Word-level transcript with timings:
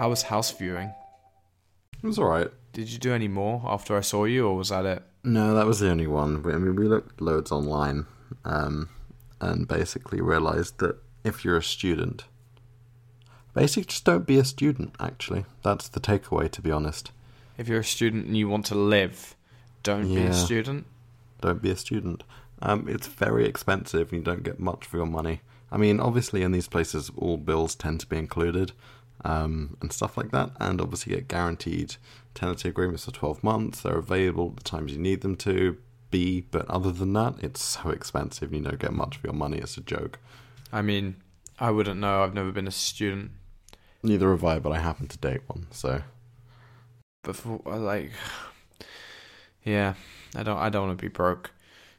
How 0.00 0.08
was 0.08 0.22
house 0.22 0.50
viewing? 0.50 0.94
It 2.02 2.06
was 2.06 2.18
alright. 2.18 2.50
Did 2.72 2.88
you 2.90 2.98
do 2.98 3.12
any 3.12 3.28
more 3.28 3.60
after 3.66 3.94
I 3.98 4.00
saw 4.00 4.24
you, 4.24 4.48
or 4.48 4.56
was 4.56 4.70
that 4.70 4.86
it? 4.86 5.02
No, 5.22 5.54
that 5.54 5.66
was 5.66 5.80
the 5.80 5.90
only 5.90 6.06
one. 6.06 6.42
I 6.46 6.56
mean, 6.56 6.74
we 6.74 6.88
looked 6.88 7.20
loads 7.20 7.52
online, 7.52 8.06
um, 8.46 8.88
and 9.42 9.68
basically 9.68 10.22
realised 10.22 10.78
that 10.78 10.96
if 11.22 11.44
you're 11.44 11.58
a 11.58 11.62
student, 11.62 12.24
basically 13.52 13.84
just 13.84 14.06
don't 14.06 14.26
be 14.26 14.38
a 14.38 14.44
student. 14.46 14.94
Actually, 14.98 15.44
that's 15.62 15.88
the 15.88 16.00
takeaway. 16.00 16.50
To 16.50 16.62
be 16.62 16.70
honest, 16.72 17.12
If 17.58 17.68
you're 17.68 17.80
a 17.80 17.84
student 17.84 18.24
and 18.24 18.38
you 18.38 18.48
want 18.48 18.64
to 18.66 18.74
live, 18.74 19.36
don't 19.82 20.14
be 20.14 20.22
a 20.22 20.32
student. 20.32 20.86
don't 21.42 21.60
be 21.60 21.72
a 21.72 21.76
student. 21.76 22.24
Um, 22.62 22.88
it's 22.88 23.06
very 23.06 23.44
expensive, 23.44 24.12
and 24.14 24.20
you 24.20 24.24
don't 24.24 24.44
get 24.44 24.58
much 24.58 24.86
for 24.86 24.96
your 24.96 25.04
money. 25.04 25.42
I 25.70 25.76
mean, 25.76 26.00
obviously, 26.00 26.42
in 26.42 26.52
these 26.52 26.68
places, 26.68 27.10
all 27.18 27.36
bills 27.36 27.74
tend 27.74 28.00
to 28.00 28.06
be 28.06 28.16
included, 28.16 28.72
um, 29.24 29.76
and 29.80 29.92
stuff 29.92 30.16
like 30.16 30.30
that, 30.30 30.50
and 30.58 30.80
obviously 30.80 31.14
get 31.14 31.28
guaranteed 31.28 31.96
tenancy 32.34 32.68
agreements 32.68 33.04
for 33.04 33.12
twelve 33.12 33.42
months. 33.42 33.82
They're 33.82 33.98
available 33.98 34.48
at 34.50 34.56
the 34.56 34.70
times 34.70 34.92
you 34.92 34.98
need 34.98 35.20
them 35.20 35.36
to 35.36 35.76
be, 36.10 36.40
but 36.40 36.68
other 36.68 36.90
than 36.90 37.12
that, 37.12 37.34
it's 37.42 37.62
so 37.62 37.90
expensive, 37.90 38.52
and 38.52 38.64
you 38.64 38.70
don't 38.70 38.80
get 38.80 38.92
much 38.92 39.18
for 39.18 39.26
your 39.26 39.34
money. 39.34 39.58
It's 39.58 39.76
a 39.76 39.80
joke. 39.80 40.18
I 40.72 40.82
mean, 40.82 41.16
I 41.58 41.70
wouldn't 41.70 42.00
know. 42.00 42.22
I've 42.22 42.34
never 42.34 42.52
been 42.52 42.68
a 42.68 42.72
student. 42.72 43.32
Neither 44.02 44.30
have 44.30 44.44
I, 44.44 44.58
but 44.58 44.72
I 44.72 44.78
happen 44.78 45.08
to 45.08 45.18
date 45.18 45.42
one, 45.46 45.66
so 45.70 46.02
But 47.22 47.36
for, 47.36 47.60
uh, 47.66 47.78
like, 47.78 48.12
yeah, 49.64 49.94
I 50.34 50.42
don't. 50.42 50.58
I 50.58 50.70
don't 50.70 50.88
want 50.88 50.98
to 50.98 51.02
be 51.02 51.08
broke. 51.08 51.52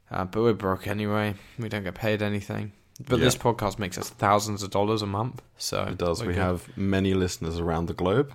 Uh, 0.09 0.25
but 0.25 0.41
we're 0.41 0.53
broke 0.53 0.87
anyway. 0.87 1.35
We 1.57 1.69
don't 1.69 1.83
get 1.83 1.95
paid 1.95 2.21
anything. 2.21 2.73
But 3.07 3.19
Yeah. 3.19 3.25
this 3.25 3.35
podcast 3.35 3.79
makes 3.79 3.97
us 3.97 4.09
thousands 4.09 4.63
of 4.63 4.69
dollars 4.69 5.01
a 5.01 5.07
month. 5.07 5.41
So 5.57 5.83
it 5.83 5.97
does. 5.97 6.21
we're 6.21 6.27
good. 6.33 6.35
have 6.37 6.77
many 6.77 7.13
listeners 7.13 7.59
around 7.59 7.87
the 7.87 7.93
globe. 7.93 8.33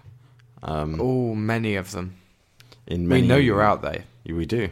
Um, 0.63 0.99
oh 1.01 1.35
many 1.35 1.77
of 1.77 1.93
them. 1.93 2.17
in 2.87 3.07
many, 3.07 3.23
we 3.23 3.29
know 3.29 3.37
you're 3.37 3.63
out 3.63 3.83
there. 3.83 4.05
We 4.25 4.47
do. 4.47 4.71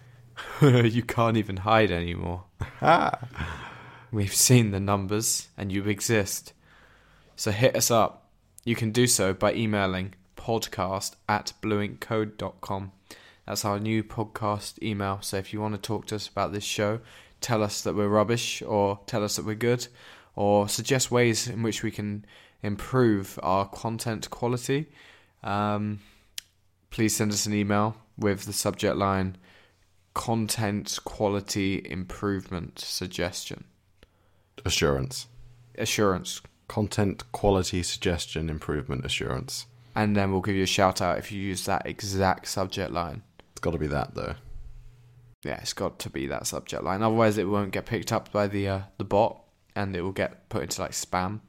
you 0.62 1.02
can't 1.02 1.36
even 1.36 1.58
hide 1.58 1.90
anymore. 1.90 2.44
We've 4.12 4.34
seen 4.34 4.70
the 4.70 4.80
numbers 4.80 5.48
and 5.56 5.72
you 5.72 5.84
exist. 5.84 6.52
So 7.36 7.50
hit 7.50 7.74
us 7.76 7.90
up. 7.90 8.28
You 8.64 8.76
can 8.76 8.92
do 8.92 9.06
so 9.06 9.34
by 9.34 9.54
emailing 9.54 10.14
podcast 10.36 11.16
at 11.28 11.52
blueinkcode.com. 11.62 12.92
That's 13.46 13.64
our 13.64 13.78
new 13.80 14.02
podcast 14.04 14.80
email. 14.82 15.18
So 15.20 15.36
if 15.38 15.52
you 15.52 15.60
want 15.60 15.74
to 15.74 15.80
talk 15.80 16.06
to 16.06 16.14
us 16.16 16.28
about 16.28 16.52
this 16.52 16.64
show, 16.64 17.00
tell 17.44 17.62
us 17.62 17.82
that 17.82 17.94
we're 17.94 18.08
rubbish 18.08 18.62
or 18.62 18.98
tell 19.06 19.22
us 19.22 19.36
that 19.36 19.44
we're 19.44 19.54
good 19.70 19.86
or 20.34 20.68
suggest 20.68 21.10
ways 21.10 21.46
in 21.46 21.62
which 21.62 21.82
we 21.82 21.90
can 21.90 22.24
improve 22.62 23.38
our 23.42 23.66
content 23.68 24.30
quality, 24.30 24.86
um, 25.42 26.00
please 26.90 27.14
send 27.14 27.30
us 27.30 27.44
an 27.46 27.52
email 27.54 27.96
with 28.16 28.46
the 28.46 28.52
subject 28.52 28.96
line 28.96 29.36
content 30.14 30.98
quality 31.04 31.82
improvement 31.98 32.78
suggestion 32.78 33.64
Assurance. 34.64 35.26
assurance 35.76 36.40
Content 36.68 37.30
quality 37.32 37.82
suggestion 37.82 38.48
improvement 38.48 39.04
assurance. 39.04 39.66
and 39.94 40.16
then 40.16 40.32
we'll 40.32 40.40
give 40.40 40.54
you 40.56 40.62
a 40.62 40.66
shout 40.78 41.02
out 41.02 41.18
if 41.18 41.30
you 41.30 41.38
use 41.40 41.64
that 41.66 41.82
exact 41.86 42.48
subject 42.48 42.90
line 42.92 43.22
It's 43.52 43.60
got 43.60 43.72
to 43.72 43.78
be 43.78 43.88
that 43.88 44.14
though. 44.14 44.34
Yeah 45.44 45.58
it's 45.60 45.72
got 45.72 45.98
to 45.98 46.10
be 46.10 46.26
that 46.26 46.46
subject 46.46 46.82
line 46.82 47.02
otherwise 47.02 47.38
it 47.38 47.48
won't 47.48 47.70
get 47.72 47.86
picked 47.86 48.12
up 48.12 48.30
by 48.32 48.46
the 48.46 48.68
uh, 48.68 48.80
the 48.98 49.04
bot 49.04 49.40
and 49.76 49.94
it 49.96 50.02
will 50.02 50.12
get 50.12 50.48
put 50.48 50.62
into 50.62 50.80
like 50.80 50.92
spam 50.92 51.40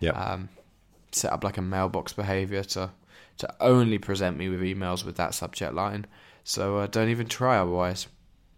Yeah. 0.00 0.10
um, 0.12 0.48
set 1.12 1.32
up 1.32 1.42
like 1.44 1.58
a 1.58 1.62
mailbox 1.62 2.12
behavior 2.12 2.62
to 2.64 2.90
to 3.38 3.54
only 3.60 3.98
present 3.98 4.36
me 4.36 4.48
with 4.48 4.60
emails 4.60 5.04
with 5.04 5.16
that 5.16 5.34
subject 5.34 5.74
line 5.74 6.06
so 6.44 6.78
uh, 6.78 6.86
don't 6.86 7.08
even 7.08 7.26
try 7.26 7.58
otherwise 7.58 8.08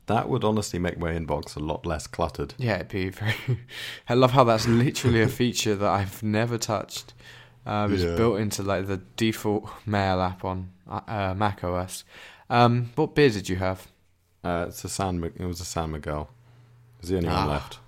that 0.07 0.29
would 0.29 0.45
honestly 0.45 0.79
make 0.79 0.99
my 0.99 1.13
inbox 1.13 1.57
a 1.57 1.61
lot 1.61 1.87
less 1.87 2.07
cluttered. 2.07 2.53
Yeah, 2.59 2.75
it'd 2.75 2.89
be 2.89 3.09
very. 3.09 3.35
I 4.07 4.13
love 4.13 4.33
how 4.33 4.45
that's 4.45 4.69
literally 4.69 5.23
a 5.23 5.29
feature 5.29 5.75
that 5.77 5.89
I've 5.91 6.23
never 6.23 6.59
touched. 6.59 7.15
Um, 7.65 7.95
it's 7.95 8.03
Yeah. 8.03 8.15
built 8.15 8.39
into 8.39 8.63
like 8.63 8.87
the 8.87 8.99
default 9.17 9.67
mail 9.87 10.21
app 10.21 10.45
on 10.45 10.69
uh, 10.87 11.33
Mac 11.35 11.65
OS. 11.65 12.05
Um, 12.51 12.91
what 12.97 13.15
beer 13.15 13.31
did 13.31 13.49
you 13.49 13.57
have? 13.57 13.87
Uh, 14.45 14.67
it's 14.69 14.85
a 14.85 14.89
San. 14.89 15.23
It 15.25 15.47
was 15.47 15.61
a 15.61 15.65
San 15.65 15.91
Miguel. 15.93 16.29
It's 17.01 17.09
the 17.09 17.17
only 17.17 17.29
Ah. 17.29 17.41
one 17.41 17.49
left. 17.49 17.79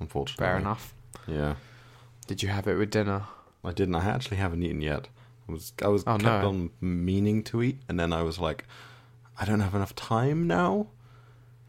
Unfortunately. 0.00 0.44
Fair 0.44 0.56
enough. 0.58 0.94
Yeah, 1.26 1.56
Did 2.26 2.42
you 2.42 2.48
have 2.50 2.66
it 2.68 2.76
with 2.76 2.90
dinner? 2.90 3.24
I 3.64 3.72
didn't. 3.72 3.94
I 3.96 4.04
actually 4.04 4.36
haven't 4.36 4.62
eaten 4.62 4.80
yet. 4.80 5.08
I 5.48 5.52
was. 5.52 5.72
I 5.82 5.88
was 5.88 6.04
Oh, 6.06 6.12
kept 6.18 6.22
no. 6.44 6.48
on 6.48 6.70
meaning 6.80 7.42
to 7.44 7.62
eat, 7.62 7.80
and 7.88 7.98
then 7.98 8.12
I 8.12 8.22
was 8.22 8.38
like, 8.38 8.64
I 9.40 9.44
don't 9.44 9.60
have 9.60 9.74
enough 9.74 9.94
time 9.94 10.46
now. 10.46 10.86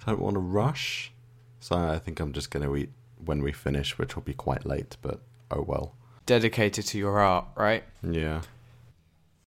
I 0.06 0.11
don't 0.11 0.21
want 0.21 0.35
to 0.35 0.39
rush. 0.39 1.11
So 1.59 1.75
I 1.75 2.00
think 2.00 2.19
I'm 2.19 2.31
just 2.31 2.51
going 2.51 2.66
to 2.66 2.75
eat 2.77 2.91
when 3.23 3.41
we 3.41 3.51
finish, 3.51 3.97
which 3.97 4.16
will 4.16 4.23
be 4.23 4.33
quite 4.33 4.66
late. 4.66 4.95
But 5.01 5.21
oh 5.51 5.61
well. 5.61 5.95
Dedicated 6.25 6.85
to 6.88 6.97
your 6.97 7.19
art, 7.19 7.45
right? 7.56 7.83
Yeah. 8.03 8.41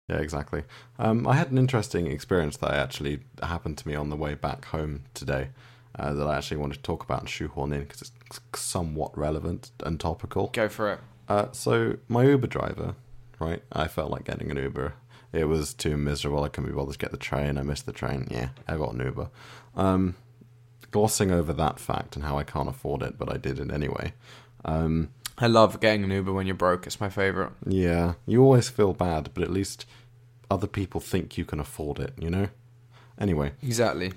Yeah, 0.09 0.17
exactly. 0.17 0.65
Um, 0.99 1.27
I 1.27 1.35
had 1.35 1.51
an 1.51 1.59
interesting 1.59 2.07
experience 2.07 2.57
that 2.59 2.71
actually 2.71 3.21
happened 3.43 3.77
to 3.79 3.89
me 3.89 3.95
on 3.95 4.09
the 4.09 4.17
way 4.17 4.35
back 4.35 4.65
home 4.67 5.03
today 5.13 5.51
uh, 5.99 6.15
that 6.15 6.27
I 6.27 6.37
actually 6.37 6.57
wanted 6.57 6.77
to 6.77 6.83
talk 6.83 7.03
about 7.03 7.21
and 7.21 7.29
shoehorn 7.29 7.73
in 7.73 7.83
because 7.83 8.01
it's 8.27 8.41
somewhat 8.55 9.17
relevant 9.17 9.71
and 9.85 10.01
topical. 10.01 10.49
Go 10.49 10.69
for 10.69 10.93
it. 10.93 11.01
Uh, 11.29 11.49
so, 11.53 11.99
my 12.09 12.25
Uber 12.25 12.47
driver, 12.47 12.95
right? 13.39 13.63
I 13.71 13.87
felt 13.87 14.11
like 14.11 14.25
getting 14.25 14.51
an 14.51 14.57
Uber. 14.57 14.95
It 15.33 15.45
was 15.45 15.75
too 15.75 15.99
miserable. 15.99 16.43
I 16.43 16.49
couldn't 16.49 16.71
be 16.71 16.77
bothered 16.77 16.95
to 16.95 16.99
get 16.99 17.11
the 17.11 17.19
train. 17.19 17.59
I 17.59 17.63
missed 17.63 17.85
the 17.85 17.93
train. 17.93 18.29
Yeah, 18.31 18.49
I 18.67 18.77
got 18.79 18.95
an 18.95 19.01
Uber. 19.01 19.29
Um, 19.77 20.15
glossing 20.91 21.31
over 21.31 21.53
that 21.53 21.79
fact 21.79 22.17
and 22.17 22.25
how 22.25 22.39
I 22.39 22.45
can't 22.45 22.69
afford 22.69 23.03
it, 23.03 23.19
but 23.19 23.31
I 23.31 23.37
did 23.37 23.61
it 23.61 23.71
anyway. 23.71 24.15
Um, 24.65 25.11
I 25.41 25.47
love 25.47 25.81
getting 25.81 26.05
an 26.05 26.11
Uber 26.11 26.33
when 26.33 26.47
you're 26.47 26.55
broke. 26.57 26.87
It's 26.87 27.01
my 27.01 27.09
favorite. 27.09 27.53
yeah, 27.67 28.15
you 28.27 28.43
always 28.43 28.69
feel 28.69 28.93
bad, 28.93 29.31
but 29.35 29.43
at 29.45 29.51
least 29.51 29.87
other 30.51 30.67
people 30.67 31.01
think 31.01 31.39
you 31.39 31.45
can 31.45 31.61
afford 31.61 31.99
it, 32.01 32.13
you 32.19 32.31
know? 32.31 32.49
Anyway, 33.21 33.53
Exactly. 33.63 34.13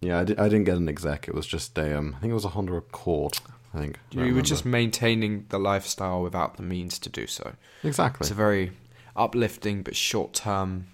yeah, 0.00 0.20
I, 0.20 0.24
di- 0.24 0.36
I 0.38 0.44
didn't 0.48 0.64
get 0.64 0.76
an 0.76 0.88
exec. 0.88 1.28
It 1.28 1.34
was 1.34 1.46
just 1.46 1.76
a, 1.78 1.96
um, 1.98 2.14
I 2.16 2.20
think 2.20 2.30
it 2.30 2.34
was 2.34 2.44
a 2.44 2.50
Honda 2.50 2.74
Accord, 2.74 3.38
I 3.74 3.78
think. 3.80 3.98
You 4.10 4.34
were 4.34 4.42
just 4.42 4.64
maintaining 4.64 5.46
the 5.48 5.58
lifestyle 5.58 6.22
without 6.22 6.56
the 6.56 6.62
means 6.62 6.98
to 7.00 7.08
do 7.08 7.26
so. 7.26 7.54
Exactly. 7.82 8.24
It's 8.24 8.30
a 8.30 8.34
very 8.34 8.72
uplifting 9.16 9.82
but 9.82 9.96
short-term 9.96 10.86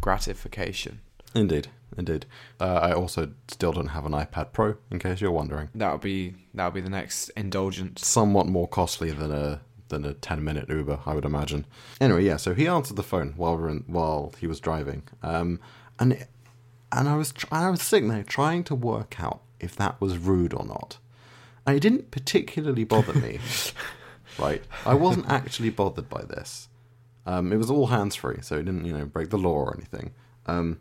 gratification. 0.00 1.00
Indeed, 1.34 1.68
indeed. 1.96 2.26
Uh, 2.60 2.74
I 2.74 2.92
also 2.92 3.32
still 3.48 3.72
don't 3.72 3.88
have 3.88 4.06
an 4.06 4.12
iPad 4.12 4.52
Pro, 4.52 4.76
in 4.90 4.98
case 4.98 5.20
you're 5.20 5.30
wondering. 5.30 5.68
That'll 5.74 5.98
be 5.98 6.34
that'll 6.54 6.72
be 6.72 6.80
the 6.80 6.90
next 6.90 7.28
indulgence. 7.30 8.06
Somewhat 8.06 8.46
more 8.46 8.68
costly 8.68 9.10
than 9.10 9.30
a 9.32 9.60
than 9.88 10.04
a 10.04 10.14
ten 10.14 10.42
minute 10.42 10.68
Uber, 10.68 11.00
I 11.06 11.14
would 11.14 11.24
imagine. 11.24 11.66
Anyway, 12.00 12.24
yeah. 12.24 12.36
So 12.36 12.54
he 12.54 12.66
answered 12.66 12.96
the 12.96 13.02
phone 13.02 13.34
while 13.36 13.56
we 13.56 13.62
were 13.62 13.68
in, 13.68 13.84
while 13.86 14.32
he 14.38 14.46
was 14.46 14.60
driving, 14.60 15.02
um, 15.22 15.60
and 15.98 16.14
it, 16.14 16.28
and 16.92 17.08
I 17.08 17.16
was 17.16 17.32
tr- 17.32 17.46
I 17.50 17.70
was 17.70 17.82
sitting 17.82 18.08
there 18.08 18.22
trying 18.24 18.64
to 18.64 18.74
work 18.74 19.20
out 19.20 19.42
if 19.60 19.76
that 19.76 20.00
was 20.00 20.18
rude 20.18 20.54
or 20.54 20.64
not, 20.64 20.98
and 21.66 21.76
it 21.76 21.80
didn't 21.80 22.10
particularly 22.10 22.84
bother 22.84 23.14
me. 23.14 23.38
right, 24.38 24.62
I 24.84 24.94
wasn't 24.94 25.28
actually 25.28 25.70
bothered 25.70 26.08
by 26.08 26.22
this. 26.22 26.68
Um, 27.26 27.52
it 27.52 27.56
was 27.56 27.70
all 27.70 27.88
hands 27.88 28.14
free, 28.14 28.38
so 28.42 28.56
it 28.56 28.64
didn't 28.64 28.84
you 28.84 28.96
know 28.96 29.04
break 29.04 29.30
the 29.30 29.38
law 29.38 29.54
or 29.54 29.76
anything. 29.76 30.12
Um, 30.46 30.80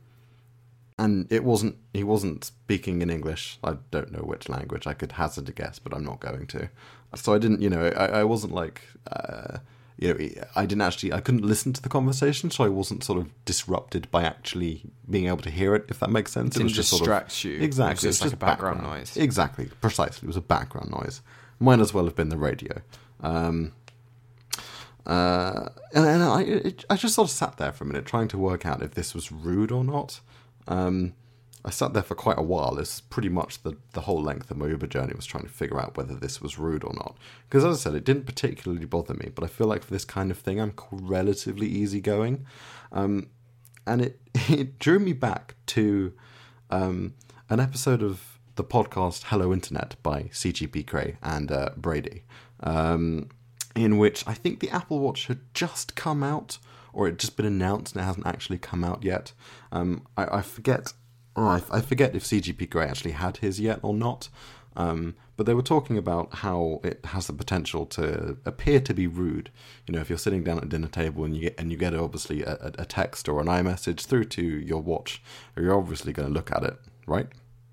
and 0.97 1.31
it 1.31 1.43
wasn't 1.43 1.75
he 1.93 2.03
wasn't 2.03 2.43
speaking 2.43 3.01
in 3.01 3.09
english. 3.09 3.57
I 3.63 3.77
don't 3.91 4.11
know 4.11 4.19
which 4.19 4.49
language. 4.49 4.87
I 4.87 4.93
could 4.93 5.13
hazard 5.13 5.49
a 5.49 5.51
guess 5.51 5.79
but 5.79 5.93
i'm 5.93 6.05
not 6.05 6.19
going 6.19 6.47
to. 6.47 6.69
So 7.15 7.33
i 7.33 7.37
didn't 7.37 7.61
you 7.61 7.69
know 7.69 7.87
i, 7.87 8.19
I 8.19 8.23
wasn't 8.23 8.53
like 8.53 8.81
uh, 9.11 9.59
you 9.97 10.13
know 10.13 10.45
i 10.55 10.65
didn't 10.65 10.81
actually 10.81 11.13
i 11.13 11.21
couldn't 11.21 11.45
listen 11.45 11.71
to 11.71 11.81
the 11.81 11.87
conversation 11.87 12.51
so 12.51 12.65
i 12.65 12.67
wasn't 12.67 13.03
sort 13.05 13.17
of 13.17 13.29
disrupted 13.45 14.11
by 14.11 14.23
actually 14.23 14.83
being 15.09 15.27
able 15.27 15.37
to 15.37 15.49
hear 15.49 15.75
it 15.75 15.85
if 15.89 15.99
that 15.99 16.09
makes 16.09 16.31
sense. 16.31 16.57
It 16.57 16.63
was 16.63 16.73
just 16.73 16.89
sort 16.89 17.09
of 17.09 17.43
you. 17.45 17.61
Exactly. 17.61 18.09
just 18.09 18.21
it 18.21 18.25
was 18.25 18.33
like 18.33 18.41
a 18.41 18.45
background. 18.45 18.83
noise. 18.83 19.15
exactly. 19.17 19.69
Precisely. 19.81 20.25
It 20.25 20.27
was 20.27 20.37
a 20.37 20.41
background 20.41 20.91
noise. 20.91 21.21
Might 21.59 21.79
as 21.79 21.93
well 21.93 22.05
have 22.05 22.15
been 22.15 22.29
the 22.29 22.37
radio. 22.37 22.81
Um 23.21 23.73
uh, 25.05 25.69
and, 25.93 26.05
and 26.05 26.23
I, 26.23 26.41
it, 26.41 26.85
I 26.89 26.95
just 26.95 27.13
sort 27.13 27.27
of 27.27 27.31
sat 27.31 27.57
there 27.57 27.71
for 27.71 27.83
a 27.83 27.87
minute 27.87 28.05
trying 28.05 28.27
to 28.29 28.37
work 28.37 28.65
out 28.65 28.81
if 28.81 28.95
this 28.95 29.13
was 29.13 29.31
rude 29.31 29.71
or 29.71 29.83
not. 29.83 30.19
Um, 30.67 31.13
I 31.65 31.71
sat 31.71 31.93
there 31.93 32.03
for 32.03 32.13
quite 32.13 32.37
a 32.37 32.43
while. 32.43 32.77
It's 32.77 33.01
pretty 33.01 33.29
much 33.29 33.63
the, 33.63 33.75
the 33.93 34.01
whole 34.01 34.21
length 34.21 34.51
of 34.51 34.57
my 34.57 34.67
Uber 34.67 34.85
journey 34.85 35.13
was 35.15 35.25
trying 35.25 35.45
to 35.45 35.49
figure 35.49 35.81
out 35.81 35.97
whether 35.97 36.13
this 36.13 36.39
was 36.39 36.59
rude 36.59 36.83
or 36.83 36.93
not. 36.93 37.17
Because 37.49 37.65
as 37.65 37.79
I 37.79 37.79
said, 37.81 37.95
it 37.95 38.03
didn't 38.03 38.27
particularly 38.27 38.85
bother 38.85 39.15
me, 39.15 39.31
but 39.33 39.43
I 39.43 39.47
feel 39.47 39.65
like 39.65 39.83
for 39.83 39.91
this 39.91 40.05
kind 40.05 40.29
of 40.29 40.37
thing, 40.37 40.61
I'm 40.61 40.73
relatively 40.91 41.65
easygoing. 41.65 42.45
Um, 42.91 43.29
and 43.87 44.01
it, 44.01 44.19
it 44.49 44.77
drew 44.77 44.99
me 44.99 45.13
back 45.13 45.55
to 45.67 46.13
um, 46.69 47.15
an 47.49 47.59
episode 47.59 48.03
of 48.03 48.39
the 48.55 48.63
podcast 48.63 49.23
Hello 49.25 49.51
Internet 49.51 49.95
by 50.03 50.23
CGP 50.23 50.85
Grey 50.85 51.17
and 51.23 51.51
uh, 51.51 51.69
Brady. 51.75 52.23
Um, 52.61 53.29
in 53.75 53.97
which 53.97 54.23
I 54.27 54.33
think 54.33 54.59
the 54.59 54.69
Apple 54.69 54.99
Watch 54.99 55.27
had 55.27 55.39
just 55.53 55.95
come 55.95 56.23
out, 56.23 56.59
or 56.95 57.07
it 57.07 57.19
just 57.19 57.37
been 57.37 57.45
announced 57.45 57.93
and 57.93 58.01
it 58.01 58.05
hasn't 58.05 58.25
actually 58.25 58.57
come 58.57 58.83
out 58.83 59.03
yet. 59.03 59.33
Um, 59.71 60.07
I, 60.17 60.37
I 60.37 60.41
forget. 60.41 60.93
Oh, 61.35 61.45
I, 61.45 61.61
I 61.69 61.81
forget 61.81 62.15
if 62.15 62.23
CGP 62.23 62.69
Grey 62.69 62.87
actually 62.87 63.11
had 63.11 63.37
his 63.37 63.59
yet 63.59 63.79
or 63.83 63.93
not. 63.93 64.29
Um, 64.77 65.15
but 65.37 65.45
they 65.45 65.53
were 65.53 65.61
talking 65.61 65.97
about 65.97 66.35
how 66.35 66.79
it 66.83 67.03
has 67.05 67.27
the 67.27 67.33
potential 67.33 67.85
to 67.87 68.37
appear 68.45 68.79
to 68.79 68.93
be 68.93 69.07
rude. 69.07 69.51
You 69.85 69.93
know, 69.93 69.99
if 69.99 70.09
you're 70.09 70.17
sitting 70.17 70.43
down 70.43 70.57
at 70.57 70.63
a 70.63 70.67
dinner 70.67 70.87
table 70.87 71.25
and 71.25 71.35
you 71.35 71.41
get 71.41 71.59
and 71.59 71.71
you 71.71 71.77
get 71.77 71.93
obviously 71.93 72.43
a, 72.43 72.71
a 72.79 72.85
text 72.85 73.27
or 73.27 73.41
an 73.41 73.47
iMessage 73.47 74.05
through 74.05 74.25
to 74.25 74.41
your 74.41 74.81
watch, 74.81 75.21
you're 75.57 75.77
obviously 75.77 76.13
going 76.13 76.29
to 76.29 76.33
look 76.33 76.51
at 76.51 76.63
it, 76.63 76.77
right? 77.05 77.27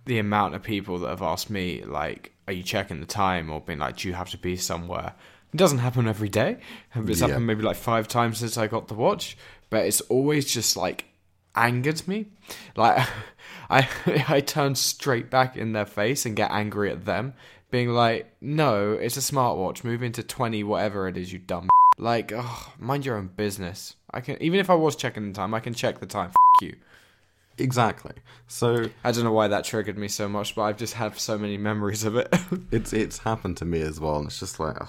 The 0.07 0.19
amount 0.19 0.57
of 0.57 0.63
people 0.65 0.99
that 1.01 1.09
have 1.09 1.23
asked 1.23 1.51
me, 1.51 1.85
like, 1.85 2.33
"Are 2.49 2.53
you 2.53 2.65
checking 2.65 2.99
the 2.99 3.07
time?" 3.07 3.51
or 3.51 3.61
been 3.61 3.79
like, 3.79 3.99
"Do 3.99 4.09
you 4.09 4.15
have 4.15 4.31
to 4.31 4.39
be 4.39 4.57
somewhere?" 4.57 5.15
It 5.53 5.57
doesn't 5.57 5.79
happen 5.79 6.09
every 6.09 6.29
day. 6.29 6.59
It's 6.95 7.21
Yeah. 7.21 7.29
happened 7.29 7.47
maybe 7.47 7.63
like 7.63 7.77
five 7.77 8.09
times 8.09 8.39
since 8.39 8.57
I 8.57 8.67
got 8.67 8.89
the 8.89 8.95
watch, 8.95 9.37
but 9.71 9.85
it's 9.85 10.01
always 10.03 10.51
just 10.51 10.77
like 10.77 11.05
angered 11.55 12.07
me. 12.09 12.27
Like 12.77 13.07
I 13.71 13.89
I 14.29 14.41
turn 14.41 14.75
straight 14.75 15.31
back 15.31 15.57
in 15.57 15.73
their 15.73 15.87
face 15.87 16.25
and 16.27 16.35
get 16.37 16.51
angry 16.51 16.91
at 16.91 17.05
them, 17.05 17.35
being 17.71 17.91
like, 17.91 18.33
"No, 18.41 18.93
it's 18.93 19.17
a 19.17 19.21
smartwatch. 19.21 19.85
Move 19.85 20.03
into 20.03 20.23
20 20.23 20.65
whatever 20.65 21.07
it 21.09 21.17
is, 21.17 21.33
you 21.33 21.39
dumb." 21.39 21.69
Like, 21.99 22.33
oh, 22.35 22.73
mind 22.79 23.05
your 23.05 23.19
own 23.19 23.29
business. 23.37 23.97
I 24.11 24.23
can 24.23 24.43
even 24.43 24.59
if 24.59 24.71
I 24.71 24.75
was 24.75 24.97
checking 24.97 25.29
the 25.29 25.35
time, 25.35 25.53
I 25.53 25.61
can 25.61 25.75
check 25.75 26.01
the 26.01 26.07
time. 26.07 26.31
F- 26.31 26.63
you. 26.63 26.77
Exactly. 27.59 28.15
So 28.49 28.87
I 29.05 29.13
don't 29.13 29.25
know 29.25 29.33
why 29.33 29.49
that 29.49 29.65
triggered 29.65 29.99
me 29.99 30.09
so 30.09 30.27
much, 30.27 30.55
but 30.55 30.63
I've 30.63 30.79
just 30.79 30.95
had 30.95 31.19
so 31.19 31.37
many 31.37 31.59
memories 31.59 32.05
of 32.05 32.17
it. 32.17 32.35
it's 32.73 32.95
it's 32.95 33.19
happened 33.19 33.59
to 33.59 33.67
me 33.67 33.83
as 33.83 34.01
well, 34.01 34.17
and 34.17 34.27
it's 34.29 34.41
just 34.41 34.59
like, 34.59 34.77
ugh. 34.81 34.89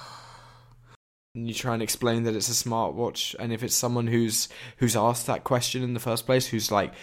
And 1.35 1.47
you 1.47 1.53
try 1.53 1.73
and 1.73 1.81
explain 1.81 2.23
that 2.23 2.35
it's 2.35 2.49
a 2.49 2.69
smartwatch 2.69 3.35
and 3.39 3.51
if 3.51 3.63
it's 3.63 3.73
someone 3.75 4.07
who's 4.07 4.49
who's 4.77 4.95
asked 4.95 5.25
that 5.27 5.43
question 5.43 5.81
in 5.83 5.93
the 5.93 5.99
first 5.99 6.25
place 6.25 6.47
who's 6.47 6.71
like 6.71 6.93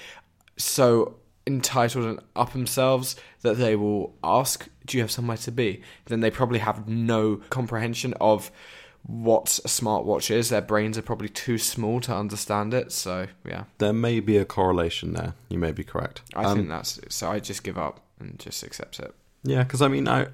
so 0.56 1.16
entitled 1.46 2.04
and 2.04 2.20
up 2.36 2.52
themselves 2.52 3.16
that 3.42 3.54
they 3.56 3.74
will 3.74 4.14
ask 4.22 4.68
do 4.86 4.96
you 4.96 5.02
have 5.02 5.10
somewhere 5.10 5.36
to 5.36 5.50
be 5.50 5.82
then 6.06 6.20
they 6.20 6.30
probably 6.30 6.58
have 6.60 6.86
no 6.88 7.36
comprehension 7.50 8.14
of 8.20 8.50
what 9.04 9.58
a 9.64 9.68
smartwatch 9.68 10.30
is 10.30 10.50
their 10.50 10.60
brains 10.60 10.96
are 10.98 11.02
probably 11.02 11.28
too 11.28 11.56
small 11.58 12.00
to 12.00 12.14
understand 12.14 12.72
it 12.74 12.92
so 12.92 13.26
yeah 13.44 13.64
there 13.78 13.92
may 13.94 14.20
be 14.20 14.36
a 14.36 14.44
correlation 14.44 15.14
there. 15.14 15.34
You 15.48 15.58
may 15.58 15.72
be 15.72 15.82
correct. 15.82 16.20
i 16.34 16.44
Um, 16.44 16.56
think 16.58 16.68
that's 16.68 17.00
so 17.08 17.30
i 17.30 17.40
just 17.40 17.64
give 17.64 17.78
up 17.78 18.00
and 18.20 18.38
just 18.38 18.62
accept 18.62 19.00
it 19.00 19.12
Yeah, 19.42 19.62
because 19.64 19.80
I 19.80 19.88
mean, 19.88 20.06
I 20.06 20.26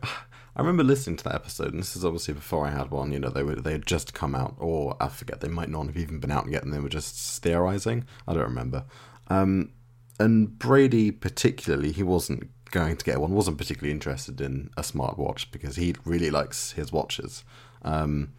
I 0.57 0.61
remember 0.61 0.85
listening 0.85 1.17
to 1.19 1.25
that 1.25 1.35
episode, 1.35 1.73
and 1.73 1.81
this 1.81 1.97
is 1.97 2.05
obviously 2.05 2.33
before 2.33 2.67
I 2.67 2.71
had 2.71 2.91
one. 2.91 3.13
You 3.13 3.19
know, 3.19 3.29
they 3.29 3.43
were 3.43 3.57
they 3.57 3.73
had 3.73 3.85
just 3.87 4.15
come 4.15 4.35
out, 4.35 4.55
or 4.59 4.97
I 4.99 5.09
forget, 5.09 5.43
they 5.43 5.49
might 5.49 5.69
not 5.69 5.87
have 5.87 5.99
even 5.99 6.19
been 6.19 6.31
out 6.31 6.51
yet, 6.51 6.65
and 6.65 6.73
they 6.73 6.81
were 6.81 6.89
just 6.89 7.43
theorizing. 7.43 8.07
I 8.27 8.33
don't 8.33 8.45
remember. 8.45 8.85
Um, 9.29 9.73
and 10.19 10.59
Brady, 10.59 11.11
particularly, 11.11 11.93
he 11.93 12.03
wasn't 12.03 12.49
going 12.71 12.97
to 12.97 13.05
get 13.05 13.21
one. 13.21 13.33
wasn't 13.33 13.59
particularly 13.59 13.93
interested 13.93 14.41
in 14.41 14.71
a 14.79 14.83
smartwatch 14.83 15.51
because 15.51 15.77
he 15.77 15.95
really 16.07 16.31
likes 16.31 16.73
his 16.73 16.91
watches. 16.91 17.45
Um, 17.83 18.33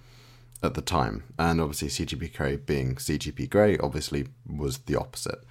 at 0.63 0.73
the 0.73 0.81
time, 0.81 1.23
and 1.37 1.61
obviously 1.61 1.87
CGP 1.87 2.35
Grey 2.35 2.55
being 2.55 2.95
CGP 2.95 3.47
Grey, 3.47 3.77
obviously 3.77 4.25
was 4.47 4.79
the 4.79 4.95
opposite, 4.95 5.43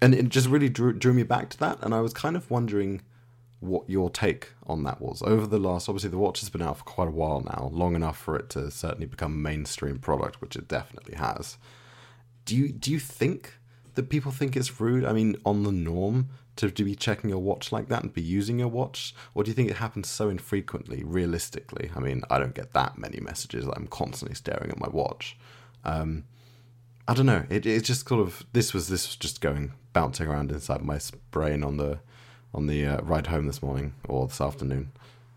and 0.00 0.14
it 0.14 0.30
just 0.30 0.48
really 0.48 0.70
drew 0.70 0.94
drew 0.94 1.12
me 1.12 1.22
back 1.22 1.50
to 1.50 1.58
that, 1.58 1.78
and 1.82 1.94
I 1.94 2.00
was 2.00 2.14
kind 2.14 2.34
of 2.34 2.50
wondering 2.50 3.02
what 3.60 3.88
your 3.88 4.10
take 4.10 4.52
on 4.66 4.84
that 4.84 5.00
was. 5.00 5.22
Over 5.22 5.46
the 5.46 5.58
last 5.58 5.88
obviously 5.88 6.10
the 6.10 6.18
watch 6.18 6.40
has 6.40 6.50
been 6.50 6.62
out 6.62 6.78
for 6.78 6.84
quite 6.84 7.08
a 7.08 7.12
while 7.12 7.40
now 7.40 7.70
long 7.72 7.96
enough 7.96 8.18
for 8.18 8.36
it 8.36 8.48
to 8.50 8.70
certainly 8.70 9.06
become 9.06 9.32
a 9.32 9.36
mainstream 9.36 9.98
product 9.98 10.40
which 10.40 10.56
it 10.56 10.68
definitely 10.68 11.16
has. 11.16 11.58
Do 12.44 12.56
you 12.56 12.70
do 12.70 12.90
you 12.90 12.98
think 12.98 13.54
that 13.94 14.10
people 14.10 14.30
think 14.30 14.56
it's 14.56 14.80
rude 14.80 15.04
i 15.04 15.12
mean 15.12 15.36
on 15.44 15.64
the 15.64 15.72
norm 15.72 16.28
to, 16.54 16.70
to 16.70 16.84
be 16.84 16.94
checking 16.94 17.30
your 17.30 17.40
watch 17.40 17.72
like 17.72 17.88
that 17.88 18.02
and 18.02 18.12
be 18.12 18.22
using 18.22 18.58
your 18.58 18.68
watch? 18.68 19.14
Or 19.34 19.42
do 19.42 19.50
you 19.50 19.54
think 19.54 19.70
it 19.70 19.76
happens 19.76 20.08
so 20.08 20.28
infrequently 20.28 21.02
realistically? 21.04 21.90
I 21.96 22.00
mean 22.00 22.22
i 22.30 22.38
don't 22.38 22.54
get 22.54 22.74
that 22.74 22.96
many 22.96 23.18
messages 23.20 23.64
that 23.64 23.76
i'm 23.76 23.88
constantly 23.88 24.36
staring 24.36 24.70
at 24.70 24.78
my 24.78 24.88
watch. 24.88 25.36
Um, 25.84 26.24
I 27.08 27.14
don't 27.14 27.26
know. 27.26 27.44
It 27.48 27.64
it 27.64 27.84
just 27.84 28.06
sort 28.06 28.20
of 28.20 28.44
this 28.52 28.74
was 28.74 28.88
this 28.88 29.08
was 29.08 29.16
just 29.16 29.40
going 29.40 29.72
bouncing 29.94 30.28
around 30.28 30.52
inside 30.52 30.82
my 30.82 31.00
brain 31.30 31.64
on 31.64 31.78
the 31.78 32.00
on 32.54 32.66
the 32.66 32.86
uh, 32.86 33.00
ride 33.02 33.26
home 33.28 33.46
this 33.46 33.62
morning 33.62 33.94
or 34.08 34.26
this 34.26 34.40
afternoon. 34.40 34.90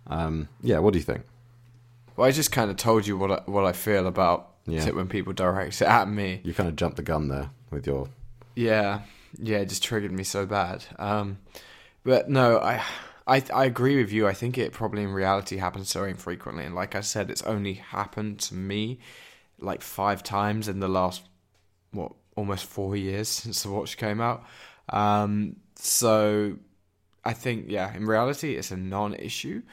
Um, 0.07 0.47
yeah, 0.61 0.79
what 0.79 0.93
do 0.93 0.99
you 0.99 1.05
think? 1.05 1.23
well 2.17 2.27
i 2.27 2.31
just 2.31 2.51
kind 2.51 2.69
of 2.69 2.75
told 2.75 3.07
you 3.07 3.17
what 3.17 3.31
I, 3.31 3.41
what 3.45 3.63
i 3.63 3.71
feel 3.71 4.05
about 4.05 4.49
Yeah. 4.65 4.85
it 4.85 4.93
when 4.95 5.07
people 5.07 5.31
direct 5.31 5.81
it 5.81 5.87
at 5.87 6.09
me 6.09 6.41
You 6.43 6.53
kind 6.53 6.67
of 6.67 6.75
jumped 6.75 6.97
the 6.97 7.03
gun 7.03 7.29
there 7.29 7.51
with 7.69 7.87
your 7.87 8.09
Yeah, 8.53 9.01
yeah, 9.39 9.59
it 9.59 9.69
just 9.69 9.81
triggered 9.81 10.11
me 10.11 10.23
so 10.25 10.45
bad. 10.45 10.83
Um, 10.99 11.37
but 12.03 12.29
no, 12.29 12.57
I, 12.59 12.83
I, 13.25 13.41
I 13.53 13.63
agree 13.65 13.95
with 13.95 14.11
you. 14.11 14.27
I 14.27 14.33
think 14.33 14.57
it 14.57 14.73
probably 14.73 15.03
in 15.03 15.13
reality 15.13 15.55
happens 15.57 15.87
so 15.89 16.03
infrequently, 16.03 16.65
and 16.65 16.75
like 16.75 16.95
I 16.95 17.01
said, 17.01 17.29
it's 17.31 17.43
only 17.43 17.75
happened 17.75 18.39
to 18.41 18.55
me 18.55 18.99
like 19.57 19.81
five 19.81 20.21
times 20.21 20.67
in 20.67 20.79
the 20.81 20.89
last 20.89 21.21
what 21.91 22.11
almost 22.35 22.65
four 22.65 22.95
years 22.97 23.29
since 23.41 23.63
the 23.63 23.69
watch 23.71 23.95
came 23.95 24.19
out. 24.19 24.43
Um, 24.89 25.55
so 25.75 26.57
I 27.23 27.33
think 27.33 27.65
yeah, 27.67 27.95
in 27.95 28.05
reality, 28.05 28.55
it's 28.55 28.71
a 28.71 28.77
non-issue. 28.77 29.63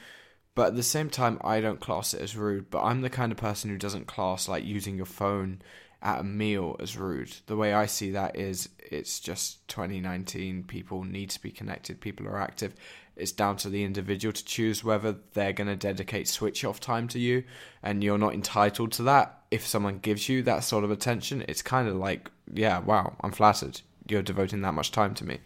But 0.55 0.67
at 0.67 0.75
the 0.75 0.83
same 0.83 1.09
time, 1.09 1.39
I 1.41 1.61
don't 1.61 1.79
class 1.79 2.13
it 2.13 2.21
as 2.21 2.35
rude. 2.35 2.69
But 2.69 2.83
I'm 2.83 3.01
the 3.01 3.09
kind 3.09 3.31
of 3.31 3.37
person 3.37 3.69
who 3.69 3.77
doesn't 3.77 4.07
class 4.07 4.47
like 4.47 4.65
using 4.65 4.97
your 4.97 5.05
phone 5.05 5.61
at 6.01 6.19
a 6.19 6.23
meal 6.23 6.75
as 6.79 6.97
rude. 6.97 7.35
The 7.47 7.55
way 7.55 7.73
I 7.73 7.85
see 7.85 8.11
that 8.11 8.35
is 8.35 8.69
it's 8.77 9.19
just 9.19 9.67
2019. 9.67 10.63
People 10.63 11.03
need 11.03 11.29
to 11.31 11.41
be 11.41 11.51
connected. 11.51 12.01
People 12.01 12.27
are 12.27 12.39
active. 12.39 12.73
It's 13.15 13.31
down 13.33 13.57
to 13.57 13.69
the 13.69 13.83
individual 13.83 14.31
to 14.31 14.45
choose 14.45 14.83
whether 14.83 15.17
they're 15.33 15.53
going 15.53 15.67
to 15.67 15.75
dedicate 15.75 16.27
switch 16.27 16.63
off 16.63 16.79
time 16.79 17.07
to 17.09 17.19
you. 17.19 17.43
And 17.83 18.03
you're 18.03 18.17
not 18.17 18.33
entitled 18.33 18.93
to 18.93 19.03
that. 19.03 19.41
If 19.51 19.67
someone 19.67 19.99
gives 19.99 20.29
you 20.29 20.41
that 20.43 20.63
sort 20.63 20.83
of 20.83 20.91
attention, 20.91 21.43
it's 21.47 21.61
kind 21.61 21.87
of 21.87 21.95
like, 21.95 22.31
yeah, 22.53 22.79
wow, 22.79 23.15
I'm 23.21 23.31
flattered. 23.31 23.81
You're 24.07 24.21
devoting 24.21 24.61
that 24.61 24.73
much 24.73 24.91
time 24.91 25.13
to 25.15 25.25
me. 25.25 25.39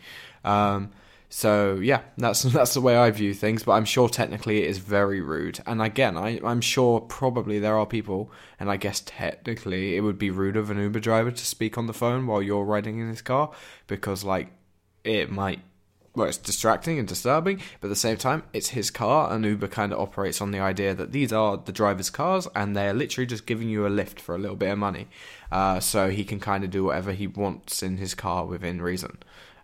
Um, 0.43 0.91
so 1.35 1.79
yeah, 1.81 2.01
that's 2.15 2.43
that's 2.43 2.75
the 2.75 2.81
way 2.81 2.95
I 2.95 3.09
view 3.09 3.33
things. 3.33 3.63
But 3.63 3.71
I'm 3.71 3.85
sure 3.85 4.07
technically 4.07 4.61
it 4.61 4.69
is 4.69 4.77
very 4.77 5.19
rude. 5.19 5.59
And 5.65 5.81
again, 5.81 6.15
I, 6.15 6.39
I'm 6.45 6.61
sure 6.61 7.01
probably 7.01 7.57
there 7.57 7.75
are 7.75 7.87
people, 7.87 8.31
and 8.59 8.69
I 8.69 8.77
guess 8.77 9.01
technically 9.03 9.97
it 9.97 10.01
would 10.01 10.19
be 10.19 10.29
rude 10.29 10.55
of 10.55 10.69
an 10.69 10.77
Uber 10.77 10.99
driver 10.99 11.31
to 11.31 11.45
speak 11.45 11.75
on 11.75 11.87
the 11.87 11.93
phone 11.93 12.27
while 12.27 12.43
you're 12.43 12.63
riding 12.63 12.99
in 12.99 13.09
his 13.09 13.23
car 13.23 13.51
because 13.87 14.23
like 14.23 14.49
it 15.03 15.31
might. 15.31 15.61
Well, 16.15 16.27
it's 16.27 16.37
distracting 16.37 16.99
and 16.99 17.07
disturbing, 17.07 17.59
but 17.81 17.87
at 17.87 17.89
the 17.89 17.95
same 17.95 18.17
time, 18.17 18.43
it's 18.53 18.69
his 18.69 18.91
car, 18.91 19.33
and 19.33 19.43
Uber 19.43 19.69
kind 19.69 19.91
of 19.91 19.99
operates 19.99 20.39
on 20.39 20.51
the 20.51 20.59
idea 20.59 20.93
that 20.93 21.11
these 21.11 21.33
are 21.33 21.57
the 21.57 21.71
driver's 21.71 22.11
cars, 22.11 22.47
and 22.53 22.75
they're 22.75 22.93
literally 22.93 23.25
just 23.25 23.47
giving 23.47 23.67
you 23.67 23.87
a 23.87 23.89
lift 23.89 24.21
for 24.21 24.35
a 24.35 24.37
little 24.37 24.55
bit 24.55 24.69
of 24.69 24.77
money, 24.77 25.07
uh, 25.51 25.79
so 25.79 26.11
he 26.11 26.23
can 26.23 26.39
kind 26.39 26.63
of 26.63 26.69
do 26.69 26.83
whatever 26.83 27.13
he 27.13 27.25
wants 27.25 27.81
in 27.81 27.97
his 27.97 28.13
car 28.13 28.45
within 28.45 28.79
reason. 28.79 29.17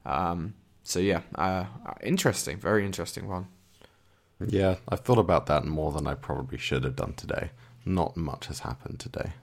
Um, 0.07 0.55
so 0.89 1.00
yeah, 1.00 1.22
uh, 1.36 1.65
interesting, 2.01 2.58
very 2.58 2.84
interesting 2.84 3.27
one. 3.27 3.48
Yeah, 4.43 4.77
I've 4.88 5.01
thought 5.01 5.19
about 5.19 5.46
that 5.46 5.63
more 5.63 5.91
than 5.91 6.08
I 6.08 6.15
probably 6.15 6.58
should 6.58 6.84
have 6.84 6.96
done 6.96 7.13
today. 7.13 7.51
Not 7.86 8.17
much 8.17 8.48
has 8.48 8.62
happened 8.62 9.00
today. 9.00 9.34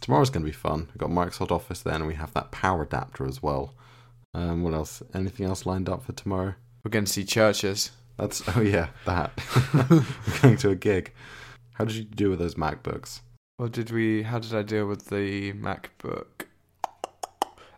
Tomorrow's 0.00 0.30
going 0.30 0.44
to 0.44 0.50
be 0.50 0.56
fun. 0.56 0.86
We've 0.90 0.98
got 0.98 1.10
Microsoft 1.10 1.50
Office 1.50 1.80
then, 1.82 1.96
and 1.96 2.06
we 2.06 2.14
have 2.14 2.32
that 2.34 2.52
power 2.52 2.82
adapter 2.82 3.26
as 3.26 3.42
well. 3.42 3.74
Um, 4.32 4.62
what 4.62 4.74
else? 4.74 5.02
Anything 5.12 5.46
else 5.46 5.66
lined 5.66 5.88
up 5.88 6.04
for 6.04 6.12
tomorrow? 6.12 6.54
We're 6.84 6.90
going 6.90 7.06
to 7.06 7.12
see 7.12 7.24
CHVRCHES. 7.24 7.90
That's 8.16 8.42
oh 8.56 8.60
yeah, 8.60 8.90
that. 9.06 9.32
We're 9.90 10.40
going 10.40 10.56
to 10.58 10.70
a 10.70 10.76
gig. 10.76 11.12
How 11.72 11.84
did 11.84 11.96
you 11.96 12.04
do 12.04 12.30
with 12.30 12.38
those 12.38 12.54
MacBooks? 12.54 13.22
Or 13.58 13.68
did 13.68 13.90
we? 13.90 14.22
How 14.22 14.38
did 14.38 14.54
I 14.54 14.62
deal 14.62 14.86
with 14.86 15.06
the 15.06 15.52
MacBook? 15.54 16.46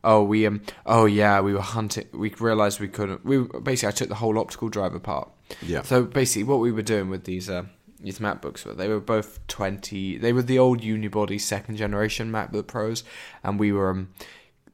Oh, 0.06 0.22
we 0.22 0.46
um. 0.46 0.62
Oh 0.86 1.04
yeah, 1.04 1.40
we 1.40 1.52
were 1.52 1.60
hunting. 1.60 2.06
We 2.12 2.32
realized 2.38 2.78
we 2.78 2.86
couldn't. 2.86 3.24
We 3.24 3.42
basically 3.42 3.88
I 3.88 3.90
took 3.90 4.08
the 4.08 4.14
whole 4.14 4.38
optical 4.38 4.68
drive 4.68 4.94
apart. 4.94 5.28
Yeah. 5.60 5.82
So 5.82 6.04
basically, 6.04 6.44
what 6.44 6.60
we 6.60 6.70
were 6.70 6.82
doing 6.82 7.10
with 7.10 7.24
these 7.24 7.50
uh, 7.50 7.64
these 8.00 8.20
MacBooks 8.20 8.64
were 8.64 8.72
they 8.72 8.88
were 8.88 9.00
both 9.00 9.44
twenty. 9.48 10.16
They 10.16 10.32
were 10.32 10.42
the 10.42 10.60
old 10.60 10.80
unibody 10.80 11.40
second 11.40 11.76
generation 11.76 12.30
MacBook 12.30 12.68
Pros, 12.68 13.02
and 13.42 13.58
we 13.58 13.72
were 13.72 13.90
um, 13.90 14.12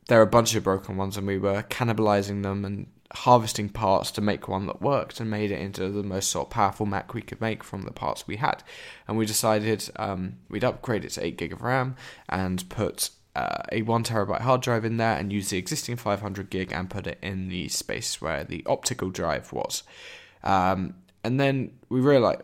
there 0.09 0.21
are 0.21 0.23
a 0.23 0.27
bunch 0.27 0.55
of 0.55 0.65
broken 0.65 0.99
ones, 0.99 1.17
and 1.17 1.27
we 1.27 1.39
were 1.39 1.63
cannibalizing 1.63 2.43
them 2.43 2.67
and 2.67 2.89
harvesting 3.15 3.71
parts 3.71 4.11
to 4.11 4.21
make 4.21 4.49
one 4.49 4.67
that 4.67 4.83
worked, 4.83 5.19
and 5.19 5.31
made 5.31 5.51
it 5.51 5.61
into 5.61 5.89
the 5.89 6.03
most 6.03 6.31
sort 6.31 6.49
of 6.49 6.51
powerful 6.51 6.85
Mac 6.85 7.15
we 7.15 7.23
could 7.23 7.41
make 7.41 7.65
from 7.65 7.83
the 7.83 7.91
parts 7.93 8.27
we 8.27 8.37
had. 8.37 8.63
And 9.09 9.17
we 9.17 9.25
decided 9.25 9.89
um, 9.97 10.35
we'd 10.51 10.63
upgrade 10.63 11.07
it 11.07 11.13
to 11.13 11.25
eight 11.25 11.39
gig 11.39 11.55
of 11.55 11.63
RAM 11.63 11.97
and 12.29 12.69
put 12.69 13.11
uh, 13.35 13.63
a 13.73 13.83
one 13.83 14.05
terabyte 14.05 14.41
hard 14.43 14.61
drive 14.61 14.85
in 14.85 14.97
there 14.99 15.17
and 15.17 15.33
use 15.33 15.51
the 15.51 15.59
existing 15.59 15.97
500 15.97 16.51
gig 16.51 16.73
and 16.73 16.91
put 16.91 17.07
it 17.07 17.19
in 17.23 17.49
the 17.49 17.69
space 17.69 18.21
where 18.21 18.45
the 18.45 18.63
optical 18.67 19.09
drive 19.11 19.53
was. 19.53 19.83
Um, 20.45 20.95
and 21.25 21.39
then 21.41 21.73
we 21.89 22.01
realized, 22.01 22.43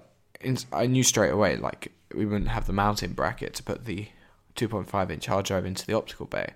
I 0.72 0.86
knew 0.86 1.02
straight 1.02 1.30
away, 1.30 1.56
like, 1.56 1.92
we 2.14 2.24
wouldn't 2.24 2.48
have 2.50 2.66
the 2.66 2.72
mounting 2.72 3.12
bracket 3.12 3.54
to 3.54 3.62
put 3.62 3.84
the 3.84 4.08
2.5 4.56 5.10
inch 5.10 5.26
hard 5.26 5.44
drive 5.44 5.66
into 5.66 5.84
the 5.86 5.94
optical 5.94 6.26
bay. 6.26 6.52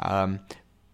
Um, 0.00 0.40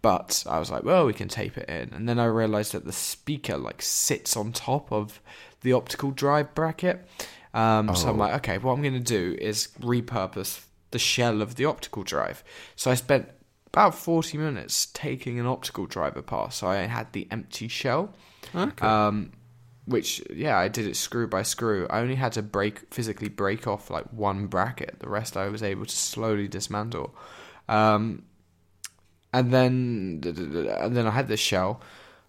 but 0.03 0.45
I 0.49 0.59
was 0.59 0.71
like, 0.71 0.83
well, 0.83 1.07
we 1.07 1.13
can 1.13 1.29
tape 1.29 1.57
it 1.57 1.69
in, 1.69 1.93
and 1.95 2.09
then 2.09 2.19
I 2.19 2.25
realized 2.25 2.73
that 2.73 2.85
the 2.85 2.93
speaker 2.93 3.57
like 3.57 3.81
sits 3.81 4.37
on 4.37 4.53
top 4.53 4.91
of 4.93 5.21
the 5.61 5.73
optical 5.73 6.11
drive 6.11 6.55
bracket. 6.55 7.07
Um, 7.55 7.95
So 7.95 8.09
I'm 8.09 8.17
Oh. 8.17 8.19
like, 8.19 8.35
okay, 8.37 8.59
what 8.59 8.73
I'm 8.73 8.83
going 8.83 8.95
to 8.95 9.01
do 9.01 9.37
is 9.41 9.69
repurpose 9.81 10.63
the 10.93 10.99
shell 10.99 11.43
of 11.43 11.57
the 11.57 11.65
optical 11.65 12.03
drive. 12.03 12.45
So 12.77 12.91
I 12.91 12.95
spent 12.95 13.29
about 13.67 13.95
40 13.95 14.39
minutes 14.39 14.87
taking 14.87 15.41
an 15.41 15.47
optical 15.47 15.87
drive 15.87 16.17
apart. 16.17 16.53
So 16.53 16.69
I 16.69 16.77
had 16.77 17.13
the 17.13 17.27
empty 17.31 17.69
shell. 17.69 18.15
Okay. 18.55 18.87
Um, 18.87 19.33
which 19.85 20.23
yeah, 20.33 20.57
I 20.59 20.69
did 20.69 20.87
it 20.87 20.97
screw 20.97 21.27
by 21.27 21.43
screw. 21.43 21.87
I 21.91 22.01
only 22.01 22.15
had 22.15 22.33
to 22.33 22.43
break 22.43 22.95
physically 22.95 23.29
break 23.29 23.67
off 23.67 23.91
like 23.91 24.05
one 24.13 24.47
bracket. 24.47 25.01
The 25.01 25.09
rest 25.09 25.37
I 25.37 25.49
was 25.49 25.63
able 25.63 25.87
to 25.87 25.97
slowly 25.97 26.47
dismantle. 26.47 27.15
Um, 27.69 28.23
and 29.33 29.53
then 29.53 30.21
and 30.25 30.97
then 30.97 31.07
I 31.07 31.11
had 31.11 31.29
this 31.29 31.41
shell. 31.41 31.81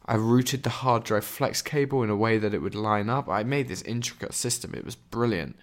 I 0.05 0.15
routed 0.15 0.63
the 0.63 0.69
hard 0.69 1.03
drive 1.03 1.25
flex 1.25 1.61
cable 1.61 2.03
in 2.03 2.09
a 2.09 2.15
way 2.15 2.37
that 2.37 2.53
it 2.53 2.59
would 2.59 2.75
line 2.75 3.09
up. 3.09 3.29
I 3.29 3.43
made 3.43 3.67
this 3.67 3.81
intricate 3.83 4.33
system. 4.33 4.73
It 4.73 4.83
was 4.83 4.95
brilliant. 4.95 5.55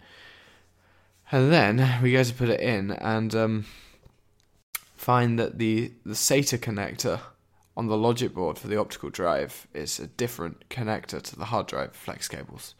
And 1.32 1.52
then 1.52 2.02
we 2.02 2.12
go 2.12 2.24
to 2.24 2.34
put 2.34 2.48
it 2.48 2.60
in 2.60 2.90
and 2.90 3.34
um, 3.34 3.66
find 4.96 5.38
that 5.38 5.58
the 5.58 5.92
the 6.04 6.14
SATA 6.14 6.58
connector 6.58 7.20
on 7.76 7.86
the 7.86 7.96
logic 7.96 8.34
board 8.34 8.58
for 8.58 8.68
the 8.68 8.76
optical 8.76 9.10
drive 9.10 9.66
is 9.72 9.98
a 10.00 10.06
different 10.06 10.68
connector 10.68 11.22
to 11.22 11.36
the 11.36 11.46
hard 11.46 11.66
drive 11.66 11.94
flex 11.94 12.28
cables, 12.28 12.74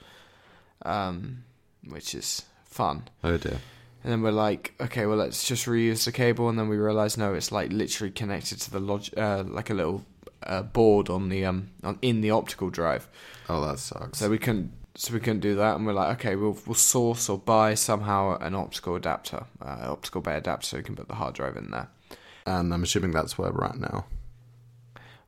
um, 0.85 1.45
which 1.89 2.15
is 2.15 2.45
fun. 2.65 3.05
oh 3.25 3.37
dear. 3.37 3.61
And 4.03 4.11
then 4.11 4.23
we're 4.23 4.31
like, 4.31 4.73
okay, 4.81 5.05
well, 5.05 5.19
let's 5.19 5.47
just 5.47 5.67
reuse 5.67 6.05
the 6.07 6.13
cable. 6.13 6.49
And 6.49 6.59
then 6.59 6.69
we 6.69 6.79
realize, 6.79 7.19
no, 7.19 7.35
it's 7.35 7.53
like 7.53 7.71
literally 7.71 8.11
connected 8.11 8.59
to 8.63 8.71
the 8.71 8.81
log, 8.81 9.07
uh, 9.17 9.45
like 9.47 9.69
a 9.69 9.75
little 9.75 10.07
uh, 10.43 10.63
board 10.63 11.11
on 11.11 11.29
the 11.29 11.45
um, 11.45 11.71
on, 11.85 11.99
in 12.01 12.23
the 12.23 12.31
optical 12.31 12.71
drive. 12.71 13.09
Oh, 13.49 13.65
that 13.67 13.79
sucks. 13.79 14.19
So 14.19 14.31
we 14.31 14.39
couldn't, 14.39 14.73
so 14.95 15.15
we 15.15 15.21
couldn't 15.21 15.41
do 15.41 15.55
that. 15.57 15.77
And 15.77 15.87
we're 15.87 15.93
like, 15.93 16.19
okay, 16.19 16.37
we'll 16.37 16.59
we'll 16.67 16.75
source 16.75 17.29
or 17.29 17.39
buy 17.39 17.75
somehow 17.75 18.39
an 18.39 18.55
optical 18.55 18.97
adapter, 18.97 19.45
uh, 19.61 19.87
optical 19.91 20.21
bay 20.21 20.37
adapter, 20.37 20.67
so 20.67 20.77
we 20.77 20.83
can 20.83 20.97
put 20.97 21.09
the 21.09 21.15
hard 21.15 21.35
drive 21.35 21.57
in 21.57 21.71
there. 21.71 21.89
and 22.47 22.73
I'm 22.73 22.83
assuming 22.83 23.13
that's 23.13 23.39
where 23.39 23.53
we're 23.53 23.65
at 23.65 23.79
now. 23.79 24.07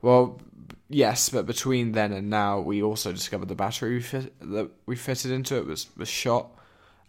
Well, 0.01 0.41
yes, 0.89 1.29
but 1.29 1.45
between 1.45 1.93
then 1.93 2.11
and 2.11 2.29
now, 2.29 2.59
we 2.59 2.83
also 2.83 3.11
discovered 3.11 3.47
the 3.47 3.55
battery 3.55 3.95
we 3.95 4.01
fit, 4.01 4.33
that 4.41 4.69
we 4.85 4.95
fitted 4.95 5.31
into 5.31 5.57
it 5.57 5.65
was 5.65 5.87
was 5.95 6.09
shot, 6.09 6.49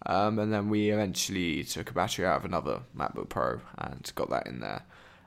um, 0.07 0.39
and 0.39 0.53
then 0.53 0.69
we 0.69 0.91
eventually 0.91 1.65
took 1.65 1.91
a 1.91 1.95
battery 1.95 2.27
out 2.27 2.37
of 2.37 2.45
another 2.45 2.83
MacBook 2.97 3.29
Pro 3.29 3.61
and 3.79 4.11
got 4.15 4.31
that 4.31 4.47
in 4.47 4.61
there. 4.61 4.83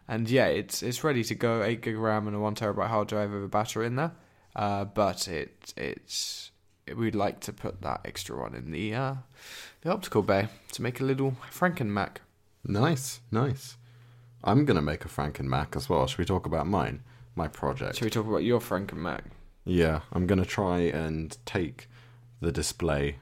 And 0.07 0.29
yeah, 0.29 0.45
it's 0.45 0.81
it's 0.81 1.03
ready 1.03 1.23
to 1.25 1.35
go. 1.35 1.61
Eight 1.63 1.81
gig 1.81 1.97
RAM 1.97 2.27
and 2.27 2.35
a 2.35 2.39
one 2.39 2.55
terabyte 2.55 2.87
hard 2.87 3.09
drive 3.09 3.31
with 3.31 3.43
a 3.43 3.49
battery 3.49 3.87
in 3.87 3.97
there, 3.97 4.13
uh, 4.55 4.85
but 4.85 5.27
it 5.27 5.73
it's 5.75 6.51
we'd 6.95 7.15
like 7.15 7.39
to 7.41 7.53
put 7.53 7.81
that 7.81 8.01
extra 8.05 8.37
one 8.39 8.55
in 8.55 8.71
the 8.71 8.93
uh, 8.93 9.15
the 9.81 9.91
optical 9.91 10.21
bay 10.21 10.47
to 10.73 10.81
make 10.81 10.99
a 11.01 11.03
little 11.03 11.35
Franken 11.51 11.87
Mac. 11.87 12.21
Nice, 12.63 13.21
nice. 13.31 13.77
I'm 14.43 14.65
gonna 14.65 14.81
make 14.81 15.03
a 15.05 15.09
Franken 15.09 15.45
Mac 15.45 15.75
as 15.75 15.89
well. 15.89 16.07
Should 16.07 16.19
we 16.19 16.25
talk 16.25 16.45
about 16.45 16.67
mine? 16.67 17.03
My 17.35 17.47
project. 17.47 17.95
Should 17.97 18.05
we 18.05 18.09
talk 18.09 18.27
about 18.27 18.43
your 18.43 18.59
Franken 18.59 18.97
Mac? 18.97 19.23
Yeah, 19.65 20.01
I'm 20.13 20.27
gonna 20.27 20.45
try 20.45 20.79
and 20.79 21.35
take 21.45 21.87
the 22.39 22.51
display 22.51 23.17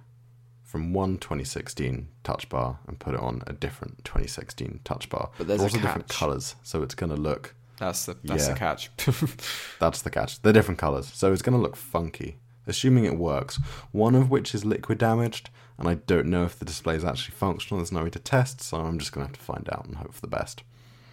from 0.64 0.94
one 0.94 1.18
2016 1.18 2.10
touch 2.24 2.50
bar 2.50 2.80
and 2.88 3.00
put 3.00 3.14
it 3.14 3.20
on 3.20 3.42
a 3.48 3.54
different 3.54 4.04
2016 4.04 4.82
touch 4.84 5.10
bar. 5.10 5.30
But 5.38 5.48
there's 5.48 5.62
a 5.62 5.64
also 5.64 5.80
different 5.80 6.08
colors, 6.10 6.56
so 6.64 6.84
it's 6.84 6.96
gonna 6.96 7.16
look. 7.16 7.56
That's 7.78 8.06
the 8.06 8.18
that's 8.24 8.48
Yeah. 8.48 8.54
the 8.54 8.60
catch. 8.60 8.90
That's 9.80 10.02
the 10.02 10.10
catch. 10.10 10.42
They're 10.42 10.54
different 10.54 10.80
colors, 10.80 11.12
so 11.14 11.34
it's 11.34 11.42
gonna 11.42 11.58
look 11.58 11.76
funky. 11.76 12.38
Assuming 12.68 13.06
it 13.06 13.18
works, 13.18 13.58
one 13.92 14.16
of 14.16 14.30
which 14.30 14.56
is 14.56 14.66
liquid 14.66 14.98
damaged, 14.98 15.50
and 15.78 15.88
I 15.88 15.96
don't 15.96 16.28
know 16.28 16.44
if 16.44 16.58
the 16.58 16.66
display 16.66 16.96
is 16.96 17.06
actually 17.06 17.36
functional. 17.36 17.80
There's 17.80 17.92
no 17.92 18.04
way 18.04 18.10
to 18.10 18.20
test, 18.20 18.62
so 18.62 18.78
I'm 18.78 18.98
just 18.98 19.12
gonna 19.12 19.28
have 19.28 19.36
to 19.36 19.42
find 19.42 19.70
out 19.72 19.86
and 19.86 19.96
hope 19.96 20.14
for 20.14 20.22
the 20.22 20.28
best. 20.28 20.64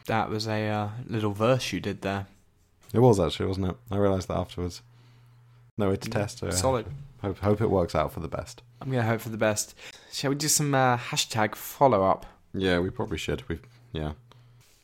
That 0.07 0.31
was 0.31 0.49
a 0.49 0.69
uh, 0.69 0.89
little 1.07 1.33
verse 1.33 1.73
you 1.73 1.81
did 1.81 2.03
there. 2.03 2.27
It 2.93 3.01
was 3.01 3.21
actually, 3.21 3.47
wasn't 3.47 3.69
it? 3.69 3.77
I 3.91 3.97
realised 3.97 4.29
that 4.29 4.37
afterwards. 4.37 4.83
No 5.79 5.89
way 5.89 5.97
to 5.97 6.11
test. 6.11 6.39
So. 6.39 6.51
Solid. 6.51 6.87
Hope, 7.23 7.39
hope 7.39 7.61
it 7.61 7.71
works 7.71 7.95
out 7.95 8.13
for 8.13 8.21
the 8.21 8.29
best. 8.29 8.63
I'm 8.81 8.91
gonna 8.91 9.05
hope 9.05 9.21
for 9.21 9.29
the 9.29 9.37
best. 9.37 9.75
Shall 10.13 10.31
we 10.31 10.37
do 10.37 10.49
some 10.49 10.75
uh, 10.75 10.97
hashtag 10.97 11.55
follow 11.55 12.05
up? 12.05 12.27
Yeah, 12.53 12.81
we 12.81 12.91
probably 12.91 13.19
should. 13.19 13.49
We 13.49 13.61
yeah. 13.93 14.13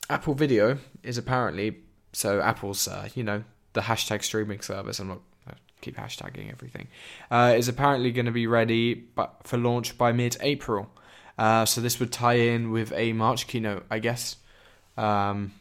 Apple 0.08 0.34
Video 0.34 0.78
is 1.02 1.18
apparently 1.18 1.78
so 2.12 2.40
Apple's 2.40 2.88
uh, 2.88 3.08
you 3.14 3.22
know 3.24 3.44
the 3.72 3.82
hashtag 3.82 4.22
streaming 4.22 4.60
service. 4.60 4.98
I'm 4.98 5.08
not 5.08 5.20
keep 5.80 5.96
hashtagging 5.96 6.50
everything. 6.50 6.88
Uh, 7.30 7.54
is 7.56 7.68
apparently 7.68 8.12
going 8.12 8.26
to 8.26 8.32
be 8.32 8.46
ready 8.46 8.94
but 8.94 9.36
for 9.44 9.56
launch 9.56 9.96
by 9.98 10.12
mid-April. 10.12 10.90
Uh, 11.36 11.64
so 11.64 11.80
this 11.80 12.00
would 12.00 12.12
tie 12.12 12.34
in 12.34 12.70
with 12.70 12.92
a 12.92 13.12
March 13.12 13.46
keynote, 13.46 13.86
I 13.90 14.00
guess. 14.00 14.36
Um, 14.96 15.52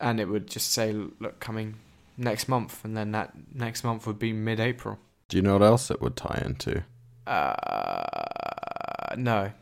and 0.00 0.20
it 0.20 0.26
would 0.26 0.48
just 0.48 0.72
say, 0.72 0.92
look, 0.92 1.40
coming 1.40 1.76
next 2.16 2.48
month, 2.48 2.84
and 2.84 2.96
then 2.96 3.12
that 3.12 3.32
next 3.52 3.84
month 3.84 4.06
would 4.06 4.18
be 4.18 4.32
mid-April. 4.32 4.98
Do 5.28 5.36
you 5.36 5.42
know 5.42 5.54
what 5.54 5.62
else 5.62 5.90
it 5.90 6.00
would 6.00 6.16
tie 6.16 6.42
into? 6.44 6.84
Uh, 7.26 9.14
no, 9.16 9.52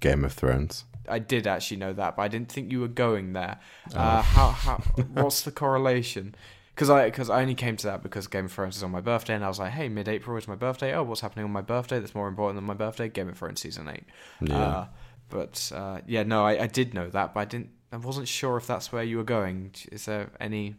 Game 0.00 0.24
of 0.24 0.32
Thrones. 0.32 0.84
I 1.08 1.18
did 1.18 1.46
actually 1.46 1.78
know 1.78 1.92
that, 1.92 2.16
but 2.16 2.22
I 2.22 2.28
didn't 2.28 2.50
think 2.50 2.72
you 2.72 2.80
were 2.80 2.88
going 2.88 3.32
there. 3.32 3.58
Oh. 3.94 3.98
Uh, 3.98 4.22
how 4.22 4.50
how 4.50 4.76
what's 5.12 5.42
the 5.42 5.52
correlation? 5.52 6.34
Because 6.76 6.90
I 6.90 7.06
because 7.06 7.30
I 7.30 7.40
only 7.40 7.54
came 7.54 7.78
to 7.78 7.86
that 7.86 8.02
because 8.02 8.26
Game 8.26 8.44
of 8.44 8.52
Thrones 8.52 8.76
is 8.76 8.82
on 8.82 8.90
my 8.90 9.00
birthday, 9.00 9.34
and 9.34 9.42
I 9.42 9.48
was 9.48 9.58
like, 9.58 9.72
hey, 9.72 9.88
mid 9.88 10.08
April 10.08 10.36
is 10.36 10.46
my 10.46 10.56
birthday. 10.56 10.94
Oh, 10.94 11.04
what's 11.04 11.22
happening 11.22 11.46
on 11.46 11.50
my 11.50 11.62
birthday 11.62 11.98
that's 11.98 12.14
more 12.14 12.28
important 12.28 12.58
than 12.58 12.64
my 12.64 12.74
birthday? 12.74 13.08
Game 13.08 13.30
of 13.30 13.38
Thrones 13.38 13.62
season 13.62 13.88
eight. 13.88 14.04
Yeah. 14.42 14.58
Uh, 14.58 14.86
but 15.30 15.72
uh, 15.74 16.00
yeah, 16.06 16.22
no, 16.22 16.44
I, 16.44 16.64
I 16.64 16.66
did 16.66 16.92
know 16.92 17.08
that, 17.08 17.32
but 17.32 17.40
I 17.40 17.44
didn't. 17.46 17.70
I 17.92 17.96
wasn't 17.96 18.28
sure 18.28 18.58
if 18.58 18.66
that's 18.66 18.92
where 18.92 19.02
you 19.02 19.16
were 19.16 19.24
going. 19.24 19.74
Is 19.90 20.04
there 20.04 20.30
any? 20.38 20.76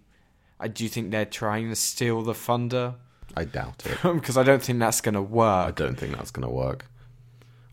I 0.60 0.68
do 0.68 0.84
you 0.84 0.90
think 0.90 1.10
they're 1.10 1.26
trying 1.26 1.70
to 1.70 1.76
steal 1.76 2.22
the 2.22 2.36
thunder? 2.36 2.94
I 3.36 3.46
doubt 3.46 3.84
it. 3.88 3.98
Because 4.14 4.38
I 4.38 4.44
don't 4.44 4.62
think 4.62 4.78
that's 4.78 5.02
going 5.02 5.16
to 5.16 5.22
work. 5.22 5.68
I 5.68 5.72
don't 5.72 5.96
think 5.96 6.16
that's 6.16 6.32
going 6.32 6.48
to 6.48 6.54
work. 6.54 6.86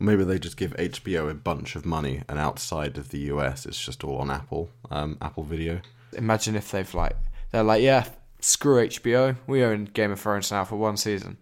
Maybe 0.01 0.25
they 0.25 0.39
just 0.39 0.57
give 0.57 0.75
HBO 0.77 1.31
a 1.31 1.35
bunch 1.35 1.77
of 1.77 1.85
money, 1.85 2.23
and 2.27 2.39
outside 2.39 2.97
of 2.97 3.11
the 3.11 3.19
US, 3.33 3.67
it's 3.67 3.85
just 3.85 4.03
all 4.03 4.17
on 4.17 4.31
Apple, 4.31 4.71
um, 4.91 5.19
Apple 5.21 5.45
Video. 5.45 5.83
Imagine 6.15 6.57
if 6.57 6.71
they've 6.71 6.95
like 6.95 7.17
they're 7.55 7.63
like, 7.63 7.83
yeah, 7.83 8.07
screw 8.41 8.85
HBO. 8.85 9.37
We 9.47 9.63
own 9.63 9.85
Game 9.85 10.11
of 10.11 10.19
Thrones 10.21 10.51
now 10.51 10.65
for 10.65 10.75
one 10.75 10.97
season. 10.97 11.37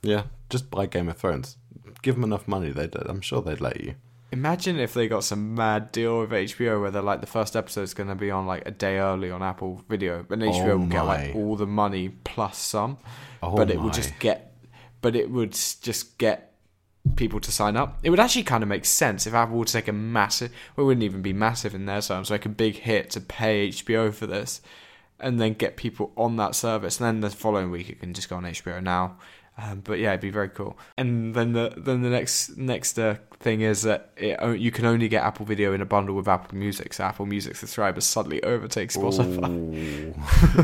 Yeah, 0.00 0.22
just 0.48 0.70
buy 0.70 0.86
Game 0.86 1.10
of 1.10 1.18
Thrones. 1.18 1.58
Give 2.00 2.14
them 2.14 2.24
enough 2.24 2.48
money, 2.48 2.70
they 2.70 2.88
I'm 3.04 3.20
sure 3.20 3.42
they'd 3.42 3.60
let 3.60 3.78
you. 3.78 3.96
Imagine 4.32 4.78
if 4.78 4.94
they 4.94 5.06
got 5.06 5.22
some 5.22 5.54
mad 5.54 5.92
deal 5.92 6.20
with 6.20 6.30
HBO 6.30 6.80
where 6.80 6.90
they're 6.90 7.02
like 7.02 7.20
the 7.20 7.26
first 7.26 7.56
episode's 7.56 7.92
going 7.92 8.08
to 8.08 8.14
be 8.14 8.30
on 8.30 8.46
like 8.46 8.62
a 8.64 8.70
day 8.70 8.96
early 8.96 9.30
on 9.30 9.42
Apple 9.42 9.84
Video, 9.86 10.24
and 10.30 10.40
HBO 10.40 10.68
Oh 10.70 10.76
will 10.78 10.86
get 10.86 11.02
like 11.02 11.34
all 11.34 11.56
the 11.56 11.66
money 11.66 12.08
plus 12.08 12.56
some, 12.56 12.96
Oh 13.42 13.54
but 13.54 13.70
it 13.70 13.76
my. 13.76 13.84
would 13.84 13.92
just 13.92 14.18
get, 14.18 14.54
but 15.02 15.14
it 15.14 15.30
would 15.30 15.52
just 15.52 16.16
get 16.16 16.54
people 17.16 17.40
to 17.40 17.52
sign 17.52 17.76
up. 17.76 17.98
It 18.02 18.08
would 18.08 18.20
actually 18.20 18.44
kind 18.44 18.62
of 18.62 18.68
make 18.70 18.86
sense 18.86 19.26
if 19.26 19.34
Apple 19.34 19.58
would 19.58 19.68
take 19.68 19.88
a 19.88 19.92
massive, 19.92 20.52
well, 20.74 20.84
it 20.84 20.86
wouldn't 20.86 21.04
even 21.04 21.20
be 21.20 21.34
massive 21.34 21.74
in 21.74 21.84
their 21.84 22.00
terms, 22.00 22.30
like 22.30 22.46
a 22.46 22.50
big 22.50 22.76
hit 22.76 23.10
to 23.10 23.20
pay 23.20 23.68
HBO 23.68 24.14
for 24.14 24.26
this, 24.26 24.62
and 25.20 25.40
then 25.40 25.54
get 25.54 25.76
people 25.76 26.12
on 26.16 26.36
that 26.36 26.54
service, 26.54 27.00
and 27.00 27.06
then 27.06 27.20
the 27.20 27.30
following 27.34 27.70
week 27.70 27.88
it 27.88 28.00
can 28.00 28.14
just 28.14 28.28
go 28.28 28.36
on 28.36 28.44
HBO 28.44 28.82
now. 28.82 29.16
Um, 29.58 29.80
but 29.80 29.98
yeah, 29.98 30.10
it'd 30.10 30.20
be 30.20 30.30
very 30.30 30.48
cool. 30.48 30.78
And 30.96 31.34
then 31.34 31.52
the 31.52 31.74
then 31.76 32.02
the 32.02 32.08
next 32.08 32.56
next 32.56 32.98
uh, 32.98 33.16
thing 33.40 33.60
is 33.60 33.82
that 33.82 34.12
it, 34.16 34.58
you 34.58 34.70
can 34.70 34.86
only 34.86 35.08
get 35.08 35.22
Apple 35.22 35.44
Video 35.44 35.72
in 35.74 35.80
a 35.80 35.84
bundle 35.84 36.14
with 36.14 36.28
Apple 36.28 36.56
Music. 36.56 36.94
So 36.94 37.04
Apple 37.04 37.26
Music 37.26 37.56
subscribers 37.56 38.06
suddenly 38.06 38.42
overtake 38.42 38.90
Spotify 38.90 39.50
Ooh. 39.50 40.14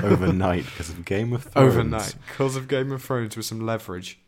overnight 0.06 0.64
because 0.64 0.88
of 0.88 1.04
Game 1.04 1.32
of 1.32 1.44
Thrones. 1.44 1.74
overnight 1.74 2.14
because 2.26 2.56
of 2.56 2.68
Game 2.68 2.90
of 2.92 3.02
Thrones 3.02 3.36
with 3.36 3.44
some 3.44 3.60
leverage. 3.60 4.18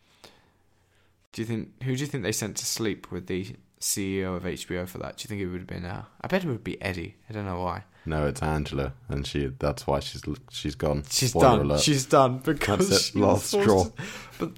Do 1.33 1.43
you 1.43 1.47
think 1.47 1.83
who 1.85 1.95
do 1.95 2.01
you 2.01 2.07
think 2.07 2.23
they 2.23 2.33
sent 2.33 2.57
to 2.59 2.67
sleep 2.67 3.11
with 3.11 3.27
the 3.27 3.55
CEO 3.81 4.37
of 4.37 4.43
HBO 4.43 4.87
for 4.87 4.99
that? 4.99 5.17
Do 5.17 5.23
you 5.23 5.29
think 5.29 5.41
it 5.41 5.47
would 5.47 5.61
have 5.61 5.67
been? 5.67 5.85
Uh, 5.87 6.05
I 6.21 6.27
bet 6.27 6.45
it 6.45 6.49
would 6.49 6.65
be 6.65 6.81
Eddy. 6.83 7.17
I 7.31 7.33
don't 7.33 7.47
know 7.47 7.61
why. 7.61 7.85
No, 8.07 8.27
it's 8.27 8.43
Angela, 8.43 8.93
and 9.09 9.27
she. 9.27 9.53
That's 9.59 9.87
why 9.87 10.01
she's 10.01 10.23
she's 10.51 10.75
gone. 10.75 11.05
She's 11.11 11.31
Spoiler 11.31 11.59
done. 11.59 11.67
alert. 11.67 11.81
She's 11.81 12.07
done 12.07 12.39
because 12.39 12.89
That's 12.89 13.09
it, 13.09 13.13
she 13.13 13.19
was 13.19 13.53
last 13.53 13.63
straw. 13.63 13.85
to- 13.85 13.93
But 14.39 14.51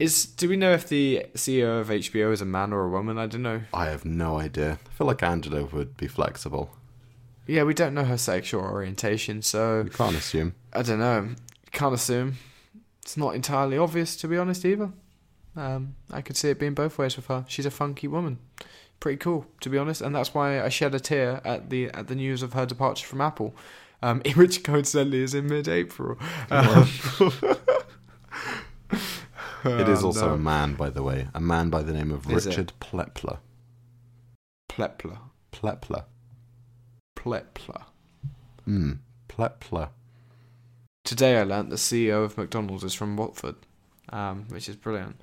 is 0.00 0.26
do 0.26 0.48
we 0.48 0.56
know 0.56 0.72
if 0.72 0.88
the 0.88 1.26
CEO 1.34 1.80
of 1.80 1.88
HBO 1.88 2.32
is 2.32 2.40
a 2.40 2.44
man 2.44 2.72
or 2.72 2.84
a 2.84 2.88
woman? 2.90 3.16
I 3.18 3.26
don't 3.26 3.42
know. 3.42 3.60
I 3.72 3.86
have 3.86 4.04
no 4.04 4.38
idea. 4.38 4.78
I 4.86 4.90
feel 4.96 5.06
like 5.06 5.22
Angela 5.22 5.64
would 5.64 5.96
be 5.96 6.08
flexible. 6.08 6.70
Yeah, 7.46 7.62
we 7.62 7.72
don't 7.72 7.94
know 7.94 8.04
her 8.04 8.18
sexual 8.18 8.60
orientation, 8.62 9.42
so 9.42 9.82
You 9.84 9.90
can't 9.90 10.16
assume. 10.16 10.54
I 10.72 10.82
don't 10.82 10.98
know. 10.98 11.30
Can't 11.72 11.94
assume. 11.94 12.34
It's 13.02 13.16
not 13.16 13.34
entirely 13.34 13.78
obvious, 13.78 14.16
to 14.16 14.28
be 14.28 14.36
honest, 14.36 14.64
either. 14.66 14.90
Um, 15.56 15.94
I 16.12 16.20
could 16.20 16.36
see 16.36 16.50
it 16.50 16.58
being 16.58 16.74
both 16.74 16.98
ways 16.98 17.16
with 17.16 17.26
her. 17.28 17.44
She's 17.48 17.64
a 17.66 17.70
funky 17.70 18.06
woman. 18.06 18.38
Pretty 19.00 19.18
cool 19.18 19.46
to 19.60 19.70
be 19.70 19.78
honest, 19.78 20.00
and 20.00 20.14
that's 20.14 20.34
why 20.34 20.62
I 20.62 20.68
shed 20.68 20.94
a 20.94 21.00
tear 21.00 21.40
at 21.44 21.70
the 21.70 21.88
at 21.90 22.08
the 22.08 22.14
news 22.14 22.42
of 22.42 22.52
her 22.54 22.66
departure 22.66 23.06
from 23.06 23.20
Apple, 23.20 23.54
um, 24.02 24.20
which 24.34 24.62
coincidentally 24.64 25.22
is 25.22 25.34
in 25.34 25.46
mid-April. 25.46 26.18
Um, 26.50 26.88
It 29.64 29.88
is 29.88 30.02
Oh, 30.04 30.06
also 30.06 30.28
no. 30.28 30.34
a 30.34 30.38
man, 30.38 30.74
by 30.74 30.88
the 30.88 31.02
way, 31.02 31.26
a 31.34 31.40
man 31.40 31.68
by 31.68 31.82
the 31.82 31.92
name 31.92 32.12
of 32.12 32.30
Is 32.30 32.46
it? 32.46 32.50
Richard 32.50 32.72
Plepler. 32.80 33.38
Plepler. 34.70 35.18
Plepler. 35.52 36.04
Plepler. 37.16 37.82
Hmm. 38.64 38.92
Plepler. 39.28 39.90
Today 41.04 41.38
I 41.38 41.42
learnt 41.42 41.70
the 41.70 41.76
CEO 41.76 42.24
of 42.24 42.38
McDonald's 42.38 42.84
is 42.84 42.94
from 42.94 43.16
Watford, 43.16 43.56
um, 44.10 44.44
which 44.48 44.68
is 44.68 44.76
brilliant. 44.76 45.20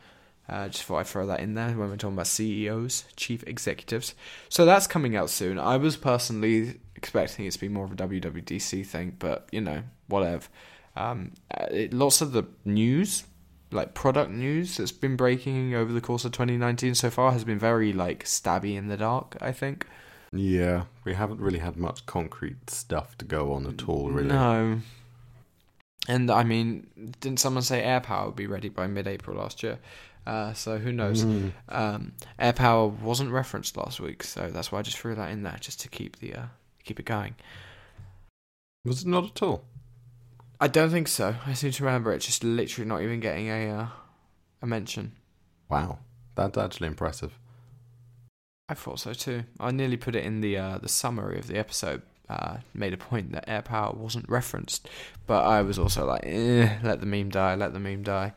Uh, 0.47 0.67
just 0.67 0.83
thought 0.83 0.97
I'd 0.97 1.07
throw 1.07 1.25
that 1.27 1.39
in 1.39 1.55
there 1.55 1.69
when 1.69 1.89
we're 1.89 1.97
talking 1.97 2.15
about 2.15 2.27
CEOs, 2.27 3.05
chief 3.15 3.43
executives. 3.47 4.13
So 4.47 4.65
that's 4.65 4.85
coming 4.85 5.15
out 5.15 5.29
soon. 5.29 5.57
I 5.57 5.77
was 5.77 5.97
personally 5.97 6.79
expecting 6.95 7.45
it 7.45 7.53
to 7.53 7.59
be 7.59 7.67
more 7.67 7.85
of 7.85 7.91
a 7.91 7.95
WWDC 7.95 8.85
thing, 8.85 9.15
but 9.17 9.47
you 9.51 9.61
know, 9.61 9.83
whatever. 10.07 10.47
Um, 10.95 11.31
uh, 11.51 11.65
it, 11.71 11.93
lots 11.93 12.21
of 12.21 12.31
the 12.31 12.43
news, 12.63 13.23
like 13.71 13.93
product 13.95 14.31
news 14.31 14.77
that's 14.77 14.91
been 14.91 15.15
breaking 15.15 15.73
over 15.73 15.91
the 15.91 16.01
course 16.01 16.25
of 16.25 16.31
2019 16.31 16.95
so 16.95 17.09
far, 17.09 17.31
has 17.31 17.43
been 17.43 17.59
very 17.59 17.91
like 17.91 18.23
stabby 18.25 18.75
in 18.75 18.87
the 18.87 18.97
dark. 18.97 19.37
I 19.41 19.51
think. 19.51 19.87
Yeah, 20.31 20.83
we 21.03 21.13
haven't 21.13 21.39
really 21.39 21.59
had 21.59 21.77
much 21.77 22.05
concrete 22.05 22.69
stuff 22.69 23.17
to 23.17 23.25
go 23.25 23.53
on 23.53 23.65
at 23.65 23.87
all, 23.87 24.11
really. 24.11 24.27
No. 24.27 24.81
And 26.07 26.29
I 26.29 26.43
mean, 26.43 27.13
didn't 27.19 27.39
someone 27.39 27.63
say 27.63 27.81
AirPower 27.81 28.27
would 28.27 28.35
be 28.35 28.45
ready 28.45 28.69
by 28.69 28.85
mid-April 28.85 29.37
last 29.37 29.63
year? 29.63 29.79
Uh, 30.25 30.53
so 30.53 30.77
who 30.77 30.91
knows? 30.91 31.23
Mm. 31.23 31.51
Um, 31.69 32.13
AirPower 32.39 32.99
wasn't 32.99 33.31
referenced 33.31 33.77
last 33.77 33.99
week, 33.99 34.23
so 34.23 34.49
that's 34.49 34.71
why 34.71 34.79
I 34.79 34.81
just 34.81 34.97
threw 34.97 35.15
that 35.15 35.31
in 35.31 35.43
there 35.43 35.57
just 35.59 35.79
to 35.81 35.89
keep 35.89 36.19
the 36.19 36.33
uh, 36.33 36.45
keep 36.83 36.99
it 36.99 37.05
going. 37.05 37.35
Was 38.83 39.03
it 39.03 39.07
not 39.07 39.25
at 39.25 39.41
all? 39.41 39.65
I 40.59 40.67
don't 40.67 40.89
think 40.89 41.07
so. 41.07 41.35
I 41.45 41.53
seem 41.53 41.71
to 41.71 41.83
remember 41.83 42.11
it 42.13 42.19
just 42.19 42.43
literally 42.43 42.87
not 42.87 43.01
even 43.01 43.19
getting 43.19 43.49
a 43.49 43.69
uh, 43.69 43.87
a 44.61 44.67
mention. 44.67 45.11
Wow, 45.69 45.99
that's 46.35 46.57
actually 46.57 46.87
impressive. 46.87 47.37
I 48.67 48.73
thought 48.73 48.99
so 48.99 49.13
too. 49.13 49.43
I 49.59 49.71
nearly 49.71 49.97
put 49.97 50.15
it 50.15 50.23
in 50.23 50.41
the 50.41 50.57
uh, 50.57 50.77
the 50.79 50.89
summary 50.89 51.37
of 51.37 51.47
the 51.47 51.57
episode. 51.57 52.01
Uh, 52.27 52.57
made 52.73 52.91
a 52.91 52.97
point 52.97 53.31
that 53.33 53.47
air 53.47 53.61
power 53.61 53.93
wasn't 53.93 54.27
referenced, 54.27 54.89
but 55.27 55.45
I 55.45 55.61
was 55.61 55.77
also 55.77 56.07
like, 56.07 56.21
eh, 56.25 56.79
let 56.81 56.99
the 56.99 57.05
meme 57.05 57.29
die, 57.29 57.53
let 57.53 57.73
the 57.73 57.79
meme 57.79 58.01
die. 58.01 58.33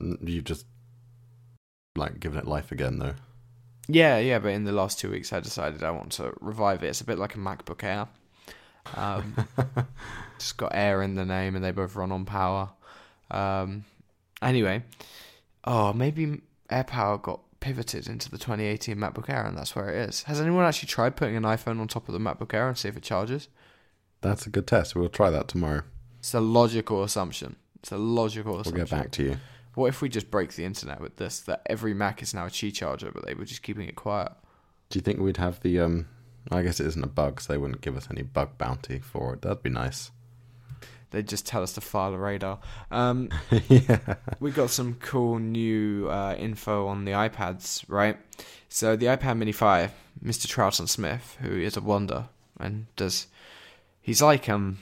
You've 0.00 0.44
just 0.44 0.64
like 1.98 2.20
given 2.20 2.38
it 2.38 2.46
life 2.46 2.72
again, 2.72 2.98
though. 2.98 3.14
Yeah, 3.88 4.18
yeah, 4.18 4.38
but 4.38 4.48
in 4.48 4.64
the 4.64 4.72
last 4.72 4.98
two 4.98 5.10
weeks, 5.10 5.32
I 5.32 5.40
decided 5.40 5.82
I 5.82 5.90
want 5.90 6.12
to 6.12 6.34
revive 6.40 6.82
it. 6.82 6.88
It's 6.88 7.00
a 7.00 7.04
bit 7.04 7.18
like 7.18 7.34
a 7.34 7.38
MacBook 7.38 7.82
Air. 7.82 8.06
Um, 8.94 9.34
just 10.38 10.56
got 10.56 10.72
Air 10.74 11.02
in 11.02 11.14
the 11.14 11.24
name, 11.24 11.56
and 11.56 11.64
they 11.64 11.70
both 11.70 11.96
run 11.96 12.12
on 12.12 12.24
power. 12.24 12.70
Um, 13.30 13.84
anyway, 14.42 14.82
oh, 15.64 15.92
maybe 15.92 16.42
Air 16.70 16.84
Power 16.84 17.18
got 17.18 17.40
pivoted 17.60 18.08
into 18.08 18.30
the 18.30 18.38
2018 18.38 18.96
MacBook 18.96 19.28
Air, 19.28 19.46
and 19.46 19.56
that's 19.56 19.74
where 19.74 19.88
it 19.88 20.08
is. 20.08 20.22
Has 20.24 20.40
anyone 20.40 20.64
actually 20.64 20.88
tried 20.88 21.16
putting 21.16 21.36
an 21.36 21.44
iPhone 21.44 21.80
on 21.80 21.88
top 21.88 22.08
of 22.08 22.12
the 22.12 22.20
MacBook 22.20 22.52
Air 22.54 22.68
and 22.68 22.76
see 22.76 22.88
if 22.88 22.96
it 22.96 23.02
charges? 23.02 23.48
That's 24.20 24.46
a 24.46 24.50
good 24.50 24.66
test. 24.66 24.94
We'll 24.94 25.08
try 25.08 25.30
that 25.30 25.48
tomorrow. 25.48 25.82
It's 26.18 26.34
a 26.34 26.40
logical 26.40 27.02
assumption. 27.02 27.56
It's 27.80 27.92
a 27.92 27.96
logical 27.96 28.60
assumption. 28.60 28.74
We'll 28.74 28.84
get 28.86 28.90
back 28.90 29.10
to 29.12 29.22
you. 29.22 29.36
What 29.78 29.90
if 29.90 30.02
we 30.02 30.08
just 30.08 30.28
break 30.28 30.54
the 30.54 30.64
internet 30.64 31.00
with 31.00 31.18
this? 31.18 31.38
That 31.38 31.62
every 31.66 31.94
Mac 31.94 32.20
is 32.20 32.34
now 32.34 32.46
a 32.46 32.50
Qi 32.50 32.74
charger, 32.74 33.12
but 33.12 33.24
they 33.24 33.34
were 33.34 33.44
just 33.44 33.62
keeping 33.62 33.88
it 33.88 33.94
quiet. 33.94 34.32
Do 34.90 34.98
you 34.98 35.00
think 35.02 35.20
we'd 35.20 35.36
have 35.36 35.60
the 35.60 35.78
um? 35.78 36.08
I 36.50 36.62
guess 36.62 36.80
it 36.80 36.86
isn't 36.88 37.04
a 37.04 37.06
bug, 37.08 37.40
so 37.40 37.52
they 37.52 37.58
wouldn't 37.58 37.80
give 37.80 37.96
us 37.96 38.08
any 38.10 38.22
bug 38.22 38.58
bounty 38.58 38.98
for 38.98 39.34
it. 39.34 39.42
That'd 39.42 39.62
be 39.62 39.70
nice. 39.70 40.10
They'd 41.12 41.28
just 41.28 41.46
tell 41.46 41.62
us 41.62 41.74
to 41.74 41.80
file 41.80 42.12
a 42.12 42.18
radar. 42.18 42.58
Um, 42.90 43.28
yeah. 43.68 44.16
we 44.40 44.50
got 44.50 44.70
some 44.70 44.94
cool 44.94 45.38
new 45.38 46.08
uh, 46.10 46.34
info 46.36 46.88
on 46.88 47.04
the 47.04 47.12
iPads, 47.12 47.84
right? 47.86 48.16
So 48.68 48.96
the 48.96 49.06
iPad 49.06 49.38
Mini 49.38 49.52
5, 49.52 49.92
Mr. 50.24 50.48
Troughton 50.48 50.88
Smith, 50.88 51.36
who 51.40 51.56
is 51.56 51.76
a 51.76 51.80
wonder 51.80 52.28
and 52.58 52.86
does, 52.96 53.28
he's 54.00 54.20
like 54.20 54.48
um, 54.48 54.78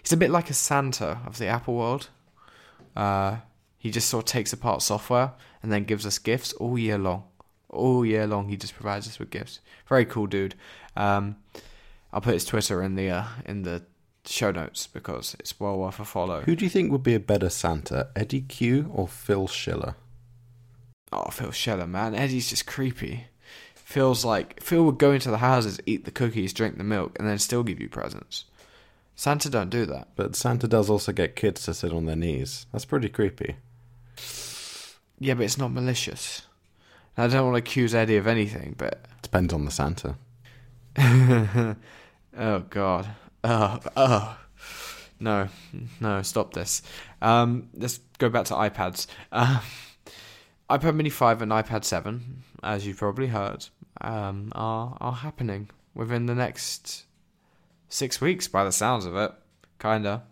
he's 0.00 0.12
a 0.12 0.16
bit 0.16 0.30
like 0.30 0.48
a 0.48 0.54
Santa 0.54 1.18
of 1.26 1.38
the 1.38 1.48
Apple 1.48 1.74
world. 1.74 2.08
Uh, 2.94 3.38
he 3.78 3.90
just 3.90 4.08
sort 4.08 4.24
of 4.24 4.28
takes 4.28 4.52
apart 4.52 4.82
software 4.82 5.32
and 5.62 5.72
then 5.72 5.84
gives 5.84 6.04
us 6.04 6.18
gifts 6.18 6.52
all 6.54 6.76
year 6.76 6.98
long. 6.98 7.24
All 7.68 8.04
year 8.04 8.26
long, 8.26 8.48
he 8.48 8.56
just 8.56 8.74
provides 8.74 9.06
us 9.06 9.18
with 9.18 9.30
gifts. 9.30 9.60
Very 9.86 10.04
cool 10.04 10.26
dude. 10.26 10.54
Um, 10.96 11.36
I'll 12.12 12.20
put 12.20 12.34
his 12.34 12.44
Twitter 12.44 12.82
in 12.82 12.94
the 12.96 13.10
uh, 13.10 13.24
in 13.44 13.62
the 13.62 13.84
show 14.24 14.50
notes 14.50 14.86
because 14.86 15.36
it's 15.38 15.58
well 15.60 15.78
worth 15.78 16.00
a 16.00 16.04
follow. 16.04 16.40
Who 16.42 16.56
do 16.56 16.64
you 16.64 16.70
think 16.70 16.90
would 16.90 17.02
be 17.02 17.14
a 17.14 17.20
better 17.20 17.50
Santa, 17.50 18.08
Eddy 18.16 18.40
Cue 18.40 18.90
or 18.92 19.06
Phil 19.06 19.46
Schiller? 19.46 19.94
Oh, 21.12 21.30
Phil 21.30 21.52
Schiller, 21.52 21.86
man. 21.86 22.14
Eddie's 22.14 22.50
just 22.50 22.66
creepy. 22.66 23.26
Feels 23.74 24.24
like 24.24 24.62
Phil 24.62 24.84
would 24.84 24.98
go 24.98 25.12
into 25.12 25.30
the 25.30 25.38
houses, 25.38 25.80
eat 25.86 26.04
the 26.04 26.10
cookies, 26.10 26.52
drink 26.52 26.76
the 26.76 26.84
milk, 26.84 27.18
and 27.18 27.26
then 27.26 27.38
still 27.38 27.62
give 27.62 27.80
you 27.80 27.88
presents. 27.88 28.44
Santa 29.16 29.48
don't 29.48 29.70
do 29.70 29.86
that. 29.86 30.08
But 30.14 30.36
Santa 30.36 30.68
does 30.68 30.90
also 30.90 31.12
get 31.12 31.34
kids 31.36 31.64
to 31.64 31.74
sit 31.74 31.92
on 31.92 32.04
their 32.04 32.14
knees. 32.14 32.66
That's 32.72 32.84
pretty 32.84 33.08
creepy. 33.08 33.56
Yeah, 35.18 35.34
but 35.34 35.44
it's 35.44 35.58
not 35.58 35.72
malicious. 35.72 36.42
I 37.16 37.26
don't 37.26 37.46
want 37.46 37.54
to 37.56 37.58
accuse 37.58 37.94
Eddy 37.94 38.16
of 38.16 38.28
anything, 38.28 38.76
but 38.78 39.04
Depends 39.22 39.52
on 39.52 39.64
the 39.64 39.70
Santa. 39.70 40.16
oh 42.38 42.60
god, 42.70 43.08
oh 43.44 43.78
oh, 43.96 44.38
no, 45.20 45.48
no, 46.00 46.22
stop 46.22 46.54
this. 46.54 46.82
Um, 47.20 47.68
let's 47.74 47.98
go 48.18 48.28
back 48.28 48.46
to 48.46 48.54
iPads. 48.54 49.06
Um, 49.32 49.60
iPad 50.70 50.94
Mini 50.94 51.10
Five 51.10 51.42
and 51.42 51.52
iPad 51.52 51.84
Seven, 51.84 52.42
as 52.62 52.86
you've 52.86 52.98
probably 52.98 53.26
heard, 53.26 53.66
um, 54.00 54.50
are 54.54 54.96
are 55.00 55.12
happening 55.12 55.68
within 55.94 56.26
the 56.26 56.34
next 56.34 57.04
six 57.88 58.20
weeks. 58.20 58.48
By 58.48 58.64
the 58.64 58.72
sounds 58.72 59.04
of 59.04 59.16
it, 59.16 59.32
kinda. 59.78 60.22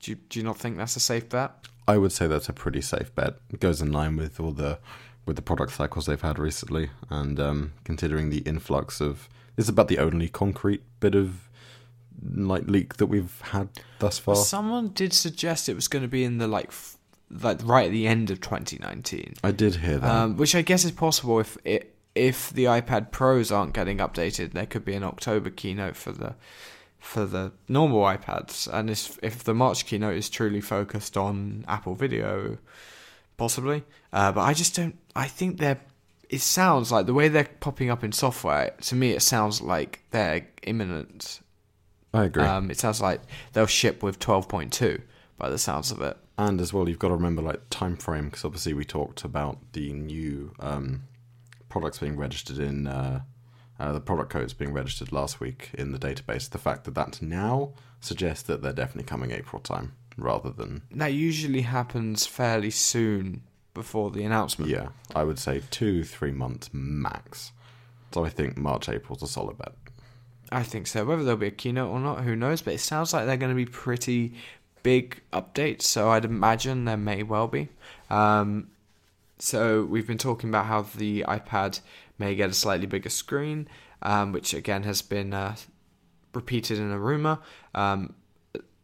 Do 0.00 0.10
you, 0.10 0.16
do 0.16 0.38
you 0.38 0.44
not 0.44 0.58
think 0.58 0.76
that's 0.76 0.96
a 0.96 1.00
safe 1.00 1.28
bet? 1.28 1.52
I 1.86 1.98
would 1.98 2.12
say 2.12 2.26
that's 2.26 2.48
a 2.48 2.52
pretty 2.52 2.80
safe 2.80 3.14
bet. 3.14 3.34
It 3.50 3.60
goes 3.60 3.80
in 3.80 3.92
line 3.92 4.16
with 4.16 4.38
all 4.38 4.52
the 4.52 4.78
with 5.24 5.36
the 5.36 5.42
product 5.42 5.72
cycles 5.72 6.06
they've 6.06 6.20
had 6.20 6.38
recently, 6.38 6.90
and 7.08 7.38
um, 7.38 7.72
considering 7.84 8.30
the 8.30 8.38
influx 8.38 9.00
of 9.00 9.28
this 9.56 9.66
is 9.66 9.68
about 9.68 9.88
the 9.88 9.98
only 9.98 10.28
concrete 10.28 10.82
bit 11.00 11.14
of 11.14 11.48
like 12.34 12.66
leak 12.66 12.96
that 12.96 13.06
we've 13.06 13.40
had 13.40 13.68
thus 13.98 14.18
far. 14.18 14.36
Someone 14.36 14.88
did 14.88 15.12
suggest 15.12 15.68
it 15.68 15.74
was 15.74 15.88
going 15.88 16.02
to 16.02 16.08
be 16.08 16.24
in 16.24 16.38
the 16.38 16.48
like, 16.48 16.68
f- 16.68 16.96
like 17.30 17.60
right 17.64 17.86
at 17.86 17.92
the 17.92 18.06
end 18.06 18.30
of 18.30 18.40
2019. 18.40 19.34
I 19.42 19.50
did 19.50 19.76
hear 19.76 19.98
that. 19.98 20.10
Um, 20.10 20.36
which 20.36 20.54
I 20.54 20.62
guess 20.62 20.84
is 20.84 20.92
possible 20.92 21.40
if 21.40 21.58
it, 21.64 21.94
if 22.14 22.50
the 22.50 22.64
iPad 22.64 23.10
Pros 23.10 23.50
aren't 23.50 23.74
getting 23.74 23.98
updated. 23.98 24.52
There 24.52 24.66
could 24.66 24.84
be 24.84 24.94
an 24.94 25.04
October 25.04 25.50
keynote 25.50 25.96
for 25.96 26.12
the 26.12 26.34
for 27.02 27.26
the 27.26 27.52
normal 27.68 28.00
iPads, 28.02 28.72
and 28.72 28.88
if 28.88 29.18
if 29.22 29.42
the 29.44 29.52
March 29.52 29.84
keynote 29.86 30.16
is 30.16 30.30
truly 30.30 30.60
focused 30.60 31.16
on 31.16 31.64
Apple 31.68 31.94
Video, 31.94 32.58
possibly. 33.36 33.82
Uh, 34.12 34.32
but 34.32 34.42
I 34.42 34.54
just 34.54 34.74
don't. 34.76 34.96
I 35.14 35.26
think 35.26 35.58
they're. 35.58 35.80
It 36.30 36.40
sounds 36.40 36.90
like 36.90 37.04
the 37.06 37.12
way 37.12 37.28
they're 37.28 37.48
popping 37.60 37.90
up 37.90 38.02
in 38.02 38.12
software. 38.12 38.74
To 38.82 38.94
me, 38.94 39.10
it 39.10 39.20
sounds 39.20 39.60
like 39.60 40.04
they're 40.12 40.48
imminent. 40.62 41.40
I 42.14 42.24
agree. 42.24 42.44
Um, 42.44 42.70
it 42.70 42.78
sounds 42.78 43.00
like 43.02 43.20
they'll 43.52 43.66
ship 43.66 44.02
with 44.02 44.18
12.2 44.18 45.02
by 45.36 45.50
the 45.50 45.58
sounds 45.58 45.90
of 45.90 46.00
it. 46.00 46.16
and 46.38 46.60
as 46.60 46.72
well, 46.72 46.88
you've 46.88 46.98
got 46.98 47.08
to 47.08 47.14
remember 47.14 47.42
like 47.42 47.60
time 47.68 47.96
frame 47.96 48.26
because 48.26 48.44
obviously 48.44 48.72
we 48.74 48.84
talked 48.84 49.24
about 49.24 49.58
the 49.72 49.92
new 49.92 50.52
um, 50.60 51.02
products 51.68 51.98
being 51.98 52.16
registered 52.16 52.58
in 52.58 52.86
uh, 52.86 53.22
uh, 53.80 53.92
the 53.92 54.00
product 54.00 54.30
codes 54.30 54.52
being 54.54 54.72
registered 54.72 55.12
last 55.12 55.40
week 55.40 55.70
in 55.74 55.92
the 55.92 55.98
database. 55.98 56.48
The 56.48 56.58
fact 56.58 56.84
that 56.84 56.94
that's 56.94 57.20
now 57.22 57.72
suggests 58.00 58.42
that 58.44 58.62
they're 58.62 58.72
definitely 58.72 59.04
coming 59.04 59.30
April 59.30 59.60
time 59.60 59.92
rather 60.16 60.50
than 60.50 60.82
That 60.90 61.12
usually 61.14 61.62
happens 61.62 62.26
fairly 62.26 62.70
soon 62.70 63.42
before 63.74 64.10
the 64.10 64.24
announcement. 64.24 64.70
yeah. 64.70 64.88
I 65.14 65.24
would 65.24 65.38
say 65.38 65.62
two 65.70 66.04
three 66.04 66.32
months 66.32 66.68
max. 66.72 67.52
So 68.12 68.24
I 68.24 68.28
think 68.28 68.58
March 68.58 68.88
April's 68.88 69.22
a 69.22 69.26
solid 69.26 69.56
bet. 69.56 69.72
I 70.50 70.62
think 70.62 70.86
so. 70.86 71.06
Whether 71.06 71.24
there'll 71.24 71.38
be 71.40 71.46
a 71.46 71.50
keynote 71.50 71.90
or 71.90 71.98
not, 71.98 72.24
who 72.24 72.36
knows? 72.36 72.60
But 72.60 72.74
it 72.74 72.80
sounds 72.80 73.14
like 73.14 73.24
they're 73.24 73.38
going 73.38 73.50
to 73.52 73.56
be 73.56 73.64
pretty 73.64 74.34
big 74.82 75.22
updates, 75.32 75.82
so 75.82 76.10
I'd 76.10 76.26
imagine 76.26 76.84
there 76.84 76.98
may 76.98 77.22
well 77.22 77.48
be. 77.48 77.68
Um, 78.10 78.68
so 79.38 79.84
we've 79.84 80.06
been 80.06 80.18
talking 80.18 80.50
about 80.50 80.66
how 80.66 80.82
the 80.82 81.24
iPad 81.26 81.80
may 82.22 82.34
get 82.34 82.50
a 82.50 82.54
slightly 82.54 82.86
bigger 82.86 83.10
screen, 83.10 83.68
um, 84.10 84.32
which 84.32 84.54
again 84.54 84.82
has 84.84 85.02
been 85.02 85.30
uh, 85.34 85.54
repeated 86.34 86.78
in 86.78 86.90
a 86.90 86.98
rumor. 86.98 87.36
Um, 87.74 88.14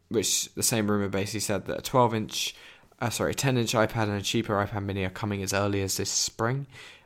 which 0.09 0.53
the 0.55 0.63
same 0.63 0.89
rumor 0.91 1.07
basically 1.07 1.39
said 1.39 1.65
that 1.67 1.79
a 1.79 1.81
12 1.81 2.15
inch, 2.15 2.55
uh, 2.99 3.11
sorry, 3.11 3.35
10 3.35 3.57
inch 3.57 3.73
iPad 3.73 4.05
and 4.11 4.19
a 4.19 4.21
cheaper 4.31 4.53
iPad 4.65 4.83
Mini 4.83 5.05
are 5.05 5.11
coming 5.21 5.43
as 5.43 5.53
early 5.53 5.81
as 5.83 5.97
this 5.97 6.09
spring. 6.09 6.65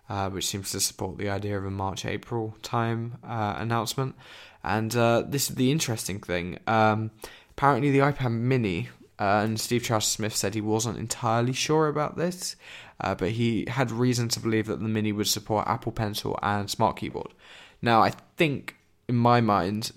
uh, 0.09 0.29
which 0.29 0.47
seems 0.47 0.71
to 0.71 0.79
support 0.79 1.17
the 1.17 1.29
idea 1.29 1.57
of 1.57 1.65
a 1.65 1.71
March 1.71 2.05
April 2.05 2.55
time 2.61 3.17
uh, 3.23 3.55
announcement. 3.57 4.15
And 4.63 4.95
uh, 4.95 5.23
this 5.25 5.49
is 5.49 5.55
the 5.55 5.71
interesting 5.71 6.19
thing. 6.19 6.59
Um, 6.67 7.11
apparently, 7.51 7.91
the 7.91 7.99
iPad 7.99 8.31
Mini, 8.31 8.89
uh, 9.19 9.41
and 9.43 9.59
Steve 9.59 9.83
Troughton-Smith 9.83 10.35
said 10.35 10.53
he 10.53 10.61
wasn't 10.61 10.97
entirely 10.97 11.53
sure 11.53 11.87
about 11.87 12.17
this, 12.17 12.55
uh, 13.03 13.13
but 13.15 13.31
he 13.31 13.65
had 13.67 13.91
reason 13.91 14.29
to 14.29 14.39
believe 14.39 14.67
that 14.67 14.79
the 14.79 14.87
Mini 14.87 15.11
would 15.11 15.27
support 15.27 15.67
Apple 15.67 15.91
Pencil 15.91 16.39
and 16.41 16.69
Smart 16.69 16.95
Keyboard. 16.97 17.33
Now, 17.81 18.01
I 18.01 18.11
think, 18.37 18.77
in 19.09 19.15
my 19.15 19.41
mind, 19.41 19.91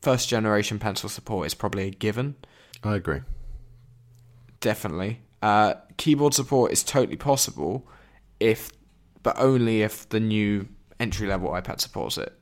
first 0.00 0.28
generation 0.28 0.78
pencil 0.78 1.08
support 1.08 1.46
is 1.46 1.54
probably 1.54 1.88
a 1.88 1.90
given. 1.90 2.36
I 2.84 2.94
agree. 2.94 3.20
Definitely. 4.60 5.20
Uh, 5.42 5.74
keyboard 5.96 6.34
support 6.34 6.70
is 6.70 6.84
totally 6.84 7.16
possible 7.16 7.88
if, 8.38 8.70
but 9.24 9.36
only 9.38 9.82
if 9.82 10.08
the 10.08 10.20
new 10.20 10.68
entry 11.00 11.26
level 11.26 11.50
iPad 11.50 11.80
supports 11.80 12.16
it. 12.18 12.32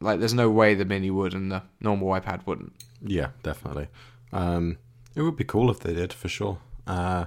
Like, 0.00 0.18
there's 0.18 0.34
no 0.34 0.50
way 0.50 0.74
the 0.74 0.84
Mini 0.84 1.10
would 1.10 1.34
and 1.34 1.52
the 1.52 1.62
normal 1.80 2.08
iPad 2.08 2.46
wouldn't. 2.46 2.72
Yeah, 3.04 3.28
definitely. 3.44 3.86
Um, 4.32 4.78
it 5.14 5.22
would 5.22 5.36
be 5.36 5.44
cool 5.44 5.70
if 5.70 5.78
they 5.80 5.94
did, 5.94 6.12
for 6.12 6.28
sure. 6.28 6.58
Uh, 6.88 7.26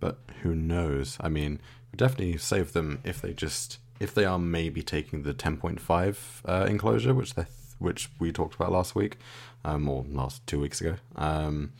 but 0.00 0.18
who 0.42 0.54
knows? 0.54 1.16
I 1.20 1.28
mean, 1.28 1.60
definitely 1.94 2.38
save 2.38 2.72
them 2.72 3.00
if 3.04 3.20
they 3.20 3.32
just 3.32 3.78
if 4.00 4.14
they 4.14 4.24
are 4.24 4.38
maybe 4.38 4.82
taking 4.82 5.22
the 5.22 5.34
10.5 5.34 6.16
uh, 6.46 6.66
enclosure, 6.66 7.14
which 7.14 7.34
they 7.34 7.44
which 7.78 8.10
we 8.18 8.30
talked 8.30 8.54
about 8.54 8.72
last 8.72 8.94
week, 8.94 9.18
um, 9.64 9.88
or 9.88 10.04
last 10.08 10.46
two 10.46 10.60
weeks 10.60 10.80
ago. 10.80 10.96
Um, 11.16 11.72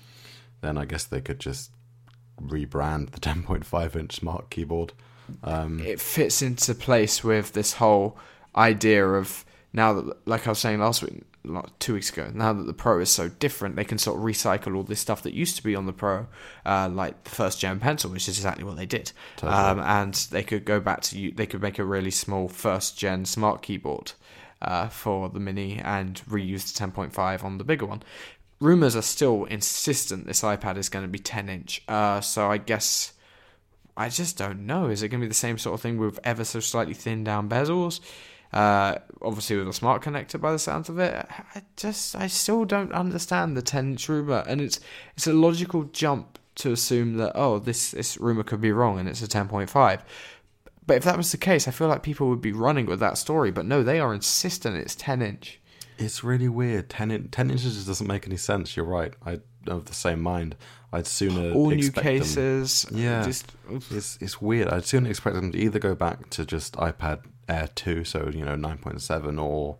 then 0.62 0.78
I 0.78 0.85
guess 0.85 1.04
they 1.04 1.20
could 1.20 1.38
just 1.38 1.70
rebrand 2.40 3.11
the 3.11 3.20
10.5 3.20 3.96
inch 3.96 4.16
smart 4.16 4.50
keyboard. 4.50 4.92
Um, 5.44 5.80
it 5.80 6.00
fits 6.00 6.42
into 6.42 6.74
place 6.74 7.22
with 7.22 7.52
this 7.52 7.74
whole 7.74 8.18
idea 8.56 9.06
of 9.06 9.44
now 9.72 9.92
that, 9.92 10.26
like 10.26 10.46
I 10.46 10.50
was 10.50 10.59
saying 10.59 10.80
last 10.80 11.02
week, 11.02 11.22
like 11.44 11.79
two 11.79 11.94
weeks 11.94 12.11
ago, 12.11 12.31
now 12.35 12.53
that 12.53 12.64
the 12.64 12.72
Pro 12.72 13.00
is 13.00 13.11
so 13.11 13.29
different, 13.29 13.76
they 13.76 13.85
can 13.85 13.98
sort 13.98 14.18
of 14.18 14.24
recycle 14.24 14.76
all 14.76 14.83
this 14.83 15.00
stuff 15.00 15.22
that 15.22 15.35
used 15.35 15.57
to 15.57 15.62
be 15.62 15.74
on 15.74 15.87
the 15.87 15.92
Pro, 15.92 16.26
uh, 16.66 16.88
like 16.92 17.24
the 17.24 17.31
first 17.31 17.61
gen 17.61 17.81
pencil, 17.81 18.11
which 18.11 18.29
is 18.29 18.37
exactly 18.37 18.64
what 18.64 18.76
they 18.76 18.87
did. 18.87 19.12
Totally. 19.37 19.59
Um, 19.59 19.81
and 19.81 20.14
they 20.31 20.42
could 20.42 20.64
go 20.64 20.81
back 20.81 21.00
to 21.03 21.18
you 21.18 21.33
they 21.33 21.46
could 21.46 21.62
make 21.62 21.79
a 21.79 21.85
really 21.85 22.11
small 22.11 22.48
first 22.48 22.98
gen 22.98 23.24
smart 23.24 23.62
keyboard 23.62 24.12
uh, 24.62 24.88
for 24.88 25.29
the 25.29 25.40
Mini 25.40 25.79
and 25.79 26.20
reuse 26.29 26.72
the 26.72 26.87
10.5 26.87 27.44
on 27.44 27.59
the 27.59 27.64
bigger 27.64 27.87
one. 27.87 28.03
Rumors 28.61 28.94
are 28.94 29.03
still 29.03 29.44
insistent 29.44 30.26
this 30.26 30.42
iPad 30.42 30.76
is 30.76 30.90
going 30.90 31.05
to 31.05 31.09
be 31.09 31.18
10 31.18 31.48
inch. 31.48 31.83
Uh, 31.88 32.20
so 32.20 32.50
I 32.50 32.59
guess 32.59 33.14
I 33.96 34.09
just 34.09 34.37
don't 34.37 34.66
know. 34.66 34.88
Is 34.88 35.03
it 35.03 35.09
going 35.09 35.20
to 35.20 35.24
be 35.24 35.29
the 35.29 35.35
same 35.35 35.59
sort 35.59 35.74
of 35.74 35.81
thing 35.81 35.98
with 35.98 36.18
ever 36.24 36.44
so 36.44 36.61
slightly 36.61 36.94
thinned 36.94 37.24
down 37.24 37.48
bezels? 37.48 38.00
Uh, 38.52 38.96
obviously 39.22 39.56
with 39.56 39.68
a 39.68 39.72
smart 39.72 40.02
connector 40.02 40.40
by 40.40 40.50
the 40.50 40.58
sounds 40.58 40.88
of 40.88 40.98
it. 40.98 41.14
I 41.54 41.62
just 41.76 42.16
I 42.16 42.26
still 42.26 42.64
don't 42.64 42.92
understand 42.92 43.56
the 43.56 43.62
10 43.62 43.92
inch 43.92 44.08
rumor, 44.08 44.42
and 44.46 44.60
it's 44.60 44.80
it's 45.16 45.26
a 45.26 45.32
logical 45.32 45.84
jump 45.84 46.38
to 46.56 46.72
assume 46.72 47.16
that 47.18 47.32
oh 47.36 47.58
this 47.60 47.92
this 47.92 48.16
rumor 48.18 48.42
could 48.42 48.60
be 48.60 48.72
wrong 48.72 48.98
and 48.98 49.08
it's 49.08 49.22
a 49.22 49.28
10.5. 49.28 50.00
But 50.86 50.96
if 50.96 51.04
that 51.04 51.16
was 51.16 51.30
the 51.30 51.38
case, 51.38 51.68
I 51.68 51.70
feel 51.70 51.86
like 51.86 52.02
people 52.02 52.28
would 52.30 52.40
be 52.40 52.52
running 52.52 52.86
with 52.86 52.98
that 53.00 53.18
story. 53.18 53.52
But 53.52 53.66
no, 53.66 53.84
they 53.84 54.00
are 54.00 54.12
insistent 54.12 54.76
it's 54.76 54.96
10 54.96 55.22
inch. 55.22 55.60
It's 55.98 56.24
really 56.24 56.48
weird. 56.48 56.88
10, 56.88 57.10
in, 57.10 57.28
10 57.28 57.50
inches 57.50 57.74
just 57.74 57.86
doesn't 57.86 58.06
make 58.06 58.26
any 58.26 58.38
sense. 58.38 58.76
You're 58.76 58.86
right. 58.86 59.12
I 59.24 59.38
of 59.68 59.84
the 59.84 59.94
same 59.94 60.20
mind. 60.20 60.56
I'd 60.92 61.06
sooner 61.06 61.52
all 61.52 61.68
new 61.68 61.76
expect 61.76 61.94
them- 61.96 62.04
cases. 62.04 62.86
Yeah. 62.90 63.22
just 63.24 63.52
It's 63.90 64.18
it's 64.20 64.40
weird. 64.40 64.68
I'd 64.68 64.84
sooner 64.84 65.08
expect 65.08 65.36
them 65.36 65.52
to 65.52 65.58
either 65.58 65.78
go 65.78 65.94
back 65.94 66.30
to 66.30 66.44
just 66.44 66.74
iPad 66.74 67.20
Air 67.50 67.68
2, 67.74 68.04
so 68.04 68.30
you 68.32 68.44
know 68.44 68.56
9.7, 68.56 69.42
or 69.42 69.78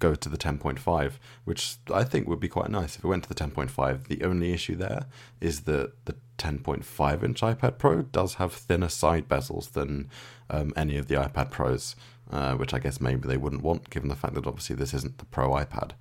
go 0.00 0.14
to 0.14 0.28
the 0.28 0.38
10.5, 0.38 1.12
which 1.44 1.76
I 1.92 2.04
think 2.04 2.26
would 2.26 2.40
be 2.40 2.48
quite 2.48 2.70
nice 2.70 2.96
if 2.96 3.04
it 3.04 3.08
went 3.08 3.24
to 3.24 3.28
the 3.28 3.34
10.5. 3.34 4.08
The 4.08 4.24
only 4.24 4.52
issue 4.52 4.74
there 4.74 5.06
is 5.40 5.62
that 5.62 5.92
the 6.06 6.16
10.5 6.38 7.22
inch 7.22 7.40
iPad 7.42 7.78
Pro 7.78 8.02
does 8.02 8.34
have 8.34 8.52
thinner 8.52 8.88
side 8.88 9.28
bezels 9.28 9.72
than 9.72 10.08
um, 10.48 10.72
any 10.74 10.96
of 10.96 11.06
the 11.06 11.14
iPad 11.16 11.50
Pros, 11.50 11.94
uh, 12.30 12.54
which 12.54 12.74
I 12.74 12.78
guess 12.78 13.00
maybe 13.00 13.28
they 13.28 13.36
wouldn't 13.36 13.62
want, 13.62 13.90
given 13.90 14.08
the 14.08 14.16
fact 14.16 14.34
that 14.34 14.46
obviously 14.46 14.74
this 14.74 14.94
isn't 14.94 15.18
the 15.18 15.26
Pro 15.26 15.50
iPad. 15.50 15.92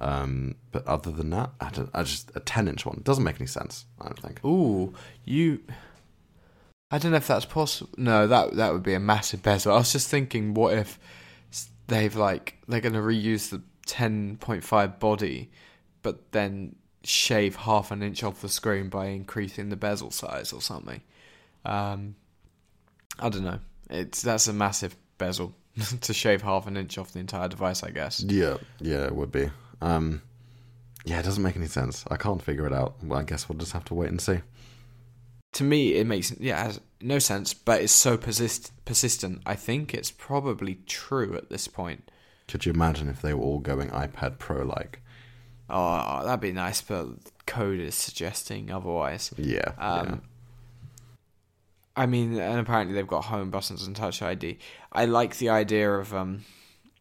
Um, 0.00 0.54
but 0.70 0.86
other 0.86 1.10
than 1.10 1.30
that, 1.30 1.50
I, 1.60 1.70
I 1.92 2.02
just 2.04 2.30
a 2.36 2.40
10 2.40 2.68
inch 2.68 2.86
one 2.86 3.00
doesn't 3.02 3.24
make 3.24 3.40
any 3.40 3.48
sense. 3.48 3.86
I 4.00 4.04
don't 4.04 4.20
think. 4.20 4.44
Ooh, 4.44 4.94
you. 5.24 5.60
I 6.90 6.98
don't 6.98 7.10
know 7.10 7.18
if 7.18 7.26
that's 7.26 7.44
possible. 7.44 7.90
No, 7.96 8.26
that 8.26 8.54
that 8.56 8.72
would 8.72 8.82
be 8.82 8.94
a 8.94 9.00
massive 9.00 9.42
bezel. 9.42 9.74
I 9.74 9.78
was 9.78 9.92
just 9.92 10.08
thinking, 10.08 10.54
what 10.54 10.74
if 10.74 10.98
they've 11.86 12.14
like 12.14 12.56
they're 12.66 12.80
going 12.80 12.94
to 12.94 13.00
reuse 13.00 13.50
the 13.50 13.62
ten 13.84 14.36
point 14.38 14.64
five 14.64 14.98
body, 14.98 15.50
but 16.02 16.32
then 16.32 16.76
shave 17.04 17.56
half 17.56 17.90
an 17.90 18.02
inch 18.02 18.22
off 18.22 18.40
the 18.40 18.48
screen 18.48 18.88
by 18.88 19.06
increasing 19.06 19.68
the 19.68 19.76
bezel 19.76 20.10
size 20.10 20.52
or 20.52 20.60
something. 20.60 21.00
Um, 21.64 22.16
I 23.18 23.28
don't 23.28 23.44
know. 23.44 23.58
It's 23.90 24.22
that's 24.22 24.46
a 24.48 24.52
massive 24.52 24.96
bezel 25.18 25.54
to 26.00 26.14
shave 26.14 26.42
half 26.42 26.66
an 26.66 26.76
inch 26.76 26.96
off 26.96 27.12
the 27.12 27.20
entire 27.20 27.48
device. 27.48 27.82
I 27.82 27.90
guess. 27.90 28.22
Yeah, 28.22 28.56
yeah, 28.80 29.04
it 29.04 29.14
would 29.14 29.32
be. 29.32 29.50
Um, 29.82 30.22
yeah, 31.04 31.20
it 31.20 31.24
doesn't 31.24 31.42
make 31.42 31.56
any 31.56 31.66
sense. 31.66 32.04
I 32.10 32.16
can't 32.16 32.42
figure 32.42 32.66
it 32.66 32.72
out. 32.72 32.94
Well, 33.02 33.18
I 33.18 33.22
guess 33.22 33.48
we'll 33.48 33.58
just 33.58 33.72
have 33.72 33.84
to 33.86 33.94
wait 33.94 34.10
and 34.10 34.20
see. 34.20 34.40
To 35.52 35.64
me 35.64 35.94
it 35.94 36.06
makes 36.06 36.32
yeah 36.38 36.72
no 37.00 37.18
sense 37.18 37.54
but 37.54 37.80
it's 37.80 37.92
so 37.92 38.16
persist- 38.16 38.72
persistent 38.84 39.40
i 39.46 39.54
think 39.54 39.94
it's 39.94 40.10
probably 40.10 40.78
true 40.86 41.34
at 41.36 41.48
this 41.48 41.68
point 41.68 42.10
Could 42.48 42.66
you 42.66 42.72
imagine 42.72 43.08
if 43.08 43.22
they 43.22 43.32
were 43.34 43.42
all 43.42 43.58
going 43.58 43.88
iPad 43.90 44.38
Pro 44.38 44.64
like? 44.64 45.00
oh 45.70 46.22
that'd 46.24 46.40
be 46.40 46.52
nice 46.52 46.80
but 46.82 47.06
code 47.46 47.80
is 47.80 47.94
suggesting 47.94 48.70
otherwise 48.70 49.32
Yeah, 49.36 49.72
um 49.78 50.22
i 51.96 52.06
mean 52.06 52.38
and 52.38 52.60
apparently 52.60 52.94
they've 52.94 53.06
got 53.06 53.24
home 53.26 53.50
buttons 53.50 53.86
and 53.86 53.94
touch 53.96 54.22
id 54.22 54.58
i 54.92 55.04
like 55.04 55.36
the 55.38 55.48
idea 55.48 55.90
of 55.90 56.14
um 56.14 56.44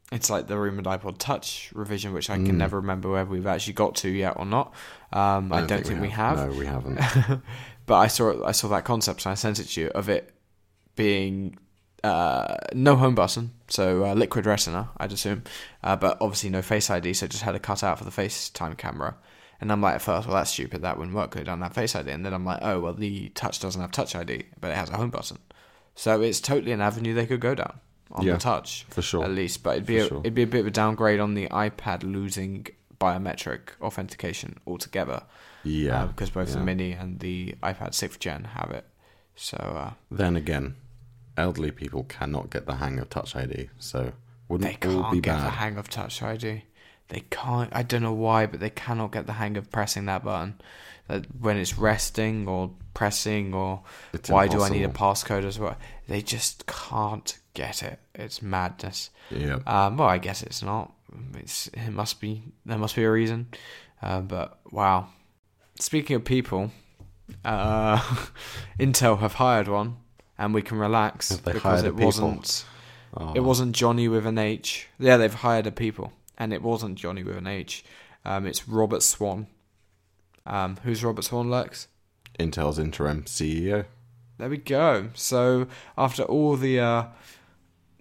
it's 0.09 0.29
like 0.29 0.47
the 0.47 0.57
rumored 0.57 0.85
iPod 0.85 1.17
Touch 1.17 1.69
revision, 1.75 2.13
which 2.13 2.29
I 2.29 2.37
can 2.37 2.53
Mm. 2.53 2.59
never 2.59 2.77
remember 2.77 3.11
whether 3.11 3.29
we've 3.29 3.45
actually 3.45 3.73
got 3.73 3.93
to 3.95 4.09
yet 4.09 4.35
or 4.37 4.45
not. 4.45 4.73
Um, 5.11 5.51
I, 5.51 5.65
don't 5.65 5.85
think, 5.85 5.99
we 5.99 6.11
have. 6.11 6.37
No, 6.37 6.57
we 6.57 6.65
haven't. 6.65 6.97
but 7.87 7.95
I 7.95 8.07
saw 8.07 8.45
I 8.45 8.51
saw 8.51 8.67
that 8.69 8.85
concept 8.85 9.25
and 9.25 9.31
I 9.31 9.35
sent 9.35 9.57
it 9.59 9.65
to 9.69 9.81
you 9.81 9.87
of 9.95 10.07
it 10.09 10.31
being 10.95 11.57
uh, 12.03 12.55
no 12.73 12.95
home 12.95 13.15
button, 13.15 13.51
so 13.67 14.05
uh, 14.05 14.13
liquid 14.13 14.45
retina, 14.45 14.89
I'd 14.97 15.11
assume, 15.11 15.43
uh, 15.83 15.95
but 15.95 16.17
obviously 16.21 16.49
no 16.51 16.61
Face 16.61 16.89
ID, 16.91 17.13
so 17.13 17.25
just 17.27 17.43
had 17.43 17.55
a 17.55 17.59
cutout 17.59 17.97
for 17.97 18.03
the 18.05 18.11
FaceTime 18.11 18.77
camera. 18.77 19.15
And 19.59 19.71
I'm 19.71 19.81
like, 19.81 19.95
at 19.95 20.01
first, 20.03 20.27
well, 20.27 20.35
that's 20.37 20.51
stupid. 20.51 20.83
That 20.83 20.97
wouldn't 20.99 21.15
work. 21.15 21.35
It 21.35 21.45
doesn't 21.45 21.61
have 21.63 21.73
Face 21.73 21.95
ID. 21.95 22.11
And 22.11 22.23
then 22.23 22.31
I'm 22.35 22.45
like, 22.45 22.59
oh, 22.61 22.79
well, 22.79 22.93
the 22.93 23.29
Touch 23.29 23.59
doesn't 23.59 23.81
have 23.81 23.91
Touch 23.91 24.15
ID, 24.15 24.43
but 24.61 24.69
it 24.69 24.75
has 24.77 24.91
a 24.91 24.97
home 24.97 25.09
button. 25.09 25.39
So 25.95 26.21
it's 26.21 26.39
totally 26.39 26.71
an 26.73 26.79
avenue 26.81 27.15
they 27.15 27.25
could 27.25 27.39
go 27.39 27.55
down 27.55 27.79
on 28.11 28.23
Yeah, 28.23 28.33
the 28.33 28.37
Touch, 28.39 28.85
for 28.91 29.01
sure. 29.01 29.23
at 29.23 29.31
least. 29.31 29.63
But 29.63 29.71
it'd 29.77 29.87
be 29.87 29.97
For 29.97 30.05
a, 30.05 30.07
sure. 30.09 30.19
it'd 30.19 30.35
be 30.35 30.43
a 30.43 30.47
bit 30.47 30.59
of 30.59 30.67
a 30.67 30.71
downgrade 30.71 31.19
on 31.19 31.33
the 31.33 31.47
iPad 31.47 32.03
losing 32.03 32.67
biometric 32.99 33.69
authentication 33.81 34.59
altogether 34.67 35.23
Yeah, 35.67 36.03
uh, 36.03 36.05
because 36.07 36.29
both 36.29 36.53
the. 36.53 36.59
Mini 36.59 36.91
and 36.93 37.19
the 37.19 37.55
iPad 37.63 37.91
6th 37.91 38.19
Gen 38.19 38.45
have 38.45 38.71
it. 38.71 38.85
So 39.35 39.57
uh, 39.57 39.91
Then 40.09 40.35
again, 40.35 40.75
elderly 41.35 41.71
people 41.71 42.03
cannot 42.05 42.49
get 42.49 42.65
the 42.65 42.75
hang 42.75 42.99
of 42.99 43.09
Touch 43.09 43.35
ID, 43.35 43.69
so 43.77 44.13
wouldn't 44.47 44.69
they 44.69 44.77
can't 44.89 45.11
be 45.11 45.21
get 45.21 45.35
bad. 45.37 45.45
the 45.45 45.49
hang 45.51 45.77
of 45.77 45.89
Touch 45.89 46.21
ID. 46.23 46.63
They 47.09 47.23
can't. 47.29 47.69
I 47.73 47.83
don't 47.83 48.01
know 48.03 48.13
why, 48.13 48.47
but 48.47 48.59
they 48.59 48.69
cannot 48.69 49.11
get 49.11 49.27
the 49.27 49.33
hang 49.33 49.55
of 49.57 49.71
pressing 49.71 50.05
that 50.05 50.23
button. 50.23 50.59
That 51.07 51.25
when 51.39 51.55
it's 51.55 51.77
resting 51.77 52.47
or 52.49 52.71
pressing 52.93 53.53
or 53.53 53.81
It's 54.11 54.29
why 54.29 54.47
do 54.49 54.61
I 54.61 54.69
need 54.69 54.83
a 54.83 54.89
passcode 54.89 55.45
as 55.45 55.57
well? 55.57 55.77
They 56.09 56.21
just 56.21 56.65
can't 56.67 57.37
get 57.53 57.81
it. 57.81 57.99
It's 58.13 58.41
madness. 58.41 59.09
Yeah, 59.29 59.59
Um, 59.65 59.95
well, 59.97 60.09
I 60.09 60.17
guess 60.17 60.43
it's 60.43 60.61
not. 60.61 60.91
It's, 61.35 61.67
it 61.69 61.91
must 61.91 62.19
be. 62.19 62.43
There 62.65 62.77
must 62.77 62.95
be 62.95 63.03
a 63.05 63.11
reason. 63.11 63.47
Uh, 64.01 64.19
but 64.21 64.59
wow. 64.71 65.07
Speaking 65.79 66.15
of 66.15 66.25
people, 66.25 66.71
uh, 67.45 67.97
Intel 68.79 69.19
have 69.19 69.33
hired 69.33 69.67
one, 69.67 69.97
and 70.37 70.53
we 70.53 70.61
can 70.61 70.77
relax 70.77 71.35
because 71.37 71.83
it 71.83 71.91
people? 71.95 72.05
wasn't. 72.05 72.65
Oh, 73.15 73.33
It 73.33 73.39
wasn't 73.41 73.75
Johnny 73.75 74.07
with 74.07 74.25
an 74.25 74.37
H. 74.37 74.87
Yeah, 74.99 75.17
they've 75.17 75.33
hired 75.33 75.67
a 75.67 75.71
people, 75.71 76.13
and 76.37 76.53
it 76.53 76.61
wasn't 76.61 76.95
Johnny 76.95 77.23
with 77.23 77.37
an 77.37 77.47
H. 77.47 77.83
Um, 78.25 78.45
it's 78.45 78.67
Robert 78.67 79.01
Swan. 79.03 79.47
Um, 80.45 80.77
who's 80.83 81.03
Robert 81.03 81.23
Swan, 81.23 81.49
Lex? 81.49 81.87
Intel's 82.39 82.77
interim 82.79 83.23
CEO. 83.23 83.85
There 84.37 84.49
we 84.49 84.57
go. 84.57 85.09
So 85.13 85.67
after 85.97 86.23
all 86.23 86.55
the 86.55 86.79
uh, 86.79 87.05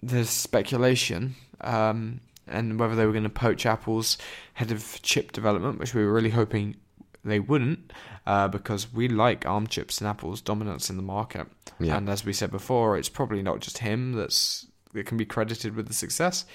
the 0.03 0.25
speculation 0.25 1.35
um, 1.61 2.21
and 2.47 2.79
whether 2.79 2.95
they 2.95 3.05
were 3.05 3.11
going 3.11 3.23
to 3.23 3.29
poach 3.29 3.65
Apple's 3.65 4.17
head 4.53 4.71
of 4.71 4.99
chip 5.01 5.31
development, 5.31 5.79
which 5.79 5.95
we 5.95 6.05
were 6.05 6.13
really 6.13 6.29
hoping 6.29 6.75
they 7.31 7.39
wouldn't, 7.39 7.91
uh, 8.25 8.47
because 8.47 8.91
we 8.93 9.07
like 9.07 9.45
ARM 9.45 9.67
chips 9.67 9.99
and 9.99 10.07
Apple's 10.07 10.41
dominance 10.41 10.89
in 10.89 10.97
the 10.97 11.03
market. 11.03 11.47
Yeah. 11.79 11.97
And 11.97 12.09
as 12.09 12.25
we 12.25 12.33
said 12.33 12.51
before, 12.51 12.97
it's 12.97 13.09
probably 13.09 13.41
not 13.41 13.59
just 13.59 13.79
him 13.79 14.13
that's 14.13 14.65
that 14.93 15.05
can 15.05 15.17
be 15.17 15.25
credited 15.25 15.75
with 15.75 15.87
the 15.87 15.93
success. 15.93 16.45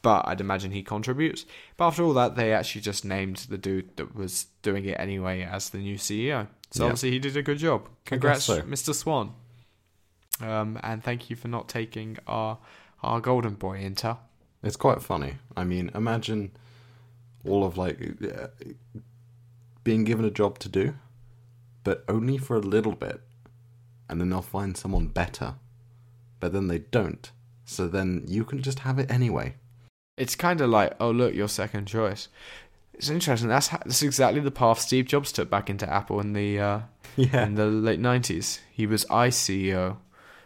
But 0.00 0.28
I'd 0.28 0.40
imagine 0.40 0.70
he 0.70 0.84
contributes. 0.84 1.44
But 1.76 1.88
after 1.88 2.04
all 2.04 2.12
that, 2.14 2.36
they 2.36 2.52
actually 2.52 2.82
just 2.82 3.04
named 3.04 3.46
the 3.48 3.58
dude 3.58 3.96
that 3.96 4.14
was 4.14 4.46
doing 4.62 4.84
it 4.84 4.98
anyway 5.00 5.42
as 5.42 5.70
the 5.70 5.78
new 5.78 5.96
CEO. 5.96 6.46
So 6.70 6.84
Yeah. 6.84 6.86
obviously 6.90 7.10
he 7.10 7.18
did 7.18 7.36
a 7.36 7.42
good 7.42 7.58
job. 7.58 7.88
Congrats, 8.04 8.44
so. 8.44 8.62
Mr. 8.62 8.94
Swan. 8.94 9.34
Um, 10.40 10.78
and 10.84 11.02
thank 11.02 11.30
you 11.30 11.34
for 11.36 11.48
not 11.48 11.68
taking 11.68 12.16
our 12.28 12.58
our 13.02 13.20
golden 13.20 13.54
boy 13.54 13.80
Intel. 13.82 14.18
It's 14.62 14.76
quite 14.76 15.02
funny. 15.02 15.34
I 15.56 15.64
mean, 15.64 15.90
imagine 15.94 16.52
all 17.44 17.64
of 17.64 17.76
like 17.76 17.98
being 19.84 20.04
given 20.04 20.24
a 20.24 20.30
job 20.30 20.58
to 20.60 20.68
do, 20.68 20.94
but 21.84 22.04
only 22.08 22.38
for 22.38 22.56
a 22.56 22.60
little 22.60 22.94
bit, 22.94 23.20
and 24.08 24.20
then 24.20 24.30
they'll 24.30 24.42
find 24.42 24.76
someone 24.76 25.06
better, 25.08 25.54
but 26.40 26.52
then 26.52 26.68
they 26.68 26.78
don't. 26.80 27.30
So 27.64 27.86
then 27.88 28.24
you 28.26 28.44
can 28.44 28.62
just 28.62 28.80
have 28.80 28.98
it 28.98 29.10
anyway. 29.10 29.54
It's 30.16 30.34
kind 30.34 30.60
of 30.60 30.70
like, 30.70 30.94
oh 31.00 31.10
look, 31.10 31.34
your 31.34 31.48
second 31.48 31.86
choice. 31.86 32.28
It's 32.94 33.10
interesting. 33.10 33.48
That's 33.48 33.68
how, 33.68 33.78
that's 33.84 34.02
exactly 34.02 34.40
the 34.40 34.50
path 34.50 34.80
Steve 34.80 35.06
Jobs 35.06 35.30
took 35.30 35.48
back 35.48 35.70
into 35.70 35.88
Apple 35.88 36.18
in 36.20 36.32
the 36.32 36.58
uh, 36.58 36.80
Yeah. 37.16 37.44
in 37.46 37.54
the 37.54 37.66
late 37.66 38.00
nineties. 38.00 38.60
He 38.72 38.86
was 38.86 39.04
iCEO. 39.06 39.98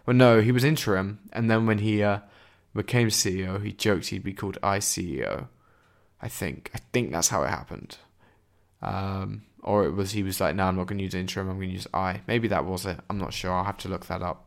Well, 0.05 0.17
no, 0.17 0.41
he 0.41 0.53
was 0.53 0.65
interim, 0.65 1.21
and 1.33 1.51
then 1.51 1.65
when 1.67 1.79
he 1.79 2.03
uh, 2.03 2.19
became 2.75 3.09
CEO, 3.09 3.63
he 3.65 3.73
joked 3.73 4.09
he'd 4.09 4.25
be 4.25 4.33
called 4.35 4.59
iCEO. 4.63 5.47
I 6.21 6.29
think. 6.29 6.71
I 6.75 6.79
think 6.93 7.11
that's 7.13 7.29
how 7.29 7.43
it 7.45 7.49
happened. 7.51 7.97
Um, 8.83 9.43
or 9.63 9.85
it 9.85 9.93
was 9.93 10.13
he 10.13 10.23
was 10.23 10.41
like, 10.41 10.57
no, 10.57 10.65
I'm 10.65 10.77
not 10.77 10.87
going 10.87 10.99
to 10.99 11.05
use 11.05 11.15
interim. 11.15 11.49
I'm 11.49 11.57
going 11.57 11.69
to 11.69 11.75
use 11.75 11.87
I. 11.95 12.21
Maybe 12.27 12.49
that 12.49 12.65
was 12.65 12.85
it. 12.85 12.99
I'm 13.09 13.19
not 13.19 13.33
sure. 13.33 13.53
I'll 13.53 13.65
have 13.65 13.79
to 13.79 13.89
look 13.89 14.07
that 14.07 14.23
up. 14.23 14.47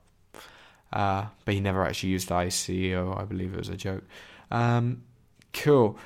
Uh, 0.91 1.25
but 1.43 1.53
he 1.53 1.59
never 1.59 1.83
actually 1.83 2.09
used 2.09 2.29
iCEO. 2.29 3.17
I 3.19 3.23
believe 3.23 3.53
it 3.53 3.57
was 3.57 3.69
a 3.69 3.77
joke. 3.77 4.03
Um, 4.51 5.03
cool. 5.53 5.97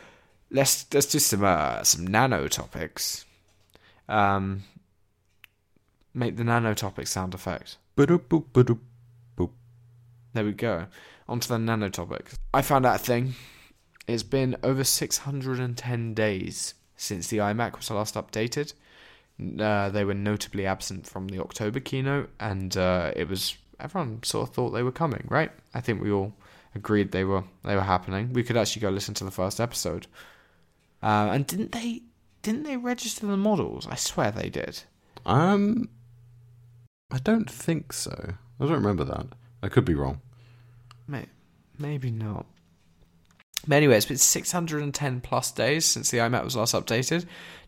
Let's 0.51 0.85
let's 0.93 1.07
do 1.07 1.19
some 1.19 1.43
uh, 1.43 1.83
some 1.83 2.07
nano 2.07 2.47
topics. 2.47 3.25
Um, 4.07 4.63
make 6.13 6.37
the 6.37 6.43
nano 6.43 6.73
topic 6.73 7.07
sound 7.07 7.33
effect. 7.33 7.77
There 10.33 10.45
we 10.45 10.51
go. 10.51 10.85
On 11.27 11.39
to 11.39 11.47
the 11.47 11.57
nano 11.57 11.89
topic. 11.89 12.31
I 12.53 12.61
found 12.61 12.85
out 12.85 12.95
a 12.95 12.99
thing. 12.99 13.33
It's 14.07 14.23
been 14.23 14.55
over 14.63 14.83
610 14.83 16.13
days 16.13 16.73
since 16.99 17.27
the 17.27 17.37
iMac 17.37 17.77
was 17.77 17.89
last 17.89 18.15
updated. 18.15 18.73
Uh, 19.59 19.89
they 19.89 20.03
were 20.03 20.13
notably 20.13 20.65
absent 20.65 21.07
from 21.07 21.27
the 21.29 21.39
October 21.39 21.79
keynote, 21.79 22.29
and 22.39 22.75
uh, 22.75 23.11
it 23.15 23.27
was 23.29 23.57
everyone 23.79 24.21
sort 24.23 24.49
of 24.49 24.53
thought 24.53 24.71
they 24.71 24.83
were 24.83 24.91
coming, 24.91 25.25
right? 25.29 25.51
I 25.73 25.79
think 25.79 26.01
we 26.01 26.11
all 26.11 26.33
agreed 26.75 27.11
they 27.11 27.23
were 27.23 27.45
they 27.63 27.75
were 27.75 27.81
happening. 27.81 28.33
We 28.33 28.43
could 28.43 28.57
actually 28.57 28.81
go 28.81 28.89
listen 28.89 29.13
to 29.15 29.23
the 29.23 29.31
first 29.31 29.59
episode. 29.61 30.07
Uh, 31.01 31.29
and 31.31 31.47
didn't 31.47 31.71
they 31.71 32.01
didn't 32.41 32.63
they 32.63 32.75
register 32.75 33.25
the 33.27 33.37
models? 33.37 33.87
I 33.87 33.95
swear 33.95 34.31
they 34.31 34.49
did. 34.49 34.83
Um, 35.25 35.87
I 37.11 37.19
don't 37.19 37.49
think 37.49 37.93
so. 37.93 38.33
I 38.59 38.63
don't 38.65 38.73
remember 38.73 39.05
that. 39.05 39.27
I 39.63 39.69
could 39.69 39.85
be 39.85 39.95
wrong. 39.95 40.19
May- 41.07 41.27
Maybe 41.77 42.11
not. 42.11 42.45
But 43.67 43.75
anyway, 43.75 43.97
it's 43.97 44.05
been 44.05 44.17
610 44.17 45.21
plus 45.21 45.51
days 45.51 45.85
since 45.85 46.11
the 46.11 46.19
iMac 46.19 46.43
was 46.43 46.55
last 46.55 46.73
updated. 46.73 47.25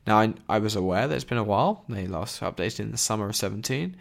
Now, 0.08 0.20
I, 0.20 0.34
I 0.50 0.60
was 0.60 0.76
aware 0.76 1.08
that 1.08 1.16
it's 1.16 1.24
been 1.24 1.38
a 1.38 1.44
while. 1.44 1.84
They 1.90 2.08
last 2.08 2.42
updated 2.42 2.82
in 2.82 2.92
the 2.92 2.98
summer 2.98 3.30
of 3.30 3.36
17. 3.36 3.96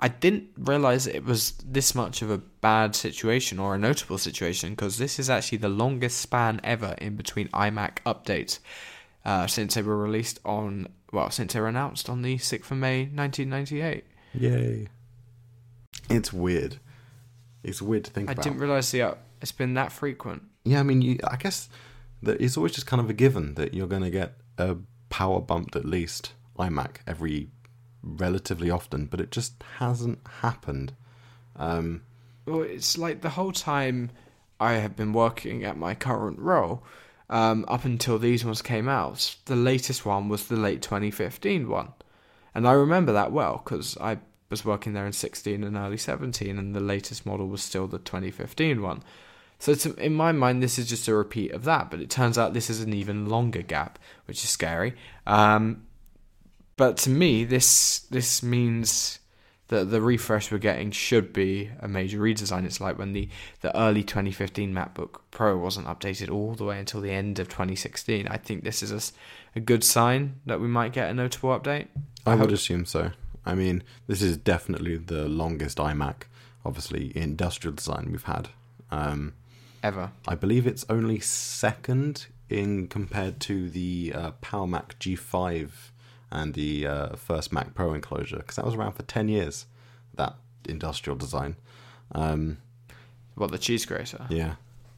I 0.00 0.08
didn't 0.08 0.48
realize 0.58 1.06
it 1.06 1.24
was 1.24 1.52
this 1.64 1.94
much 1.94 2.20
of 2.22 2.30
a 2.30 2.38
bad 2.38 2.96
situation 2.96 3.58
or 3.58 3.74
a 3.74 3.78
notable 3.78 4.18
situation 4.18 4.70
because 4.70 4.98
this 4.98 5.18
is 5.18 5.30
actually 5.30 5.58
the 5.58 5.68
longest 5.68 6.20
span 6.20 6.60
ever 6.64 6.94
in 6.98 7.14
between 7.16 7.48
iMac 7.48 7.98
updates 8.04 8.58
uh, 9.24 9.46
since 9.46 9.74
they 9.74 9.82
were 9.82 9.96
released 9.96 10.40
on, 10.44 10.88
well, 11.12 11.30
since 11.30 11.52
they 11.52 11.60
were 11.60 11.68
announced 11.68 12.10
on 12.10 12.22
the 12.22 12.36
6th 12.36 12.70
of 12.70 12.76
May 12.76 13.04
1998. 13.04 14.04
Yay. 14.34 14.88
It's 16.10 16.32
weird. 16.32 16.78
It's 17.62 17.80
weird 17.80 18.04
to 18.04 18.10
think 18.10 18.28
I 18.28 18.32
about. 18.32 18.44
I 18.44 18.48
didn't 18.48 18.60
realize 18.60 18.90
the, 18.90 19.02
uh, 19.02 19.14
it's 19.40 19.52
been 19.52 19.74
that 19.74 19.92
frequent. 19.92 20.42
Yeah, 20.64 20.80
I 20.80 20.82
mean, 20.82 21.02
you, 21.02 21.18
I 21.24 21.36
guess 21.36 21.68
that 22.22 22.40
it's 22.40 22.56
always 22.56 22.72
just 22.72 22.86
kind 22.86 23.00
of 23.00 23.10
a 23.10 23.14
given 23.14 23.54
that 23.54 23.74
you're 23.74 23.86
going 23.86 24.02
to 24.02 24.10
get 24.10 24.34
a 24.58 24.76
power 25.10 25.40
bumped 25.40 25.76
at 25.76 25.84
least 25.84 26.32
iMac 26.58 26.96
every 27.06 27.50
relatively 28.02 28.70
often, 28.70 29.06
but 29.06 29.20
it 29.20 29.30
just 29.30 29.62
hasn't 29.78 30.20
happened. 30.40 30.94
Um, 31.56 32.02
Well, 32.46 32.62
it's 32.62 32.98
like 32.98 33.20
the 33.20 33.30
whole 33.30 33.52
time 33.52 34.10
I 34.60 34.74
have 34.74 34.96
been 34.96 35.12
working 35.12 35.64
at 35.64 35.76
my 35.76 35.94
current 35.94 36.38
role, 36.38 36.84
um, 37.30 37.64
up 37.68 37.84
until 37.84 38.18
these 38.18 38.44
ones 38.44 38.62
came 38.62 38.88
out, 38.88 39.36
the 39.46 39.56
latest 39.56 40.04
one 40.04 40.28
was 40.28 40.46
the 40.46 40.56
late 40.56 40.82
2015 40.82 41.68
one. 41.68 41.92
And 42.54 42.68
I 42.68 42.72
remember 42.72 43.12
that 43.12 43.32
well 43.32 43.60
because 43.64 43.96
I 43.98 44.18
was 44.50 44.64
working 44.64 44.92
there 44.92 45.06
in 45.06 45.12
16 45.12 45.64
and 45.64 45.76
early 45.76 45.96
17, 45.96 46.58
and 46.58 46.74
the 46.74 46.80
latest 46.80 47.26
model 47.26 47.48
was 47.48 47.62
still 47.62 47.86
the 47.86 47.98
2015 47.98 48.82
one. 48.82 49.02
So 49.64 49.92
in 49.92 50.12
my 50.12 50.30
mind, 50.32 50.62
this 50.62 50.78
is 50.78 50.86
just 50.86 51.08
a 51.08 51.14
repeat 51.14 51.52
of 51.52 51.64
that, 51.64 51.90
but 51.90 52.00
it 52.00 52.10
turns 52.10 52.36
out 52.36 52.52
this 52.52 52.68
is 52.68 52.82
an 52.82 52.92
even 52.92 53.30
longer 53.30 53.62
gap, 53.62 53.98
which 54.26 54.44
is 54.44 54.50
scary. 54.50 54.94
Um, 55.26 55.86
but 56.76 56.98
to 56.98 57.10
me, 57.10 57.44
this 57.44 58.00
this 58.10 58.42
means 58.42 59.20
that 59.68 59.90
the 59.90 60.02
refresh 60.02 60.52
we're 60.52 60.58
getting 60.58 60.90
should 60.90 61.32
be 61.32 61.70
a 61.80 61.88
major 61.88 62.18
redesign. 62.18 62.66
It's 62.66 62.80
like 62.80 62.98
when 62.98 63.14
the, 63.14 63.28
the 63.62 63.74
early 63.74 64.02
2015 64.02 64.74
MacBook 64.74 65.20
Pro 65.30 65.56
wasn't 65.56 65.86
updated 65.86 66.30
all 66.30 66.54
the 66.54 66.64
way 66.64 66.78
until 66.78 67.00
the 67.00 67.10
end 67.10 67.38
of 67.38 67.48
2016. 67.48 68.28
I 68.28 68.36
think 68.36 68.62
this 68.62 68.82
is 68.82 69.12
a 69.56 69.60
good 69.60 69.82
sign 69.82 70.40
that 70.44 70.60
we 70.60 70.68
might 70.68 70.92
get 70.92 71.08
a 71.08 71.14
notable 71.14 71.58
update. 71.58 71.88
I, 72.26 72.32
I 72.32 72.34
would 72.34 72.50
hope- 72.50 72.52
assume 72.52 72.84
so. 72.84 73.12
I 73.46 73.54
mean, 73.54 73.82
this 74.06 74.20
is 74.20 74.36
definitely 74.36 74.96
the 74.96 75.28
longest 75.28 75.78
iMac, 75.78 76.24
obviously, 76.64 77.12
industrial 77.16 77.74
design 77.74 78.08
we've 78.10 78.24
had. 78.24 78.48
Um, 78.90 79.34
Ever. 79.84 80.10
I 80.26 80.34
believe 80.34 80.66
it's 80.66 80.84
only 80.88 81.20
second 81.20 82.26
in 82.48 82.88
compared 82.88 83.38
to 83.40 83.68
the 83.68 84.12
uh, 84.14 84.30
Power 84.40 84.66
Mac 84.66 84.98
G5 84.98 85.70
and 86.30 86.54
the 86.54 86.86
uh, 86.86 87.16
first 87.16 87.52
Mac 87.52 87.74
Pro 87.74 87.92
enclosure 87.92 88.38
because 88.38 88.56
that 88.56 88.64
was 88.64 88.74
around 88.74 88.92
for 88.94 89.02
ten 89.02 89.28
years. 89.28 89.66
That 90.14 90.36
industrial 90.66 91.16
design, 91.18 91.56
um, 92.12 92.56
What, 93.34 93.50
the 93.50 93.58
cheese 93.58 93.84
grater? 93.84 94.24
yeah, 94.30 94.54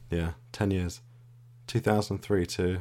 yeah, 0.09 0.31
ten 0.53 0.71
years, 0.71 1.01
two 1.67 1.79
thousand 1.81 2.19
three 2.19 2.45
to 2.45 2.79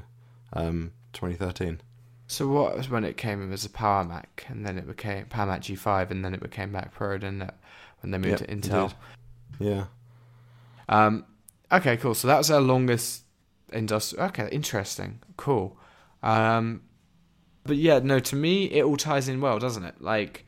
um, 0.53 0.93
twenty 1.13 1.35
thirteen. 1.35 1.81
So 2.29 2.47
what 2.49 2.77
was 2.77 2.89
when 2.89 3.05
it 3.05 3.17
came 3.17 3.53
as 3.53 3.65
a 3.65 3.71
Power 3.71 4.05
Mac, 4.05 4.47
and 4.49 4.65
then 4.65 4.79
it 4.79 4.87
became 4.87 5.25
Power 5.27 5.47
Mac 5.47 5.63
G5, 5.63 6.11
and 6.13 6.25
then 6.25 6.35
it 6.35 6.41
became 6.41 6.71
Mac 6.73 6.93
Pro, 6.95 7.15
it? 7.15 7.55
When 8.01 8.11
they 8.13 8.19
moved 8.19 8.41
Yep, 8.41 8.49
to 8.49 8.55
Intel. 8.55 8.89
did. 9.59 9.67
Yeah, 9.69 9.85
Um, 10.89 11.25
okay, 11.73 11.97
cool. 11.97 12.15
So 12.15 12.29
that 12.29 12.39
was 12.39 12.51
our 12.51 12.61
longest 12.61 13.23
industrial. 13.73 14.27
Okay, 14.27 14.49
interesting. 14.53 15.21
Cool. 15.37 15.77
Um, 16.23 16.83
but 17.65 17.77
yeah, 17.77 17.99
no, 17.99 18.19
to 18.19 18.37
me, 18.37 18.67
it 18.67 18.85
all 18.85 18.97
ties 18.97 19.29
in 19.29 19.41
well, 19.41 19.59
doesn't 19.59 19.85
it? 19.85 20.01
Like, 20.01 20.47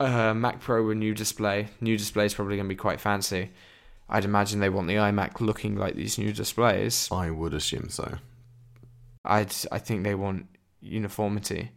uh, 0.00 0.34
Mac 0.34 0.60
Pro 0.60 0.86
with 0.86 0.96
new 0.96 1.14
display. 1.14 1.68
New 1.80 1.96
display 1.96 2.26
is 2.26 2.34
probably 2.34 2.56
going 2.56 2.68
to 2.68 2.74
be 2.74 2.76
quite 2.76 3.00
fancy. 3.00 3.50
I'd 4.08 4.24
imagine 4.24 4.60
they 4.60 4.70
want 4.70 4.88
the 4.88 4.94
iMac 4.94 5.40
looking 5.40 5.76
like 5.76 5.94
these 5.94 6.18
new 6.18 6.32
displays. 6.32 7.08
I 7.12 7.30
would 7.30 7.52
assume 7.52 7.90
so. 7.90 8.18
I'd, 9.24 9.52
I 9.70 9.78
think 9.78 10.04
they 10.04 10.14
want 10.14 10.46
uniformity. 10.80 11.72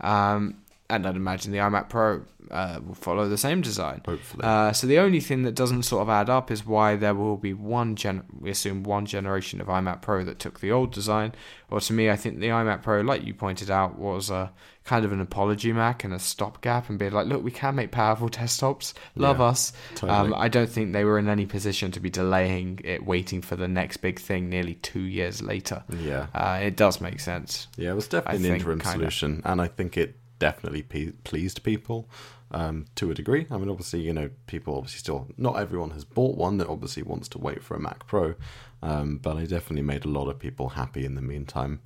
Um, 0.00 0.62
and 0.88 1.06
I'd 1.06 1.16
imagine 1.16 1.52
the 1.52 1.58
iMac 1.58 1.88
Pro 1.88 2.22
uh, 2.50 2.78
will 2.86 2.94
follow 2.94 3.28
the 3.28 3.36
same 3.38 3.60
design. 3.60 4.02
Hopefully, 4.06 4.44
Uh, 4.44 4.72
so 4.72 4.86
the 4.86 4.98
only 5.00 5.18
thing 5.20 5.42
that 5.42 5.54
doesn't 5.56 5.82
sort 5.82 6.02
of 6.02 6.08
add 6.08 6.30
up 6.30 6.50
is 6.50 6.64
why 6.64 6.94
there 6.94 7.14
will 7.14 7.36
be 7.36 7.52
one 7.52 7.96
gen. 7.96 8.22
We 8.38 8.50
assume 8.50 8.84
one 8.84 9.04
generation 9.04 9.60
of 9.60 9.66
iMac 9.66 10.00
Pro 10.02 10.22
that 10.24 10.38
took 10.38 10.60
the 10.60 10.70
old 10.70 10.92
design. 10.92 11.32
Or 11.70 11.80
to 11.80 11.92
me, 11.92 12.08
I 12.08 12.14
think 12.14 12.38
the 12.38 12.46
iMac 12.48 12.82
Pro, 12.82 13.00
like 13.00 13.24
you 13.24 13.34
pointed 13.34 13.68
out, 13.68 13.98
was 13.98 14.30
a 14.30 14.52
kind 14.84 15.04
of 15.04 15.10
an 15.10 15.20
apology 15.20 15.72
Mac 15.72 16.04
and 16.04 16.14
a 16.14 16.20
stopgap, 16.20 16.88
and 16.88 16.96
being 17.00 17.10
like, 17.10 17.26
look, 17.26 17.42
we 17.42 17.50
can 17.50 17.74
make 17.74 17.90
powerful 17.90 18.28
desktops. 18.28 18.92
Love 19.16 19.38
Yeah, 19.40 19.46
us. 19.46 19.72
totally. 19.96 20.12
Um, 20.12 20.34
I 20.36 20.46
don't 20.46 20.70
think 20.70 20.92
they 20.92 21.02
were 21.04 21.18
in 21.18 21.28
any 21.28 21.46
position 21.46 21.90
to 21.90 21.98
be 21.98 22.10
delaying 22.10 22.78
it, 22.84 23.04
waiting 23.04 23.42
for 23.42 23.56
the 23.56 23.66
next 23.66 23.96
big 23.96 24.20
thing 24.20 24.48
nearly 24.48 24.74
two 24.74 25.00
years 25.00 25.42
later. 25.42 25.82
yeah, 25.98 26.26
Uh, 26.32 26.60
it 26.62 26.76
does 26.76 27.00
make 27.00 27.18
sense. 27.18 27.66
Yeah, 27.76 27.90
it 27.90 27.94
was 27.96 28.06
definitely 28.06 28.32
I 28.34 28.36
an 28.36 28.42
think 28.42 28.60
interim 28.60 28.80
solution, 28.82 29.42
and 29.44 29.60
I 29.60 29.66
think 29.66 29.96
it 29.96 30.14
definitely 30.38 30.82
pe- 30.82 31.12
pleased 31.24 31.62
people 31.62 32.08
um, 32.50 32.86
to 32.96 33.10
a 33.10 33.14
degree. 33.14 33.46
I 33.50 33.56
mean, 33.58 33.68
obviously, 33.68 34.00
you 34.00 34.12
know, 34.12 34.30
people 34.46 34.76
obviously 34.76 34.98
still 34.98 35.28
not 35.36 35.58
everyone 35.58 35.90
has 35.90 36.04
bought 36.04 36.36
one 36.36 36.58
that 36.58 36.68
obviously 36.68 37.02
wants 37.02 37.28
to 37.30 37.38
wait 37.38 37.62
for 37.62 37.74
a 37.74 37.80
Mac 37.80 38.06
Pro, 38.06 38.34
um, 38.82 39.18
but 39.18 39.36
I 39.36 39.44
definitely 39.46 39.82
made 39.82 40.04
a 40.04 40.08
lot 40.08 40.28
of 40.28 40.38
people 40.38 40.70
happy 40.70 41.04
in 41.04 41.14
the 41.14 41.22
meantime. 41.22 41.80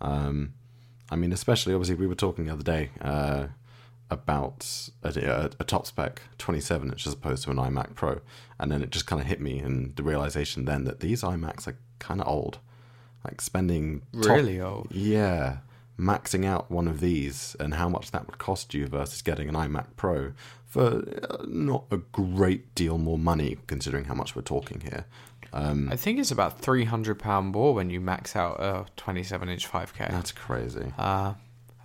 Um, 0.00 0.54
I 1.10 1.16
mean, 1.16 1.32
especially 1.32 1.74
obviously 1.74 1.94
we 1.96 2.06
were 2.06 2.14
talking 2.14 2.46
the 2.46 2.52
other 2.52 2.62
day 2.62 2.90
uh, 3.00 3.48
about 4.10 4.88
a, 5.02 5.08
a, 5.08 5.50
a 5.60 5.64
top 5.64 5.86
spec 5.86 6.22
27 6.38 6.90
inch 6.90 7.06
as 7.06 7.12
opposed 7.14 7.44
to 7.44 7.50
an 7.50 7.56
iMac 7.56 7.94
Pro, 7.94 8.20
and 8.58 8.70
then 8.70 8.82
it 8.82 8.90
just 8.90 9.06
kind 9.06 9.20
of 9.20 9.28
hit 9.28 9.40
me, 9.40 9.58
and 9.58 9.94
the 9.96 10.02
realization 10.02 10.64
then 10.64 10.84
that 10.84 11.00
these 11.00 11.22
iMacs 11.22 11.66
are 11.66 11.76
kind 11.98 12.20
of 12.20 12.28
old. 12.28 12.58
Like 13.24 13.40
spending 13.40 14.02
top- 14.20 14.32
Really 14.36 14.60
old. 14.60 14.88
yeah, 14.90 15.58
maxing 15.98 16.44
out 16.44 16.70
one 16.70 16.88
of 16.88 17.00
these 17.00 17.56
and 17.60 17.74
how 17.74 17.88
much 17.88 18.10
that 18.10 18.26
would 18.26 18.38
cost 18.38 18.74
you 18.74 18.86
versus 18.86 19.22
getting 19.22 19.48
an 19.48 19.54
iMac 19.54 19.86
Pro 19.96 20.32
for 20.66 21.04
uh, 21.28 21.44
not 21.46 21.84
a 21.90 21.98
great 21.98 22.74
deal 22.74 22.98
more 22.98 23.18
money, 23.18 23.58
considering 23.66 24.04
how 24.04 24.14
much 24.14 24.34
we're 24.34 24.42
talking 24.42 24.80
here. 24.80 25.04
Um, 25.52 25.90
I 25.92 25.96
think 25.96 26.18
it's 26.18 26.30
about 26.30 26.60
three 26.60 26.84
hundred 26.84 27.18
pound 27.18 27.52
more 27.52 27.74
when 27.74 27.90
you 27.90 28.00
max 28.00 28.34
out 28.34 28.58
a 28.58 28.86
twenty-seven 28.96 29.48
inch 29.48 29.66
five 29.66 29.92
K. 29.94 30.06
that's 30.10 30.32
crazy. 30.32 30.92
Uh, 30.96 31.34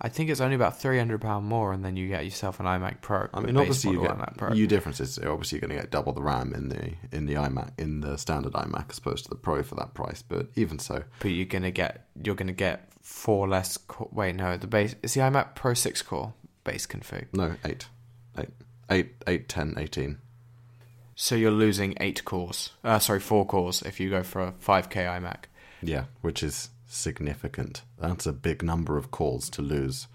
I 0.00 0.08
think 0.08 0.30
it's 0.30 0.40
only 0.40 0.54
about 0.54 0.80
three 0.80 0.96
hundred 0.96 1.20
pound 1.20 1.46
more, 1.46 1.72
and 1.72 1.84
then 1.84 1.96
you 1.96 2.08
get 2.08 2.24
yourself 2.24 2.60
an 2.60 2.66
iMac 2.66 3.02
Pro. 3.02 3.28
I 3.34 3.40
mean, 3.40 3.56
obviously 3.56 3.92
you 3.92 4.00
get 4.00 4.16
iMac 4.16 4.36
Pro. 4.38 4.52
you 4.54 4.66
differences. 4.66 5.18
Obviously, 5.18 5.56
you're 5.56 5.68
going 5.68 5.76
to 5.76 5.82
get 5.82 5.90
double 5.90 6.12
the 6.12 6.22
RAM 6.22 6.54
in 6.54 6.68
the 6.68 6.92
in 7.12 7.26
the 7.26 7.34
iMac 7.34 7.72
in 7.78 8.00
the 8.00 8.16
standard 8.16 8.52
iMac 8.54 8.90
as 8.90 8.98
opposed 8.98 9.24
to 9.24 9.30
the 9.30 9.36
Pro 9.36 9.62
for 9.62 9.74
that 9.74 9.92
price. 9.92 10.22
But 10.22 10.46
even 10.54 10.78
so, 10.78 11.02
but 11.18 11.28
you're 11.28 11.46
gonna 11.46 11.70
get 11.70 12.06
you're 12.22 12.36
gonna 12.36 12.52
get 12.52 12.88
four 13.08 13.48
less. 13.48 13.76
Co- 13.78 14.08
wait, 14.12 14.34
no, 14.36 14.56
the 14.56 14.66
base 14.66 14.94
is 15.02 15.14
the 15.14 15.20
iMac 15.20 15.54
Pro 15.54 15.74
six 15.74 16.02
core 16.02 16.34
base 16.64 16.86
config. 16.86 17.26
no 17.32 17.54
eight, 17.64 17.86
eight, 18.38 18.50
eight, 18.90 19.14
eight, 19.26 19.48
ten, 19.48 19.74
eighteen. 19.78 20.18
So 21.14 21.34
you're 21.34 21.50
losing 21.50 21.94
eight 22.00 22.24
cores. 22.24 22.70
Uh, 22.84 22.98
sorry, 22.98 23.20
four 23.20 23.44
cores 23.46 23.82
if 23.82 23.98
you 23.98 24.10
go 24.10 24.22
for 24.22 24.40
a 24.42 24.52
five 24.58 24.88
K 24.90 25.04
iMac. 25.04 25.44
Yeah, 25.82 26.04
which 26.20 26.42
is 26.42 26.68
significant. 26.86 27.82
That's 27.98 28.26
a 28.26 28.32
big 28.32 28.62
number 28.62 28.96
of 28.96 29.10
cores 29.10 29.48
to 29.50 29.62
lose. 29.62 30.06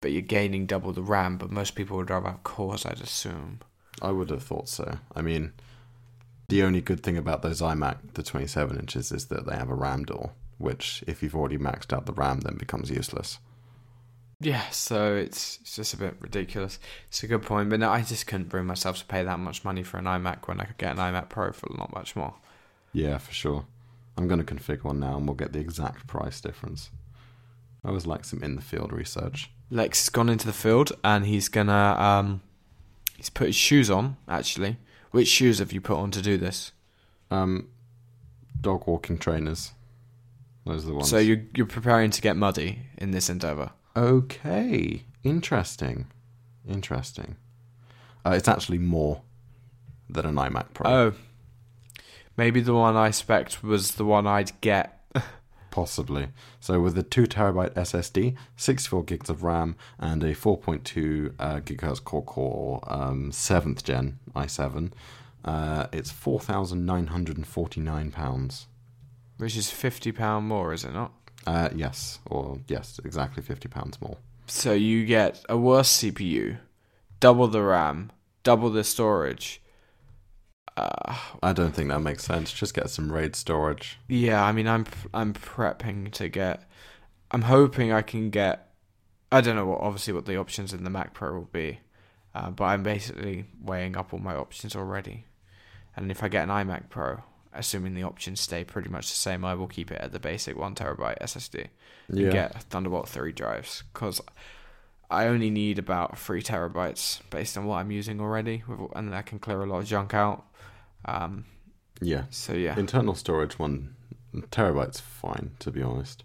But 0.00 0.12
you're 0.12 0.22
gaining 0.22 0.66
double 0.66 0.92
the 0.92 1.02
RAM. 1.02 1.36
But 1.38 1.50
most 1.50 1.74
people 1.74 1.96
would 1.96 2.10
rather 2.10 2.30
have 2.30 2.42
cores, 2.44 2.84
I'd 2.86 3.00
assume. 3.00 3.60
I 4.02 4.10
would 4.10 4.30
have 4.30 4.42
thought 4.42 4.68
so. 4.68 4.98
I 5.14 5.22
mean, 5.22 5.52
the 6.48 6.62
only 6.64 6.80
good 6.80 7.02
thing 7.02 7.16
about 7.16 7.42
those 7.42 7.60
iMac, 7.62 7.98
the 8.14 8.22
27 8.22 8.78
inches, 8.78 9.12
is 9.12 9.26
that 9.26 9.46
they 9.46 9.54
have 9.56 9.70
a 9.70 9.74
RAM 9.74 10.04
door, 10.04 10.32
which, 10.64 11.04
if 11.06 11.22
you've 11.22 11.36
already 11.36 11.58
maxed 11.58 11.92
out 11.92 12.06
the 12.06 12.12
RAM, 12.12 12.40
then 12.40 12.56
becomes 12.56 12.90
useless. 12.90 13.38
Yeah, 14.40 14.68
so 14.70 15.14
it's 15.14 15.58
it's 15.60 15.76
just 15.76 15.94
a 15.94 15.96
bit 15.96 16.16
ridiculous. 16.20 16.78
It's 17.08 17.22
a 17.22 17.26
good 17.26 17.42
point, 17.42 17.70
but 17.70 17.80
no, 17.80 17.90
I 17.90 18.02
just 18.02 18.26
couldn't 18.26 18.48
bring 18.48 18.66
myself 18.66 18.98
to 18.98 19.04
pay 19.06 19.22
that 19.22 19.38
much 19.38 19.64
money 19.64 19.82
for 19.82 19.98
an 19.98 20.04
iMac 20.04 20.48
when 20.48 20.60
I 20.60 20.64
could 20.64 20.78
get 20.78 20.92
an 20.92 20.98
iMac 20.98 21.28
Pro 21.28 21.52
for 21.52 21.68
not 21.78 21.94
much 21.94 22.16
more. 22.16 22.34
Yeah, 22.92 23.18
for 23.18 23.32
sure. 23.32 23.64
I'm 24.16 24.28
going 24.28 24.44
to 24.44 24.54
configure 24.54 24.84
one 24.84 25.00
now 25.00 25.16
and 25.16 25.26
we'll 25.26 25.34
get 25.34 25.52
the 25.52 25.58
exact 25.60 26.06
price 26.06 26.40
difference. 26.40 26.90
I 27.84 27.88
always 27.88 28.06
like 28.06 28.24
some 28.24 28.42
in 28.42 28.56
the 28.56 28.62
field 28.62 28.92
research. 28.92 29.50
Lex 29.70 30.02
has 30.02 30.08
gone 30.08 30.28
into 30.28 30.46
the 30.46 30.52
field 30.52 30.92
and 31.02 31.26
he's 31.26 31.48
gonna 31.48 31.96
um 31.98 32.40
he's 33.16 33.30
put 33.30 33.48
his 33.48 33.56
shoes 33.56 33.90
on, 33.90 34.16
actually. 34.28 34.78
Which 35.10 35.28
shoes 35.28 35.58
have 35.58 35.72
you 35.72 35.80
put 35.80 35.96
on 35.98 36.10
to 36.12 36.22
do 36.22 36.36
this? 36.36 36.72
Um, 37.30 37.68
dog 38.60 38.86
walking 38.86 39.18
trainers. 39.18 39.72
Those 40.64 40.84
are 40.84 40.88
the 40.88 40.94
ones. 40.94 41.10
So 41.10 41.18
you're 41.18 41.42
you're 41.54 41.66
preparing 41.66 42.10
to 42.10 42.22
get 42.22 42.36
muddy 42.36 42.80
in 42.98 43.10
this 43.10 43.28
endeavour. 43.28 43.72
Okay, 43.96 45.04
interesting. 45.22 46.06
Interesting. 46.68 47.36
Uh, 48.24 48.30
it's 48.30 48.48
actually 48.48 48.78
more 48.78 49.22
than 50.08 50.26
an 50.26 50.36
iMac 50.36 50.72
Pro. 50.72 50.90
Oh. 50.90 51.12
Maybe 52.36 52.60
the 52.60 52.74
one 52.74 52.96
I 52.96 53.12
spec 53.12 53.62
was 53.62 53.92
the 53.92 54.04
one 54.04 54.26
I'd 54.26 54.60
get. 54.60 55.00
Possibly. 55.70 56.30
So 56.58 56.80
with 56.80 56.98
a 56.98 57.04
2 57.04 57.26
terabyte 57.26 57.74
SSD, 57.74 58.34
64 58.56 59.04
gigs 59.04 59.30
of 59.30 59.44
RAM, 59.44 59.76
and 59.98 60.24
a 60.24 60.34
4.2 60.34 61.34
uh, 61.38 61.60
gigahertz 61.60 62.02
core 62.02 62.24
core 62.24 62.80
um, 62.88 63.30
7th 63.30 63.84
gen 63.84 64.18
i7, 64.34 64.90
uh, 65.44 65.86
it's 65.92 66.12
£4,949. 66.12 68.66
Which 69.38 69.56
is 69.56 69.70
fifty 69.70 70.12
pound 70.12 70.46
more, 70.46 70.72
is 70.72 70.84
it 70.84 70.92
not? 70.92 71.12
Uh, 71.46 71.68
yes, 71.74 72.20
or 72.26 72.58
yes, 72.68 72.98
exactly 73.04 73.42
£50 73.42 74.00
more. 74.00 74.16
So 74.46 74.72
you 74.72 75.04
get 75.04 75.44
a 75.48 75.56
worse 75.56 75.98
CPU, 75.98 76.58
double 77.20 77.48
the 77.48 77.62
RAM, 77.62 78.12
double 78.42 78.70
the 78.70 78.84
storage. 78.84 79.60
Uh, 80.76 81.16
I 81.42 81.52
don't 81.52 81.72
think 81.74 81.90
that 81.90 82.00
makes 82.00 82.24
sense. 82.24 82.52
Just 82.52 82.74
get 82.74 82.90
some 82.90 83.12
RAID 83.12 83.36
storage. 83.36 83.98
yeah, 84.08 84.44
I 84.44 84.52
mean, 84.52 84.66
I'm 84.66 84.86
I'm 85.12 85.32
prepping 85.32 86.10
to 86.12 86.28
get. 86.28 86.68
I'm 87.30 87.42
hoping 87.42 87.92
I 87.92 88.02
can 88.02 88.30
get. 88.30 88.70
I 89.30 89.40
don't 89.40 89.56
know 89.56 89.66
what 89.66 89.80
obviously 89.80 90.12
what 90.12 90.26
the 90.26 90.36
options 90.36 90.72
in 90.72 90.84
the 90.84 90.90
Mac 90.90 91.14
Pro 91.14 91.34
will 91.34 91.48
be, 91.52 91.80
uh, 92.34 92.50
but 92.50 92.64
I'm 92.64 92.82
basically 92.82 93.46
weighing 93.62 93.96
up 93.96 94.12
all 94.12 94.18
my 94.18 94.34
options 94.34 94.74
already. 94.74 95.26
And 95.96 96.10
if 96.10 96.24
I 96.24 96.28
get 96.28 96.42
an 96.42 96.50
iMac 96.50 96.88
Pro, 96.90 97.22
assuming 97.54 97.94
the 97.94 98.02
options 98.04 98.40
stay 98.40 98.64
pretty 98.64 98.88
much 98.88 99.08
the 99.08 99.14
same, 99.16 99.44
I 99.44 99.54
will 99.54 99.66
keep 99.68 99.90
it 99.90 100.00
at 100.00 100.12
the 100.12 100.18
basic 100.20 100.56
one 100.56 100.74
terabyte 100.74 101.18
SSD. 101.22 101.68
Yeah. 102.12 102.30
get 102.30 102.62
Thunderbolt 102.64 103.08
3 103.08 103.32
drives 103.32 103.82
because 103.92 104.20
I 105.10 105.26
only 105.26 105.50
need 105.50 105.78
about 105.78 106.18
3 106.18 106.42
terabytes 106.42 107.20
based 107.30 107.56
on 107.56 107.64
what 107.66 107.76
I'm 107.76 107.90
using 107.90 108.20
already, 108.20 108.62
with, 108.68 108.80
and 108.94 109.14
I 109.14 109.22
can 109.22 109.38
clear 109.38 109.62
a 109.62 109.66
lot 109.66 109.78
of 109.78 109.86
junk 109.86 110.12
out. 110.14 110.44
Um, 111.04 111.44
Yeah. 112.00 112.24
so, 112.30 112.52
yeah, 112.54 112.78
Internal 112.78 113.14
storage, 113.14 113.58
one 113.58 113.94
terabyte's 114.50 115.00
fine, 115.00 115.52
to 115.60 115.70
be 115.70 115.82
honest. 115.82 116.24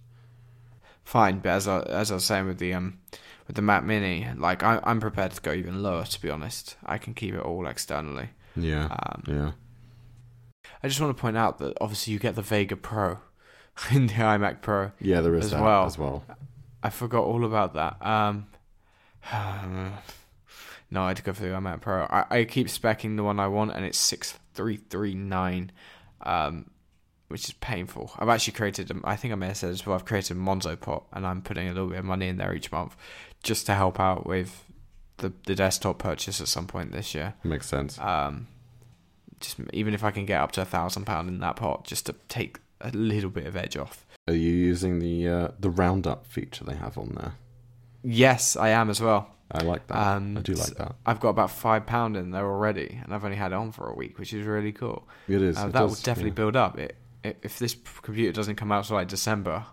fine. 1.03 1.39
But 1.39 1.49
as 1.49 1.67
I, 1.67 1.79
as 1.83 2.11
I 2.11 2.15
was 2.15 2.25
saying 2.25 2.47
with 2.47 2.57
the 2.59 2.73
um 2.73 2.99
with 3.47 3.55
the 3.55 3.61
Mac 3.61 3.83
Mini, 3.83 4.27
like 4.37 4.63
I, 4.63 4.79
I'm 4.83 4.99
prepared 4.99 5.31
to 5.31 5.41
go 5.41 5.51
even 5.53 5.81
lower. 5.81 6.03
To 6.05 6.21
be 6.21 6.29
honest, 6.29 6.75
I 6.85 6.97
can 6.97 7.13
keep 7.13 7.33
it 7.33 7.41
all 7.41 7.65
externally. 7.67 8.29
Yeah. 8.55 8.85
Um, 8.85 9.23
yeah. 9.27 9.51
I 10.81 10.87
just 10.87 10.99
want 11.01 11.15
to 11.15 11.19
point 11.21 11.37
out 11.37 11.57
that 11.59 11.77
obviously 11.81 12.13
you 12.13 12.19
get 12.19 12.35
the 12.35 12.41
Vega 12.41 12.75
Pro 12.75 13.19
in 13.91 14.07
the 14.07 14.13
iMac 14.13 14.61
Pro. 14.61 14.91
Yeah, 14.99 15.21
there 15.21 15.35
is 15.35 15.45
as 15.45 15.51
that 15.51 15.61
well. 15.61 15.85
as 15.85 15.97
well. 15.97 16.23
I 16.81 16.89
forgot 16.89 17.23
all 17.23 17.43
about 17.43 17.73
that. 17.73 17.97
Um, 18.05 18.47
no, 20.91 21.03
I'd 21.03 21.23
go 21.23 21.33
for 21.33 21.43
the 21.43 21.49
iMac 21.49 21.81
Pro. 21.81 22.03
I, 22.03 22.25
I 22.29 22.43
keep 22.45 22.67
specking 22.67 23.15
the 23.17 23.23
one 23.23 23.39
I 23.39 23.47
want, 23.47 23.71
and 23.73 23.85
it's 23.85 23.97
six 23.97 24.37
three 24.53 24.77
three 24.77 25.13
nine, 25.13 25.71
um, 26.21 26.69
which 27.27 27.45
is 27.45 27.53
painful. 27.55 28.11
I've 28.17 28.29
actually 28.29 28.53
created. 28.53 28.91
I 29.03 29.15
think 29.15 29.33
I 29.33 29.35
may 29.35 29.47
have 29.47 29.57
said 29.57 29.71
as 29.71 29.85
well. 29.85 29.95
I've 29.95 30.05
created 30.05 30.37
a 30.37 30.39
Monzo 30.39 30.79
pot, 30.79 31.03
and 31.13 31.25
I'm 31.27 31.41
putting 31.41 31.67
a 31.67 31.73
little 31.73 31.89
bit 31.89 31.99
of 31.99 32.05
money 32.05 32.27
in 32.27 32.37
there 32.37 32.53
each 32.53 32.71
month, 32.71 32.95
just 33.43 33.65
to 33.65 33.75
help 33.75 33.99
out 33.99 34.25
with 34.25 34.63
the 35.17 35.33
the 35.45 35.55
desktop 35.55 35.99
purchase 35.99 36.39
at 36.39 36.47
some 36.47 36.67
point 36.67 36.91
this 36.93 37.13
year. 37.13 37.33
Makes 37.43 37.67
sense. 37.67 37.99
Um, 37.99 38.47
just 39.39 39.58
even 39.73 39.93
if 39.93 40.04
I 40.04 40.12
can 40.12 40.25
get 40.25 40.41
up 40.41 40.52
to 40.54 40.62
a 40.62 40.65
thousand 40.65 41.06
pound 41.06 41.28
in 41.30 41.39
that 41.39 41.56
pot, 41.56 41.86
just 41.86 42.06
to 42.08 42.15
take 42.28 42.60
a 42.82 42.91
little 42.91 43.30
bit 43.30 43.45
of 43.45 43.56
edge 43.56 43.78
off. 43.78 44.06
Are 44.28 44.34
you 44.34 44.52
using 44.52 44.99
the 44.99 45.28
uh, 45.28 45.47
the 45.60 45.69
roundup 45.69 46.25
feature 46.28 46.63
they 46.63 46.75
have 46.75 46.97
on 46.97 47.15
there? 47.15 47.34
Yes, 48.04 48.56
I 48.56 48.69
am 48.69 48.89
as 48.89 49.02
well. 49.02 49.32
I 49.52 49.63
like 49.63 49.88
that. 49.88 49.97
Um, 49.97 50.38
I 50.38 50.41
do 50.41 50.54
like 50.54 50.75
that. 50.75 50.95
I've 51.06 51.19
got 51.19 51.30
about 51.30 51.49
five 51.49 51.86
pound 51.86 52.15
in 52.15 52.32
there 52.32 52.45
already, 52.45 52.99
and 53.04 53.13
I've 53.13 53.25
only 53.25 53.38
had 53.38 53.52
it 53.52 53.56
on 53.56 53.71
for 53.71 53.89
a 53.89 53.95
week, 53.95 54.19
which 54.19 54.34
is 54.34 54.45
really 54.45 54.71
cool. 54.71 55.08
It 55.28 55.41
is. 55.41 55.58
Uh, 55.58 55.62
it 55.62 55.73
that 55.73 55.80
does, 55.80 55.89
will 55.89 56.04
definitely 56.04 56.32
yeah. 56.32 56.36
build 56.36 56.56
up. 56.56 56.78
It, 56.78 56.95
it, 57.23 57.39
if 57.41 57.58
this 57.58 57.75
computer 58.02 58.32
doesn't 58.32 58.56
come 58.56 58.71
out 58.71 58.86
till 58.86 58.95
like 58.95 59.08
December, 59.08 59.65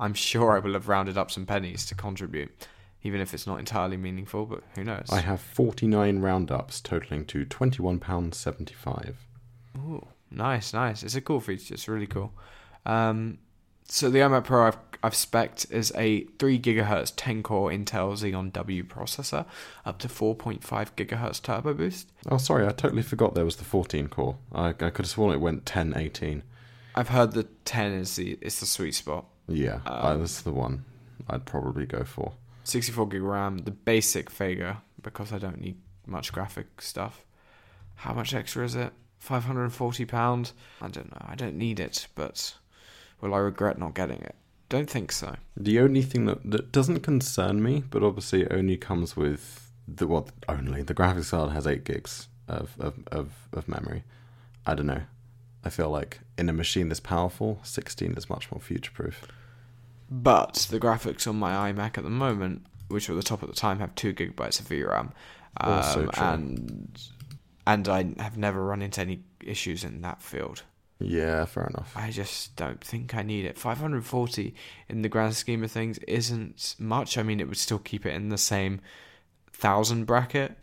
I'm 0.00 0.14
sure 0.14 0.56
I 0.56 0.58
will 0.58 0.72
have 0.72 0.88
rounded 0.88 1.16
up 1.16 1.30
some 1.30 1.46
pennies 1.46 1.86
to 1.86 1.94
contribute, 1.94 2.66
even 3.02 3.20
if 3.20 3.32
it's 3.34 3.46
not 3.46 3.58
entirely 3.58 3.96
meaningful. 3.96 4.46
But 4.46 4.62
who 4.74 4.84
knows? 4.84 5.08
I 5.10 5.20
have 5.20 5.40
49 5.40 6.18
roundups 6.20 6.80
totaling 6.80 7.24
to 7.26 7.44
£21.75. 7.46 9.14
Ooh, 9.78 10.06
nice, 10.30 10.72
nice. 10.72 11.02
It's 11.02 11.14
a 11.14 11.20
cool 11.20 11.40
feature. 11.40 11.74
It's 11.74 11.88
really 11.88 12.06
cool. 12.06 12.32
Um, 12.86 13.38
so 13.84 14.08
the 14.10 14.20
iMac 14.20 14.44
Pro 14.44 14.66
I've 14.68 14.78
I've 15.02 15.14
spec'd 15.14 15.66
is 15.72 15.92
a 15.96 16.24
three 16.38 16.58
gigahertz, 16.60 17.12
ten 17.16 17.42
core 17.42 17.70
Intel 17.70 18.12
Xeon 18.12 18.52
W 18.52 18.84
processor, 18.84 19.46
up 19.84 19.98
to 20.00 20.08
four 20.08 20.34
point 20.34 20.62
five 20.62 20.94
gigahertz 20.94 21.40
turbo 21.42 21.72
boost. 21.74 22.12
Oh, 22.28 22.36
sorry, 22.36 22.66
I 22.66 22.70
totally 22.70 23.02
forgot 23.02 23.34
there 23.34 23.44
was 23.44 23.56
the 23.56 23.64
14 23.64 24.08
core. 24.08 24.36
I, 24.52 24.68
I 24.68 24.72
could 24.74 24.98
have 24.98 25.08
sworn 25.08 25.32
it 25.34 25.40
went 25.40 25.64
10, 25.66 25.94
18. 25.96 26.42
I've 26.94 27.08
heard 27.08 27.32
the 27.32 27.44
ten 27.64 27.92
is 27.92 28.16
the 28.16 28.36
is 28.40 28.60
the 28.60 28.66
sweet 28.66 28.94
spot. 28.94 29.24
Yeah, 29.48 29.80
Um, 29.86 30.20
that's 30.20 30.42
the 30.42 30.52
one 30.52 30.84
I'd 31.28 31.44
probably 31.46 31.86
go 31.86 32.04
for. 32.04 32.32
64 32.70 33.08
gig 33.08 33.22
RAM, 33.22 33.58
the 33.58 33.70
basic 33.70 34.30
Vega, 34.30 34.82
because 35.02 35.32
I 35.32 35.38
don't 35.38 35.60
need 35.60 35.76
much 36.06 36.32
graphic 36.32 36.80
stuff. 36.80 37.24
How 37.96 38.14
much 38.14 38.32
extra 38.32 38.64
is 38.64 38.74
it? 38.74 38.92
540 39.18 40.04
pound? 40.06 40.52
I 40.80 40.88
don't 40.88 41.10
know. 41.10 41.26
I 41.28 41.34
don't 41.34 41.56
need 41.56 41.78
it, 41.80 42.06
but 42.14 42.54
will 43.20 43.34
I 43.34 43.38
regret 43.38 43.78
not 43.78 43.94
getting 43.94 44.22
it? 44.22 44.34
Don't 44.68 44.88
think 44.88 45.12
so. 45.12 45.34
The 45.56 45.80
only 45.80 46.02
thing 46.02 46.26
that, 46.26 46.48
that 46.50 46.72
doesn't 46.72 47.00
concern 47.00 47.62
me, 47.62 47.82
but 47.90 48.02
obviously 48.02 48.42
it 48.42 48.52
only 48.52 48.76
comes 48.76 49.16
with 49.16 49.70
the 49.86 50.06
well, 50.06 50.28
only 50.48 50.82
the 50.82 50.94
graphics 50.94 51.30
card 51.30 51.50
has 51.50 51.66
eight 51.66 51.84
gigs 51.84 52.28
of, 52.46 52.74
of, 52.78 52.94
of, 53.08 53.32
of 53.52 53.68
memory. 53.68 54.04
I 54.64 54.74
don't 54.74 54.86
know. 54.86 55.02
I 55.64 55.70
feel 55.70 55.90
like 55.90 56.20
in 56.38 56.48
a 56.48 56.52
machine 56.52 56.88
this 56.88 57.00
powerful, 57.00 57.58
16 57.64 58.12
is 58.12 58.30
much 58.30 58.50
more 58.50 58.60
future 58.60 58.92
proof. 58.92 59.26
But 60.10 60.66
the 60.70 60.80
graphics 60.80 61.26
on 61.26 61.36
my 61.36 61.72
iMac 61.72 61.96
at 61.96 62.04
the 62.04 62.10
moment 62.10 62.66
which 62.90 63.08
were 63.08 63.14
the 63.14 63.22
top 63.22 63.42
at 63.42 63.48
the 63.48 63.54
time, 63.54 63.78
have 63.78 63.94
two 63.94 64.12
gigabytes 64.12 64.60
of 64.60 64.68
VRAM, 64.68 65.12
um, 65.58 66.10
and 66.16 67.00
and 67.66 67.88
I 67.88 68.12
have 68.18 68.36
never 68.36 68.64
run 68.64 68.82
into 68.82 69.00
any 69.00 69.22
issues 69.40 69.84
in 69.84 70.02
that 70.02 70.22
field. 70.22 70.64
Yeah, 70.98 71.44
fair 71.46 71.66
enough. 71.66 71.92
I 71.96 72.10
just 72.10 72.56
don't 72.56 72.82
think 72.82 73.14
I 73.14 73.22
need 73.22 73.46
it. 73.46 73.56
540 73.56 74.54
in 74.88 75.02
the 75.02 75.08
grand 75.08 75.34
scheme 75.34 75.64
of 75.64 75.70
things 75.70 75.96
isn't 75.98 76.74
much. 76.78 77.16
I 77.16 77.22
mean, 77.22 77.40
it 77.40 77.48
would 77.48 77.56
still 77.56 77.78
keep 77.78 78.04
it 78.04 78.14
in 78.14 78.28
the 78.28 78.36
same 78.36 78.80
thousand 79.52 80.04
bracket, 80.04 80.58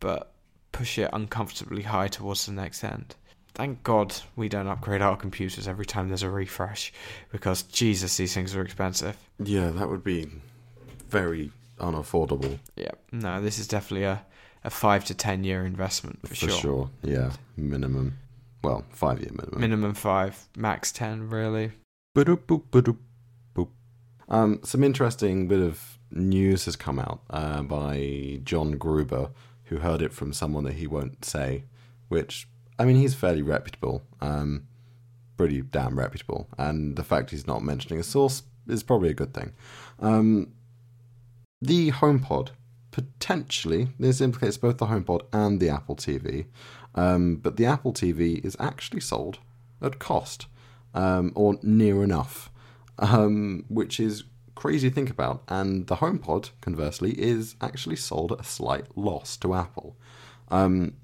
but 0.00 0.32
push 0.72 0.98
it 0.98 1.10
uncomfortably 1.12 1.82
high 1.82 2.08
towards 2.08 2.46
the 2.46 2.52
next 2.52 2.82
end. 2.82 3.14
Thank 3.54 3.84
God 3.84 4.14
we 4.34 4.48
don't 4.48 4.66
upgrade 4.66 5.00
our 5.00 5.16
computers 5.16 5.68
every 5.68 5.86
time 5.86 6.08
there's 6.08 6.24
a 6.24 6.30
refresh, 6.30 6.92
because 7.30 7.62
Jesus, 7.62 8.16
these 8.16 8.34
things 8.34 8.54
are 8.54 8.62
expensive. 8.62 9.16
Yeah, 9.38 9.70
that 9.70 9.88
would 9.88 10.02
be 10.02 10.28
very 11.08 11.52
unaffordable 11.78 12.58
Yeah, 12.76 12.92
no, 13.12 13.40
this 13.40 13.58
is 13.58 13.68
definitely 13.68 14.04
a, 14.04 14.24
a 14.64 14.70
five 14.70 15.04
to 15.04 15.14
ten 15.14 15.44
year 15.44 15.64
investment 15.64 16.26
for, 16.26 16.34
sure. 16.34 16.48
for 16.48 16.54
sure. 16.56 16.90
Yeah, 17.02 17.30
minimum. 17.56 18.18
Well, 18.62 18.84
five 18.90 19.20
year 19.20 19.30
minimum. 19.32 19.60
Minimum 19.60 19.94
five, 19.94 20.48
max 20.56 20.90
ten, 20.90 21.28
really. 21.28 21.72
Ba-doop, 22.14 22.46
boop, 22.46 22.62
ba-doop, 22.70 22.96
boop. 23.54 23.68
Um, 24.28 24.60
some 24.64 24.82
interesting 24.82 25.48
bit 25.48 25.60
of 25.60 25.98
news 26.10 26.64
has 26.64 26.76
come 26.76 26.98
out 26.98 27.20
uh, 27.30 27.62
by 27.62 28.40
John 28.42 28.72
Gruber, 28.78 29.30
who 29.64 29.78
heard 29.78 30.00
it 30.00 30.12
from 30.12 30.32
someone 30.32 30.64
that 30.64 30.74
he 30.74 30.86
won't 30.86 31.24
say. 31.24 31.64
Which, 32.08 32.48
I 32.78 32.84
mean, 32.84 32.96
he's 32.96 33.14
fairly 33.14 33.42
reputable, 33.42 34.02
um, 34.20 34.66
pretty 35.36 35.62
damn 35.62 35.98
reputable, 35.98 36.48
and 36.58 36.96
the 36.96 37.04
fact 37.04 37.30
he's 37.30 37.46
not 37.46 37.62
mentioning 37.62 38.00
a 38.00 38.04
source 38.04 38.42
is 38.66 38.82
probably 38.82 39.10
a 39.10 39.14
good 39.14 39.34
thing. 39.34 39.52
Um, 40.00 40.52
the 41.60 41.92
HomePod 41.92 42.50
potentially 42.90 43.88
this 43.98 44.20
implicates 44.20 44.56
both 44.56 44.78
the 44.78 44.86
HomePod 44.86 45.22
and 45.32 45.60
the 45.60 45.68
Apple 45.68 45.96
TV, 45.96 46.46
um, 46.94 47.36
but 47.36 47.56
the 47.56 47.66
Apple 47.66 47.92
TV 47.92 48.44
is 48.44 48.56
actually 48.60 49.00
sold 49.00 49.38
at 49.82 49.98
cost 49.98 50.46
um, 50.94 51.32
or 51.34 51.58
near 51.62 52.02
enough, 52.02 52.50
um, 52.98 53.64
which 53.68 53.98
is 53.98 54.24
crazy 54.54 54.88
to 54.88 54.94
think 54.94 55.10
about. 55.10 55.42
And 55.48 55.86
the 55.86 55.96
HomePod, 55.96 56.50
conversely, 56.60 57.12
is 57.20 57.56
actually 57.60 57.96
sold 57.96 58.32
at 58.32 58.40
a 58.40 58.44
slight 58.44 58.86
loss 58.96 59.36
to 59.38 59.54
Apple. 59.54 59.96
Um, 60.48 60.94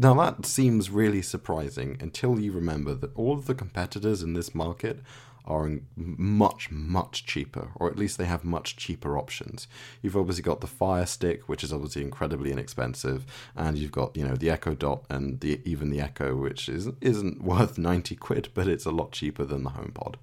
now 0.00 0.14
that 0.14 0.46
seems 0.46 0.90
really 0.90 1.20
surprising 1.20 1.98
until 2.00 2.40
you 2.40 2.52
remember 2.52 2.94
that 2.94 3.14
all 3.14 3.34
of 3.34 3.46
the 3.46 3.54
competitors 3.54 4.22
in 4.22 4.32
this 4.32 4.54
market 4.54 5.00
are 5.44 5.70
much 5.96 6.70
much 6.70 7.26
cheaper, 7.26 7.70
or 7.74 7.90
at 7.90 7.98
least 7.98 8.16
they 8.16 8.24
have 8.24 8.44
much 8.44 8.76
cheaper 8.76 9.18
options. 9.18 9.66
You've 10.00 10.16
obviously 10.16 10.42
got 10.42 10.60
the 10.60 10.66
Fire 10.66 11.04
Stick, 11.04 11.48
which 11.48 11.62
is 11.62 11.72
obviously 11.72 12.02
incredibly 12.02 12.50
inexpensive, 12.50 13.26
and 13.54 13.76
you've 13.76 13.92
got 13.92 14.16
you 14.16 14.26
know 14.26 14.36
the 14.36 14.48
Echo 14.48 14.74
Dot 14.74 15.04
and 15.10 15.40
the 15.40 15.60
even 15.64 15.90
the 15.90 16.00
Echo, 16.00 16.34
which 16.34 16.68
is 16.68 16.88
isn't 17.00 17.42
worth 17.52 17.76
ninety 17.76 18.16
quid, 18.16 18.48
but 18.54 18.68
it's 18.68 18.86
a 18.86 18.90
lot 18.90 19.12
cheaper 19.12 19.44
than 19.44 19.64
the 19.64 19.70
HomePod. 19.70 20.14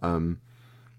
Um, 0.00 0.40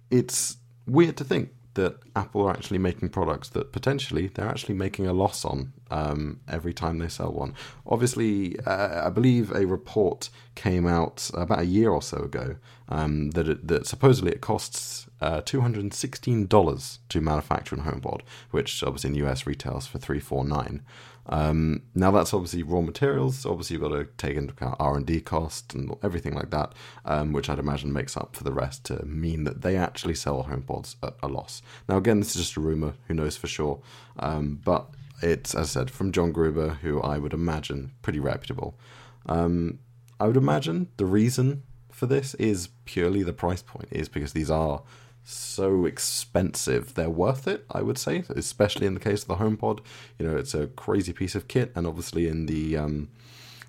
it's 0.10 0.58
weird 0.88 1.18
to 1.18 1.24
think 1.24 1.50
that 1.76 1.98
Apple 2.16 2.48
are 2.48 2.52
actually 2.52 2.78
making 2.78 3.10
products 3.10 3.50
that 3.50 3.72
potentially 3.72 4.28
they're 4.28 4.48
actually 4.48 4.76
making 4.76 5.08
a 5.08 5.14
loss 5.14 5.44
on 5.44 5.74
um, 5.90 6.40
every 6.48 6.74
time 6.74 7.00
they 7.00 7.08
sell 7.08 7.32
one. 7.32 7.54
Obviously, 7.86 8.60
uh, 8.62 9.08
I 9.08 9.10
believe 9.10 9.52
a 9.52 9.66
report 9.66 10.30
came 10.56 10.86
out 10.86 11.30
about 11.34 11.60
a 11.60 11.66
year 11.66 11.90
or 11.90 12.02
so 12.02 12.18
ago 12.18 12.56
um, 12.90 13.32
that 13.32 13.48
it, 13.48 13.68
that 13.68 13.88
supposedly 13.88 14.32
it 14.32 14.42
costs 14.42 15.08
uh, 15.22 15.42
two 15.42 15.62
hundred 15.62 15.84
and 15.84 15.94
sixteen 15.94 16.48
dollars 16.48 17.00
to 17.10 17.22
manufacture 17.22 17.76
a 17.76 17.80
HomePod, 17.80 18.22
which 18.52 18.84
obviously 18.84 19.10
in 19.10 19.14
the 19.14 19.28
US 19.28 19.48
retails 19.48 19.88
for 19.88 19.98
three 19.98 20.20
four 20.20 20.46
nine. 20.46 20.84
Um, 21.28 21.84
now 21.96 22.12
that's 22.12 22.34
obviously 22.34 22.64
raw 22.64 22.82
materials. 22.82 23.46
Obviously, 23.46 23.76
you've 23.76 23.90
got 23.90 23.96
to 23.96 24.06
take 24.18 24.36
into 24.36 24.54
account 24.54 24.76
R 24.80 24.98
and 24.98 25.06
D 25.06 25.22
cost 25.22 25.74
and 25.74 25.96
everything 26.04 26.34
like 26.36 26.50
that, 26.50 26.74
um, 27.06 27.32
which 27.34 27.50
I'd 27.50 27.60
imagine 27.60 27.94
makes 27.94 28.18
up 28.18 28.36
for 28.36 28.44
the 28.44 28.52
rest 28.52 28.84
to 28.86 29.06
mean 29.06 29.44
that 29.46 29.62
they 29.62 29.78
actually 29.78 30.16
sell 30.16 30.44
HomePods 30.44 30.96
at 31.02 31.16
a 31.24 31.28
loss. 31.28 31.62
Now, 31.88 31.98
again, 31.98 32.20
this 32.20 32.36
is 32.36 32.42
just 32.42 32.58
a 32.58 32.62
rumor. 32.62 32.96
Who 33.08 33.14
knows 33.14 33.38
for 33.38 33.48
sure? 33.48 33.82
Um, 34.20 34.60
but 34.64 34.90
it's, 35.22 35.56
as 35.56 35.76
I 35.78 35.82
said, 35.82 35.92
from 35.92 36.12
John 36.12 36.32
Gruber, 36.34 36.80
who 36.82 37.02
I 37.02 37.18
would 37.18 37.34
imagine 37.34 37.92
pretty 38.02 38.20
reputable. 38.20 38.78
Um, 39.26 39.80
I 40.20 40.28
would 40.28 40.38
imagine 40.38 40.90
the 40.98 41.06
reason 41.06 41.64
for 41.90 42.06
this 42.08 42.34
is 42.36 42.70
purely 42.86 43.24
the 43.24 43.34
price 43.34 43.62
point, 43.62 43.88
is 43.92 44.10
because 44.10 44.34
these 44.34 44.52
are 44.52 44.82
so 45.24 45.86
expensive. 45.86 46.94
They're 46.96 47.10
worth 47.10 47.48
it, 47.48 47.66
I 47.72 47.82
would 47.82 47.98
say, 47.98 48.24
especially 48.30 48.88
in 48.88 48.94
the 48.94 49.00
case 49.00 49.24
of 49.24 49.28
the 49.28 49.36
HomePod. 49.36 49.80
You 50.20 50.28
know, 50.28 50.38
it's 50.38 50.54
a 50.54 50.68
crazy 50.68 51.14
piece 51.14 51.36
of 51.36 51.48
kit, 51.48 51.72
and 51.76 51.88
obviously 51.88 52.28
in 52.28 52.46
the 52.46 52.78
um, 52.78 53.10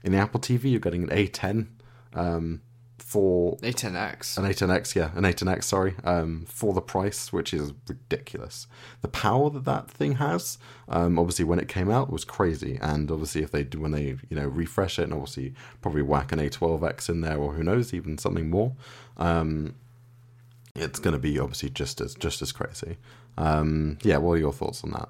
in 0.02 0.12
the 0.12 0.18
Apple 0.18 0.40
TV, 0.40 0.70
you're 0.70 0.80
getting 0.80 1.04
an 1.04 1.10
A10 1.10 1.66
um, 2.14 2.60
for 2.98 3.56
A10X. 3.58 4.38
an 4.38 4.44
A10X, 4.44 4.94
yeah, 4.94 5.10
an 5.14 5.22
A10X, 5.22 5.64
sorry, 5.64 5.94
um, 6.04 6.44
for 6.48 6.72
the 6.72 6.80
price, 6.80 7.32
which 7.32 7.54
is 7.54 7.72
ridiculous. 7.88 8.66
The 9.02 9.08
power 9.08 9.50
that 9.50 9.64
that 9.64 9.90
thing 9.90 10.16
has, 10.16 10.58
um, 10.88 11.18
obviously 11.18 11.44
when 11.44 11.58
it 11.58 11.68
came 11.68 11.90
out, 11.90 12.10
was 12.10 12.24
crazy, 12.24 12.78
and 12.82 13.10
obviously 13.10 13.42
if 13.42 13.50
they 13.50 13.62
do 13.62 13.80
when 13.80 13.92
they 13.92 14.16
you 14.28 14.36
know 14.36 14.48
refresh 14.48 14.98
it, 14.98 15.04
and 15.04 15.12
obviously 15.12 15.54
probably 15.80 16.02
whack 16.02 16.32
an 16.32 16.38
A12X 16.38 17.08
in 17.08 17.20
there, 17.20 17.36
or 17.36 17.52
who 17.52 17.62
knows, 17.62 17.94
even 17.94 18.18
something 18.18 18.50
more, 18.50 18.72
um, 19.16 19.74
it's 20.74 20.98
going 20.98 21.12
to 21.14 21.20
be 21.20 21.38
obviously 21.38 21.70
just 21.70 22.00
as 22.00 22.14
just 22.14 22.42
as 22.42 22.52
crazy. 22.52 22.96
Um, 23.36 23.98
yeah, 24.02 24.18
what 24.18 24.32
are 24.32 24.38
your 24.38 24.52
thoughts 24.52 24.82
on 24.84 24.90
that? 24.92 25.08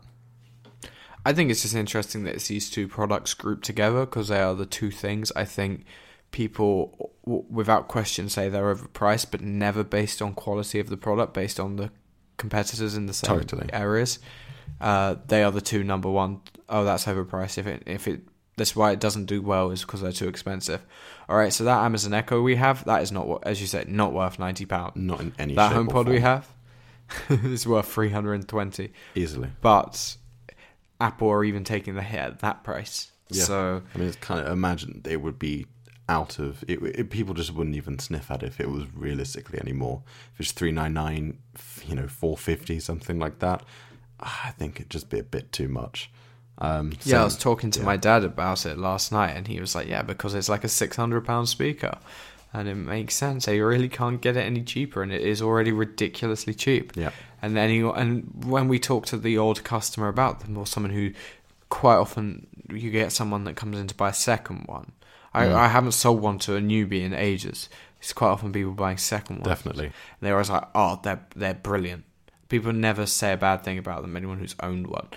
I 1.27 1.33
think 1.33 1.51
it's 1.51 1.62
just 1.62 1.75
interesting 1.75 2.25
that 2.25 2.35
it's 2.35 2.49
these 2.49 2.69
two 2.69 2.87
products 2.87 3.33
grouped 3.33 3.65
together 3.65 4.01
because 4.01 4.29
they 4.29 4.41
are 4.41 4.55
the 4.55 4.67
two 4.67 4.91
things 4.91 5.33
I 5.35 5.45
think 5.47 5.85
people, 6.33 7.12
w- 7.25 7.45
without 7.49 7.89
question, 7.89 8.29
say 8.29 8.49
they're 8.49 8.75
overpriced, 8.75 9.31
but 9.31 9.41
never 9.41 9.83
based 9.83 10.21
on 10.21 10.35
quality 10.35 10.81
of 10.81 10.91
the 10.91 10.97
product, 10.99 11.33
based 11.33 11.59
on 11.59 11.77
the 11.77 11.91
competitors 12.37 12.95
in 12.95 13.07
the 13.07 13.15
same 13.15 13.39
Totally. 13.39 13.71
areas. 13.73 14.19
Uh, 14.81 15.15
they 15.29 15.43
are 15.43 15.51
the 15.53 15.61
two 15.62 15.83
number 15.83 16.11
one. 16.11 16.41
Oh, 16.69 16.85
that's 16.85 17.07
overpriced. 17.07 17.57
If 17.57 17.67
it, 17.67 17.83
if 17.87 18.07
it, 18.09 18.21
that's 18.57 18.77
why 18.77 18.93
it 18.93 19.01
doesn't 19.01 19.27
do 19.27 19.43
well 19.43 19.71
is 19.71 19.83
because 19.83 20.01
they're 20.01 20.13
too 20.13 20.29
expensive. 20.29 20.85
All 21.29 21.37
right, 21.37 21.53
so 21.53 21.65
that 21.65 21.83
Amazon 21.85 22.15
Echo 22.15 22.41
we 22.43 22.57
have, 22.57 22.85
that 22.85 23.03
is 23.03 23.11
not 23.11 23.27
what, 23.27 23.47
as 23.47 23.61
you 23.61 23.67
said, 23.67 23.89
not 23.89 24.13
worth 24.13 24.39
ninety 24.39 24.65
pound. 24.67 24.97
Not 24.97 25.21
in 25.21 25.35
any 25.39 25.55
That 25.55 25.71
shape 25.73 25.79
HomePod 25.89 26.07
we 26.09 26.21
have 26.21 26.49
is 27.29 27.67
worth 27.67 27.89
three 27.91 28.11
hundred 28.11 28.35
and 28.35 28.49
twenty 28.49 28.93
easily. 29.15 29.49
but 29.61 30.17
Apple 31.01 31.29
are 31.31 31.45
even 31.45 31.65
taking 31.65 31.95
the 31.95 32.03
hit 32.03 32.21
at 32.21 32.39
that 32.41 32.63
price. 32.65 33.11
Yeah. 33.29 33.45
So 33.45 33.83
I 33.95 33.99
mean, 33.99 34.09
it's 34.09 34.17
kind 34.17 34.41
of 34.41 34.53
imagine 34.53 35.03
it 35.09 35.21
would 35.21 35.39
be 35.39 35.67
out 36.09 36.39
of 36.39 36.63
it, 36.69 36.83
it. 36.83 37.11
People 37.11 37.35
just 37.35 37.53
wouldn't 37.55 37.77
even 37.77 37.99
sniff 37.99 38.31
at 38.31 38.43
it 38.43 38.47
if 38.47 38.61
it 38.61 38.71
was 38.71 38.85
realistically 38.95 39.59
anymore. 39.59 40.03
If 40.35 40.41
it's 40.41 40.53
three 40.53 40.71
nine 40.73 40.93
nine, 40.95 41.39
you 41.87 41.95
know, 41.95 42.07
four 42.07 42.37
fifty, 42.37 42.79
something 42.81 43.19
like 43.19 43.39
that. 43.41 43.63
I 44.21 44.53
think 44.59 44.77
it'd 44.77 44.91
just 44.91 45.11
be 45.11 45.19
a 45.19 45.25
bit 45.25 45.51
too 45.51 45.69
much. 45.69 46.11
Um, 46.59 46.93
yeah, 47.05 47.21
I 47.21 47.25
was 47.25 47.37
talking 47.37 47.71
to 47.73 47.83
my 47.83 47.97
dad 47.97 48.23
about 48.25 48.65
it 48.65 48.79
last 48.79 49.11
night, 49.11 49.33
and 49.37 49.47
he 49.49 49.61
was 49.61 49.75
like, 49.75 49.89
"Yeah, 49.89 50.03
because 50.03 50.35
it's 50.35 50.49
like 50.49 50.65
a 50.65 50.69
six 50.69 50.97
hundred 50.97 51.25
pound 51.25 51.49
speaker, 51.49 51.99
and 52.53 52.69
it 52.69 52.77
makes 52.77 53.15
sense. 53.15 53.47
They 53.47 53.61
really 53.61 53.89
can't 53.89 54.21
get 54.21 54.37
it 54.37 54.43
any 54.43 54.63
cheaper, 54.63 55.03
and 55.03 55.13
it 55.13 55.21
is 55.23 55.43
already 55.43 55.73
ridiculously 55.73 56.55
cheap." 56.55 56.93
Yeah. 56.95 57.11
And 57.43 57.57
then, 57.57 57.69
he, 57.71 57.81
and 57.81 58.45
when 58.47 58.69
we 58.69 58.79
talk 58.79 59.05
to 59.07 59.17
the 59.19 59.37
old 59.37 59.65
customer 59.65 60.09
about 60.09 60.41
them, 60.41 60.57
or 60.57 60.67
someone 60.67 60.93
who 60.93 61.13
quite 61.69 61.97
often 61.97 62.47
you 62.71 62.91
get 62.91 63.11
someone 63.13 63.45
that 63.45 63.57
comes 63.57 63.79
in 63.79 63.87
to 63.89 63.95
buy 63.95 64.11
a 64.11 64.15
second 64.15 64.63
one. 64.67 64.93
I, 65.33 65.47
Yeah. 65.47 65.57
I 65.57 65.67
haven't 65.69 65.93
sold 65.93 66.21
one 66.23 66.39
to 66.41 66.55
a 66.57 66.61
newbie 66.61 67.03
in 67.03 67.13
ages. 67.13 67.69
It's 68.01 68.13
quite 68.13 68.29
often 68.29 68.53
people 68.53 68.73
buying 68.73 68.97
second 68.99 69.37
ones. 69.39 69.49
Definitely. 69.49 69.87
And 69.87 69.93
they're 70.21 70.35
always 70.35 70.51
like, 70.51 70.69
oh, 70.75 71.01
they're 71.03 71.27
they're 71.35 71.55
brilliant. 71.55 72.05
People 72.49 72.73
never 72.73 73.07
say 73.07 73.33
a 73.33 73.37
bad 73.37 73.65
thing 73.65 73.79
about 73.79 74.03
them. 74.03 74.17
Anyone 74.17 74.39
who's 74.39 74.55
owned 74.61 74.87
one, 74.87 75.09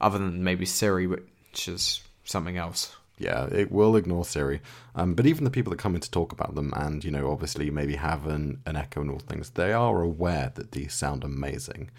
other 0.00 0.18
than 0.18 0.44
maybe 0.44 0.66
Siri, 0.66 1.06
which 1.06 1.68
is 1.68 2.02
something 2.24 2.56
else. 2.56 2.96
yeah, 3.18 3.46
it 3.46 3.70
will 3.70 3.96
ignore 3.96 4.24
Siri. 4.24 4.60
Um, 4.94 5.14
but 5.14 5.26
even 5.26 5.44
the 5.44 5.50
people 5.50 5.70
that 5.70 5.78
come 5.78 5.94
in 5.94 6.00
to 6.00 6.10
talk 6.10 6.32
about 6.32 6.54
them 6.54 6.72
and, 6.76 7.04
you 7.04 7.10
know, 7.10 7.30
obviously 7.30 7.70
maybe 7.70 7.96
have 7.96 8.26
an, 8.26 8.60
an 8.66 8.76
Echo 8.76 9.00
and 9.00 9.10
all 9.10 9.18
things, 9.18 9.50
they 9.50 9.72
are 9.72 10.02
aware 10.02 10.52
that 10.54 10.72
these 10.72 10.94
sound 10.94 11.24
amazing. 11.24 11.90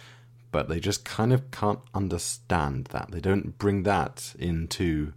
But 0.51 0.69
they 0.69 0.79
just 0.79 1.03
kind 1.03 1.33
of 1.33 1.51
can't 1.51 1.79
understand 1.93 2.85
that. 2.85 3.11
They 3.11 3.19
don't 3.19 3.57
bring 3.57 3.83
that 3.83 4.33
into 4.39 5.13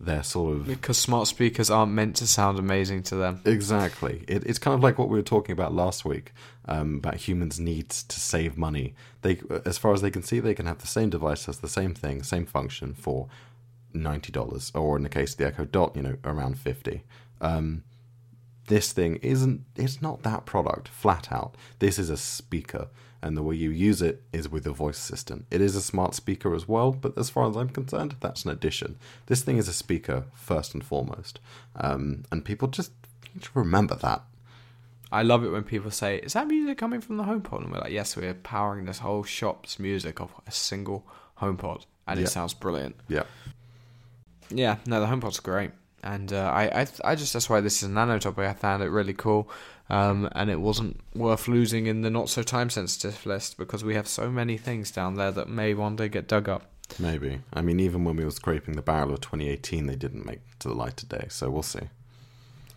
their 0.00 0.22
sort 0.22 0.56
of. 0.56 0.66
Because 0.66 0.98
smart 0.98 1.28
speakers 1.28 1.70
aren't 1.70 1.92
meant 1.92 2.16
to 2.16 2.26
sound 2.26 2.58
amazing 2.58 3.02
to 3.04 3.16
them. 3.16 3.40
Exactly. 3.44 4.24
It, 4.26 4.44
it's 4.46 4.58
kind 4.58 4.74
of 4.74 4.82
like 4.82 4.98
what 4.98 5.08
we 5.08 5.18
were 5.18 5.22
talking 5.22 5.52
about 5.52 5.72
last 5.74 6.04
week 6.04 6.32
um, 6.70 6.96
about 6.96 7.16
humans' 7.16 7.60
needs 7.60 8.02
to 8.04 8.20
save 8.20 8.56
money. 8.56 8.94
They, 9.22 9.40
as 9.66 9.76
far 9.76 9.92
as 9.92 10.00
they 10.00 10.10
can 10.10 10.22
see, 10.22 10.40
they 10.40 10.54
can 10.54 10.66
have 10.66 10.78
the 10.78 10.86
same 10.86 11.10
device, 11.10 11.46
does 11.46 11.58
the 11.58 11.68
same 11.68 11.94
thing, 11.94 12.22
same 12.22 12.46
function 12.46 12.94
for 12.94 13.28
ninety 13.92 14.32
dollars, 14.32 14.72
or 14.74 14.96
in 14.96 15.02
the 15.02 15.08
case 15.08 15.32
of 15.32 15.38
the 15.38 15.46
Echo 15.46 15.64
Dot, 15.64 15.96
you 15.96 16.02
know, 16.02 16.16
around 16.24 16.58
fifty. 16.58 17.02
Um, 17.40 17.84
this 18.68 18.92
thing 18.92 19.16
isn't 19.16 19.64
it's 19.76 20.00
not 20.00 20.22
that 20.22 20.46
product 20.46 20.88
flat 20.88 21.32
out. 21.32 21.56
This 21.80 21.98
is 21.98 22.08
a 22.08 22.16
speaker 22.16 22.88
and 23.22 23.36
the 23.36 23.42
way 23.42 23.54
you 23.54 23.70
use 23.70 24.00
it 24.00 24.22
is 24.32 24.48
with 24.48 24.66
a 24.66 24.72
voice 24.72 24.98
assistant. 24.98 25.46
It 25.50 25.60
is 25.60 25.76
a 25.76 25.82
smart 25.82 26.14
speaker 26.14 26.54
as 26.54 26.66
well, 26.66 26.92
but 26.92 27.16
as 27.18 27.30
far 27.30 27.48
as 27.48 27.56
I'm 27.56 27.68
concerned, 27.68 28.16
that's 28.20 28.44
an 28.44 28.50
addition. 28.50 28.96
This 29.26 29.42
thing 29.42 29.58
is 29.58 29.68
a 29.68 29.72
speaker 29.72 30.24
first 30.34 30.74
and 30.74 30.82
foremost, 30.82 31.38
um, 31.76 32.24
and 32.32 32.44
people 32.44 32.68
just 32.68 32.92
need 33.34 33.42
to 33.42 33.50
remember 33.54 33.94
that. 33.96 34.22
I 35.12 35.22
love 35.22 35.44
it 35.44 35.50
when 35.50 35.64
people 35.64 35.90
say, 35.90 36.18
"Is 36.18 36.34
that 36.34 36.46
music 36.46 36.78
coming 36.78 37.00
from 37.00 37.16
the 37.16 37.24
HomePod?" 37.24 37.62
And 37.62 37.72
we're 37.72 37.80
like, 37.80 37.92
"Yes, 37.92 38.16
we're 38.16 38.34
powering 38.34 38.84
this 38.86 38.98
whole 39.00 39.22
shop's 39.24 39.78
music 39.78 40.20
off 40.20 40.30
a 40.46 40.52
single 40.52 41.04
HomePod, 41.40 41.84
and 42.06 42.18
Yeah. 42.20 42.26
it 42.26 42.28
sounds 42.30 42.54
brilliant." 42.54 42.94
Yeah, 43.08 43.24
Yeah, 44.50 44.76
no, 44.86 45.00
the 45.00 45.06
HomePod's 45.06 45.40
great, 45.40 45.70
and 46.02 46.32
uh, 46.32 46.50
I, 46.52 46.82
I, 46.82 46.86
I 47.04 47.14
just 47.14 47.32
that's 47.32 47.48
why 47.48 47.60
this 47.60 47.82
is 47.82 47.88
a 47.88 47.92
nano 47.92 48.18
topic. 48.18 48.46
I 48.46 48.52
found 48.52 48.82
it 48.82 48.88
really 48.88 49.14
cool, 49.14 49.48
um, 49.88 50.28
and 50.32 50.50
it 50.50 50.60
wasn't 50.60 51.00
worth 51.14 51.46
losing 51.48 51.86
in 51.86 52.02
the 52.02 52.10
not 52.10 52.28
so 52.28 52.42
time 52.42 52.68
sensitive 52.70 53.24
list 53.26 53.56
because 53.58 53.84
we 53.84 53.94
have 53.94 54.08
so 54.08 54.30
many 54.30 54.56
things 54.56 54.90
down 54.90 55.14
there 55.14 55.30
that 55.32 55.48
may 55.48 55.74
one 55.74 55.96
day 55.96 56.08
get 56.08 56.26
dug 56.28 56.48
up. 56.48 56.62
maybe. 56.98 57.40
I 57.52 57.62
mean, 57.62 57.78
even 57.78 58.04
when 58.04 58.16
we 58.16 58.24
were 58.24 58.30
scraping 58.32 58.74
the 58.74 58.82
barrel 58.82 59.12
of 59.14 59.20
2018, 59.20 59.86
they 59.86 59.94
didn't 59.94 60.26
make 60.26 60.38
it 60.52 60.60
to 60.60 60.68
the 60.68 60.74
light 60.74 60.96
today, 60.96 61.26
so 61.28 61.48
we'll 61.48 61.62
see. 61.62 61.88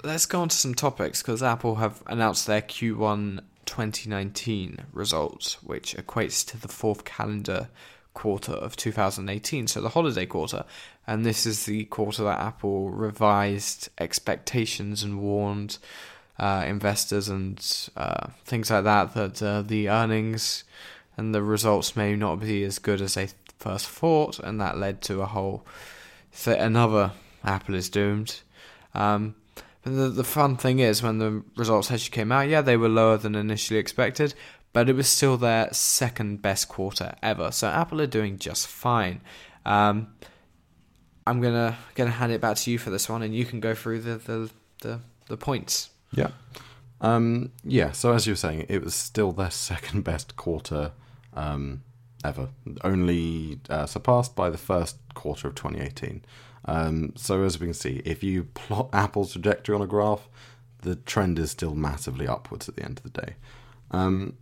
Let's 0.05 0.25
go 0.25 0.41
on 0.41 0.49
to 0.49 0.57
some 0.57 0.75
topics 0.75 1.21
because 1.21 1.41
Apple 1.41 1.75
have 1.75 2.03
announced 2.07 2.45
their 2.45 2.61
Q1 2.61 3.39
2019 3.65 4.79
results, 4.91 5.63
which 5.63 5.95
equates 5.95 6.45
to 6.47 6.57
the 6.57 6.67
fourth 6.67 7.05
calendar 7.05 7.69
quarter 8.13 8.51
of 8.51 8.75
2018, 8.75 9.67
so 9.67 9.79
the 9.79 9.87
holiday 9.87 10.25
quarter. 10.25 10.65
And 11.07 11.25
this 11.25 11.45
is 11.45 11.65
the 11.65 11.85
quarter 11.85 12.25
that 12.25 12.37
Apple 12.37 12.89
revised 12.89 13.87
expectations 13.97 15.03
and 15.03 15.21
warned 15.21 15.77
uh, 16.37 16.65
investors 16.67 17.29
and 17.29 17.89
uh, 17.95 18.27
things 18.43 18.71
like 18.71 18.83
that 18.83 19.13
that 19.13 19.41
uh, 19.41 19.61
the 19.61 19.87
earnings 19.87 20.65
and 21.15 21.33
the 21.33 21.41
results 21.41 21.95
may 21.95 22.13
not 22.17 22.41
be 22.41 22.65
as 22.65 22.77
good 22.77 22.99
as 22.99 23.13
they 23.13 23.29
first 23.57 23.87
thought, 23.87 24.37
and 24.39 24.59
that 24.59 24.77
led 24.77 25.01
to 25.03 25.21
a 25.21 25.27
whole 25.27 25.65
th- 26.43 26.59
another 26.59 27.13
Apple 27.45 27.75
is 27.75 27.87
doomed. 27.87 28.41
Um, 28.93 29.35
the, 29.83 30.09
the 30.09 30.23
fun 30.23 30.55
thing 30.57 30.79
is, 30.79 31.03
when 31.03 31.17
the 31.17 31.43
results 31.55 31.91
actually 31.91 32.11
came 32.11 32.31
out, 32.31 32.47
yeah, 32.47 32.61
they 32.61 32.77
were 32.77 32.89
lower 32.89 33.17
than 33.17 33.35
initially 33.35 33.79
expected, 33.79 34.33
but 34.71 34.89
it 34.89 34.95
was 34.95 35.07
still 35.07 35.37
their 35.37 35.71
second 35.73 36.41
best 36.41 36.69
quarter 36.69 37.15
ever. 37.21 37.51
So 37.51 37.67
Apple 37.67 38.01
are 38.01 38.07
doing 38.07 38.37
just 38.37 38.67
fine. 38.67 39.21
Um, 39.65 40.13
I'm 41.25 41.41
gonna 41.41 41.77
gonna 41.95 42.11
hand 42.11 42.31
it 42.31 42.41
back 42.41 42.57
to 42.57 42.71
you 42.71 42.77
for 42.77 42.89
this 42.89 43.07
one, 43.07 43.23
and 43.23 43.35
you 43.35 43.45
can 43.45 43.59
go 43.59 43.73
through 43.75 44.01
the 44.01 44.17
the, 44.17 44.49
the, 44.81 44.99
the 45.27 45.37
points. 45.37 45.89
Yeah. 46.11 46.31
Um, 47.01 47.51
yeah, 47.65 47.91
so 47.91 48.13
as 48.13 48.25
you 48.25 48.31
were 48.31 48.37
saying, 48.37 48.65
it 48.69 48.83
was 48.83 48.95
still 48.95 49.33
their 49.33 49.51
second 49.51 50.03
best 50.03 50.37
quarter 50.37 50.93
um, 51.33 51.83
ever, 52.23 52.49
only 52.83 53.59
uh, 53.69 53.85
surpassed 53.85 54.35
by 54.35 54.49
the 54.49 54.57
first 54.57 54.97
quarter 55.13 55.49
of 55.49 55.55
2018. 55.55 56.23
Um, 56.65 57.13
so 57.15 57.43
as 57.43 57.59
we 57.59 57.67
can 57.67 57.73
see, 57.73 58.01
if 58.05 58.23
you 58.23 58.45
plot 58.45 58.89
Apple's 58.93 59.33
trajectory 59.33 59.75
on 59.75 59.81
a 59.81 59.87
graph, 59.87 60.27
the 60.81 60.95
trend 60.95 61.39
is 61.39 61.51
still 61.51 61.75
massively 61.75 62.27
upwards 62.27 62.69
at 62.69 62.75
the 62.75 62.83
end 62.83 62.99
of 62.99 63.11
the 63.11 63.21
day. 63.21 63.35
Um, 63.91 64.37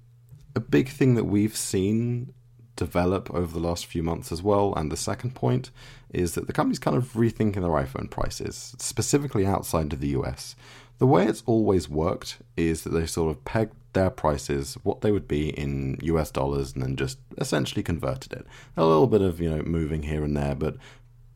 a 0.55 0.59
big 0.59 0.89
thing 0.89 1.15
that 1.15 1.25
we've 1.25 1.55
seen 1.55 2.33
develop 2.75 3.29
over 3.31 3.53
the 3.53 3.65
last 3.65 3.85
few 3.85 4.01
months 4.01 4.31
as 4.31 4.41
well, 4.41 4.73
and 4.75 4.91
the 4.91 4.97
second 4.97 5.35
point 5.35 5.71
is 6.09 6.33
that 6.33 6.47
the 6.47 6.53
company's 6.53 6.79
kind 6.79 6.97
of 6.97 7.13
rethinking 7.13 7.53
their 7.53 7.63
iPhone 7.63 8.09
prices, 8.09 8.75
specifically 8.79 9.45
outside 9.45 9.93
of 9.93 9.99
the 9.99 10.09
US. 10.09 10.55
The 10.97 11.07
way 11.07 11.25
it's 11.25 11.43
always 11.45 11.89
worked 11.89 12.37
is 12.57 12.83
that 12.83 12.89
they 12.89 13.05
sort 13.05 13.31
of 13.31 13.43
pegged 13.45 13.75
their 13.93 14.09
prices, 14.09 14.77
what 14.83 15.01
they 15.01 15.11
would 15.11 15.27
be 15.27 15.49
in 15.49 15.97
US 16.01 16.31
dollars, 16.31 16.73
and 16.73 16.81
then 16.81 16.95
just 16.95 17.17
essentially 17.37 17.83
converted 17.83 18.33
it. 18.33 18.45
A 18.77 18.85
little 18.85 19.07
bit 19.07 19.21
of, 19.21 19.39
you 19.39 19.49
know, 19.49 19.63
moving 19.63 20.03
here 20.03 20.23
and 20.23 20.35
there, 20.35 20.55
but 20.55 20.75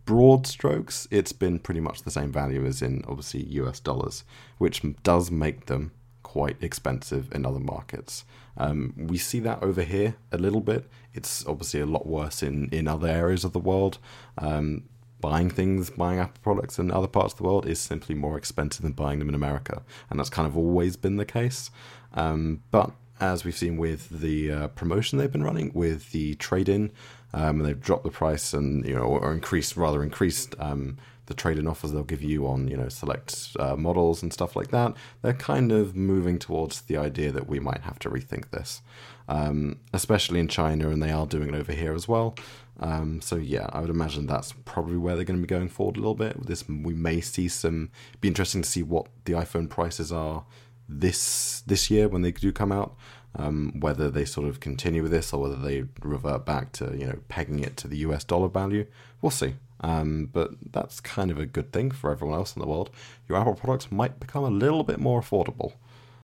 broad 0.06 0.47
strokes, 0.47 1.08
it's 1.12 1.34
been 1.34 1.60
pretty 1.60 1.80
much 1.80 2.03
the 2.03 2.12
same 2.12 2.32
value 2.32 2.66
as 2.66 2.82
in 2.82 3.03
obviously 3.08 3.43
US 3.43 3.80
dollars, 3.80 4.24
which 4.58 4.82
does 5.03 5.32
make 5.32 5.66
them 5.66 5.91
quite 6.24 6.62
expensive 6.62 7.32
in 7.34 7.45
other 7.45 7.60
markets. 7.60 8.26
Um, 8.58 8.93
we 8.97 9.18
see 9.18 9.39
that 9.41 9.62
over 9.62 9.84
here 9.84 10.16
a 10.32 10.38
little 10.38 10.62
bit. 10.62 10.89
It's 11.14 11.45
obviously 11.45 11.80
a 11.82 11.86
lot 11.86 12.06
worse 12.08 12.43
in, 12.43 12.70
in 12.72 12.88
other 12.88 13.08
areas 13.08 13.43
of 13.43 13.53
the 13.53 13.60
world. 13.60 13.99
Um, 14.38 14.84
buying 15.22 15.49
things, 15.49 15.89
buying 15.89 16.20
Apple 16.20 16.39
products 16.41 16.78
in 16.78 16.91
other 16.91 17.08
parts 17.08 17.34
of 17.34 17.38
the 17.38 17.43
world 17.43 17.66
is 17.66 17.80
simply 17.80 18.16
more 18.16 18.38
expensive 18.38 18.84
than 18.84 18.91
buying 18.91 19.20
them 19.20 19.30
in 19.30 19.36
America, 19.36 19.82
and 20.10 20.20
that's 20.20 20.30
kind 20.30 20.47
of 20.47 20.58
always 20.58 20.95
been 20.95 21.18
the 21.18 21.26
case. 21.26 21.72
Um, 22.14 22.62
but 22.72 22.91
as 23.20 23.45
we've 23.45 23.56
seen 23.56 23.78
with 23.78 24.10
the 24.10 24.51
uh, 24.51 24.68
promotion 24.70 25.18
they've 25.18 25.32
been 25.32 25.43
running 25.43 25.72
with 25.74 26.12
the 26.12 26.36
trade-in, 26.36 26.91
um, 27.34 27.60
and 27.60 27.66
they've 27.66 27.82
dropped 27.82 28.04
the 28.04 28.12
price 28.12 28.54
and 28.54 28.86
you 28.86 28.96
know 28.96 29.02
or 29.02 29.34
increased 29.34 29.76
rather 29.76 30.04
increased 30.04 30.56
um, 30.60 30.98
the 31.28 31.34
trade-in 31.34 31.68
offers 31.68 31.92
they'll 31.92 32.04
give 32.04 32.22
you 32.22 32.48
on 32.48 32.68
you 32.68 32.78
know 32.78 32.90
select 32.90 33.56
uh, 33.60 33.76
models 33.76 34.22
and 34.22 34.32
stuff 34.32 34.56
like 34.56 34.70
that. 34.70 34.94
They're 35.22 35.34
kind 35.34 35.72
of 35.72 35.96
moving 35.96 36.40
towards 36.40 36.82
the 36.82 36.98
idea 36.98 37.32
that 37.32 37.48
we 37.48 37.60
might 37.60 37.82
have 37.82 38.00
to 38.00 38.10
rethink 38.10 38.52
this, 38.52 38.82
um, 39.28 39.80
especially 39.94 40.40
in 40.40 40.48
China, 40.48 40.90
and 40.90 41.02
they 41.02 41.12
are 41.12 41.26
doing 41.26 41.50
it 41.50 41.56
over 41.56 41.72
here 41.72 41.94
as 41.94 42.08
well. 42.08 42.36
Um, 42.80 43.22
so 43.22 43.38
yeah, 43.38 43.70
I 43.72 43.80
would 43.80 43.90
imagine 43.90 44.28
that's 44.28 44.54
probably 44.66 44.98
where 44.98 45.16
they're 45.16 45.26
going 45.26 45.40
to 45.40 45.48
be 45.48 45.48
going 45.48 45.70
forward 45.70 45.98
a 45.98 46.00
little 46.00 46.16
bit. 46.16 46.46
This 46.46 46.68
we 46.68 46.94
may 46.94 47.22
see 47.22 47.48
some. 47.48 47.90
Be 48.22 48.28
interesting 48.28 48.62
to 48.62 48.70
see 48.70 48.84
what 48.84 49.08
the 49.26 49.34
iPhone 49.34 49.70
prices 49.70 50.12
are 50.12 50.46
this 50.88 51.62
this 51.66 51.90
year 51.90 52.08
when 52.08 52.22
they 52.22 52.32
do 52.32 52.52
come 52.52 52.72
out. 52.72 52.96
Um, 53.38 53.74
whether 53.80 54.10
they 54.10 54.24
sort 54.24 54.48
of 54.48 54.62
continue 54.62 55.02
with 55.02 55.12
this 55.12 55.34
or 55.34 55.42
whether 55.42 55.58
they 55.58 55.84
revert 56.02 56.46
back 56.46 56.72
to 56.74 56.96
you 56.98 57.06
know 57.06 57.20
pegging 57.28 57.60
it 57.60 57.76
to 57.78 57.88
the 57.88 57.98
US 57.98 58.24
dollar 58.24 58.48
value, 58.48 58.86
we'll 59.22 59.30
see. 59.30 59.56
Um, 59.82 60.30
but 60.32 60.52
that's 60.72 61.00
kind 61.00 61.30
of 61.30 61.38
a 61.38 61.46
good 61.46 61.74
thing 61.74 61.92
for 61.92 62.12
everyone 62.12 62.38
else 62.38 62.56
in 62.56 62.62
the 62.62 62.68
world. 62.68 62.90
Your 63.28 63.38
Apple 63.38 63.56
products 63.56 63.92
might 63.92 64.20
become 64.20 64.44
a 64.44 64.50
little 64.50 64.84
bit 64.84 65.00
more 65.00 65.22
affordable. 65.22 65.74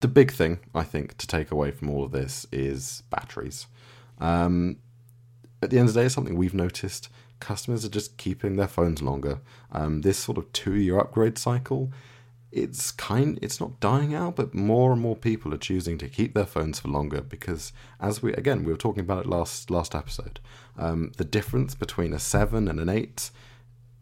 The 0.00 0.08
big 0.08 0.32
thing 0.32 0.60
I 0.74 0.84
think 0.84 1.16
to 1.18 1.26
take 1.26 1.50
away 1.50 1.70
from 1.70 1.90
all 1.90 2.04
of 2.04 2.12
this 2.12 2.46
is 2.50 3.02
batteries. 3.10 3.66
Um, 4.18 4.78
at 5.62 5.70
the 5.70 5.78
end 5.78 5.88
of 5.88 5.94
the 5.94 6.02
day, 6.02 6.08
something 6.08 6.36
we've 6.36 6.54
noticed 6.54 7.08
customers 7.40 7.84
are 7.84 7.90
just 7.90 8.16
keeping 8.16 8.56
their 8.56 8.68
phones 8.68 9.02
longer. 9.02 9.40
Um, 9.72 10.02
this 10.02 10.18
sort 10.18 10.38
of 10.38 10.52
two-year 10.52 10.98
upgrade 10.98 11.38
cycle, 11.38 11.92
it's 12.56 12.90
kind, 12.90 13.38
it's 13.42 13.60
not 13.60 13.78
dying 13.80 14.14
out, 14.14 14.36
but 14.36 14.54
more 14.54 14.90
and 14.90 15.00
more 15.00 15.14
people 15.14 15.52
are 15.52 15.58
choosing 15.58 15.98
to 15.98 16.08
keep 16.08 16.32
their 16.32 16.46
phones 16.46 16.80
for 16.80 16.88
longer 16.88 17.20
because, 17.20 17.72
as 18.00 18.22
we 18.22 18.32
again 18.32 18.64
we 18.64 18.72
were 18.72 18.78
talking 18.78 19.00
about 19.00 19.26
it 19.26 19.28
last 19.28 19.70
last 19.70 19.94
episode, 19.94 20.40
um, 20.78 21.12
the 21.18 21.24
difference 21.24 21.74
between 21.74 22.12
a 22.12 22.18
seven 22.18 22.66
and 22.66 22.80
an 22.80 22.88
eight. 22.88 23.30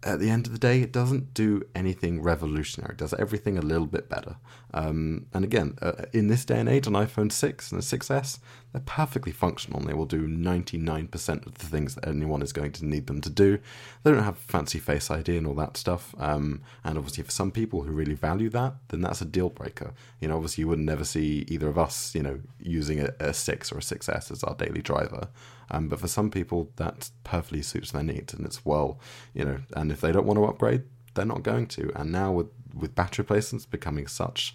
At 0.04 0.20
the 0.20 0.28
end 0.28 0.46
of 0.46 0.52
the 0.52 0.58
day, 0.58 0.82
it 0.82 0.92
doesn't 0.92 1.32
do 1.32 1.62
anything 1.74 2.20
revolutionary. 2.20 2.92
It 2.92 2.98
does 2.98 3.14
everything 3.14 3.56
a 3.56 3.62
little 3.62 3.86
bit 3.86 4.10
better. 4.10 4.36
Um, 4.74 5.26
and 5.32 5.44
again, 5.44 5.78
uh, 5.80 5.92
in 6.12 6.28
this 6.28 6.44
day 6.44 6.60
and 6.60 6.68
age, 6.68 6.86
an 6.86 6.92
iPhone 6.92 7.32
6 7.32 7.72
and 7.72 7.80
a 7.80 7.82
6S, 7.82 8.38
they're 8.72 8.82
perfectly 8.84 9.32
functional 9.32 9.80
and 9.80 9.88
they 9.88 9.94
will 9.94 10.04
do 10.04 10.26
99% 10.26 11.46
of 11.46 11.54
the 11.54 11.66
things 11.66 11.94
that 11.94 12.06
anyone 12.06 12.42
is 12.42 12.52
going 12.52 12.72
to 12.72 12.84
need 12.84 13.06
them 13.06 13.22
to 13.22 13.30
do. 13.30 13.58
They 14.02 14.10
don't 14.10 14.24
have 14.24 14.36
fancy 14.36 14.78
Face 14.78 15.10
ID 15.10 15.38
and 15.38 15.46
all 15.46 15.54
that 15.54 15.78
stuff. 15.78 16.14
Um, 16.18 16.60
and 16.84 16.98
obviously, 16.98 17.24
for 17.24 17.30
some 17.30 17.50
people 17.50 17.84
who 17.84 17.92
really 17.92 18.14
value 18.14 18.50
that, 18.50 18.74
then 18.88 19.00
that's 19.00 19.22
a 19.22 19.24
deal 19.24 19.48
breaker. 19.48 19.94
You 20.20 20.28
know, 20.28 20.36
obviously, 20.36 20.62
you 20.62 20.68
would 20.68 20.80
never 20.80 21.04
see 21.04 21.46
either 21.48 21.68
of 21.68 21.78
us, 21.78 22.14
you 22.14 22.22
know, 22.22 22.40
using 22.60 23.00
a, 23.00 23.14
a 23.20 23.32
6 23.32 23.72
or 23.72 23.78
a 23.78 23.80
6S 23.80 24.30
as 24.30 24.44
our 24.44 24.54
daily 24.54 24.82
driver. 24.82 25.28
Um, 25.70 25.88
but 25.88 26.00
for 26.00 26.08
some 26.08 26.30
people, 26.30 26.70
that 26.76 27.10
perfectly 27.24 27.62
suits 27.62 27.90
their 27.92 28.02
needs, 28.02 28.34
and 28.34 28.44
it's 28.44 28.64
well, 28.64 28.98
you 29.32 29.44
know. 29.44 29.58
And 29.74 29.90
if 29.90 30.00
they 30.00 30.12
don't 30.12 30.26
want 30.26 30.38
to 30.38 30.44
upgrade, 30.44 30.82
they're 31.14 31.24
not 31.24 31.42
going 31.42 31.66
to. 31.68 31.90
And 31.98 32.12
now 32.12 32.32
with 32.32 32.48
with 32.74 32.94
battery 32.94 33.22
replacements 33.22 33.66
becoming 33.66 34.06
such, 34.06 34.54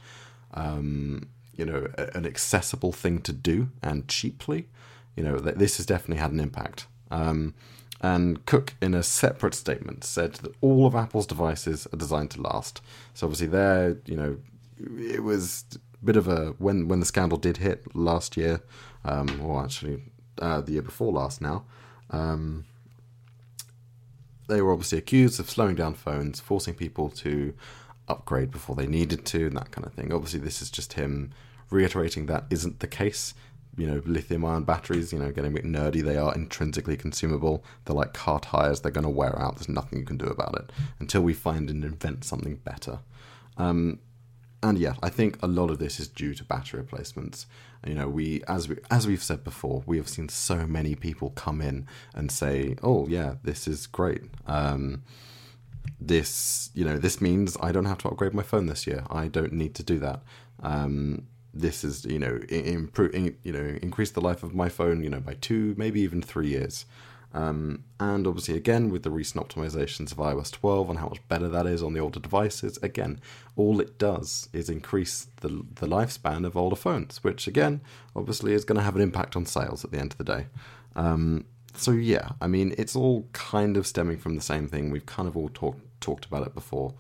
um, 0.54 1.30
you 1.56 1.66
know, 1.66 1.88
a, 1.98 2.18
an 2.18 2.26
accessible 2.26 2.92
thing 2.92 3.20
to 3.22 3.34
do 3.34 3.70
and 3.82 4.08
cheaply, 4.08 4.68
you 5.16 5.24
know, 5.24 5.38
th- 5.38 5.56
this 5.56 5.78
has 5.78 5.86
definitely 5.86 6.22
had 6.22 6.32
an 6.32 6.40
impact. 6.40 6.88
Um, 7.12 7.54
and 8.02 8.46
Cook, 8.46 8.76
in 8.82 8.94
a 8.94 9.04
separate 9.04 9.54
statement, 9.54 10.04
said 10.04 10.36
that 10.36 10.54
all 10.62 10.86
of 10.86 10.96
Apple's 10.96 11.28
devices 11.28 11.88
are 11.92 11.98
designed 11.98 12.32
to 12.32 12.42
last. 12.42 12.82
So 13.14 13.28
obviously, 13.28 13.48
there, 13.48 13.98
you 14.06 14.16
know, 14.16 14.38
it 14.98 15.24
was 15.24 15.66
a 15.74 16.06
bit 16.06 16.16
of 16.16 16.28
a 16.28 16.52
when 16.60 16.88
when 16.88 17.02
the 17.02 17.06
scandal 17.06 17.38
did 17.38 17.58
hit 17.58 17.94
last 17.96 18.38
year, 18.38 18.62
um, 19.04 19.42
or 19.42 19.62
actually 19.62 20.04
uh, 20.40 20.62
the 20.62 20.74
year 20.74 20.82
before 20.82 21.12
last 21.12 21.42
now. 21.42 21.66
Um, 22.10 22.66
they 24.48 24.62
were 24.62 24.72
obviously 24.72 24.98
accused 24.98 25.40
of 25.40 25.50
slowing 25.50 25.76
down 25.76 25.94
phones, 25.94 26.40
forcing 26.40 26.74
people 26.74 27.10
to 27.10 27.54
upgrade 28.08 28.52
before 28.52 28.76
they 28.76 28.88
needed 28.88 29.26
to, 29.26 29.48
and 29.48 29.56
that 29.56 29.72
kind 29.72 29.86
of 29.86 29.94
thing. 29.94 30.12
Obviously, 30.12 30.40
this 30.40 30.62
is 30.62 30.72
just 30.72 30.94
him 30.94 31.32
reiterating 31.70 32.26
that 32.26 32.46
isn't 32.50 32.80
the 32.80 32.88
case. 32.88 33.34
You 33.78 33.88
know, 33.88 34.02
lithium 34.06 34.44
ion 34.44 34.64
batteries, 34.64 35.14
you 35.14 35.20
know, 35.20 35.32
getting 35.32 35.52
a 35.52 35.56
bit 35.56 35.66
nerdy, 35.66 36.04
they 36.04 36.18
are 36.18 36.34
intrinsically 36.34 36.98
consumable. 36.98 37.64
They're 37.86 37.96
like 37.96 38.14
car 38.14 38.40
tires, 38.40 38.82
they're 38.82 38.92
going 38.92 39.06
to 39.06 39.10
wear 39.10 39.40
out. 39.40 39.56
There's 39.56 39.70
nothing 39.70 40.00
you 40.00 40.06
can 40.06 40.18
do 40.18 40.26
about 40.26 40.56
it 40.56 40.72
until 41.00 41.22
we 41.22 41.34
find 41.34 41.70
and 41.70 41.86
invent 41.86 42.26
something 42.26 42.56
better. 42.56 43.00
Um, 43.58 44.00
and 44.62 44.78
yeah, 44.78 44.94
I 45.02 45.10
think 45.10 45.38
a 45.42 45.48
lot 45.48 45.70
of 45.70 45.80
this 45.80 46.00
is 46.00 46.08
due 46.08 46.34
to 46.34 46.44
battery 46.44 46.82
replacements. 46.82 47.46
You 47.86 47.96
know, 47.96 48.10
we 48.10 48.44
as 48.48 48.68
we 48.68 48.78
as 48.92 49.08
we've 49.08 49.24
said 49.24 49.44
before, 49.44 49.84
we 49.86 49.98
have 49.98 50.10
seen 50.10 50.28
so 50.30 50.68
many 50.68 50.96
people 50.96 51.30
come 51.32 51.62
in 51.62 51.88
and 52.14 52.32
say, 52.32 52.76
"Oh 52.84 53.08
yeah, 53.08 53.36
this 53.44 53.68
is 53.68 53.88
great." 53.88 54.24
Um, 54.48 55.04
this 56.00 56.72
you 56.74 56.84
know 56.84 56.98
this 56.98 57.22
means 57.22 57.58
I 57.62 57.72
don't 57.72 57.86
have 57.86 58.00
to 58.00 58.10
upgrade 58.10 58.34
my 58.34 58.44
phone 58.44 58.66
this 58.66 58.86
year. 58.86 59.04
I 59.10 59.28
don't 59.28 59.54
need 59.54 59.76
to 59.76 59.84
do 59.84 59.98
that. 60.00 60.22
Um, 60.62 61.28
this 61.54 61.84
is 61.84 62.06
you 62.06 62.20
know 62.20 62.40
improve 62.50 63.16
you 63.16 63.52
know 63.52 63.80
increase 63.82 64.12
the 64.12 64.22
life 64.22 64.44
of 64.44 64.54
my 64.54 64.70
phone 64.70 65.04
you 65.04 65.10
know 65.10 65.20
by 65.20 65.36
two 65.36 65.74
maybe 65.78 66.02
even 66.02 66.22
three 66.22 66.50
years. 66.50 66.86
Um, 67.34 67.84
and 68.00 68.26
obviously, 68.26 68.56
again, 68.56 68.90
with 68.90 69.04
the 69.04 69.12
recent 69.12 69.48
optimizations 69.48 70.12
of 70.12 70.18
iOS 70.18 70.52
12 70.52 70.90
and 70.90 71.00
how 71.00 71.10
much 71.10 71.28
better 71.28 71.48
that 71.48 71.68
is 71.68 71.84
on 71.84 71.94
the 71.94 72.00
older 72.00 72.20
devices, 72.20 72.78
again, 72.82 73.20
all 73.56 73.80
it 73.80 74.00
does 74.00 74.50
is 74.52 74.70
increase 74.70 75.28
the, 75.42 75.50
the 75.50 75.88
lifespan 75.88 76.46
of 76.46 76.58
older 76.58 76.76
phones, 76.76 77.24
which, 77.24 77.48
again, 77.48 77.82
obviously 78.16 78.54
is 78.54 78.66
going 78.66 78.78
to 78.78 78.84
have 78.84 78.96
an 78.96 79.02
impact 79.02 79.36
on 79.36 79.46
sales 79.46 79.86
at 79.86 79.92
the 79.92 80.00
end 80.00 80.14
of 80.14 80.18
the 80.18 80.24
day. 80.24 80.48
Um, 80.96 81.46
so, 81.76 81.92
yeah, 81.92 82.30
I 82.42 82.48
mean, 82.48 82.74
it's 82.78 82.96
all 82.96 83.28
kind 83.34 83.78
of 83.78 83.86
stemming 83.86 84.18
from 84.18 84.36
the 84.36 84.42
same 84.42 84.68
thing. 84.68 84.90
We've 84.90 85.06
kind 85.06 85.28
of 85.28 85.38
all 85.38 85.50
talked 85.54 85.82
talked 86.00 86.26
about 86.26 86.48
it 86.48 86.54
before. 86.54 86.94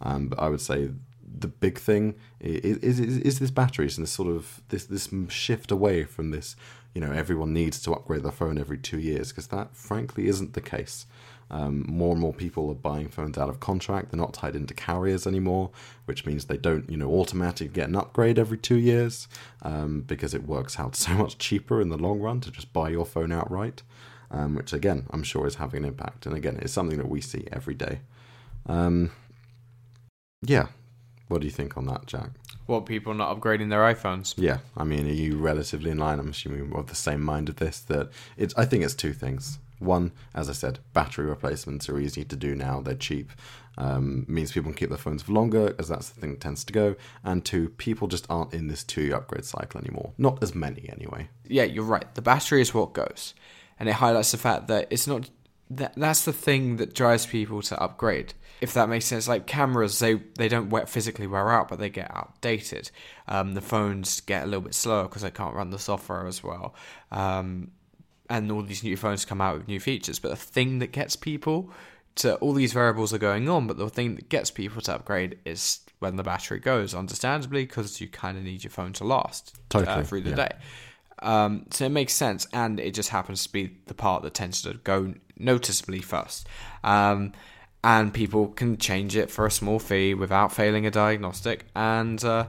Um, 0.00 0.28
but 0.28 0.38
I 0.38 0.48
would 0.48 0.60
say 0.60 0.90
the 1.38 1.48
big 1.48 1.78
thing 1.78 2.14
is, 2.40 2.98
is, 2.98 3.18
is 3.18 3.38
this 3.38 3.50
batteries 3.50 3.98
and 3.98 4.06
this 4.06 4.12
sort 4.12 4.28
of 4.28 4.62
this 4.68 4.84
this 4.86 5.08
shift 5.28 5.70
away 5.70 6.04
from 6.04 6.30
this 6.30 6.56
you 6.96 7.02
know 7.02 7.12
everyone 7.12 7.52
needs 7.52 7.78
to 7.82 7.92
upgrade 7.92 8.22
their 8.22 8.32
phone 8.32 8.56
every 8.56 8.78
two 8.78 8.98
years 8.98 9.28
because 9.28 9.48
that 9.48 9.76
frankly 9.76 10.28
isn't 10.28 10.54
the 10.54 10.62
case. 10.62 11.04
Um, 11.50 11.84
more 11.86 12.12
and 12.12 12.20
more 12.20 12.32
people 12.32 12.70
are 12.70 12.74
buying 12.74 13.08
phones 13.10 13.36
out 13.36 13.50
of 13.50 13.60
contract. 13.60 14.10
They're 14.10 14.18
not 14.18 14.32
tied 14.32 14.56
into 14.56 14.72
carriers 14.72 15.26
anymore, 15.26 15.70
which 16.06 16.24
means 16.24 16.46
they 16.46 16.56
don't, 16.56 16.88
you 16.90 16.96
know, 16.96 17.10
automatically 17.10 17.68
get 17.68 17.90
an 17.90 17.96
upgrade 17.96 18.38
every 18.38 18.56
two 18.56 18.78
years 18.78 19.28
um, 19.60 20.00
because 20.06 20.32
it 20.32 20.44
works 20.44 20.80
out 20.80 20.96
so 21.04 21.12
much 21.12 21.36
cheaper 21.36 21.82
in 21.82 21.90
the 21.90 21.98
long 21.98 22.18
run 22.18 22.40
to 22.40 22.50
just 22.50 22.72
buy 22.72 22.88
your 22.88 23.04
phone 23.04 23.30
outright. 23.30 23.82
Um, 24.30 24.54
which 24.54 24.72
again, 24.72 25.06
I'm 25.10 25.22
sure 25.22 25.46
is 25.46 25.56
having 25.56 25.82
an 25.82 25.88
impact. 25.90 26.24
And 26.24 26.34
again, 26.34 26.58
it's 26.62 26.72
something 26.72 26.96
that 26.96 27.10
we 27.10 27.20
see 27.20 27.46
every 27.52 27.74
day. 27.74 28.00
Um, 28.64 29.10
yeah, 30.40 30.68
what 31.28 31.42
do 31.42 31.46
you 31.46 31.52
think 31.52 31.76
on 31.76 31.84
that, 31.88 32.06
Jack? 32.06 32.30
What 32.66 32.84
people 32.84 33.14
not 33.14 33.38
upgrading 33.38 33.70
their 33.70 33.80
iPhones? 33.80 34.34
Yeah, 34.36 34.58
I 34.76 34.84
mean, 34.84 35.06
are 35.06 35.12
you 35.12 35.36
relatively 35.38 35.90
in 35.90 35.98
line? 35.98 36.18
I'm 36.18 36.30
assuming 36.30 36.72
of 36.74 36.88
the 36.88 36.94
same 36.96 37.22
mind 37.22 37.48
of 37.48 37.56
this. 37.56 37.80
That 37.80 38.10
it's. 38.36 38.54
I 38.56 38.64
think 38.64 38.84
it's 38.84 38.94
two 38.94 39.12
things. 39.12 39.58
One, 39.78 40.12
as 40.34 40.48
I 40.48 40.52
said, 40.52 40.78
battery 40.94 41.26
replacements 41.26 41.88
are 41.88 41.98
easy 41.98 42.24
to 42.24 42.36
do 42.36 42.54
now. 42.54 42.80
They're 42.80 42.94
cheap. 42.94 43.30
Um, 43.78 44.24
means 44.26 44.52
people 44.52 44.70
can 44.70 44.78
keep 44.78 44.88
their 44.88 44.96
phones 44.96 45.22
for 45.22 45.32
longer, 45.32 45.74
as 45.78 45.88
that's 45.88 46.08
the 46.08 46.18
thing 46.18 46.30
that 46.30 46.40
tends 46.40 46.64
to 46.64 46.72
go. 46.72 46.96
And 47.22 47.44
two, 47.44 47.68
people 47.68 48.08
just 48.08 48.26
aren't 48.30 48.54
in 48.54 48.68
this 48.68 48.82
two-year 48.82 49.14
upgrade 49.14 49.44
cycle 49.44 49.78
anymore. 49.78 50.12
Not 50.16 50.42
as 50.42 50.54
many, 50.54 50.88
anyway. 50.88 51.28
Yeah, 51.46 51.64
you're 51.64 51.84
right. 51.84 52.12
The 52.14 52.22
battery 52.22 52.62
is 52.62 52.72
what 52.72 52.94
goes, 52.94 53.34
and 53.78 53.88
it 53.88 53.96
highlights 53.96 54.32
the 54.32 54.38
fact 54.38 54.66
that 54.68 54.88
it's 54.90 55.06
not. 55.06 55.30
That 55.68 55.94
that's 55.96 56.24
the 56.24 56.32
thing 56.32 56.76
that 56.76 56.94
drives 56.94 57.26
people 57.26 57.60
to 57.62 57.80
upgrade 57.80 58.34
if 58.60 58.74
that 58.74 58.88
makes 58.88 59.04
sense. 59.04 59.28
Like 59.28 59.46
cameras, 59.46 59.98
they 59.98 60.14
they 60.14 60.48
don't 60.48 60.70
wear, 60.70 60.86
physically 60.86 61.26
wear 61.26 61.50
out, 61.50 61.68
but 61.68 61.78
they 61.78 61.90
get 61.90 62.10
outdated. 62.14 62.90
Um, 63.28 63.54
the 63.54 63.60
phones 63.60 64.20
get 64.20 64.44
a 64.44 64.46
little 64.46 64.62
bit 64.62 64.74
slower 64.74 65.04
because 65.04 65.22
they 65.22 65.30
can't 65.30 65.54
run 65.54 65.70
the 65.70 65.78
software 65.78 66.26
as 66.26 66.42
well. 66.42 66.74
Um, 67.10 67.70
and 68.28 68.50
all 68.50 68.62
these 68.62 68.82
new 68.82 68.96
phones 68.96 69.24
come 69.24 69.40
out 69.40 69.58
with 69.58 69.68
new 69.68 69.80
features. 69.80 70.18
But 70.18 70.30
the 70.30 70.36
thing 70.36 70.80
that 70.80 70.92
gets 70.92 71.16
people 71.16 71.70
to 72.16 72.36
all 72.36 72.54
these 72.54 72.72
variables 72.72 73.12
are 73.12 73.18
going 73.18 73.48
on, 73.48 73.66
but 73.66 73.76
the 73.76 73.88
thing 73.88 74.16
that 74.16 74.28
gets 74.28 74.50
people 74.50 74.80
to 74.82 74.94
upgrade 74.94 75.38
is 75.44 75.80
when 75.98 76.16
the 76.16 76.22
battery 76.22 76.58
goes. 76.58 76.94
Understandably, 76.94 77.64
because 77.64 78.00
you 78.00 78.08
kind 78.08 78.36
of 78.36 78.44
need 78.44 78.64
your 78.64 78.70
phone 78.70 78.92
to 78.94 79.04
last 79.04 79.52
uh, 79.54 79.60
totally, 79.68 79.96
uh, 80.00 80.02
through 80.02 80.22
the 80.22 80.30
yeah. 80.30 80.36
day. 80.36 80.50
Um, 81.22 81.66
so 81.70 81.86
it 81.86 81.90
makes 81.90 82.12
sense, 82.12 82.46
and 82.52 82.78
it 82.80 82.94
just 82.94 83.10
happens 83.10 83.44
to 83.44 83.52
be 83.52 83.76
the 83.86 83.94
part 83.94 84.22
that 84.22 84.34
tends 84.34 84.62
to 84.62 84.74
go 84.74 85.14
noticeably 85.38 86.00
first. 86.00 86.46
Um, 86.84 87.32
and 87.86 88.12
people 88.12 88.48
can 88.48 88.76
change 88.76 89.14
it 89.14 89.30
for 89.30 89.46
a 89.46 89.50
small 89.50 89.78
fee 89.78 90.12
without 90.12 90.52
failing 90.52 90.86
a 90.86 90.90
diagnostic. 90.90 91.66
And 91.76 92.22
uh, 92.24 92.48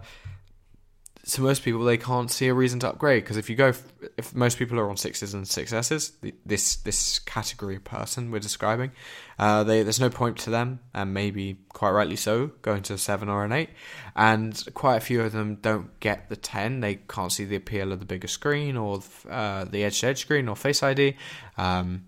so 1.26 1.44
most 1.44 1.62
people 1.62 1.84
they 1.84 1.98
can't 1.98 2.32
see 2.32 2.48
a 2.48 2.56
reason 2.56 2.80
to 2.80 2.90
upgrade 2.90 3.24
because 3.24 3.38
if 3.38 3.48
you 3.48 3.56
go, 3.56 3.72
if 4.18 4.34
most 4.34 4.58
people 4.58 4.80
are 4.80 4.90
on 4.90 4.98
sixes 4.98 5.36
and 5.36 5.48
S's, 5.48 6.14
this 6.44 6.78
this 6.78 7.20
category 7.20 7.76
of 7.76 7.84
person 7.84 8.32
we're 8.32 8.40
describing, 8.40 8.90
uh, 9.38 9.64
they, 9.64 9.84
there's 9.84 10.00
no 10.00 10.10
point 10.10 10.38
to 10.40 10.50
them, 10.50 10.80
and 10.96 11.14
maybe 11.14 11.60
quite 11.70 11.92
rightly 11.92 12.16
so, 12.16 12.48
going 12.64 12.82
to 12.82 12.96
a 12.96 12.98
seven 12.98 13.30
or 13.30 13.46
an 13.46 13.52
eight. 13.52 13.70
And 14.16 14.60
quite 14.74 14.96
a 14.96 15.02
few 15.02 15.22
of 15.22 15.34
them 15.34 15.60
don't 15.62 16.00
get 16.00 16.30
the 16.30 16.36
ten. 16.36 16.80
They 16.80 16.96
can't 16.96 17.32
see 17.32 17.46
the 17.46 17.58
appeal 17.58 17.92
of 17.92 18.00
the 18.00 18.08
bigger 18.08 18.28
screen 18.28 18.76
or 18.76 19.04
uh, 19.30 19.66
the 19.66 19.84
edge 19.84 20.00
to 20.00 20.08
edge 20.08 20.22
screen 20.22 20.48
or 20.48 20.56
Face 20.56 20.82
ID. 20.82 21.16
Um, 21.60 22.06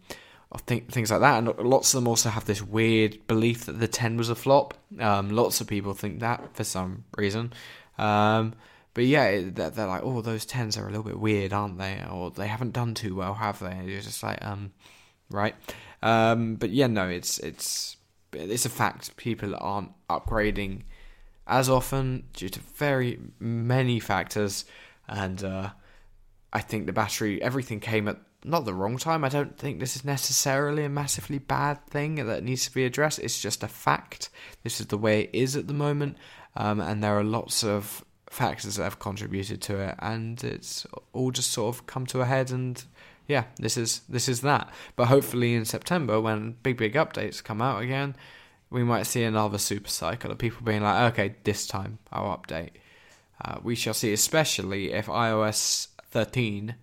think 0.58 0.92
things 0.92 1.12
like 1.12 1.20
that. 1.22 1.38
And 1.38 1.58
lots 1.60 1.94
of 1.94 2.00
them 2.02 2.08
also 2.08 2.30
have 2.30 2.46
this 2.46 2.62
weird 2.62 3.28
belief 3.28 3.66
that 3.66 3.80
the 3.80 3.88
10 3.88 4.18
was 4.18 4.30
a 4.30 4.36
flop. 4.36 4.74
Um, 5.00 5.30
lots 5.30 5.62
of 5.62 5.68
people 5.68 5.94
think 5.94 6.20
that 6.20 6.56
for 6.56 6.64
some 6.64 7.04
reason. 7.16 7.54
Um, 7.98 8.56
but 8.96 9.06
yeah, 9.06 9.42
they're, 9.46 9.70
they're, 9.70 9.88
like, 9.88 10.02
oh, 10.04 10.22
those 10.22 10.46
10s 10.46 10.78
are 10.78 10.88
a 10.88 10.90
little 10.90 11.04
bit 11.04 11.20
weird, 11.20 11.54
aren't 11.54 11.78
they? 11.78 12.04
Or 12.12 12.32
they 12.32 12.48
haven't 12.48 12.74
done 12.74 12.96
too 12.96 13.16
well, 13.16 13.36
have 13.36 13.60
they? 13.60 13.72
And 13.72 13.88
you're 13.88 14.02
just 14.02 14.24
like, 14.24 14.44
um, 14.44 14.74
right. 15.30 15.56
Um, 16.02 16.56
but 16.56 16.72
yeah, 16.72 16.88
no, 16.88 17.08
it's 17.08 17.40
it's 17.40 17.98
it's 18.34 18.66
a 18.66 18.70
fact. 18.70 19.16
People 19.18 19.56
aren't 19.60 19.92
upgrading 20.10 20.84
as 21.48 21.70
often 21.70 22.24
due 22.34 22.50
to 22.50 22.60
very 22.60 23.20
many 23.40 24.00
factors, 24.00 24.66
and 25.08 25.44
uh, 25.44 25.72
I 26.54 26.62
think 26.62 26.86
the 26.86 26.94
battery, 26.94 27.42
everything 27.42 27.80
came 27.80 28.08
at 28.08 28.18
not 28.44 28.66
the 28.66 28.74
wrong 28.74 28.98
time. 28.98 29.24
I 29.24 29.30
don't 29.30 29.58
think 29.58 29.80
this 29.80 29.96
is 29.96 30.06
necessarily 30.06 30.86
a 30.86 30.90
massively 30.90 31.40
bad 31.40 31.86
thing 31.88 32.16
that 32.16 32.44
needs 32.44 32.66
to 32.66 32.74
be 32.74 32.86
addressed. 32.86 33.20
It's 33.20 33.42
just 33.42 33.64
a 33.64 33.68
fact. 33.68 34.30
This 34.64 34.80
is 34.80 34.88
the 34.88 34.98
way 34.98 35.22
it 35.22 35.30
is 35.34 35.56
at 35.56 35.68
the 35.68 35.74
moment, 35.74 36.18
um, 36.56 36.80
and 36.80 37.04
there 37.04 37.18
are 37.18 37.24
lots 37.24 37.64
of 37.64 38.04
factors 38.30 38.76
that 38.76 38.84
have 38.84 39.00
contributed 39.00 39.62
to 39.64 39.78
it, 39.80 39.96
and 40.00 40.44
it's 40.44 40.86
all 41.14 41.32
just 41.32 41.52
sort 41.52 41.76
of 41.76 41.88
come 41.88 42.06
to 42.08 42.22
a 42.22 42.26
head. 42.26 42.52
And 42.52 42.84
yeah, 43.28 43.46
this 43.58 43.78
is 43.78 44.02
this 44.08 44.30
is 44.30 44.42
that. 44.42 44.70
But 44.96 45.08
hopefully 45.08 45.56
in 45.56 45.66
September, 45.66 46.22
when 46.22 46.56
big 46.64 46.78
big 46.78 46.94
updates 46.94 47.44
come 47.44 47.62
out 47.62 47.82
again, 47.82 48.16
we 48.70 48.84
might 48.84 49.04
see 49.04 49.24
another 49.24 49.58
super 49.58 49.90
cycle 49.90 50.32
of 50.32 50.38
people 50.38 50.66
being 50.66 50.84
like, 50.84 51.14
okay, 51.14 51.36
this 51.44 51.68
time 51.68 52.00
I'll 52.12 52.38
update. 52.38 52.72
Uh, 53.44 53.58
we 53.64 53.76
shall 53.76 53.94
see, 53.94 54.12
especially 54.14 54.92
if 54.92 55.08
iOS 55.08 55.88
13 56.12 56.76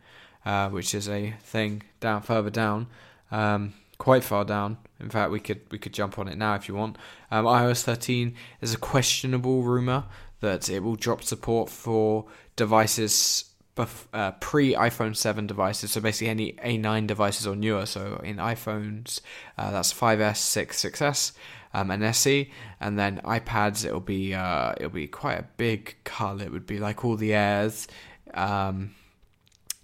uh, 0.47 0.71
which 0.71 0.95
is 0.95 1.09
a 1.09 1.35
thing 1.43 1.83
down 2.01 2.23
further 2.23 2.51
down, 2.51 2.87
um, 3.33 3.75
quite 3.99 4.25
far 4.25 4.45
down. 4.45 4.79
In 5.01 5.11
fact, 5.11 5.31
we 5.31 5.41
could 5.41 5.61
we 5.71 5.79
could 5.79 5.93
jump 5.93 6.19
on 6.19 6.29
it 6.29 6.39
now 6.39 6.55
if 6.55 6.69
you 6.69 6.75
want. 6.75 6.97
Um, 7.31 7.45
iOS 7.45 7.83
13 7.83 8.35
is 8.63 8.73
a 8.73 8.79
questionable 8.79 9.63
rumor 9.63 10.05
that 10.41 10.71
it 10.71 10.83
will 10.83 10.97
drop 10.97 11.23
support 11.23 11.69
for 11.69 12.27
devices 12.55 13.47
bef- 13.77 14.07
uh, 14.15 14.33
pre 14.33 14.75
iPhone 14.75 15.17
7 15.17 15.47
devices. 15.47 15.91
So 15.91 16.01
basically, 16.01 16.29
any 16.29 16.53
A9 16.53 17.09
devices 17.09 17.47
or 17.47 17.57
newer. 17.57 17.85
So 17.85 18.21
in 18.23 18.37
iPhones, 18.37 19.21
uh, 19.59 19.73
that's 19.73 19.93
5S, 19.93 20.37
6, 20.37 20.85
6S. 20.85 21.33
Um, 21.75 21.91
and 21.91 22.03
SE, 22.05 22.51
and 22.81 22.99
then 22.99 23.21
iPads. 23.23 23.85
It'll 23.85 24.01
be 24.01 24.33
uh, 24.33 24.73
it'll 24.79 24.89
be 24.89 25.09
quite 25.09 25.35
a 25.35 25.45
big 25.59 25.97
cut. 26.05 26.41
It 26.41 26.51
would 26.51 26.65
be 26.65 26.79
like 26.79 27.05
all 27.05 27.17
the 27.17 27.35
Airs, 27.35 27.87
um, 28.33 28.95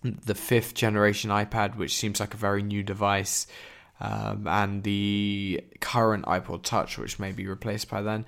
the 0.03 0.34
fifth 0.34 0.74
generation 0.74 1.30
iPad, 1.30 1.76
which 1.76 1.96
seems 1.96 2.20
like 2.20 2.34
a 2.34 2.36
very 2.36 2.62
new 2.62 2.82
device, 2.82 3.46
um, 4.00 4.46
and 4.46 4.82
the 4.82 5.62
current 5.80 6.24
iPod 6.26 6.62
Touch, 6.62 6.98
which 6.98 7.18
may 7.18 7.32
be 7.32 7.46
replaced 7.46 7.88
by 7.88 8.03
then. 8.03 8.24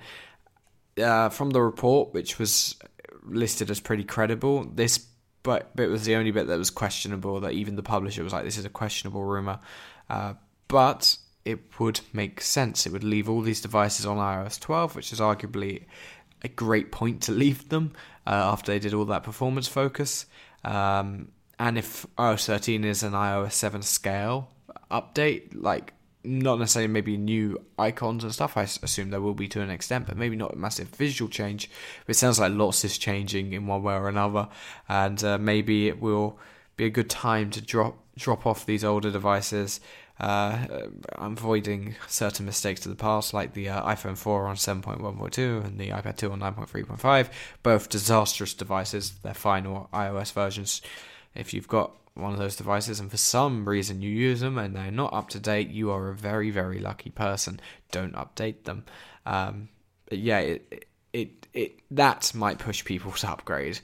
Uh, 0.97 1.29
from 1.29 1.49
the 1.49 1.61
report, 1.61 2.13
which 2.13 2.39
was 2.39 2.75
listed 3.23 3.69
as 3.69 3.79
pretty 3.79 4.03
credible, 4.03 4.63
this 4.63 5.05
but 5.43 5.75
bit 5.75 5.89
was 5.89 6.05
the 6.05 6.15
only 6.15 6.31
bit 6.31 6.47
that 6.47 6.57
was 6.57 6.71
questionable. 6.71 7.39
That 7.41 7.51
even 7.51 7.75
the 7.75 7.83
publisher 7.83 8.23
was 8.23 8.33
like, 8.33 8.45
"This 8.45 8.57
is 8.57 8.65
a 8.65 8.69
questionable 8.69 9.23
rumor," 9.23 9.59
uh, 10.09 10.33
but 10.67 11.17
it 11.45 11.79
would 11.79 11.99
make 12.11 12.41
sense. 12.41 12.87
It 12.87 12.91
would 12.91 13.03
leave 13.03 13.29
all 13.29 13.41
these 13.41 13.61
devices 13.61 14.05
on 14.05 14.17
iOS 14.17 14.59
12, 14.59 14.95
which 14.95 15.13
is 15.13 15.19
arguably 15.19 15.83
a 16.43 16.47
great 16.47 16.91
point 16.91 17.21
to 17.23 17.31
leave 17.43 17.69
them 17.69 17.93
uh, 18.25 18.31
after 18.31 18.71
they 18.71 18.79
did 18.79 18.93
all 18.93 19.05
that 19.05 19.23
performance 19.23 19.67
focus. 19.67 20.25
Um, 20.63 21.27
and 21.59 21.77
if 21.77 22.05
iOS 22.17 22.45
13 22.45 22.83
is 22.83 23.03
an 23.03 23.13
iOS 23.13 23.53
7 23.53 23.81
scale 23.81 24.49
update, 24.91 25.49
like 25.53 25.93
not 26.23 26.59
necessarily 26.59 26.91
maybe 26.91 27.17
new 27.17 27.61
icons 27.77 28.23
and 28.23 28.33
stuff, 28.33 28.57
I 28.57 28.63
assume 28.63 29.09
there 29.09 29.21
will 29.21 29.33
be 29.33 29.47
to 29.49 29.61
an 29.61 29.69
extent, 29.69 30.07
but 30.07 30.17
maybe 30.17 30.35
not 30.35 30.53
a 30.53 30.57
massive 30.57 30.89
visual 30.89 31.29
change. 31.29 31.69
But 32.05 32.15
it 32.15 32.19
sounds 32.19 32.39
like 32.39 32.53
lots 32.53 32.83
is 32.83 32.97
changing 32.97 33.53
in 33.53 33.67
one 33.67 33.83
way 33.83 33.93
or 33.93 34.09
another, 34.09 34.49
and 34.89 35.23
uh, 35.23 35.37
maybe 35.37 35.87
it 35.87 36.01
will 36.01 36.39
be 36.77 36.85
a 36.85 36.89
good 36.89 37.09
time 37.09 37.51
to 37.51 37.61
drop 37.61 37.97
drop 38.17 38.45
off 38.45 38.65
these 38.65 38.83
older 38.83 39.11
devices 39.11 39.81
uh, 40.19 40.65
avoiding 41.13 41.95
certain 42.07 42.45
mistakes 42.45 42.85
of 42.85 42.89
the 42.89 42.95
past, 42.95 43.33
like 43.33 43.53
the 43.53 43.69
uh, 43.69 43.83
iPhone 43.83 44.17
4 44.17 44.47
on 44.47 44.55
7.1.2 44.55 45.65
and 45.65 45.77
the 45.77 45.89
iPad 45.89 46.17
2 46.17 46.31
on 46.31 46.39
9.3.5. 46.39 47.29
Both 47.63 47.89
disastrous 47.89 48.53
devices. 48.53 49.13
They're 49.23 49.33
final 49.33 49.89
iOS 49.93 50.31
versions. 50.31 50.81
If 51.35 51.53
you've 51.53 51.67
got 51.67 51.91
one 52.15 52.31
of 52.31 52.39
those 52.39 52.55
devices 52.55 52.99
and 52.99 53.11
for 53.11 53.17
some 53.17 53.67
reason 53.67 54.01
you 54.01 54.09
use 54.09 54.39
them 54.39 54.57
and 54.57 54.75
they're 54.75 54.91
not 54.91 55.13
up 55.13 55.29
to 55.29 55.39
date, 55.39 55.69
you 55.69 55.91
are 55.91 56.09
a 56.09 56.15
very, 56.15 56.49
very 56.49 56.79
lucky 56.79 57.09
person. 57.09 57.59
Don't 57.91 58.13
update 58.13 58.63
them. 58.63 58.85
Um, 59.25 59.69
yeah, 60.09 60.39
it, 60.39 60.85
it, 61.13 61.47
it, 61.53 61.79
that 61.91 62.31
might 62.33 62.59
push 62.59 62.85
people 62.85 63.11
to 63.11 63.29
upgrade. 63.29 63.79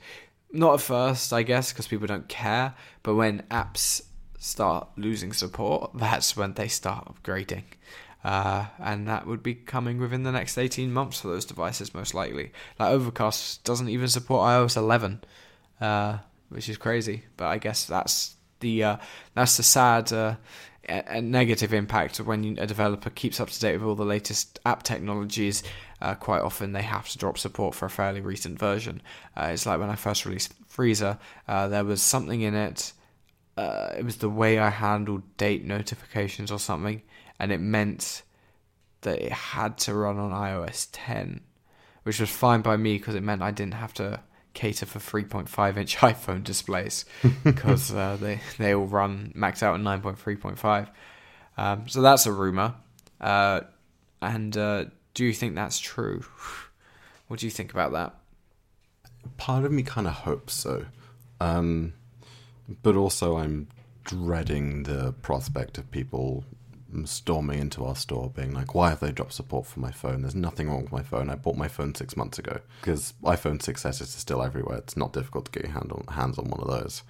Not 0.50 0.74
at 0.74 0.80
first, 0.80 1.32
I 1.32 1.42
guess, 1.42 1.72
because 1.72 1.86
people 1.86 2.06
don't 2.06 2.28
care, 2.28 2.74
but 3.02 3.14
when 3.14 3.42
apps 3.50 4.02
start 4.38 4.88
losing 4.96 5.32
support, 5.32 5.90
that's 5.94 6.36
when 6.36 6.54
they 6.54 6.68
start 6.68 7.12
upgrading. 7.12 7.64
Uh, 8.24 8.66
and 8.78 9.08
that 9.08 9.26
would 9.26 9.42
be 9.42 9.54
coming 9.54 9.98
within 9.98 10.22
the 10.22 10.30
next 10.30 10.56
18 10.56 10.92
months 10.92 11.20
for 11.20 11.28
those 11.28 11.44
devices, 11.44 11.92
most 11.92 12.14
likely. 12.14 12.52
Like 12.78 12.90
Overcast 12.90 13.64
doesn't 13.64 13.88
even 13.88 14.08
support 14.08 14.46
iOS 14.46 14.76
11, 14.76 15.24
uh, 15.80 16.18
which 16.52 16.68
is 16.68 16.76
crazy. 16.76 17.24
But 17.36 17.46
I 17.46 17.58
guess 17.58 17.84
that's 17.84 18.36
the 18.60 18.84
uh, 18.84 18.96
that's 19.34 19.56
the 19.56 19.62
sad 19.62 20.12
uh, 20.12 20.36
a 20.88 21.20
negative 21.20 21.72
impact 21.72 22.18
when 22.18 22.58
a 22.58 22.66
developer 22.66 23.10
keeps 23.10 23.38
up 23.38 23.48
to 23.48 23.60
date 23.60 23.76
with 23.76 23.86
all 23.86 23.94
the 23.94 24.04
latest 24.04 24.58
app 24.66 24.82
technologies. 24.82 25.62
Uh, 26.00 26.14
quite 26.14 26.42
often 26.42 26.72
they 26.72 26.82
have 26.82 27.08
to 27.08 27.18
drop 27.18 27.38
support 27.38 27.74
for 27.74 27.86
a 27.86 27.90
fairly 27.90 28.20
recent 28.20 28.58
version. 28.58 29.00
Uh, 29.36 29.50
it's 29.52 29.64
like 29.64 29.78
when 29.78 29.90
I 29.90 29.94
first 29.94 30.26
released 30.26 30.54
Freezer, 30.66 31.18
uh, 31.46 31.68
there 31.68 31.84
was 31.84 32.02
something 32.02 32.40
in 32.40 32.54
it. 32.54 32.92
Uh, 33.56 33.90
it 33.96 34.04
was 34.04 34.16
the 34.16 34.30
way 34.30 34.58
I 34.58 34.70
handled 34.70 35.36
date 35.36 35.64
notifications 35.64 36.50
or 36.50 36.58
something, 36.58 37.02
and 37.38 37.52
it 37.52 37.60
meant 37.60 38.22
that 39.02 39.20
it 39.20 39.32
had 39.32 39.78
to 39.78 39.94
run 39.94 40.18
on 40.18 40.32
iOS 40.32 40.88
10, 40.90 41.42
which 42.02 42.18
was 42.18 42.30
fine 42.30 42.62
by 42.62 42.76
me 42.76 42.98
because 42.98 43.14
it 43.14 43.22
meant 43.22 43.42
I 43.42 43.50
didn't 43.52 43.74
have 43.74 43.94
to 43.94 44.20
cater 44.54 44.86
for 44.86 44.98
3.5 44.98 45.76
inch 45.76 45.96
iPhone 45.98 46.44
displays 46.44 47.04
because 47.44 47.92
uh, 47.92 48.16
they 48.20 48.40
they 48.58 48.74
all 48.74 48.86
run 48.86 49.32
maxed 49.36 49.62
out 49.62 49.74
at 49.74 49.80
9.3.5. 49.80 50.88
Um, 51.56 51.88
so 51.88 52.02
that's 52.02 52.26
a 52.26 52.32
rumor. 52.32 52.74
Uh, 53.20 53.60
and 54.20 54.56
uh, 54.56 54.86
do 55.14 55.24
you 55.24 55.32
think 55.32 55.54
that's 55.54 55.78
true? 55.78 56.24
What 57.28 57.40
do 57.40 57.46
you 57.46 57.50
think 57.50 57.72
about 57.72 57.92
that? 57.92 58.14
Part 59.38 59.64
of 59.64 59.72
me 59.72 59.82
kind 59.82 60.06
of 60.06 60.12
hopes 60.12 60.52
so, 60.52 60.84
um, 61.40 61.94
but 62.82 62.94
also 62.94 63.38
I'm 63.38 63.68
dreading 64.04 64.82
the 64.82 65.14
prospect 65.22 65.78
of 65.78 65.90
people 65.90 66.44
storming 67.06 67.58
into 67.58 67.84
our 67.84 67.96
store 67.96 68.30
being 68.30 68.52
like, 68.52 68.74
why 68.74 68.90
have 68.90 69.00
they 69.00 69.12
dropped 69.12 69.32
support 69.32 69.66
for 69.66 69.80
my 69.80 69.90
phone? 69.90 70.22
There's 70.22 70.34
nothing 70.34 70.68
wrong 70.68 70.82
with 70.82 70.92
my 70.92 71.02
phone. 71.02 71.30
I 71.30 71.34
bought 71.34 71.56
my 71.56 71.68
phone 71.68 71.94
six 71.94 72.16
months 72.16 72.38
ago 72.38 72.60
because 72.80 73.14
iPhone 73.22 73.58
6s 73.58 74.00
is 74.00 74.10
still 74.10 74.42
everywhere. 74.42 74.78
It's 74.78 74.96
not 74.96 75.12
difficult 75.12 75.46
to 75.46 75.50
get 75.52 75.64
your 75.64 75.72
hand 75.72 75.92
on, 75.92 76.14
hands 76.14 76.38
on 76.38 76.46
one 76.46 76.60
of 76.60 76.68
those. 76.68 77.02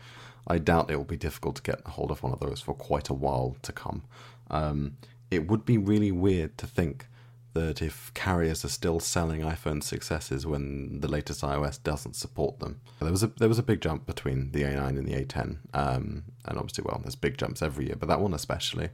I 0.47 0.59
doubt 0.59 0.91
it 0.91 0.97
will 0.97 1.05
be 1.05 1.17
difficult 1.17 1.57
to 1.57 1.63
get 1.63 1.83
a 1.87 1.91
hold 1.91 2.11
of 2.11 2.23
one 2.23 2.33
of 2.33 2.41
those 2.41 2.61
for 2.61 2.75
quite 2.75 3.09
a 3.09 3.15
while 3.15 3.57
to 3.63 3.73
come. 3.73 4.03
Um, 4.51 4.97
it 5.31 5.49
would 5.49 5.65
be 5.65 5.79
really 5.79 6.13
weird 6.13 6.59
to 6.59 6.67
think 6.67 7.07
that 7.55 7.83
if 7.83 8.13
carriers 8.15 8.65
are 8.65 8.69
still 8.69 8.99
selling 8.99 9.43
iPhone 9.43 9.83
6s 9.83 10.45
when 10.45 11.01
the 11.01 11.09
latest 11.09 11.43
iOS 11.43 11.83
doesn't 11.83 12.17
support 12.17 12.61
them, 12.61 12.81
there 13.01 13.11
was 13.11 13.23
a 13.23 13.27
there 13.39 13.49
was 13.49 13.59
a 13.59 13.63
big 13.63 13.81
jump 13.81 14.07
between 14.07 14.53
the 14.53 14.63
A9 14.63 14.99
and 14.99 15.07
the 15.07 15.25
A10, 15.25 15.59
um, 15.75 16.25
and 16.45 16.59
obviously, 16.59 16.85
well, 16.87 17.01
there's 17.03 17.17
big 17.17 17.37
jumps 17.37 17.63
every 17.63 17.87
year, 17.87 17.97
but 17.97 18.09
that 18.09 18.21
one 18.21 18.35
especially. 18.35 18.89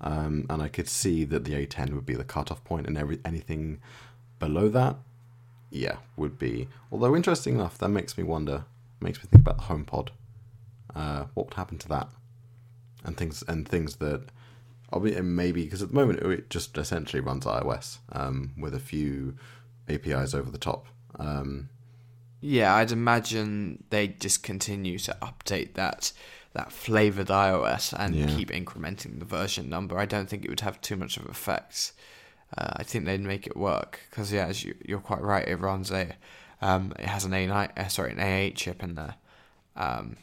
Um, 0.00 0.46
and 0.48 0.62
I 0.62 0.68
could 0.68 0.88
see 0.88 1.24
that 1.24 1.44
the 1.44 1.66
A10 1.66 1.92
would 1.92 2.06
be 2.06 2.14
the 2.14 2.24
cutoff 2.24 2.62
point, 2.64 2.86
and 2.86 2.96
every 2.96 3.18
anything 3.24 3.80
below 4.38 4.68
that, 4.68 4.96
yeah, 5.70 5.96
would 6.16 6.38
be. 6.38 6.68
Although 6.90 7.16
interesting 7.16 7.54
enough, 7.56 7.78
that 7.78 7.88
makes 7.88 8.16
me 8.16 8.24
wonder, 8.24 8.64
makes 9.00 9.18
me 9.18 9.28
think 9.30 9.42
about 9.42 9.58
the 9.58 9.64
HomePod. 9.64 10.08
Uh, 10.94 11.24
what 11.34 11.46
would 11.46 11.54
happen 11.54 11.78
to 11.78 11.88
that? 11.88 12.08
And 13.04 13.16
things 13.16 13.42
and 13.48 13.68
things 13.68 13.96
that, 13.96 14.26
maybe 14.92 15.64
because 15.64 15.82
at 15.82 15.88
the 15.88 15.94
moment 15.94 16.20
it 16.20 16.50
just 16.50 16.76
essentially 16.78 17.20
runs 17.20 17.44
iOS 17.44 17.98
um, 18.12 18.52
with 18.58 18.74
a 18.74 18.80
few 18.80 19.36
APIs 19.88 20.34
over 20.34 20.50
the 20.50 20.58
top. 20.58 20.86
Um, 21.18 21.68
yeah, 22.40 22.74
I'd 22.76 22.92
imagine 22.92 23.84
they'd 23.90 24.20
just 24.20 24.42
continue 24.42 24.98
to 25.00 25.16
update 25.20 25.74
that 25.74 26.12
that 26.54 26.72
flavored 26.72 27.28
iOS 27.28 27.92
and 27.98 28.14
yeah. 28.14 28.26
keep 28.26 28.50
incrementing 28.50 29.18
the 29.18 29.24
version 29.24 29.68
number, 29.68 29.98
I 29.98 30.06
don't 30.06 30.28
think 30.28 30.44
it 30.44 30.48
would 30.48 30.60
have 30.60 30.80
too 30.80 30.96
much 30.96 31.16
of 31.16 31.26
effects. 31.26 31.92
Uh, 32.56 32.72
I 32.76 32.82
think 32.82 33.04
they'd 33.04 33.20
make 33.20 33.46
it 33.46 33.56
work 33.56 34.00
because 34.10 34.32
yeah, 34.32 34.46
as 34.46 34.64
you, 34.64 34.74
you're 34.84 35.00
quite 35.00 35.20
right, 35.20 35.46
it 35.46 35.56
runs 35.56 35.90
a 35.90 36.16
um, 36.60 36.92
it 36.98 37.04
has 37.06 37.24
an 37.24 37.32
A9 37.32 37.78
uh, 37.78 37.88
sorry 37.88 38.12
an 38.12 38.18
A8 38.18 38.54
chip 38.56 38.82
in 38.82 38.94
there. 38.94 39.16
Um, 39.76 40.16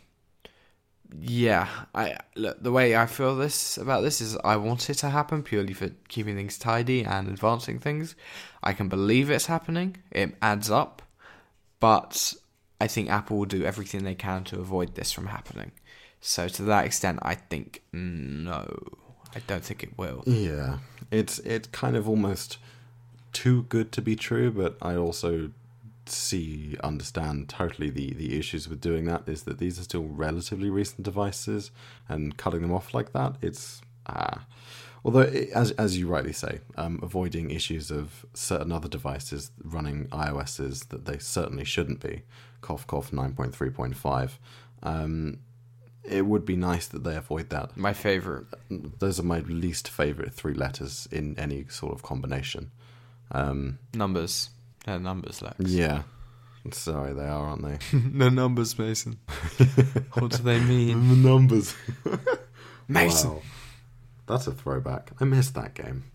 yeah, 1.21 1.67
I 1.93 2.17
look 2.35 2.61
the 2.61 2.71
way 2.71 2.95
I 2.95 3.05
feel 3.05 3.35
this 3.35 3.77
about 3.77 4.01
this 4.01 4.21
is 4.21 4.35
I 4.43 4.57
want 4.57 4.89
it 4.89 4.95
to 4.95 5.09
happen 5.09 5.43
purely 5.43 5.73
for 5.73 5.91
keeping 6.07 6.35
things 6.35 6.57
tidy 6.57 7.03
and 7.05 7.27
advancing 7.27 7.79
things. 7.79 8.15
I 8.63 8.73
can 8.73 8.89
believe 8.89 9.29
it's 9.29 9.45
happening; 9.45 9.97
it 10.11 10.35
adds 10.41 10.71
up, 10.71 11.03
but 11.79 12.33
I 12.81 12.87
think 12.87 13.09
Apple 13.09 13.37
will 13.37 13.45
do 13.45 13.63
everything 13.63 14.03
they 14.03 14.15
can 14.15 14.43
to 14.45 14.59
avoid 14.59 14.95
this 14.95 15.11
from 15.11 15.27
happening. 15.27 15.71
So 16.27 16.47
to 16.47 16.63
that 16.63 16.85
extent, 16.85 17.19
I 17.21 17.35
think 17.35 17.83
no, 17.93 18.65
I 19.35 19.41
don't 19.45 19.63
think 19.63 19.83
it 19.83 19.95
will. 19.95 20.23
Yeah, 20.25 20.79
it's 21.11 21.37
it 21.39 21.71
kind 21.71 21.95
of 21.95 22.09
almost 22.09 22.57
too 23.31 23.63
good 23.69 23.91
to 23.91 24.01
be 24.01 24.15
true, 24.15 24.49
but 24.49 24.75
I 24.81 24.95
also 24.95 25.51
see 26.07 26.77
understand 26.83 27.49
totally 27.49 27.91
the 27.91 28.15
the 28.15 28.39
issues 28.39 28.67
with 28.67 28.81
doing 28.81 29.05
that 29.05 29.29
is 29.29 29.43
that 29.43 29.59
these 29.59 29.79
are 29.79 29.83
still 29.83 30.05
relatively 30.05 30.71
recent 30.71 31.03
devices 31.03 31.69
and 32.09 32.37
cutting 32.37 32.61
them 32.61 32.71
off 32.71 32.93
like 32.95 33.13
that 33.13 33.35
it's 33.41 33.81
ah. 34.07 34.45
Although 35.03 35.21
it, 35.21 35.51
as 35.51 35.71
as 35.71 35.99
you 35.99 36.07
rightly 36.07 36.33
say 36.33 36.61
um, 36.75 36.99
avoiding 37.03 37.51
issues 37.51 37.91
of 37.91 38.25
certain 38.33 38.71
other 38.71 38.89
devices 38.89 39.51
running 39.63 40.07
iOSs 40.07 40.87
that 40.89 41.05
they 41.05 41.19
certainly 41.19 41.65
shouldn't 41.65 41.99
be. 41.99 42.23
Cough 42.61 42.87
cough 42.87 43.11
9.3.5 43.11 44.31
um, 44.81 45.39
it 46.07 46.25
would 46.25 46.45
be 46.45 46.55
nice 46.55 46.87
that 46.87 47.03
they 47.03 47.15
avoid 47.15 47.49
that. 47.49 47.75
My 47.77 47.93
favorite. 47.93 48.45
Those 48.69 49.19
are 49.19 49.23
my 49.23 49.39
least 49.39 49.87
favorite 49.87 50.33
three 50.33 50.53
letters 50.53 51.07
in 51.11 51.37
any 51.39 51.65
sort 51.69 51.93
of 51.93 52.03
combination. 52.03 52.71
Um, 53.31 53.79
numbers. 53.93 54.49
They're 54.85 54.99
numbers, 54.99 55.41
Lex. 55.41 55.55
Yeah. 55.59 56.03
Sorry, 56.71 57.13
they 57.13 57.25
are, 57.25 57.47
aren't 57.47 57.63
they? 57.63 57.77
the 57.97 58.31
numbers, 58.31 58.77
Mason. 58.77 59.19
what 60.13 60.31
do 60.31 60.37
they 60.37 60.59
mean? 60.59 61.09
The 61.09 61.29
numbers. 61.29 61.75
Mason. 62.87 63.31
Wow. 63.31 63.41
That's 64.27 64.47
a 64.47 64.51
throwback. 64.51 65.11
I 65.19 65.25
missed 65.25 65.53
that 65.55 65.75
game. 65.75 66.05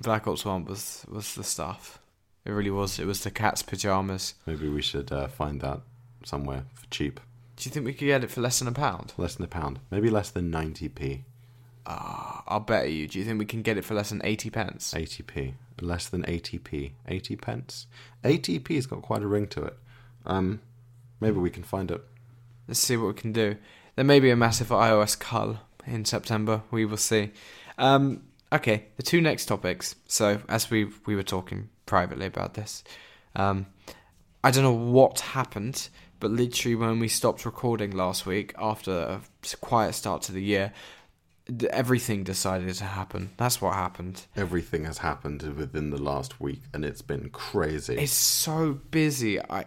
Black 0.00 0.26
Ops 0.26 0.44
1 0.44 0.64
was, 0.64 1.04
was 1.08 1.34
the 1.34 1.44
stuff. 1.44 2.00
It 2.44 2.50
really 2.50 2.70
was. 2.70 2.98
It 2.98 3.06
was 3.06 3.22
the 3.22 3.30
cat's 3.30 3.62
pajamas. 3.62 4.34
Maybe 4.46 4.68
we 4.68 4.82
should 4.82 5.12
uh, 5.12 5.28
find 5.28 5.60
that 5.60 5.80
somewhere 6.24 6.64
for 6.74 6.86
cheap. 6.90 7.20
Do 7.56 7.68
you 7.68 7.70
think 7.70 7.86
we 7.86 7.92
could 7.92 8.06
get 8.06 8.24
it 8.24 8.30
for 8.30 8.40
less 8.40 8.58
than 8.58 8.68
a 8.68 8.72
pound? 8.72 9.12
Less 9.16 9.34
than 9.34 9.44
a 9.44 9.48
pound. 9.48 9.80
Maybe 9.90 10.10
less 10.10 10.30
than 10.30 10.50
90p. 10.50 11.22
Ah, 11.86 12.42
I'll 12.46 12.60
bet 12.60 12.90
you. 12.90 13.08
Do 13.08 13.18
you 13.18 13.24
think 13.24 13.38
we 13.38 13.44
can 13.44 13.62
get 13.62 13.76
it 13.76 13.84
for 13.84 13.94
less 13.94 14.10
than 14.10 14.20
80 14.24 14.50
pence? 14.50 14.94
80p. 14.94 15.54
Less 15.80 16.08
than 16.08 16.22
80p. 16.22 16.92
80 17.06 17.36
pence? 17.36 17.86
80p's 18.24 18.86
got 18.86 19.02
quite 19.02 19.22
a 19.22 19.26
ring 19.26 19.46
to 19.48 19.64
it. 19.64 19.76
Um, 20.24 20.60
maybe 21.20 21.38
we 21.38 21.50
can 21.50 21.62
find 21.62 21.90
it. 21.90 22.02
Let's 22.68 22.80
see 22.80 22.96
what 22.96 23.08
we 23.08 23.14
can 23.14 23.32
do. 23.32 23.56
There 23.96 24.04
may 24.04 24.20
be 24.20 24.30
a 24.30 24.36
massive 24.36 24.68
iOS 24.68 25.18
cull 25.18 25.58
in 25.86 26.04
September. 26.04 26.62
We 26.70 26.84
will 26.84 26.96
see. 26.96 27.32
Um, 27.78 28.22
okay, 28.52 28.86
the 28.96 29.02
two 29.02 29.20
next 29.20 29.46
topics. 29.46 29.96
So, 30.06 30.40
as 30.48 30.70
we 30.70 30.88
we 31.04 31.16
were 31.16 31.22
talking 31.22 31.68
privately 31.86 32.26
about 32.26 32.54
this, 32.54 32.84
um, 33.34 33.66
I 34.44 34.50
don't 34.50 34.62
know 34.62 34.72
what 34.72 35.20
happened 35.20 35.88
but 36.22 36.30
literally, 36.30 36.76
when 36.76 37.00
we 37.00 37.08
stopped 37.08 37.44
recording 37.44 37.90
last 37.90 38.26
week 38.26 38.54
after 38.56 38.92
a 38.92 39.20
quiet 39.60 39.92
start 39.92 40.22
to 40.22 40.30
the 40.30 40.40
year, 40.40 40.72
everything 41.70 42.22
decided 42.22 42.72
to 42.72 42.84
happen. 42.84 43.32
That's 43.38 43.60
what 43.60 43.74
happened. 43.74 44.24
Everything 44.36 44.84
has 44.84 44.98
happened 44.98 45.42
within 45.42 45.90
the 45.90 46.00
last 46.00 46.40
week, 46.40 46.60
and 46.72 46.84
it's 46.84 47.02
been 47.02 47.30
crazy. 47.30 47.96
It's 47.96 48.12
so 48.12 48.74
busy. 48.92 49.40
I 49.40 49.64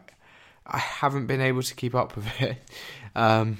I 0.65 0.77
haven't 0.77 1.27
been 1.27 1.41
able 1.41 1.61
to 1.61 1.75
keep 1.75 1.93
up 1.93 2.15
with 2.15 2.41
it. 2.41 2.57
Um, 3.17 3.59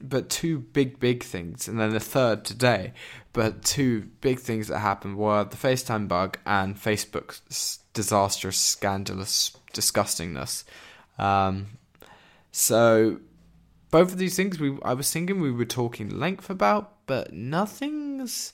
but 0.00 0.30
two 0.30 0.60
big, 0.60 1.00
big 1.00 1.24
things, 1.24 1.66
and 1.66 1.80
then 1.80 1.92
a 1.92 1.98
third 1.98 2.44
today. 2.44 2.92
But 3.32 3.64
two 3.64 4.02
big 4.20 4.38
things 4.38 4.68
that 4.68 4.78
happened 4.78 5.16
were 5.16 5.42
the 5.42 5.56
FaceTime 5.56 6.06
bug 6.06 6.38
and 6.46 6.76
Facebook's 6.76 7.80
disastrous, 7.92 8.58
scandalous 8.58 9.56
disgustingness. 9.74 10.62
Um, 11.18 11.78
so 12.52 13.18
both 13.90 14.12
of 14.12 14.18
these 14.18 14.36
things 14.36 14.60
we 14.60 14.78
I 14.84 14.94
was 14.94 15.10
thinking 15.12 15.40
we 15.40 15.50
were 15.50 15.64
talking 15.64 16.08
length 16.18 16.48
about, 16.48 17.04
but 17.06 17.32
nothing's 17.32 18.52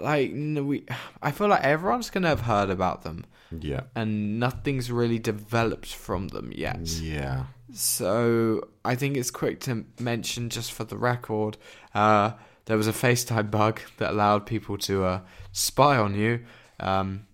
like 0.00 0.30
we, 0.32 0.84
I 1.22 1.30
feel 1.32 1.48
like 1.48 1.62
everyone's 1.62 2.10
gonna 2.10 2.28
have 2.28 2.42
heard 2.42 2.70
about 2.70 3.02
them, 3.02 3.24
Yeah. 3.50 3.82
and 3.94 4.38
nothing's 4.40 4.90
really 4.90 5.18
developed 5.18 5.92
from 5.94 6.28
them 6.28 6.52
yet. 6.54 6.80
Yeah. 6.88 7.44
So 7.72 8.68
I 8.84 8.94
think 8.94 9.16
it's 9.16 9.30
quick 9.30 9.60
to 9.60 9.84
mention, 10.00 10.50
just 10.50 10.72
for 10.72 10.84
the 10.84 10.96
record, 10.96 11.56
uh, 11.94 12.32
there 12.66 12.76
was 12.76 12.86
a 12.88 12.92
FaceTime 12.92 13.50
bug 13.50 13.80
that 13.98 14.10
allowed 14.10 14.46
people 14.46 14.76
to 14.78 15.04
uh, 15.04 15.20
spy 15.52 15.96
on 15.96 16.14
you. 16.14 16.44
Um, 16.80 17.26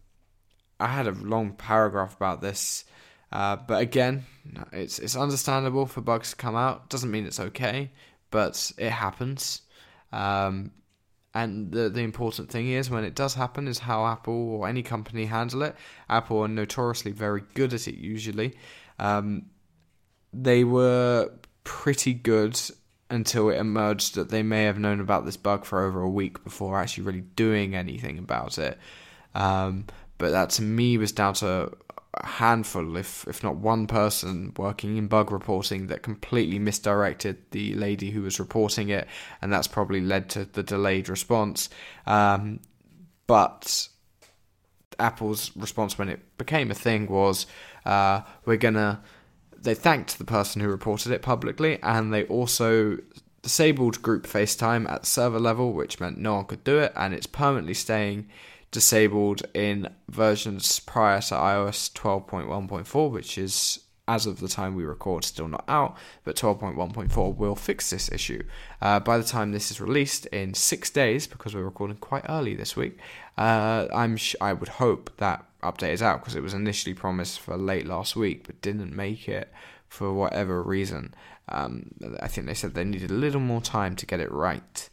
I 0.81 0.87
had 0.89 1.07
a 1.07 1.13
long 1.13 1.53
paragraph 1.53 2.17
about 2.17 2.41
this, 2.41 2.85
uh, 3.33 3.57
but 3.57 3.81
again, 3.81 4.25
it's 4.73 4.99
it's 4.99 5.17
understandable 5.17 5.87
for 5.87 6.01
bugs 6.03 6.31
to 6.31 6.37
come 6.37 6.55
out. 6.55 6.91
Doesn't 6.91 7.11
mean 7.11 7.27
it's 7.27 7.41
okay, 7.41 7.91
but 8.31 8.73
it 8.77 8.91
happens. 8.91 9.63
Um, 10.13 10.73
and 11.35 11.73
the 11.73 11.89
the 11.89 12.01
important 12.01 12.51
thing 12.51 12.69
is 12.69 12.91
when 12.91 13.05
it 13.05 13.15
does 13.15 13.35
happen 13.35 13.69
is 13.69 13.79
how 13.79 14.07
Apple 14.07 14.35
or 14.35 14.69
any 14.69 14.83
company 14.83 15.25
handle 15.25 15.63
it. 15.63 15.75
Apple 16.11 16.41
are 16.41 16.49
notoriously 16.49 17.13
very 17.13 17.43
good 17.55 17.73
at 17.73 17.89
it 17.89 17.95
usually. 17.95 18.55
Um, 18.99 19.47
they 20.35 20.65
were 20.65 21.31
pretty 21.65 22.13
good 22.13 22.61
until 23.09 23.51
it 23.51 23.57
emerged 23.57 24.15
that 24.15 24.31
they 24.31 24.43
may 24.43 24.65
have 24.65 24.79
known 24.79 25.01
about 25.01 25.25
this 25.25 25.37
bug 25.37 25.65
for 25.65 25.85
over 25.85 26.01
a 26.01 26.09
week 26.09 26.43
before 26.45 26.79
actually 26.79 27.05
really 27.05 27.21
doing 27.21 27.75
anything 27.75 28.19
about 28.19 28.59
it. 28.59 28.79
Um, 29.35 29.87
but 30.19 30.31
that 30.31 30.51
to 30.51 30.63
me 30.63 30.99
was 30.99 31.13
down 31.13 31.35
to 31.35 31.73
a 32.15 32.27
handful, 32.27 32.97
if 32.97 33.27
if 33.27 33.43
not 33.43 33.57
one 33.57 33.87
person 33.87 34.53
working 34.57 34.97
in 34.97 35.09
bug 35.09 35.33
reporting 35.33 35.87
that 35.87 36.03
completely 36.03 36.59
misdirected 36.59 37.39
the 37.53 37.75
lady 37.75 38.11
who 38.11 38.23
was 38.23 38.39
reporting 38.39 38.91
it, 38.91 39.09
and 39.41 39.53
that's 39.53 39.67
probably 39.67 40.01
led 40.01 40.29
to 40.31 40.45
the 40.45 40.63
delayed 40.63 41.09
response. 41.09 41.71
Um, 42.07 42.61
but 43.27 43.89
Apple's 44.99 45.57
response 45.57 45.97
when 45.97 46.09
it 46.09 46.21
became 46.37 46.71
a 46.71 46.75
thing 46.75 47.07
was, 47.07 47.47
uh, 47.87 48.23
"We're 48.45 48.57
gonna." 48.59 49.03
They 49.59 49.75
thanked 49.75 50.19
the 50.19 50.25
person 50.25 50.61
who 50.61 50.69
reported 50.69 51.13
it 51.13 51.23
publicly, 51.23 51.79
and 51.83 52.13
they 52.13 52.25
also 52.25 52.99
disabled 53.43 54.03
group 54.03 54.27
FaceTime 54.27 54.91
at 54.91 55.07
server 55.07 55.41
level, 55.41 55.73
which 55.73 56.01
meant 56.01 56.19
no 56.19 56.35
one 56.35 56.45
could 56.45 56.65
do 56.65 56.79
it, 56.79 56.93
and 56.95 57.15
it's 57.15 57.27
permanently 57.27 57.75
staying 57.75 58.29
disabled 58.73 59.43
in 59.55 59.89
versions 60.09 60.81
prior 60.81 61.21
to 61.21 61.35
iOS 61.35 61.93
12.1.4, 61.93 63.11
which 63.11 63.39
is 63.39 63.79
as 64.09 64.27
of 64.27 64.41
the 64.41 64.49
time 64.49 64.75
we 64.75 64.85
record 64.85 65.25
still 65.25 65.47
not 65.47 65.65
out, 65.69 65.97
but 66.25 66.35
12.1.4 66.35 67.37
will 67.37 67.55
fix 67.55 67.91
this 67.91 68.11
issue. 68.11 68.43
Uh, 68.81 68.99
by 68.99 69.17
the 69.17 69.25
time 69.25 69.53
this 69.53 69.71
is 69.71 69.81
released 69.81 70.27
in 70.27 70.55
six 70.55 70.91
days, 70.91 71.27
because 71.27 71.55
we're 71.55 71.63
recording 71.63 71.97
quite 71.99 72.25
early 72.29 72.55
this 72.55 72.75
week, 72.75 72.99
uh, 73.39 73.87
I'm 73.95 74.17
sh- 74.17 74.35
I 74.41 74.55
would 74.55 74.69
hope 74.69 75.17
that 75.19 75.45
update 75.63 75.93
is 75.93 76.03
out 76.03 76.21
because 76.21 76.35
it 76.35 76.43
was 76.43 76.55
initially 76.55 76.95
promised 76.95 77.39
for 77.39 77.57
late 77.57 77.87
last 77.87 78.17
week, 78.17 78.45
but 78.47 78.61
didn't 78.61 78.95
make 78.95 79.29
it 79.29 79.53
for 79.89 80.13
whatever 80.13 80.63
reason. 80.63 81.15
Um, 81.49 81.91
I 82.21 82.29
think 82.29 82.47
they 82.47 82.55
said 82.55 82.75
they 82.75 82.85
needed 82.85 83.11
a 83.11 83.15
little 83.15 83.41
more 83.41 83.61
time 83.61 83.95
to 83.97 84.07
get 84.07 84.21
it 84.21 84.33
right. 84.33 84.89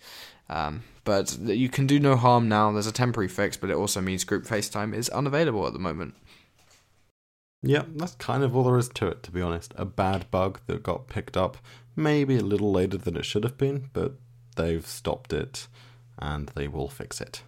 Um, 0.50 0.84
but 1.04 1.38
you 1.40 1.70
can 1.70 1.88
do 1.88 2.00
no 2.00 2.16
harm 2.16 2.50
now. 2.50 2.72
There's 2.72 2.88
a 2.88 2.92
temporary 2.92 3.28
fix, 3.28 3.58
but 3.58 3.70
it 3.70 3.76
also 3.76 4.02
means 4.02 4.24
group 4.24 4.46
FaceTime 4.46 4.94
is 4.94 5.10
unavailable 5.10 5.66
at 5.68 5.74
the 5.74 5.80
moment. 5.80 6.16
Yeah, 7.62 7.84
that's 7.96 8.16
kind 8.16 8.44
of 8.44 8.56
all 8.56 8.64
there 8.64 8.78
is 8.78 8.90
to 8.90 9.08
it, 9.08 9.24
to 9.24 9.32
be 9.32 9.42
honest. 9.42 9.74
A 9.76 9.86
bad 9.86 10.30
bug 10.32 10.60
that 10.68 10.84
got 10.84 11.08
picked 11.08 11.36
up, 11.36 11.58
maybe 11.96 12.38
a 12.38 12.44
little 12.44 12.72
later 12.72 12.98
than 12.98 13.18
it 13.18 13.26
should 13.26 13.44
have 13.44 13.58
been, 13.58 13.90
but 13.92 14.14
they've 14.56 14.86
stopped 14.86 15.34
it 15.34 15.68
and 16.18 16.50
they 16.50 16.68
will 16.68 16.90
fix 16.90 17.20
it. 17.20 17.42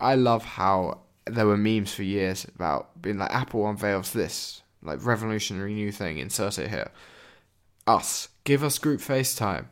I 0.00 0.14
love 0.14 0.44
how 0.44 1.00
there 1.26 1.46
were 1.46 1.56
memes 1.56 1.92
for 1.92 2.02
years 2.02 2.46
about 2.54 3.00
being 3.00 3.18
like 3.18 3.32
Apple 3.32 3.68
unveils 3.68 4.12
this 4.12 4.62
like 4.82 5.04
revolutionary 5.04 5.74
new 5.74 5.92
thing, 5.92 6.18
insert 6.18 6.58
it 6.58 6.70
here. 6.70 6.90
Us, 7.86 8.28
give 8.44 8.62
us 8.64 8.78
group 8.78 9.00
FaceTime. 9.00 9.66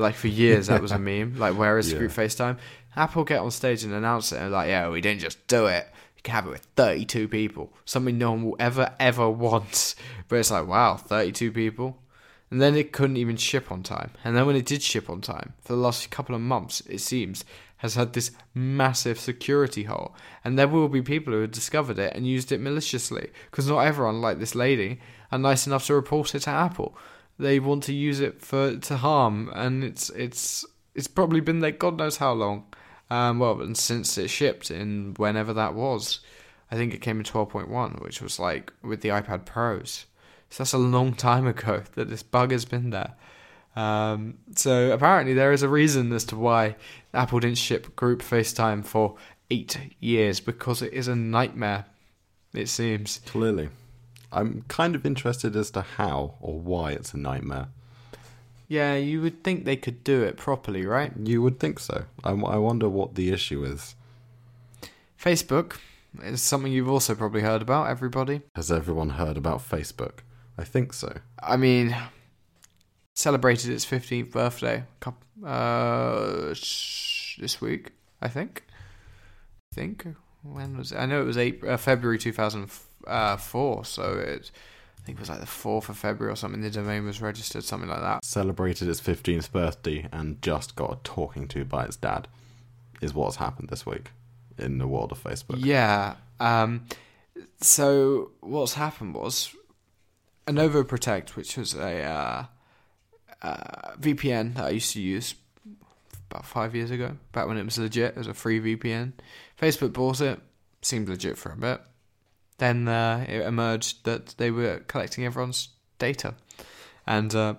Like 0.00 0.14
for 0.16 0.28
years 0.28 0.66
that 0.68 0.82
was 0.82 0.92
a 0.92 0.98
meme. 1.08 1.38
Like 1.38 1.56
where 1.56 1.78
is 1.78 1.92
Yeah. 1.92 1.98
group 1.98 2.12
FaceTime? 2.12 2.58
Apple 2.96 3.24
get 3.24 3.38
on 3.40 3.50
stage 3.50 3.84
and 3.84 3.92
announce 3.94 4.32
it 4.32 4.40
and 4.40 4.50
like, 4.50 4.68
yeah, 4.68 4.88
we 4.88 5.00
didn't 5.00 5.20
just 5.20 5.46
do 5.46 5.66
it. 5.66 5.86
You 6.16 6.22
can 6.22 6.34
have 6.34 6.46
it 6.46 6.50
with 6.50 6.66
32 6.76 7.28
people. 7.28 7.72
Something 7.84 8.18
no 8.18 8.32
one 8.32 8.44
will 8.44 8.56
ever, 8.58 8.92
ever 8.98 9.30
want. 9.30 9.94
But 10.28 10.36
it's 10.36 10.50
like, 10.50 10.66
wow, 10.66 10.96
32 10.96 11.52
people. 11.52 11.98
And 12.50 12.60
then 12.60 12.74
it 12.74 12.90
couldn't 12.92 13.16
even 13.16 13.36
ship 13.36 13.70
on 13.70 13.82
time. 13.84 14.10
And 14.24 14.36
then 14.36 14.44
when 14.44 14.56
it 14.56 14.66
did 14.66 14.82
ship 14.82 15.08
on 15.08 15.20
time, 15.20 15.52
for 15.62 15.72
the 15.74 15.78
last 15.78 16.10
couple 16.10 16.34
of 16.34 16.40
months, 16.40 16.80
it 16.88 16.98
seems, 17.00 17.44
has 17.76 17.94
had 17.94 18.12
this 18.12 18.32
massive 18.54 19.20
security 19.20 19.84
hole. 19.84 20.14
And 20.44 20.58
there 20.58 20.66
will 20.66 20.88
be 20.88 21.00
people 21.00 21.32
who 21.32 21.42
have 21.42 21.52
discovered 21.52 21.98
it 22.00 22.14
and 22.16 22.26
used 22.26 22.50
it 22.50 22.60
maliciously. 22.60 23.30
Because 23.50 23.68
not 23.68 23.78
everyone, 23.86 24.20
like 24.20 24.40
this 24.40 24.56
lady, 24.56 25.00
are 25.30 25.38
nice 25.38 25.66
enough 25.68 25.86
to 25.86 25.94
report 25.94 26.34
it 26.34 26.40
to 26.40 26.50
Apple. 26.50 26.96
They 27.40 27.58
want 27.58 27.82
to 27.84 27.94
use 27.94 28.20
it 28.20 28.40
for 28.40 28.76
to 28.76 28.96
harm, 28.98 29.50
and 29.54 29.82
it's 29.82 30.10
it's 30.10 30.64
it's 30.94 31.08
probably 31.08 31.40
been 31.40 31.60
there 31.60 31.70
God 31.70 31.98
knows 31.98 32.18
how 32.18 32.32
long. 32.32 32.66
Um, 33.10 33.38
well, 33.40 33.60
and 33.60 33.76
since 33.76 34.16
it 34.18 34.28
shipped 34.28 34.70
in 34.70 35.14
whenever 35.16 35.52
that 35.54 35.74
was, 35.74 36.20
I 36.70 36.76
think 36.76 36.94
it 36.94 37.00
came 37.00 37.18
in 37.18 37.24
12.1, 37.24 38.00
which 38.02 38.22
was 38.22 38.38
like 38.38 38.72
with 38.82 39.00
the 39.00 39.08
iPad 39.08 39.44
Pros. 39.44 40.06
So 40.50 40.62
that's 40.62 40.72
a 40.72 40.78
long 40.78 41.14
time 41.14 41.46
ago 41.46 41.82
that 41.94 42.08
this 42.08 42.22
bug 42.22 42.52
has 42.52 42.64
been 42.64 42.90
there. 42.90 43.14
Um, 43.74 44.38
so 44.54 44.92
apparently 44.92 45.34
there 45.34 45.52
is 45.52 45.62
a 45.62 45.68
reason 45.68 46.12
as 46.12 46.24
to 46.26 46.36
why 46.36 46.76
Apple 47.14 47.40
didn't 47.40 47.58
ship 47.58 47.96
group 47.96 48.20
FaceTime 48.20 48.84
for 48.84 49.16
eight 49.50 49.78
years 50.00 50.40
because 50.40 50.82
it 50.82 50.92
is 50.92 51.08
a 51.08 51.16
nightmare. 51.16 51.86
It 52.52 52.68
seems. 52.68 53.20
Clearly. 53.26 53.70
I'm 54.32 54.62
kind 54.68 54.94
of 54.94 55.04
interested 55.04 55.56
as 55.56 55.70
to 55.72 55.82
how 55.82 56.34
or 56.40 56.58
why 56.58 56.92
it's 56.92 57.14
a 57.14 57.18
nightmare. 57.18 57.68
Yeah, 58.68 58.94
you 58.94 59.20
would 59.22 59.42
think 59.42 59.64
they 59.64 59.76
could 59.76 60.04
do 60.04 60.22
it 60.22 60.36
properly, 60.36 60.86
right? 60.86 61.12
You 61.20 61.42
would 61.42 61.58
think 61.58 61.80
so. 61.80 62.04
I, 62.22 62.30
I 62.30 62.56
wonder 62.56 62.88
what 62.88 63.16
the 63.16 63.32
issue 63.32 63.64
is. 63.64 63.96
Facebook 65.20 65.78
is 66.22 66.40
something 66.40 66.70
you've 66.72 66.88
also 66.88 67.14
probably 67.14 67.40
heard 67.40 67.62
about. 67.62 67.88
Everybody. 67.88 68.42
Has 68.54 68.70
everyone 68.70 69.10
heard 69.10 69.36
about 69.36 69.58
Facebook? 69.58 70.20
I 70.56 70.64
think 70.64 70.92
so. 70.92 71.18
I 71.42 71.56
mean, 71.56 71.96
celebrated 73.14 73.70
its 73.70 73.84
15th 73.84 74.30
birthday 74.30 74.84
uh, 75.44 76.54
this 77.38 77.60
week, 77.60 77.90
I 78.20 78.28
think. 78.28 78.64
I 79.72 79.74
think. 79.74 80.06
When 80.42 80.76
was 80.76 80.92
it? 80.92 80.96
I 80.96 81.06
know 81.06 81.20
it 81.20 81.26
was 81.26 81.38
April, 81.38 81.72
uh, 81.72 81.76
February 81.76 82.18
2004, 82.18 82.89
so 83.06 84.18
it, 84.18 84.50
I 84.98 85.02
think 85.02 85.18
it 85.18 85.20
was 85.20 85.28
like 85.28 85.40
the 85.40 85.46
4th 85.46 85.88
of 85.88 85.96
February 85.96 86.32
or 86.32 86.36
something. 86.36 86.60
The 86.60 86.70
domain 86.70 87.04
was 87.04 87.22
registered, 87.22 87.64
something 87.64 87.88
like 87.88 88.00
that. 88.00 88.24
Celebrated 88.24 88.88
its 88.88 89.00
15th 89.00 89.50
birthday 89.50 90.08
and 90.12 90.40
just 90.42 90.76
got 90.76 90.92
a 90.92 90.98
talking 91.02 91.48
to 91.48 91.64
by 91.64 91.84
its 91.84 91.96
dad, 91.96 92.28
is 93.00 93.14
what's 93.14 93.36
happened 93.36 93.68
this 93.68 93.86
week 93.86 94.10
in 94.58 94.78
the 94.78 94.86
world 94.86 95.12
of 95.12 95.22
Facebook. 95.22 95.56
Yeah. 95.58 96.16
Um, 96.38 96.86
so 97.60 98.32
what's 98.40 98.74
happened 98.74 99.14
was 99.14 99.54
Onavo 100.46 100.86
Protect, 100.86 101.36
which 101.36 101.56
was 101.56 101.74
a 101.74 102.02
uh, 102.02 102.44
uh, 103.42 103.92
VPN 103.98 104.54
that 104.54 104.66
I 104.66 104.70
used 104.70 104.92
to 104.92 105.00
use 105.00 105.34
about 106.30 106.44
five 106.44 106.74
years 106.74 106.90
ago, 106.90 107.16
back 107.32 107.48
when 107.48 107.56
it 107.56 107.64
was 107.64 107.78
legit. 107.78 108.10
It 108.10 108.18
was 108.18 108.26
a 108.26 108.34
free 108.34 108.60
VPN. 108.60 109.12
Facebook 109.60 109.92
bought 109.92 110.20
it, 110.20 110.40
seemed 110.82 111.08
legit 111.08 111.36
for 111.36 111.52
a 111.52 111.56
bit. 111.56 111.80
Then 112.60 112.88
uh, 112.88 113.24
it 113.26 113.40
emerged 113.40 114.04
that 114.04 114.34
they 114.36 114.50
were 114.50 114.80
collecting 114.80 115.24
everyone's 115.24 115.70
data, 115.98 116.34
and 117.06 117.34
uh, 117.34 117.54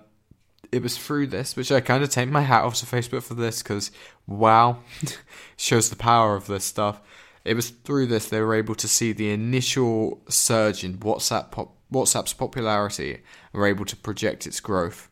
it 0.70 0.80
was 0.80 0.96
through 0.96 1.26
this, 1.26 1.56
which 1.56 1.72
I 1.72 1.80
kind 1.80 2.04
of 2.04 2.10
take 2.10 2.30
my 2.30 2.42
hat 2.42 2.62
off 2.62 2.76
to 2.76 2.86
Facebook 2.86 3.24
for 3.24 3.34
this 3.34 3.64
because 3.64 3.90
wow, 4.28 4.78
shows 5.56 5.90
the 5.90 5.96
power 5.96 6.36
of 6.36 6.46
this 6.46 6.64
stuff. 6.64 7.00
It 7.44 7.54
was 7.54 7.70
through 7.70 8.06
this 8.06 8.28
they 8.28 8.40
were 8.40 8.54
able 8.54 8.76
to 8.76 8.86
see 8.86 9.12
the 9.12 9.32
initial 9.32 10.22
surge 10.28 10.84
in 10.84 10.98
WhatsApp 10.98 11.50
pop- 11.50 11.74
WhatsApp's 11.92 12.32
popularity 12.32 13.14
and 13.52 13.60
were 13.60 13.66
able 13.66 13.84
to 13.86 13.96
project 13.96 14.46
its 14.46 14.60
growth. 14.60 15.08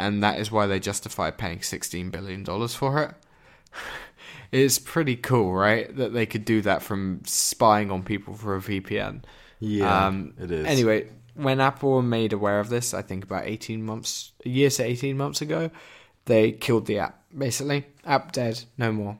And 0.00 0.20
that 0.24 0.40
is 0.40 0.50
why 0.50 0.66
they 0.66 0.80
justified 0.80 1.38
paying 1.38 1.60
$16 1.60 2.10
billion 2.10 2.44
for 2.68 3.02
it. 3.04 3.14
it's 4.52 4.78
pretty 4.78 5.16
cool, 5.16 5.52
right? 5.52 5.94
That 5.96 6.12
they 6.12 6.26
could 6.26 6.44
do 6.44 6.60
that 6.62 6.82
from 6.82 7.20
spying 7.24 7.90
on 7.90 8.02
people 8.02 8.34
for 8.34 8.56
a 8.56 8.60
VPN. 8.60 9.22
Yeah, 9.60 10.06
Um, 10.06 10.34
it 10.40 10.50
is. 10.50 10.66
Anyway, 10.66 11.08
when 11.34 11.60
Apple 11.60 11.92
were 11.92 12.02
made 12.02 12.32
aware 12.32 12.60
of 12.60 12.68
this, 12.68 12.94
I 12.94 13.02
think 13.02 13.24
about 13.24 13.46
18 13.46 13.84
months, 13.84 14.32
a 14.44 14.48
year 14.48 14.70
to 14.70 14.84
18 14.84 15.16
months 15.16 15.40
ago, 15.40 15.70
they 16.26 16.52
killed 16.52 16.86
the 16.86 16.98
app. 16.98 17.22
Basically, 17.36 17.86
app 18.04 18.32
dead, 18.32 18.64
no 18.78 18.92
more. 18.92 19.18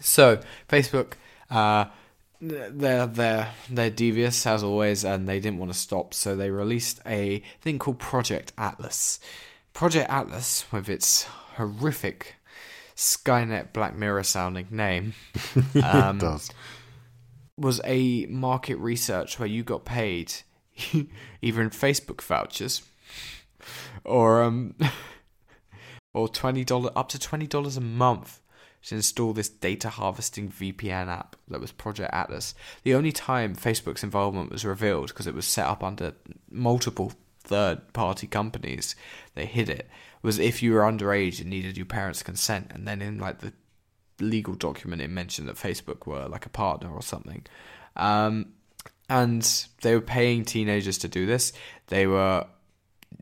So, 0.00 0.40
Facebook, 0.68 1.12
uh, 1.50 1.86
they're, 2.40 3.06
they're, 3.06 3.48
they're 3.68 3.90
devious 3.90 4.46
as 4.46 4.62
always, 4.62 5.04
and 5.04 5.28
they 5.28 5.40
didn't 5.40 5.58
want 5.58 5.72
to 5.72 5.78
stop, 5.78 6.14
so 6.14 6.34
they 6.34 6.50
released 6.50 7.00
a 7.04 7.42
thing 7.60 7.78
called 7.78 7.98
Project 7.98 8.52
Atlas. 8.56 9.20
Project 9.74 10.08
Atlas, 10.10 10.64
with 10.72 10.88
its 10.88 11.24
horrific 11.56 12.36
Skynet 13.00 13.72
Black 13.72 13.96
Mirror 13.96 14.24
sounding 14.24 14.66
name, 14.70 15.14
it 15.74 16.18
does. 16.18 16.50
was 17.56 17.80
a 17.84 18.26
market 18.26 18.76
research 18.76 19.38
where 19.38 19.48
you 19.48 19.62
got 19.62 19.86
paid 19.86 20.34
either 21.40 21.62
in 21.62 21.70
Facebook 21.70 22.20
vouchers 22.20 22.82
or 24.04 24.42
um 24.42 24.74
or 26.14 26.28
twenty 26.28 26.62
dollar 26.62 26.90
up 26.94 27.08
to 27.08 27.18
twenty 27.18 27.46
dollars 27.46 27.78
a 27.78 27.80
month 27.80 28.42
to 28.82 28.96
install 28.96 29.32
this 29.32 29.48
data 29.48 29.88
harvesting 29.88 30.50
VPN 30.50 31.08
app 31.08 31.36
that 31.48 31.60
was 31.60 31.72
Project 31.72 32.12
Atlas. 32.12 32.54
The 32.82 32.94
only 32.94 33.12
time 33.12 33.56
Facebook's 33.56 34.04
involvement 34.04 34.50
was 34.52 34.66
revealed 34.66 35.08
because 35.08 35.26
it 35.26 35.34
was 35.34 35.46
set 35.46 35.66
up 35.66 35.82
under 35.82 36.12
multiple 36.50 37.14
third 37.42 37.94
party 37.94 38.26
companies. 38.26 38.94
They 39.34 39.46
hid 39.46 39.70
it 39.70 39.88
was 40.22 40.38
if 40.38 40.62
you 40.62 40.72
were 40.72 40.80
underage 40.80 41.40
and 41.40 41.50
needed 41.50 41.76
your 41.76 41.86
parents' 41.86 42.22
consent, 42.22 42.70
and 42.74 42.86
then 42.86 43.00
in 43.02 43.18
like 43.18 43.38
the 43.38 43.52
legal 44.20 44.54
document 44.54 45.00
it 45.00 45.08
mentioned 45.08 45.48
that 45.48 45.56
Facebook 45.56 46.06
were 46.06 46.28
like 46.28 46.46
a 46.46 46.50
partner 46.50 46.90
or 46.90 47.02
something. 47.02 47.44
Um, 47.96 48.52
and 49.08 49.66
they 49.82 49.94
were 49.94 50.00
paying 50.00 50.44
teenagers 50.44 50.98
to 50.98 51.08
do 51.08 51.26
this. 51.26 51.52
They 51.88 52.06
were 52.06 52.46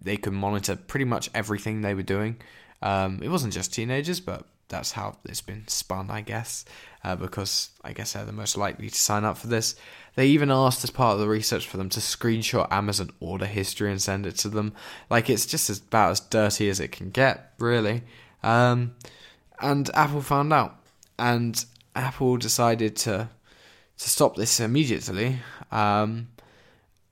they 0.01 0.17
could 0.17 0.35
monitor 0.35 0.77
pretty 0.77 1.07
much 1.07 1.31
everything 1.35 1.81
they 1.81 1.95
were 1.95 2.03
doing. 2.03 2.37
Um, 2.83 3.21
it 3.23 3.29
wasn't 3.29 3.55
just 3.55 3.73
teenagers, 3.73 4.21
but 4.21 4.47
that's 4.69 4.93
how 4.93 5.17
it's 5.25 5.41
been 5.41 5.67
spun, 5.67 6.11
I 6.11 6.21
guess, 6.21 6.65
uh, 7.03 7.17
because 7.17 7.71
I 7.83 7.93
guess 7.93 8.13
they're 8.13 8.25
the 8.25 8.33
most 8.33 8.57
likely 8.57 8.91
to 8.91 8.95
sign 8.95 9.25
up 9.25 9.39
for 9.39 9.47
this. 9.47 9.77
They 10.19 10.27
even 10.27 10.51
asked 10.51 10.83
as 10.83 10.91
part 10.91 11.15
of 11.15 11.21
the 11.21 11.29
research 11.29 11.69
for 11.69 11.77
them 11.77 11.89
to 11.91 12.01
screenshot 12.01 12.67
Amazon 12.73 13.11
order 13.21 13.47
history 13.47 13.93
and 13.93 14.03
send 14.03 14.27
it 14.27 14.35
to 14.39 14.49
them. 14.49 14.73
Like 15.09 15.31
it's 15.31 15.47
just 15.47 15.71
as, 15.71 15.79
about 15.79 16.11
as 16.11 16.19
dirty 16.19 16.69
as 16.69 16.81
it 16.81 16.91
can 16.91 17.11
get, 17.11 17.53
really. 17.61 18.03
Um, 18.43 18.97
and 19.61 19.89
Apple 19.95 20.21
found 20.21 20.53
out, 20.53 20.75
and 21.21 21.65
Apple 21.95 22.37
decided 22.37 22.97
to 22.97 23.29
to 23.99 24.11
stop 24.11 24.35
this 24.35 24.59
immediately. 24.59 25.39
Um, 25.71 26.31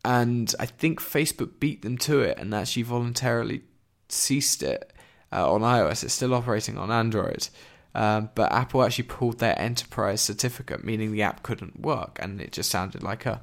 and 0.05 0.53
I 0.59 0.67
think 0.67 1.01
Facebook 1.01 1.61
beat 1.61 1.83
them 1.83 1.99
to 1.99 2.23
it 2.23 2.39
and 2.39 2.53
actually 2.53 2.83
voluntarily 2.83 3.63
ceased 4.09 4.65
it 4.65 4.93
uh, 5.33 5.49
on 5.49 5.61
iOS. 5.61 6.03
It's 6.03 6.15
still 6.15 6.35
operating 6.35 6.77
on 6.77 6.91
Android. 6.91 7.51
Um, 7.97 8.29
but 8.35 8.53
Apple 8.53 8.85
actually 8.85 9.05
pulled 9.05 9.39
their 9.39 9.59
enterprise 9.59 10.21
certificate, 10.21 10.85
meaning 10.85 11.13
the 11.13 11.23
app 11.23 11.43
couldn't 11.43 11.81
work, 11.81 12.19
and 12.21 12.43
it 12.43 12.53
just 12.53 12.71
sounded 12.71 13.03
like 13.03 13.25
a 13.25 13.41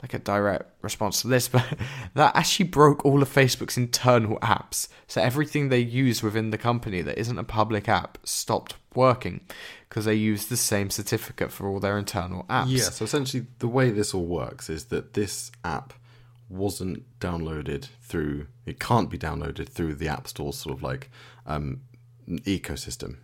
like 0.00 0.14
a 0.14 0.20
direct 0.20 0.70
response 0.80 1.22
to 1.22 1.28
this. 1.28 1.48
But 1.52 1.66
that 2.14 2.36
actually 2.36 2.68
broke 2.68 3.04
all 3.04 3.20
of 3.20 3.28
Facebook's 3.28 3.76
internal 3.76 4.38
apps. 4.38 4.86
So 5.08 5.20
everything 5.20 5.70
they 5.70 5.80
use 5.80 6.22
within 6.22 6.50
the 6.50 6.58
company 6.58 7.02
that 7.02 7.18
isn't 7.18 7.36
a 7.36 7.42
public 7.42 7.88
app 7.88 8.18
stopped 8.22 8.76
working 8.94 9.40
because 9.88 10.04
they 10.04 10.14
use 10.14 10.46
the 10.46 10.56
same 10.56 10.88
certificate 10.88 11.50
for 11.50 11.66
all 11.66 11.80
their 11.80 11.98
internal 11.98 12.44
apps. 12.44 12.66
Yeah, 12.68 12.90
so 12.90 13.04
essentially 13.04 13.46
the 13.58 13.66
way 13.66 13.90
this 13.90 14.14
all 14.14 14.26
works 14.26 14.70
is 14.70 14.84
that 14.86 15.14
this 15.14 15.50
app 15.64 15.92
wasn't 16.48 17.02
downloaded 17.18 17.88
through 18.02 18.46
it 18.66 18.78
can't 18.78 19.10
be 19.10 19.18
downloaded 19.18 19.68
through 19.68 19.92
the 19.96 20.06
app 20.06 20.28
store 20.28 20.52
sort 20.52 20.76
of 20.76 20.80
like 20.80 21.10
um, 21.44 21.80
ecosystem 22.28 23.16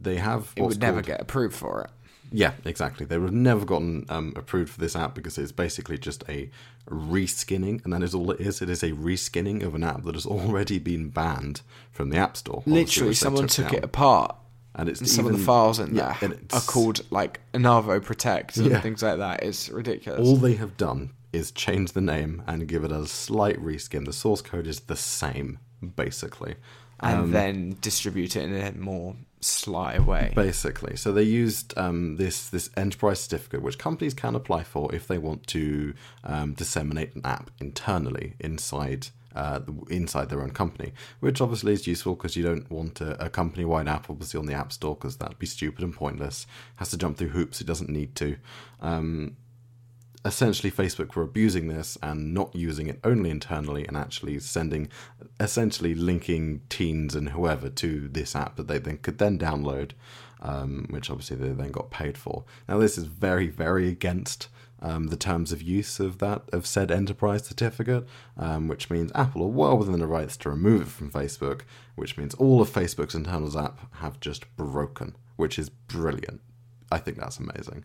they 0.00 0.16
have 0.16 0.52
it 0.56 0.62
would 0.62 0.80
never 0.80 1.02
get 1.02 1.20
approved 1.20 1.54
for 1.54 1.82
it 1.82 1.90
yeah 2.30 2.52
exactly 2.64 3.06
they 3.06 3.16
would 3.16 3.28
have 3.28 3.34
never 3.34 3.64
gotten 3.64 4.04
um, 4.10 4.32
approved 4.36 4.70
for 4.70 4.80
this 4.80 4.94
app 4.94 5.14
because 5.14 5.38
it's 5.38 5.52
basically 5.52 5.96
just 5.96 6.22
a 6.28 6.50
reskinning 6.90 7.82
and 7.84 7.92
that 7.92 8.02
is 8.02 8.14
all 8.14 8.30
it 8.30 8.40
is 8.40 8.60
it 8.60 8.68
is 8.68 8.82
a 8.82 8.92
reskinning 8.92 9.62
of 9.62 9.74
an 9.74 9.82
app 9.82 10.02
that 10.02 10.14
has 10.14 10.26
already 10.26 10.78
been 10.78 11.08
banned 11.08 11.62
from 11.90 12.10
the 12.10 12.16
app 12.16 12.36
store 12.36 12.62
literally 12.66 13.14
someone 13.14 13.46
took, 13.46 13.68
took 13.68 13.78
it 13.78 13.84
apart 13.84 14.36
and 14.78 14.88
it's 14.88 15.00
and 15.00 15.08
some 15.08 15.24
even, 15.24 15.34
of 15.34 15.40
the 15.40 15.44
files 15.44 15.78
in 15.80 15.94
yeah, 15.94 16.16
there 16.20 16.36
are 16.52 16.60
called 16.60 17.00
like 17.10 17.40
Onavo 17.52 18.02
Protect 18.02 18.56
and 18.58 18.70
yeah. 18.70 18.80
things 18.80 19.02
like 19.02 19.18
that. 19.18 19.42
It's 19.42 19.68
ridiculous. 19.68 20.26
All 20.26 20.36
they 20.36 20.54
have 20.54 20.76
done 20.76 21.10
is 21.32 21.50
change 21.50 21.92
the 21.92 22.00
name 22.00 22.42
and 22.46 22.68
give 22.68 22.84
it 22.84 22.92
a 22.92 23.06
slight 23.06 23.60
reskin. 23.60 24.04
The 24.04 24.12
source 24.12 24.40
code 24.40 24.68
is 24.68 24.80
the 24.80 24.96
same, 24.96 25.58
basically. 25.96 26.54
And 27.00 27.18
um, 27.18 27.30
then 27.32 27.76
distribute 27.80 28.36
it 28.36 28.44
in 28.44 28.54
a 28.54 28.72
more 28.72 29.16
sly 29.40 29.98
way. 29.98 30.32
Basically. 30.34 30.96
So 30.96 31.12
they 31.12 31.22
used 31.22 31.76
um, 31.76 32.16
this 32.16 32.48
this 32.48 32.70
enterprise 32.76 33.20
certificate, 33.20 33.62
which 33.62 33.78
companies 33.78 34.14
can 34.14 34.34
apply 34.34 34.64
for 34.64 34.94
if 34.94 35.06
they 35.06 35.18
want 35.18 35.46
to 35.48 35.94
um, 36.24 36.54
disseminate 36.54 37.14
an 37.14 37.22
app 37.24 37.50
internally 37.60 38.34
inside 38.40 39.08
uh, 39.34 39.60
inside 39.88 40.28
their 40.28 40.42
own 40.42 40.50
company, 40.50 40.92
which 41.20 41.40
obviously 41.40 41.72
is 41.72 41.86
useful 41.86 42.14
because 42.14 42.36
you 42.36 42.42
don't 42.42 42.68
want 42.70 43.00
a, 43.00 43.24
a 43.24 43.30
company 43.30 43.64
wide 43.64 43.88
app 43.88 44.10
obviously 44.10 44.38
on 44.38 44.46
the 44.46 44.54
App 44.54 44.72
Store 44.72 44.94
because 44.94 45.16
that'd 45.16 45.38
be 45.38 45.46
stupid 45.46 45.84
and 45.84 45.94
pointless. 45.94 46.46
Has 46.76 46.90
to 46.90 46.98
jump 46.98 47.16
through 47.16 47.28
hoops 47.28 47.60
it 47.60 47.66
doesn't 47.66 47.90
need 47.90 48.14
to. 48.16 48.36
Um, 48.80 49.36
essentially 50.28 50.70
Facebook 50.70 51.14
were 51.14 51.22
abusing 51.22 51.68
this 51.68 51.96
and 52.02 52.34
not 52.34 52.54
using 52.54 52.86
it 52.86 53.00
only 53.02 53.30
internally 53.30 53.86
and 53.86 53.96
actually 53.96 54.38
sending, 54.38 54.90
essentially 55.40 55.94
linking 55.94 56.60
teens 56.68 57.14
and 57.14 57.30
whoever 57.30 57.70
to 57.70 58.08
this 58.08 58.36
app 58.36 58.56
that 58.56 58.68
they 58.68 58.78
then 58.78 58.98
could 58.98 59.16
then 59.16 59.38
download, 59.38 59.92
um, 60.42 60.86
which 60.90 61.10
obviously 61.10 61.36
they 61.36 61.48
then 61.48 61.72
got 61.72 61.90
paid 61.90 62.18
for. 62.18 62.44
Now 62.68 62.76
this 62.76 62.98
is 62.98 63.04
very, 63.04 63.48
very 63.48 63.88
against 63.88 64.48
um, 64.80 65.06
the 65.06 65.16
terms 65.16 65.50
of 65.50 65.62
use 65.62 65.98
of 65.98 66.18
that 66.18 66.42
of 66.52 66.66
said 66.66 66.90
enterprise 66.90 67.46
certificate, 67.46 68.06
um, 68.36 68.68
which 68.68 68.90
means 68.90 69.10
Apple 69.14 69.44
are 69.44 69.48
well 69.48 69.78
within 69.78 69.98
the 69.98 70.06
rights 70.06 70.36
to 70.36 70.50
remove 70.50 70.82
it 70.82 70.88
from 70.88 71.10
Facebook, 71.10 71.62
which 71.96 72.18
means 72.18 72.34
all 72.34 72.60
of 72.60 72.70
Facebook's 72.70 73.14
internals 73.14 73.56
app 73.56 73.94
have 73.96 74.20
just 74.20 74.44
broken, 74.56 75.16
which 75.36 75.58
is 75.58 75.70
brilliant. 75.70 76.42
I 76.92 76.98
think 76.98 77.16
that's 77.16 77.38
amazing 77.38 77.84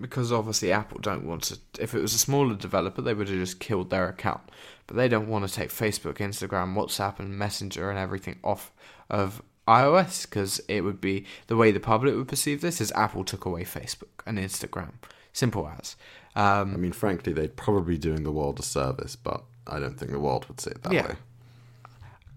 because 0.00 0.32
obviously 0.32 0.72
Apple 0.72 0.98
don't 1.00 1.24
want 1.24 1.44
to. 1.44 1.58
If 1.78 1.94
it 1.94 2.00
was 2.00 2.14
a 2.14 2.18
smaller 2.18 2.54
developer, 2.54 3.02
they 3.02 3.14
would 3.14 3.28
have 3.28 3.38
just 3.38 3.60
killed 3.60 3.90
their 3.90 4.08
account. 4.08 4.42
But 4.86 4.96
they 4.96 5.08
don't 5.08 5.28
want 5.28 5.46
to 5.46 5.54
take 5.54 5.70
Facebook, 5.70 6.18
Instagram, 6.18 6.74
WhatsApp, 6.74 7.18
and 7.18 7.38
Messenger 7.38 7.90
and 7.90 7.98
everything 7.98 8.38
off 8.42 8.72
of 9.08 9.42
iOS 9.68 10.28
because 10.28 10.60
it 10.68 10.80
would 10.82 11.00
be 11.00 11.26
the 11.46 11.56
way 11.56 11.70
the 11.70 11.80
public 11.80 12.14
would 12.14 12.28
perceive 12.28 12.60
this 12.60 12.80
is 12.80 12.90
Apple 12.92 13.24
took 13.24 13.44
away 13.44 13.62
Facebook 13.62 14.24
and 14.26 14.38
Instagram. 14.38 14.94
Simple 15.32 15.70
as. 15.78 15.96
Um, 16.34 16.74
I 16.74 16.76
mean, 16.76 16.92
frankly, 16.92 17.32
they'd 17.32 17.56
probably 17.56 17.94
be 17.94 17.98
doing 17.98 18.24
the 18.24 18.32
world 18.32 18.58
a 18.58 18.62
service, 18.62 19.16
but 19.16 19.44
I 19.66 19.78
don't 19.78 19.98
think 19.98 20.10
the 20.10 20.20
world 20.20 20.46
would 20.48 20.60
see 20.60 20.70
it 20.70 20.82
that 20.82 20.92
yeah. 20.92 21.06
way. 21.08 21.14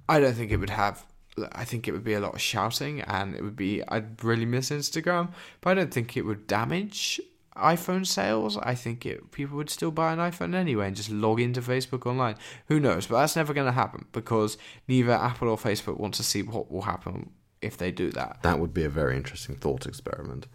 I 0.08 0.20
don't 0.20 0.34
think 0.34 0.52
it 0.52 0.58
would 0.58 0.70
have. 0.70 1.06
I 1.54 1.66
think 1.66 1.88
it 1.88 1.92
would 1.92 2.04
be 2.04 2.14
a 2.14 2.20
lot 2.20 2.36
of 2.36 2.42
shouting, 2.42 3.02
and 3.02 3.36
it 3.36 3.42
would 3.42 3.56
be. 3.56 3.82
I'd 3.88 4.24
really 4.24 4.46
miss 4.46 4.70
Instagram, 4.70 5.30
but 5.62 5.72
I 5.72 5.74
don't 5.74 5.94
think 5.94 6.16
it 6.16 6.24
would 6.24 6.46
damage 6.46 7.20
iPhone 7.56 8.06
sales, 8.06 8.58
I 8.58 8.76
think 8.76 9.06
it, 9.06 9.32
people 9.32 9.58
would 9.58 9.70
still 9.70 9.92
buy 9.92 10.14
an 10.14 10.20
iPhone 10.20 10.56
anyway 10.56 10.88
and 10.88 10.96
just 10.96 11.10
log 11.10 11.40
into 11.40 11.62
Facebook 11.62 12.06
online. 12.06 12.36
Who 12.68 12.80
knows? 12.80 13.08
But 13.08 13.20
that's 13.20 13.36
never 13.36 13.54
going 13.54 13.68
to 13.68 13.72
happen 13.72 14.06
because 14.12 14.58
neither 14.88 15.12
Apple 15.12 15.50
or 15.50 15.58
Facebook 15.58 15.98
want 15.98 16.16
to 16.16 16.24
see 16.24 16.42
what 16.42 16.72
will 16.72 16.84
happen 16.84 17.32
if 17.62 17.78
they 17.78 17.92
do 17.92 18.12
that. 18.12 18.40
That 18.42 18.60
would 18.60 18.74
be 18.74 18.84
a 18.84 18.90
very 18.90 19.16
interesting 19.16 19.56
thought 19.56 19.86
experiment. 19.86 20.48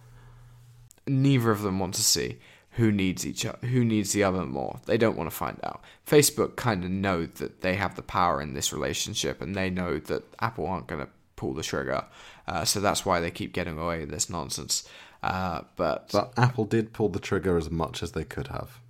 Neither 1.06 1.50
of 1.50 1.62
them 1.62 1.78
want 1.78 1.94
to 1.94 2.02
see 2.02 2.38
who 2.72 2.92
needs 2.92 3.26
each 3.26 3.44
other, 3.44 3.66
who 3.66 3.84
needs 3.84 4.12
the 4.12 4.22
other 4.22 4.44
more. 4.44 4.80
They 4.86 4.98
don't 4.98 5.16
want 5.16 5.30
to 5.30 5.34
find 5.34 5.58
out. 5.64 5.82
Facebook 6.06 6.56
kind 6.56 6.84
of 6.84 6.90
know 6.90 7.26
that 7.26 7.60
they 7.60 7.74
have 7.74 7.96
the 7.96 8.02
power 8.02 8.40
in 8.40 8.54
this 8.54 8.72
relationship, 8.72 9.40
and 9.40 9.56
they 9.56 9.70
know 9.70 9.98
that 9.98 10.22
Apple 10.40 10.66
aren't 10.66 10.86
going 10.86 11.00
to 11.00 11.10
pull 11.34 11.54
the 11.54 11.62
trigger. 11.62 12.04
Uh, 12.46 12.64
so 12.64 12.78
that's 12.80 13.04
why 13.04 13.20
they 13.20 13.30
keep 13.30 13.52
getting 13.52 13.78
away 13.78 14.00
with 14.00 14.10
this 14.10 14.30
nonsense. 14.30 14.88
Uh, 15.22 15.62
but 15.76 16.10
but 16.12 16.32
Apple 16.36 16.64
did 16.64 16.92
pull 16.92 17.08
the 17.08 17.18
trigger 17.18 17.56
as 17.56 17.70
much 17.70 18.02
as 18.02 18.12
they 18.12 18.24
could 18.24 18.48
have. 18.48 18.80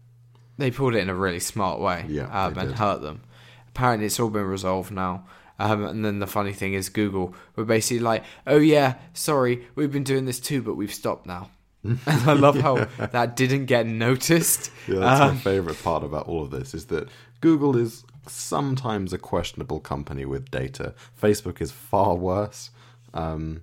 They 0.59 0.70
pulled 0.70 0.95
it 0.95 0.99
in 0.99 1.09
a 1.09 1.14
really 1.14 1.41
smart 1.41 1.81
way, 1.81 2.05
yeah, 2.09 2.47
um, 2.47 2.59
and 2.59 2.74
hurt 2.74 3.01
them. 3.01 3.22
Apparently, 3.68 4.07
it's 4.07 4.20
all 4.20 4.31
been 4.31 4.45
resolved 4.45 4.91
now. 4.91 5.24
Um, 5.61 5.85
and 5.85 6.05
then 6.05 6.20
the 6.20 6.26
funny 6.26 6.53
thing 6.53 6.74
is, 6.74 6.89
Google 6.89 7.35
were 7.57 7.64
basically 7.64 8.01
like, 8.01 8.24
"Oh 8.47 8.59
yeah, 8.59 8.95
sorry, 9.14 9.66
we've 9.74 9.91
been 9.91 10.05
doing 10.05 10.24
this 10.26 10.39
too, 10.39 10.62
but 10.62 10.74
we've 10.74 10.93
stopped 10.93 11.26
now." 11.26 11.51
and 11.85 11.99
I 12.07 12.33
love 12.33 12.57
yeah. 12.57 12.62
how 12.62 13.07
that 13.07 13.37
didn't 13.37 13.66
get 13.66 13.87
noticed. 13.87 14.70
Yeah, 14.87 15.01
that's 15.01 15.20
um, 15.20 15.35
my 15.35 15.41
favorite 15.41 15.83
part 15.83 16.03
about 16.03 16.26
all 16.29 16.43
of 16.43 16.51
this 16.51 16.74
is 16.74 16.87
that 16.87 17.09
Google 17.41 17.76
is 17.76 18.05
sometimes 18.26 19.12
a 19.12 19.18
questionable 19.18 19.81
company 19.81 20.24
with 20.24 20.51
data. 20.51 20.95
Facebook 21.20 21.61
is 21.61 21.70
far 21.70 22.14
worse. 22.14 22.70
Um, 23.14 23.62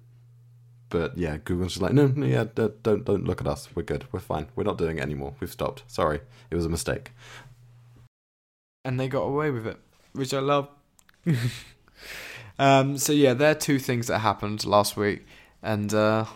but 0.95 1.17
yeah, 1.17 1.35
Google's 1.43 1.73
just 1.73 1.81
like, 1.81 1.91
no, 1.91 2.07
no, 2.07 2.25
yeah, 2.25 2.45
don't 2.55 2.81
don't 3.03 3.25
look 3.25 3.41
at 3.41 3.47
us. 3.47 3.67
We're 3.75 3.83
good. 3.83 4.05
We're 4.13 4.21
fine. 4.21 4.47
We're 4.55 4.63
not 4.63 4.77
doing 4.77 4.97
it 4.97 5.01
anymore. 5.01 5.35
We've 5.41 5.51
stopped. 5.51 5.83
Sorry, 5.87 6.21
it 6.49 6.55
was 6.55 6.65
a 6.65 6.69
mistake. 6.69 7.11
And 8.85 8.97
they 8.97 9.09
got 9.09 9.23
away 9.23 9.51
with 9.51 9.67
it, 9.67 9.77
which 10.13 10.33
I 10.33 10.39
love. 10.39 10.69
um, 12.59 12.97
so 12.97 13.11
yeah, 13.11 13.33
there 13.33 13.51
are 13.51 13.55
two 13.55 13.77
things 13.77 14.07
that 14.07 14.19
happened 14.19 14.65
last 14.65 14.95
week, 14.95 15.25
and 15.61 15.93
uh, 15.93 16.27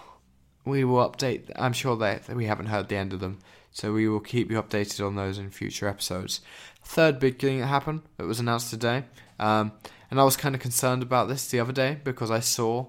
we 0.66 0.84
will 0.84 1.10
update. 1.10 1.50
I'm 1.56 1.72
sure 1.72 1.96
that 1.96 2.28
we 2.28 2.44
haven't 2.44 2.66
heard 2.66 2.90
the 2.90 2.98
end 2.98 3.14
of 3.14 3.22
them, 3.22 3.40
so 3.72 3.94
we 3.94 4.10
will 4.10 4.20
keep 4.20 4.52
you 4.52 4.62
updated 4.62 5.08
on 5.08 5.16
those 5.16 5.38
in 5.38 5.52
future 5.52 5.88
episodes. 5.88 6.42
Third 6.84 7.18
big 7.18 7.40
thing 7.40 7.62
that 7.62 7.68
happened 7.68 8.02
that 8.18 8.26
was 8.26 8.42
announced 8.42 8.72
today, 8.72 9.06
um, 9.40 9.72
and 10.12 10.20
I 10.20 10.26
was 10.26 10.36
kind 10.36 10.54
of 10.54 10.60
concerned 10.60 11.02
about 11.02 11.30
this 11.30 11.48
the 11.48 11.62
other 11.62 11.72
day 11.72 11.98
because 12.04 12.30
I 12.30 12.42
saw. 12.42 12.88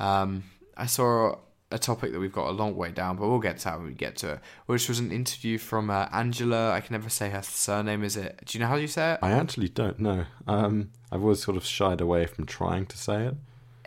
Um, 0.00 0.42
I 0.82 0.86
saw 0.86 1.36
a 1.70 1.78
topic 1.78 2.10
that 2.10 2.18
we've 2.18 2.32
got 2.32 2.48
a 2.48 2.50
long 2.50 2.74
way 2.74 2.90
down, 2.90 3.16
but 3.16 3.28
we'll 3.28 3.38
get 3.38 3.58
to 3.58 3.70
when 3.70 3.86
we 3.86 3.92
get 3.92 4.16
to 4.16 4.32
it. 4.32 4.40
Which 4.66 4.88
was 4.88 4.98
an 4.98 5.12
interview 5.12 5.56
from 5.56 5.90
uh, 5.90 6.08
Angela. 6.12 6.72
I 6.72 6.80
can 6.80 6.94
never 6.94 7.08
say 7.08 7.30
her 7.30 7.40
surname. 7.40 8.02
Is 8.02 8.16
it? 8.16 8.42
Do 8.44 8.58
you 8.58 8.64
know 8.64 8.68
how 8.68 8.74
you 8.74 8.88
say 8.88 9.12
it? 9.12 9.20
I 9.22 9.30
actually 9.30 9.68
don't 9.68 10.00
know. 10.00 10.24
Um, 10.48 10.90
I've 11.12 11.22
always 11.22 11.40
sort 11.40 11.56
of 11.56 11.64
shied 11.64 12.00
away 12.00 12.26
from 12.26 12.46
trying 12.46 12.86
to 12.86 12.98
say 12.98 13.26
it. 13.26 13.36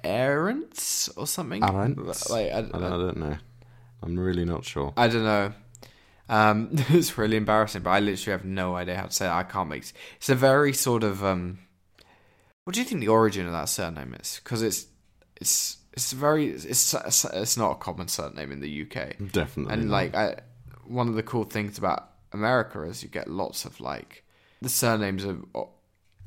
Ahrendts 0.05 1.09
or 1.17 1.27
something. 1.27 1.63
Ahrendts? 1.63 2.29
Like 2.29 2.53
I, 2.53 2.59
I 2.59 2.61
don't, 2.61 2.75
I 2.75 2.89
don't 2.91 3.17
know. 3.17 3.37
I'm 4.01 4.17
really 4.17 4.45
not 4.45 4.63
sure. 4.63 4.93
I 4.95 5.09
don't 5.09 5.25
know. 5.25 5.53
Um, 6.29 6.69
it's 6.89 7.17
really 7.17 7.35
embarrassing, 7.35 7.81
but 7.81 7.89
I 7.89 7.99
literally 7.99 8.31
have 8.31 8.45
no 8.45 8.77
idea 8.77 8.95
how 8.95 9.07
to 9.07 9.11
say 9.11 9.25
it. 9.25 9.31
I 9.31 9.43
can't 9.43 9.67
make. 9.67 9.83
It. 9.83 9.93
It's 10.15 10.29
a 10.29 10.35
very 10.35 10.71
sort 10.71 11.03
of. 11.03 11.25
Um, 11.25 11.59
what 12.63 12.73
do 12.73 12.79
you 12.79 12.85
think 12.85 13.01
the 13.01 13.09
origin 13.09 13.47
of 13.47 13.51
that 13.51 13.67
surname 13.67 14.15
is? 14.17 14.39
Because 14.41 14.61
it's 14.61 14.85
it's 15.41 15.79
it's 15.95 16.11
very 16.11 16.49
it's 16.49 16.93
it's 16.93 17.57
not 17.57 17.71
a 17.71 17.75
common 17.75 18.07
surname 18.07 18.51
in 18.51 18.59
the 18.59 18.81
UK. 18.83 19.31
Definitely. 19.31 19.73
And 19.73 19.85
not. 19.85 19.91
like 19.91 20.15
I, 20.15 20.39
one 20.85 21.07
of 21.07 21.15
the 21.15 21.23
cool 21.23 21.45
things 21.45 21.77
about 21.77 22.09
America 22.31 22.83
is 22.83 23.01
you 23.01 23.09
get 23.09 23.29
lots 23.29 23.65
of 23.65 23.79
like 23.79 24.23
the 24.61 24.69
surnames 24.69 25.25
are, 25.25 25.37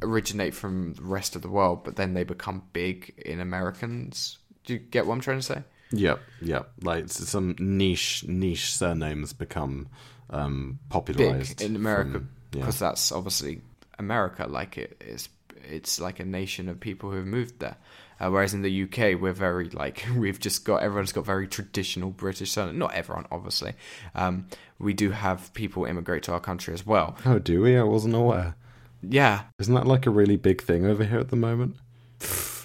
originate 0.03 0.55
from 0.55 0.95
the 0.95 1.03
rest 1.03 1.37
of 1.37 1.43
the 1.43 1.49
world, 1.49 1.85
but 1.85 1.97
then 1.97 2.15
they 2.15 2.25
become 2.25 2.63
big 2.73 3.15
in 3.25 3.41
Americans. 3.41 4.39
Do 4.65 4.75
you 4.75 4.79
get 4.79 5.07
what 5.07 5.15
I'm 5.15 5.21
trying 5.21 5.39
to 5.39 5.43
say? 5.43 5.63
Yep, 5.91 6.21
yep. 6.43 6.71
Like 6.83 7.09
some 7.09 7.57
niche 7.59 8.25
niche 8.27 8.75
surnames 8.75 9.33
become 9.33 9.89
um, 10.31 10.79
popularized 10.89 11.59
Big 11.59 11.71
in 11.71 11.77
America 11.77 12.13
from- 12.13 12.31
yeah. 12.53 12.61
because 12.61 12.79
that's 12.79 13.13
obviously 13.13 13.61
America. 13.99 14.47
Like 14.47 14.79
it 14.79 15.03
is, 15.07 15.29
it's 15.71 16.01
like 16.01 16.21
a 16.21 16.25
nation 16.25 16.69
of 16.69 16.81
people 16.81 17.11
who 17.11 17.17
have 17.17 17.27
moved 17.27 17.59
there. 17.61 17.77
Uh, 18.21 18.31
whereas 18.31 18.55
in 18.55 18.63
the 18.63 18.83
UK, 18.83 19.21
we're 19.21 19.33
very 19.33 19.69
like 19.71 20.05
we've 20.17 20.41
just 20.41 20.65
got 20.65 20.83
everyone's 20.83 21.13
got 21.13 21.25
very 21.25 21.47
traditional 21.47 22.11
British 22.11 22.53
surname. 22.53 22.79
Not 22.79 22.95
everyone, 22.95 23.27
obviously. 23.31 23.75
Um, 24.15 24.47
we 24.79 24.93
do 24.95 25.11
have 25.11 25.53
people 25.55 25.85
immigrate 25.85 26.23
to 26.25 26.33
our 26.33 26.41
country 26.41 26.75
as 26.75 26.87
well. 26.87 27.17
Oh, 27.25 27.39
do 27.39 27.63
we? 27.63 27.77
I 27.77 27.83
wasn't 27.83 28.15
aware. 28.15 28.55
Yeah, 29.03 29.43
Isn't 29.61 29.75
that 29.75 29.87
like 29.87 30.07
a 30.07 30.11
really 30.11 30.37
big 30.37 30.61
thing 30.61 30.85
over 30.85 31.05
here 31.05 31.19
at 31.19 31.29
the 31.29 31.37
moment? 31.37 31.77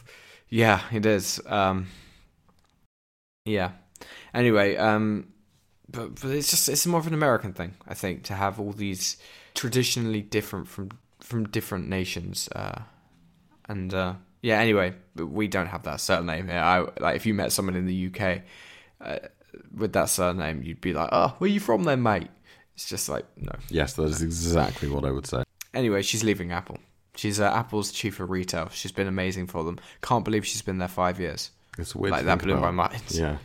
Yeah, 0.49 0.81
it 0.91 1.03
is. 1.07 1.41
Um, 1.47 1.87
yeah. 3.45 3.71
Anyway, 4.35 4.75
um, 4.77 5.33
but 5.89 6.21
but 6.21 6.29
it's 6.29 6.51
just 6.51 6.69
it's 6.69 6.85
more 6.85 6.99
of 6.99 7.07
an 7.07 7.15
American 7.15 7.53
thing, 7.53 7.73
I 7.87 7.95
think, 7.95 8.21
to 8.25 8.35
have 8.35 8.59
all 8.59 8.71
these 8.71 9.17
traditionally 9.55 10.21
different 10.21 10.67
from 10.67 10.89
from 11.19 11.45
different 11.45 11.89
nations. 11.89 12.49
Uh, 12.55 12.81
and 13.67 13.95
uh, 13.95 14.13
yeah, 14.43 14.59
anyway, 14.59 14.93
we 15.15 15.47
don't 15.47 15.67
have 15.67 15.83
that 15.83 16.01
surname 16.01 16.49
here. 16.49 16.59
I 16.59 16.85
like 16.99 17.15
if 17.15 17.25
you 17.25 17.33
met 17.33 17.53
someone 17.53 17.75
in 17.75 17.85
the 17.85 18.07
UK 18.07 18.41
uh, 18.99 19.19
with 19.75 19.93
that 19.93 20.09
surname, 20.09 20.61
you'd 20.61 20.81
be 20.81 20.93
like, 20.93 21.09
"Oh, 21.13 21.33
where 21.37 21.49
you 21.49 21.61
from, 21.61 21.85
then, 21.85 22.03
mate?" 22.03 22.27
It's 22.75 22.87
just 22.87 23.07
like 23.07 23.25
no. 23.37 23.53
Yes, 23.69 23.93
that 23.93 24.03
is 24.03 24.21
exactly 24.21 24.89
what 24.89 25.05
I 25.05 25.11
would 25.11 25.25
say. 25.25 25.43
Anyway, 25.73 26.01
she's 26.01 26.25
leaving 26.25 26.51
Apple. 26.51 26.77
She's 27.15 27.39
uh, 27.39 27.45
Apple's 27.45 27.93
chief 27.93 28.19
of 28.19 28.29
retail. 28.29 28.67
She's 28.69 28.91
been 28.91 29.07
amazing 29.07 29.47
for 29.47 29.63
them. 29.63 29.79
Can't 30.01 30.25
believe 30.25 30.45
she's 30.45 30.61
been 30.61 30.77
there 30.77 30.89
five 30.89 31.21
years. 31.21 31.51
It's 31.77 31.95
weird. 31.95 32.11
like 32.11 32.25
that 32.25 32.39
blew 32.39 32.57
my 32.57 32.71
mind. 32.71 33.01
Yeah. 33.09 33.37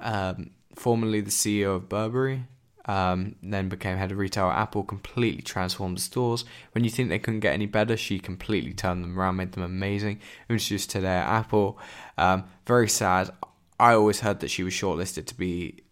Um, 0.00 0.50
formerly 0.76 1.22
the 1.22 1.30
CEO 1.30 1.74
of 1.74 1.88
Burberry, 1.88 2.44
um, 2.86 3.36
then 3.42 3.68
became 3.68 3.96
head 3.96 4.12
of 4.12 4.18
retail 4.18 4.46
at 4.46 4.58
Apple. 4.58 4.82
Completely 4.82 5.42
transformed 5.42 5.98
the 5.98 6.02
stores. 6.02 6.44
When 6.72 6.84
you 6.84 6.90
think 6.90 7.08
they 7.08 7.18
couldn't 7.18 7.40
get 7.40 7.54
any 7.54 7.66
better, 7.66 7.96
she 7.96 8.18
completely 8.18 8.72
turned 8.72 9.04
them 9.04 9.18
around, 9.18 9.36
made 9.36 9.52
them 9.52 9.62
amazing. 9.62 10.20
Introduced 10.48 10.90
today 10.90 11.16
at 11.16 11.28
Apple. 11.28 11.78
Um, 12.18 12.44
very 12.66 12.88
sad. 12.88 13.30
I 13.78 13.94
always 13.94 14.20
heard 14.20 14.40
that 14.40 14.50
she 14.50 14.62
was 14.62 14.74
shortlisted 14.74 15.26
to 15.26 15.34
be 15.34 15.82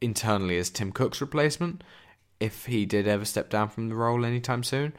internally 0.00 0.58
as 0.58 0.70
Tim 0.70 0.92
Cook's 0.92 1.20
replacement 1.20 1.82
if 2.40 2.66
he 2.66 2.86
did 2.86 3.08
ever 3.08 3.24
step 3.24 3.50
down 3.50 3.68
from 3.68 3.88
the 3.88 3.94
role 3.94 4.24
anytime 4.24 4.62
soon. 4.62 4.92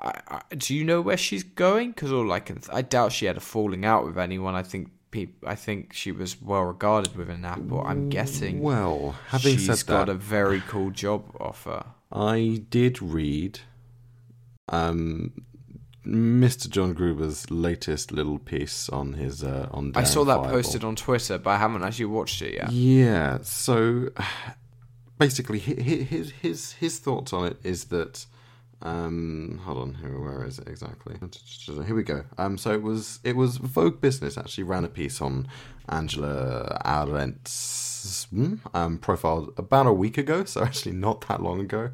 I, 0.00 0.20
I, 0.28 0.54
do 0.54 0.74
you 0.74 0.84
know 0.84 1.00
where 1.00 1.16
she's 1.16 1.42
going? 1.42 1.90
Because 1.90 2.12
all 2.12 2.30
I 2.30 2.40
can, 2.40 2.60
I 2.72 2.82
doubt 2.82 3.12
she 3.12 3.26
had 3.26 3.36
a 3.36 3.40
falling 3.40 3.84
out 3.84 4.06
with 4.06 4.18
anyone. 4.18 4.54
I 4.54 4.62
think 4.62 4.90
peop, 5.10 5.42
I 5.46 5.54
think 5.54 5.92
she 5.92 6.12
was 6.12 6.40
well 6.40 6.62
regarded 6.62 7.16
within 7.16 7.44
Apple. 7.44 7.82
I'm 7.84 8.08
guessing. 8.08 8.60
Well, 8.60 9.16
having 9.28 9.56
she's 9.56 9.66
said 9.66 9.86
got 9.86 10.06
that, 10.06 10.12
a 10.12 10.14
very 10.14 10.60
cool 10.68 10.90
job 10.90 11.34
offer. 11.40 11.84
I 12.12 12.62
did 12.70 13.02
read 13.02 13.60
um, 14.68 15.32
Mr. 16.06 16.68
John 16.68 16.94
Gruber's 16.94 17.50
latest 17.50 18.12
little 18.12 18.38
piece 18.38 18.88
on 18.88 19.14
his 19.14 19.42
uh, 19.44 19.68
on. 19.70 19.92
I 19.94 20.04
saw 20.04 20.24
that 20.24 20.38
Darren 20.38 20.50
posted 20.50 20.84
on 20.84 20.96
Twitter, 20.96 21.38
but 21.38 21.50
I 21.50 21.56
haven't 21.58 21.82
actually 21.82 22.06
watched 22.06 22.40
it 22.42 22.54
yet. 22.54 22.72
Yeah. 22.72 23.38
So 23.42 24.08
basically, 25.18 25.58
hi- 25.58 25.74
hi- 25.76 26.04
his 26.04 26.30
his 26.42 26.72
his 26.72 26.98
thoughts 26.98 27.32
on 27.32 27.46
it 27.46 27.56
is 27.62 27.86
that. 27.86 28.26
Um, 28.80 29.60
hold 29.64 29.78
on, 29.78 29.94
here, 29.94 30.18
where 30.20 30.44
is 30.44 30.58
it 30.58 30.68
exactly? 30.68 31.16
Here 31.84 31.94
we 31.94 32.04
go. 32.04 32.24
Um, 32.36 32.56
so 32.56 32.72
it 32.72 32.82
was 32.82 33.18
it 33.24 33.34
was 33.34 33.56
Vogue 33.56 34.00
Business 34.00 34.38
actually 34.38 34.64
ran 34.64 34.84
a 34.84 34.88
piece 34.88 35.20
on 35.20 35.48
Angela 35.88 36.80
Ahrendts 36.84 38.28
hmm, 38.28 38.54
um, 38.74 38.98
profile 38.98 39.52
about 39.56 39.86
a 39.86 39.92
week 39.92 40.16
ago. 40.16 40.44
So 40.44 40.62
actually 40.64 40.92
not 40.92 41.26
that 41.28 41.42
long 41.42 41.60
ago. 41.60 41.90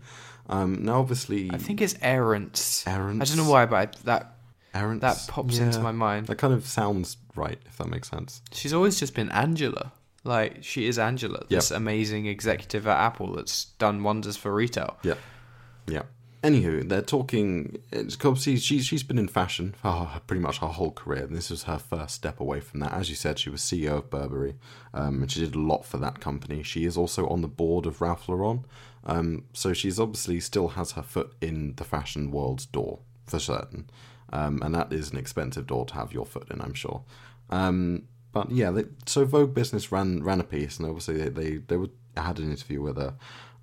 Um, 0.49 0.85
now 0.85 1.01
obviously 1.01 1.51
I 1.53 1.57
think 1.57 1.81
it's 1.81 1.95
Arendt's. 1.95 2.85
Arendt's. 2.85 3.33
I 3.33 3.37
don't 3.37 3.45
know 3.45 3.51
why, 3.51 3.65
but 3.65 3.77
I, 3.77 4.01
that 4.05 4.37
Arendt's, 4.75 5.01
that 5.01 5.33
pops 5.33 5.59
into 5.59 5.81
my 5.81 5.93
mind. 5.93 6.27
That 6.27 6.37
kind 6.37 6.53
of 6.53 6.67
sounds 6.67 7.17
right, 7.35 7.59
if 7.65 7.79
that 7.79 7.89
makes 7.89 8.11
sense. 8.11 8.43
She's 8.53 8.75
always 8.75 9.01
just 9.01 9.15
been 9.15 9.31
Angela. 9.31 9.93
Like 10.23 10.65
she 10.65 10.87
is 10.87 10.99
Angela, 10.99 11.45
this 11.49 11.71
amazing 11.71 12.27
executive 12.27 12.87
at 12.87 12.97
Apple 12.97 13.35
that's 13.35 13.67
done 13.79 14.03
wonders 14.03 14.37
for 14.37 14.55
retail. 14.55 14.97
Yeah, 15.03 15.15
yeah. 15.87 16.03
Anywho, 16.45 16.87
they're 16.87 17.01
talking. 17.01 17.79
Obviously 17.91 18.57
she's 18.57 18.85
she's 18.85 19.03
been 19.03 19.19
in 19.19 19.29
fashion 19.29 19.75
for 19.81 19.91
her, 19.91 20.21
pretty 20.27 20.43
much 20.43 20.59
her 20.59 20.67
whole 20.67 20.91
career. 20.91 21.25
And 21.25 21.35
this 21.35 21.49
was 21.49 21.63
her 21.63 21.79
first 21.79 22.15
step 22.15 22.39
away 22.39 22.61
from 22.61 22.81
that. 22.81 22.93
As 22.93 23.09
you 23.09 23.17
said, 23.17 23.39
she 23.39 23.49
was 23.49 23.63
CEO 23.63 23.97
of 23.97 24.11
Burberry, 24.11 24.57
um, 24.93 25.23
and 25.23 25.33
she 25.33 25.41
did 25.41 25.55
a 25.55 25.59
lot 25.59 25.87
for 25.87 25.97
that 25.97 26.21
company. 26.21 26.63
She 26.63 26.85
is 26.85 26.99
also 26.99 27.27
on 27.29 27.41
the 27.41 27.49
board 27.49 27.87
of 27.87 28.03
Ralph 28.03 28.29
Lauren, 28.29 28.67
um, 29.05 29.45
so 29.55 29.73
she's 29.73 29.99
obviously 29.99 30.39
still 30.39 30.69
has 30.69 30.93
her 30.93 31.03
foot 31.03 31.33
in 31.41 31.77
the 31.77 31.85
fashion 31.85 32.31
world's 32.31 32.67
door 32.67 32.99
for 33.27 33.39
certain. 33.39 33.89
Um, 34.31 34.61
and 34.63 34.75
that 34.75 34.93
is 34.93 35.13
an 35.13 35.17
expensive 35.17 35.67
door 35.67 35.87
to 35.87 35.95
have 35.95 36.13
your 36.13 36.27
foot 36.27 36.51
in, 36.51 36.61
I'm 36.61 36.75
sure. 36.75 37.05
Um, 37.49 38.03
but 38.33 38.51
yeah, 38.51 38.71
they, 38.71 38.85
so 39.07 39.25
Vogue 39.25 39.55
Business 39.55 39.91
ran 39.91 40.23
ran 40.23 40.41
a 40.41 40.45
piece, 40.45 40.79
and 40.79 40.87
obviously 40.87 41.17
they 41.17 41.31
they, 41.31 41.57
they 41.57 41.77
were, 41.79 41.91
had 42.19 42.39
an 42.39 42.51
interview 42.51 42.83
with 42.83 42.99
her. 42.99 43.15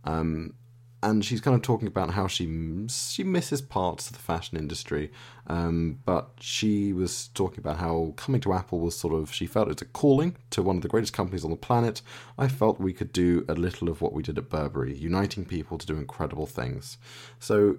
Um, 0.04 0.56
and 1.04 1.26
she's 1.26 1.41
kind 1.41 1.56
of 1.56 1.62
talking 1.62 1.88
about 1.88 2.12
how 2.12 2.28
she 2.28 2.45
she 2.89 3.24
misses 3.24 3.62
parts 3.62 4.08
of 4.08 4.14
the 4.14 4.20
fashion 4.20 4.58
industry, 4.58 5.12
um, 5.47 5.99
but 6.06 6.32
she 6.39 6.93
was 6.93 7.30
talking 7.30 7.60
about 7.60 7.78
how 7.78 8.14
coming 8.18 8.41
to 8.41 8.54
Apple 8.54 8.80
was 8.80 8.95
sort 8.95 9.14
of 9.14 9.34
she 9.34 9.45
felt 9.45 9.70
it's 9.70 9.82
a 9.82 9.86
calling 9.86 10.38
to 10.52 10.61
one 10.61 10.76
of 10.76 10.82
the 10.82 10.88
greatest 10.88 11.14
companies 11.14 11.44
on 11.44 11.52
the 11.52 11.57
planet. 11.57 12.02
I 12.38 12.48
felt 12.48 12.80
we 12.80 12.94
could 12.94 13.11
do 13.11 13.45
a 13.49 13.53
little 13.53 13.90
of 13.90 14.02
what 14.02 14.14
we 14.14 14.22
did 14.22 14.38
at 14.38 14.49
Burberry, 14.49 14.95
uniting 14.95 15.45
people 15.45 15.78
to 15.78 15.86
do 15.86 15.98
incredible 15.98 16.45
things. 16.45 16.98
So. 17.40 17.78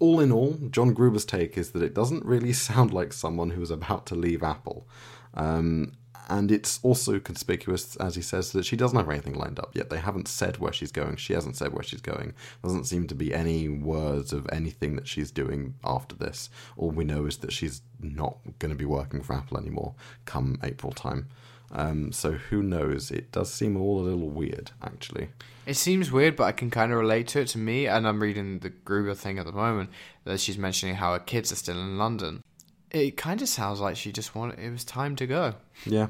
All 0.00 0.20
in 0.20 0.30
all, 0.30 0.56
John 0.70 0.94
Gruber's 0.94 1.24
take 1.24 1.58
is 1.58 1.72
that 1.72 1.82
it 1.82 1.92
doesn't 1.92 2.24
really 2.24 2.52
sound 2.68 2.92
like 2.92 3.12
someone 3.12 3.50
who 3.50 3.62
is 3.62 3.72
about 3.72 4.06
to 4.06 4.14
leave 4.14 4.44
Apple. 4.44 4.86
Um, 5.34 5.94
and 6.28 6.52
it's 6.52 6.78
also 6.82 7.18
conspicuous, 7.18 7.96
as 7.96 8.14
he 8.14 8.22
says, 8.22 8.52
that 8.52 8.66
she 8.66 8.76
doesn't 8.76 8.98
have 8.98 9.08
anything 9.08 9.34
lined 9.34 9.58
up 9.58 9.74
yet. 9.74 9.88
They 9.88 9.98
haven't 9.98 10.28
said 10.28 10.58
where 10.58 10.72
she's 10.72 10.92
going. 10.92 11.16
She 11.16 11.32
hasn't 11.32 11.56
said 11.56 11.72
where 11.72 11.82
she's 11.82 12.02
going. 12.02 12.34
Doesn't 12.62 12.84
seem 12.84 13.06
to 13.06 13.14
be 13.14 13.32
any 13.32 13.68
words 13.68 14.32
of 14.32 14.46
anything 14.52 14.96
that 14.96 15.08
she's 15.08 15.30
doing 15.30 15.74
after 15.84 16.14
this. 16.14 16.50
All 16.76 16.90
we 16.90 17.04
know 17.04 17.24
is 17.24 17.38
that 17.38 17.52
she's 17.52 17.80
not 18.00 18.38
going 18.58 18.70
to 18.70 18.78
be 18.78 18.84
working 18.84 19.22
for 19.22 19.34
Apple 19.34 19.58
anymore 19.58 19.94
come 20.26 20.58
April 20.62 20.92
time. 20.92 21.28
Um, 21.70 22.12
so 22.12 22.32
who 22.32 22.62
knows? 22.62 23.10
It 23.10 23.32
does 23.32 23.52
seem 23.52 23.76
all 23.76 24.00
a 24.00 24.02
little 24.02 24.30
weird, 24.30 24.70
actually. 24.82 25.30
It 25.66 25.74
seems 25.74 26.10
weird, 26.10 26.36
but 26.36 26.44
I 26.44 26.52
can 26.52 26.70
kind 26.70 26.92
of 26.92 26.98
relate 26.98 27.28
to 27.28 27.40
it 27.40 27.48
to 27.48 27.58
me. 27.58 27.86
And 27.86 28.08
I'm 28.08 28.22
reading 28.22 28.60
the 28.60 28.70
Gruber 28.70 29.14
thing 29.14 29.38
at 29.38 29.44
the 29.44 29.52
moment 29.52 29.90
that 30.24 30.40
she's 30.40 30.56
mentioning 30.56 30.94
how 30.94 31.12
her 31.12 31.18
kids 31.18 31.52
are 31.52 31.56
still 31.56 31.78
in 31.78 31.98
London. 31.98 32.42
It 32.90 33.16
kind 33.16 33.42
of 33.42 33.48
sounds 33.48 33.80
like 33.80 33.96
she 33.96 34.12
just 34.12 34.34
wanted. 34.34 34.58
It 34.58 34.70
was 34.70 34.84
time 34.84 35.14
to 35.16 35.26
go. 35.26 35.54
Yeah, 35.84 36.08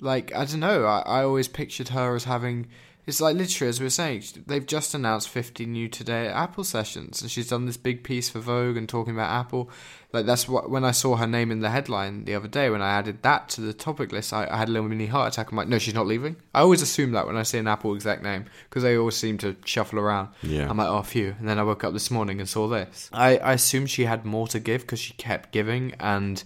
Like 0.00 0.34
I 0.34 0.44
don't 0.44 0.60
know. 0.60 0.84
I, 0.84 1.00
I 1.00 1.24
always 1.24 1.48
pictured 1.48 1.88
her 1.88 2.14
as 2.16 2.24
having. 2.24 2.66
It's 3.08 3.22
like 3.22 3.36
literally 3.36 3.70
as 3.70 3.80
we 3.80 3.86
were 3.86 3.90
saying. 3.90 4.22
They've 4.46 4.66
just 4.66 4.94
announced 4.94 5.30
50 5.30 5.64
new 5.64 5.88
today 5.88 6.28
Apple 6.28 6.62
sessions, 6.62 7.22
and 7.22 7.30
she's 7.30 7.48
done 7.48 7.64
this 7.64 7.78
big 7.78 8.04
piece 8.04 8.28
for 8.28 8.38
Vogue 8.38 8.76
and 8.76 8.86
talking 8.86 9.14
about 9.14 9.30
Apple. 9.30 9.70
Like 10.12 10.26
that's 10.26 10.46
what 10.46 10.68
when 10.68 10.84
I 10.84 10.90
saw 10.90 11.16
her 11.16 11.26
name 11.26 11.50
in 11.50 11.60
the 11.60 11.70
headline 11.70 12.26
the 12.26 12.34
other 12.34 12.48
day. 12.48 12.68
When 12.68 12.82
I 12.82 12.90
added 12.90 13.22
that 13.22 13.48
to 13.50 13.62
the 13.62 13.72
topic 13.72 14.12
list, 14.12 14.34
I, 14.34 14.46
I 14.50 14.58
had 14.58 14.68
a 14.68 14.72
little 14.72 14.90
mini 14.90 15.06
heart 15.06 15.32
attack. 15.32 15.50
I'm 15.50 15.56
like, 15.56 15.68
no, 15.68 15.78
she's 15.78 15.94
not 15.94 16.06
leaving. 16.06 16.36
I 16.54 16.60
always 16.60 16.82
assume 16.82 17.12
that 17.12 17.26
when 17.26 17.38
I 17.38 17.44
see 17.44 17.56
an 17.56 17.66
Apple 17.66 17.94
exec 17.94 18.22
name 18.22 18.44
because 18.68 18.82
they 18.82 18.98
always 18.98 19.16
seem 19.16 19.38
to 19.38 19.56
shuffle 19.64 19.98
around. 19.98 20.28
Yeah. 20.42 20.68
I'm 20.68 20.76
like, 20.76 20.88
oh, 20.88 21.00
phew. 21.00 21.34
And 21.38 21.48
then 21.48 21.58
I 21.58 21.62
woke 21.62 21.84
up 21.84 21.94
this 21.94 22.10
morning 22.10 22.40
and 22.40 22.48
saw 22.48 22.68
this. 22.68 23.08
I, 23.10 23.38
I 23.38 23.54
assumed 23.54 23.88
she 23.88 24.04
had 24.04 24.26
more 24.26 24.48
to 24.48 24.60
give 24.60 24.82
because 24.82 25.00
she 25.00 25.14
kept 25.14 25.50
giving. 25.50 25.94
And 25.98 26.44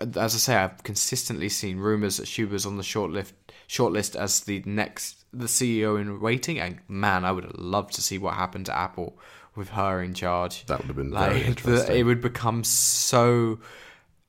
uh, 0.00 0.06
as 0.18 0.34
I 0.34 0.38
say, 0.38 0.56
I've 0.56 0.82
consistently 0.82 1.48
seen 1.48 1.78
rumors 1.78 2.16
that 2.16 2.26
she 2.26 2.44
was 2.44 2.66
on 2.66 2.78
the 2.78 2.82
short 2.82 3.12
list, 3.12 3.34
shortlist 3.68 4.16
as 4.16 4.40
the 4.40 4.62
next 4.66 5.24
the 5.32 5.46
CEO 5.46 6.00
in 6.00 6.20
waiting. 6.20 6.58
And 6.58 6.78
man, 6.88 7.24
I 7.24 7.32
would 7.32 7.58
love 7.58 7.90
to 7.92 8.02
see 8.02 8.18
what 8.18 8.34
happened 8.34 8.66
to 8.66 8.76
Apple 8.76 9.18
with 9.54 9.70
her 9.70 10.02
in 10.02 10.14
charge. 10.14 10.64
That 10.66 10.78
would 10.78 10.86
have 10.86 10.96
been 10.96 11.10
very 11.12 11.34
Like 11.34 11.46
interesting. 11.46 11.86
the, 11.86 11.96
it 11.98 12.02
would 12.04 12.20
become 12.20 12.64
so 12.64 13.58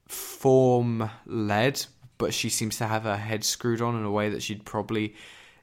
form 0.07 1.09
led, 1.25 1.85
but 2.17 2.33
she 2.33 2.49
seems 2.49 2.77
to 2.77 2.87
have 2.87 3.03
her 3.03 3.17
head 3.17 3.43
screwed 3.43 3.81
on 3.81 3.95
in 3.95 4.03
a 4.03 4.11
way 4.11 4.29
that 4.29 4.41
she'd 4.43 4.65
probably 4.65 5.15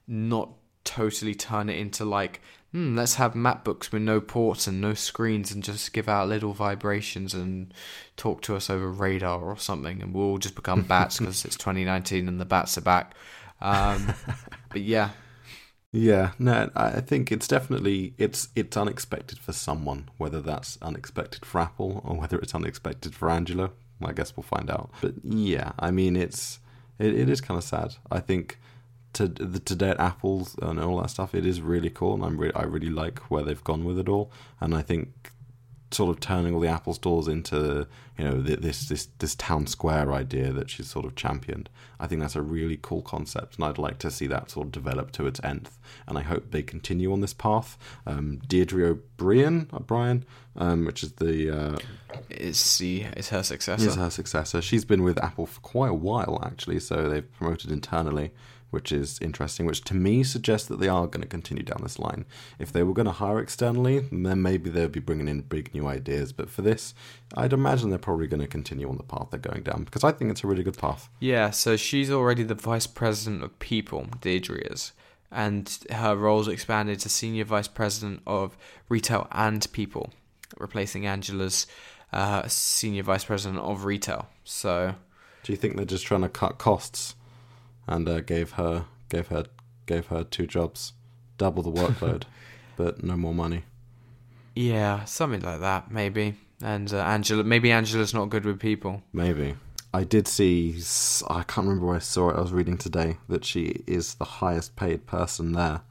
not 0.06 0.50
totally 0.84 1.34
turn 1.34 1.68
it 1.68 1.76
into 1.78 2.04
like, 2.04 2.40
hmm, 2.72 2.96
let's 2.96 3.16
have 3.16 3.34
MacBooks 3.34 3.90
with 3.90 4.02
no 4.02 4.20
ports 4.20 4.66
and 4.66 4.80
no 4.80 4.94
screens 4.94 5.50
and 5.52 5.64
just 5.64 5.92
give 5.92 6.08
out 6.08 6.28
little 6.28 6.52
vibrations 6.52 7.34
and 7.34 7.74
talk 8.16 8.40
to 8.42 8.54
us 8.54 8.70
over 8.70 8.90
radar 8.90 9.42
or 9.42 9.58
something, 9.58 10.00
and 10.00 10.14
we'll 10.14 10.24
all 10.26 10.38
just 10.38 10.54
become 10.54 10.82
bats 10.82 11.18
because 11.18 11.44
it's 11.44 11.56
2019 11.56 12.28
and 12.28 12.40
the 12.40 12.44
bats 12.44 12.78
are 12.78 12.82
back. 12.82 13.14
Um, 13.60 14.14
but 14.70 14.80
yeah, 14.82 15.10
Yeah, 15.92 16.32
no, 16.38 16.70
I 16.76 17.00
think 17.00 17.32
it's 17.32 17.48
definitely 17.48 18.14
it's 18.18 18.48
it's 18.54 18.76
unexpected 18.76 19.38
for 19.38 19.52
someone. 19.52 20.10
Whether 20.18 20.42
that's 20.42 20.78
unexpected 20.82 21.44
for 21.46 21.60
Apple 21.60 22.02
or 22.04 22.16
whether 22.16 22.38
it's 22.38 22.54
unexpected 22.54 23.14
for 23.14 23.30
Angela, 23.30 23.70
I 24.04 24.12
guess 24.12 24.36
we'll 24.36 24.44
find 24.44 24.70
out. 24.70 24.90
But 25.00 25.14
yeah, 25.24 25.72
I 25.78 25.90
mean, 25.90 26.16
it's 26.16 26.58
it, 26.98 27.14
it 27.14 27.28
is 27.30 27.40
kind 27.40 27.56
of 27.56 27.64
sad. 27.64 27.94
I 28.10 28.20
think 28.20 28.58
to 29.14 29.28
the 29.28 29.58
today 29.60 29.90
at 29.90 30.00
Apple's 30.00 30.54
and 30.60 30.78
all 30.78 31.00
that 31.00 31.10
stuff, 31.10 31.34
it 31.34 31.46
is 31.46 31.62
really 31.62 31.90
cool, 31.90 32.14
and 32.14 32.24
I'm 32.24 32.38
re- 32.38 32.52
I 32.54 32.64
really 32.64 32.90
like 32.90 33.20
where 33.30 33.42
they've 33.42 33.64
gone 33.64 33.84
with 33.84 33.98
it 33.98 34.08
all. 34.08 34.30
And 34.60 34.74
I 34.74 34.82
think 34.82 35.32
sort 35.90 36.10
of 36.10 36.20
turning 36.20 36.54
all 36.54 36.60
the 36.60 36.68
Apple 36.68 36.94
stores 36.94 37.28
into 37.28 37.86
you 38.18 38.24
know 38.24 38.40
this 38.40 38.88
this 38.88 39.08
this 39.18 39.34
town 39.34 39.66
square 39.66 40.12
idea 40.12 40.52
that 40.52 40.70
she's 40.70 40.88
sort 40.88 41.04
of 41.04 41.14
championed. 41.14 41.68
I 42.00 42.06
think 42.06 42.20
that's 42.20 42.36
a 42.36 42.42
really 42.42 42.78
cool 42.80 43.02
concept, 43.02 43.56
and 43.56 43.64
I'd 43.64 43.78
like 43.78 43.98
to 43.98 44.10
see 44.10 44.26
that 44.26 44.50
sort 44.50 44.66
of 44.66 44.72
develop 44.72 45.12
to 45.12 45.26
its 45.26 45.40
nth. 45.44 45.78
And 46.06 46.18
I 46.18 46.22
hope 46.22 46.50
they 46.50 46.62
continue 46.62 47.12
on 47.12 47.20
this 47.20 47.34
path. 47.34 47.78
Um, 48.06 48.40
Deirdre 48.46 48.88
O'Brien, 48.88 49.68
O'Brien, 49.72 50.24
um, 50.56 50.86
which 50.86 51.02
is 51.02 51.12
the 51.12 51.50
uh, 51.50 51.78
is 52.30 52.76
she 52.76 53.06
is 53.16 53.28
her 53.28 53.42
successor. 53.42 53.88
is 53.88 53.96
her 53.96 54.10
successor. 54.10 54.62
She's 54.62 54.84
been 54.84 55.02
with 55.02 55.22
Apple 55.22 55.46
for 55.46 55.60
quite 55.60 55.90
a 55.90 55.94
while 55.94 56.40
actually, 56.44 56.80
so 56.80 57.08
they've 57.08 57.30
promoted 57.34 57.70
internally, 57.70 58.32
which 58.70 58.92
is 58.92 59.18
interesting. 59.20 59.66
Which 59.66 59.82
to 59.84 59.94
me 59.94 60.22
suggests 60.22 60.68
that 60.68 60.80
they 60.80 60.88
are 60.88 61.06
going 61.06 61.22
to 61.22 61.28
continue 61.28 61.62
down 61.62 61.80
this 61.82 61.98
line. 61.98 62.24
If 62.58 62.72
they 62.72 62.82
were 62.82 62.94
going 62.94 63.06
to 63.06 63.12
hire 63.12 63.38
externally, 63.38 64.00
then 64.10 64.42
maybe 64.42 64.70
they'd 64.70 64.92
be 64.92 65.00
bringing 65.00 65.28
in 65.28 65.42
big 65.42 65.74
new 65.74 65.86
ideas. 65.86 66.32
But 66.32 66.50
for 66.50 66.62
this, 66.62 66.94
I'd 67.34 67.52
imagine 67.52 67.90
they're 67.90 67.98
probably 67.98 68.26
going 68.26 68.40
to 68.40 68.46
continue 68.46 68.88
on 68.88 68.96
the 68.96 69.02
path 69.02 69.28
they're 69.30 69.40
going 69.40 69.62
down 69.62 69.84
because 69.84 70.04
I 70.04 70.12
think 70.12 70.30
it's 70.30 70.44
a 70.44 70.46
really 70.46 70.62
good 70.62 70.78
path. 70.78 71.08
Yeah, 71.20 71.50
so 71.50 71.76
she's 71.76 72.10
already 72.10 72.42
the 72.42 72.54
vice 72.54 72.86
president 72.86 73.42
of 73.42 73.58
people, 73.58 74.06
Deirdre 74.20 74.58
is, 74.70 74.92
and 75.30 75.78
her 75.90 76.14
role's 76.16 76.48
expanded 76.48 77.00
to 77.00 77.08
senior 77.08 77.44
vice 77.44 77.68
president 77.68 78.22
of 78.26 78.56
retail 78.88 79.26
and 79.32 79.66
people, 79.72 80.12
replacing 80.58 81.06
Angela's 81.06 81.66
uh, 82.12 82.46
senior 82.46 83.02
vice 83.02 83.24
president 83.24 83.60
of 83.60 83.84
retail. 83.84 84.28
So 84.44 84.94
Do 85.42 85.52
you 85.52 85.56
think 85.56 85.76
they're 85.76 85.84
just 85.84 86.06
trying 86.06 86.22
to 86.22 86.28
cut 86.28 86.58
costs 86.58 87.15
and 87.86 88.08
uh, 88.08 88.20
gave 88.20 88.52
her 88.52 88.86
gave 89.08 89.28
her 89.28 89.44
gave 89.86 90.06
her 90.06 90.24
two 90.24 90.46
jobs, 90.46 90.92
double 91.38 91.62
the 91.62 91.70
workload, 91.70 92.24
but 92.76 93.02
no 93.02 93.16
more 93.16 93.34
money? 93.34 93.64
yeah, 94.54 95.04
something 95.04 95.42
like 95.42 95.60
that 95.60 95.90
maybe. 95.90 96.34
And 96.62 96.92
uh, 96.92 97.02
Angela, 97.02 97.44
maybe 97.44 97.70
Angela's 97.70 98.14
not 98.14 98.30
good 98.30 98.46
with 98.46 98.58
people. 98.58 99.02
Maybe. 99.12 99.54
I 99.92 100.04
did 100.04 100.26
see, 100.26 100.80
I 101.28 101.42
can't 101.42 101.66
remember 101.66 101.86
where 101.86 101.96
I 101.96 102.00
saw 102.00 102.30
it, 102.30 102.36
I 102.36 102.40
was 102.40 102.52
reading 102.52 102.78
today, 102.78 103.18
that 103.28 103.44
she 103.44 103.82
is 103.86 104.14
the 104.14 104.24
highest 104.24 104.74
paid 104.76 105.06
person 105.06 105.52
there. 105.52 105.82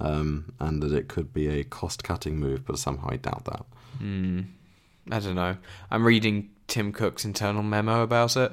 Um, 0.00 0.52
and 0.60 0.82
that 0.82 0.92
it 0.92 1.08
could 1.08 1.32
be 1.34 1.48
a 1.48 1.64
cost 1.64 2.04
cutting 2.04 2.38
move, 2.38 2.64
but 2.64 2.78
somehow 2.78 3.08
I 3.10 3.16
doubt 3.16 3.44
that. 3.46 3.66
Hmm. 3.98 4.42
I 5.10 5.18
don't 5.18 5.34
know. 5.34 5.56
I'm 5.90 6.06
reading 6.06 6.50
Tim 6.68 6.92
Cook's 6.92 7.24
internal 7.24 7.62
memo 7.62 8.02
about 8.02 8.36
it, 8.36 8.52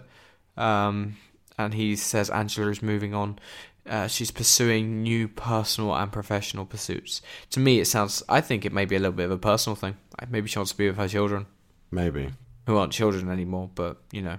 um, 0.58 1.18
and 1.58 1.74
he 1.74 1.96
says 1.96 2.30
Angela 2.30 2.70
is 2.72 2.82
moving 2.82 3.14
on. 3.14 3.40
Uh, 3.88 4.08
she's 4.08 4.32
pursuing 4.32 5.04
new 5.04 5.28
personal 5.28 5.94
and 5.96 6.12
professional 6.12 6.66
pursuits. 6.66 7.22
To 7.52 7.60
me, 7.60 7.80
it 7.80 7.86
sounds. 7.86 8.24
I 8.28 8.42
think 8.42 8.66
it 8.66 8.74
may 8.74 8.86
be 8.86 8.96
a 8.96 9.00
little 9.00 9.14
bit 9.14 9.26
of 9.26 9.32
a 9.32 9.38
personal 9.38 9.76
thing. 9.76 9.96
Maybe 10.30 10.48
she 10.48 10.58
wants 10.58 10.72
to 10.72 10.78
be 10.78 10.88
with 10.88 10.98
her 10.98 11.08
children, 11.08 11.46
Maybe. 11.92 12.32
who 12.66 12.78
aren't 12.78 12.94
children 12.94 13.30
anymore. 13.30 13.70
But 13.76 14.02
you 14.12 14.24
know, 14.24 14.38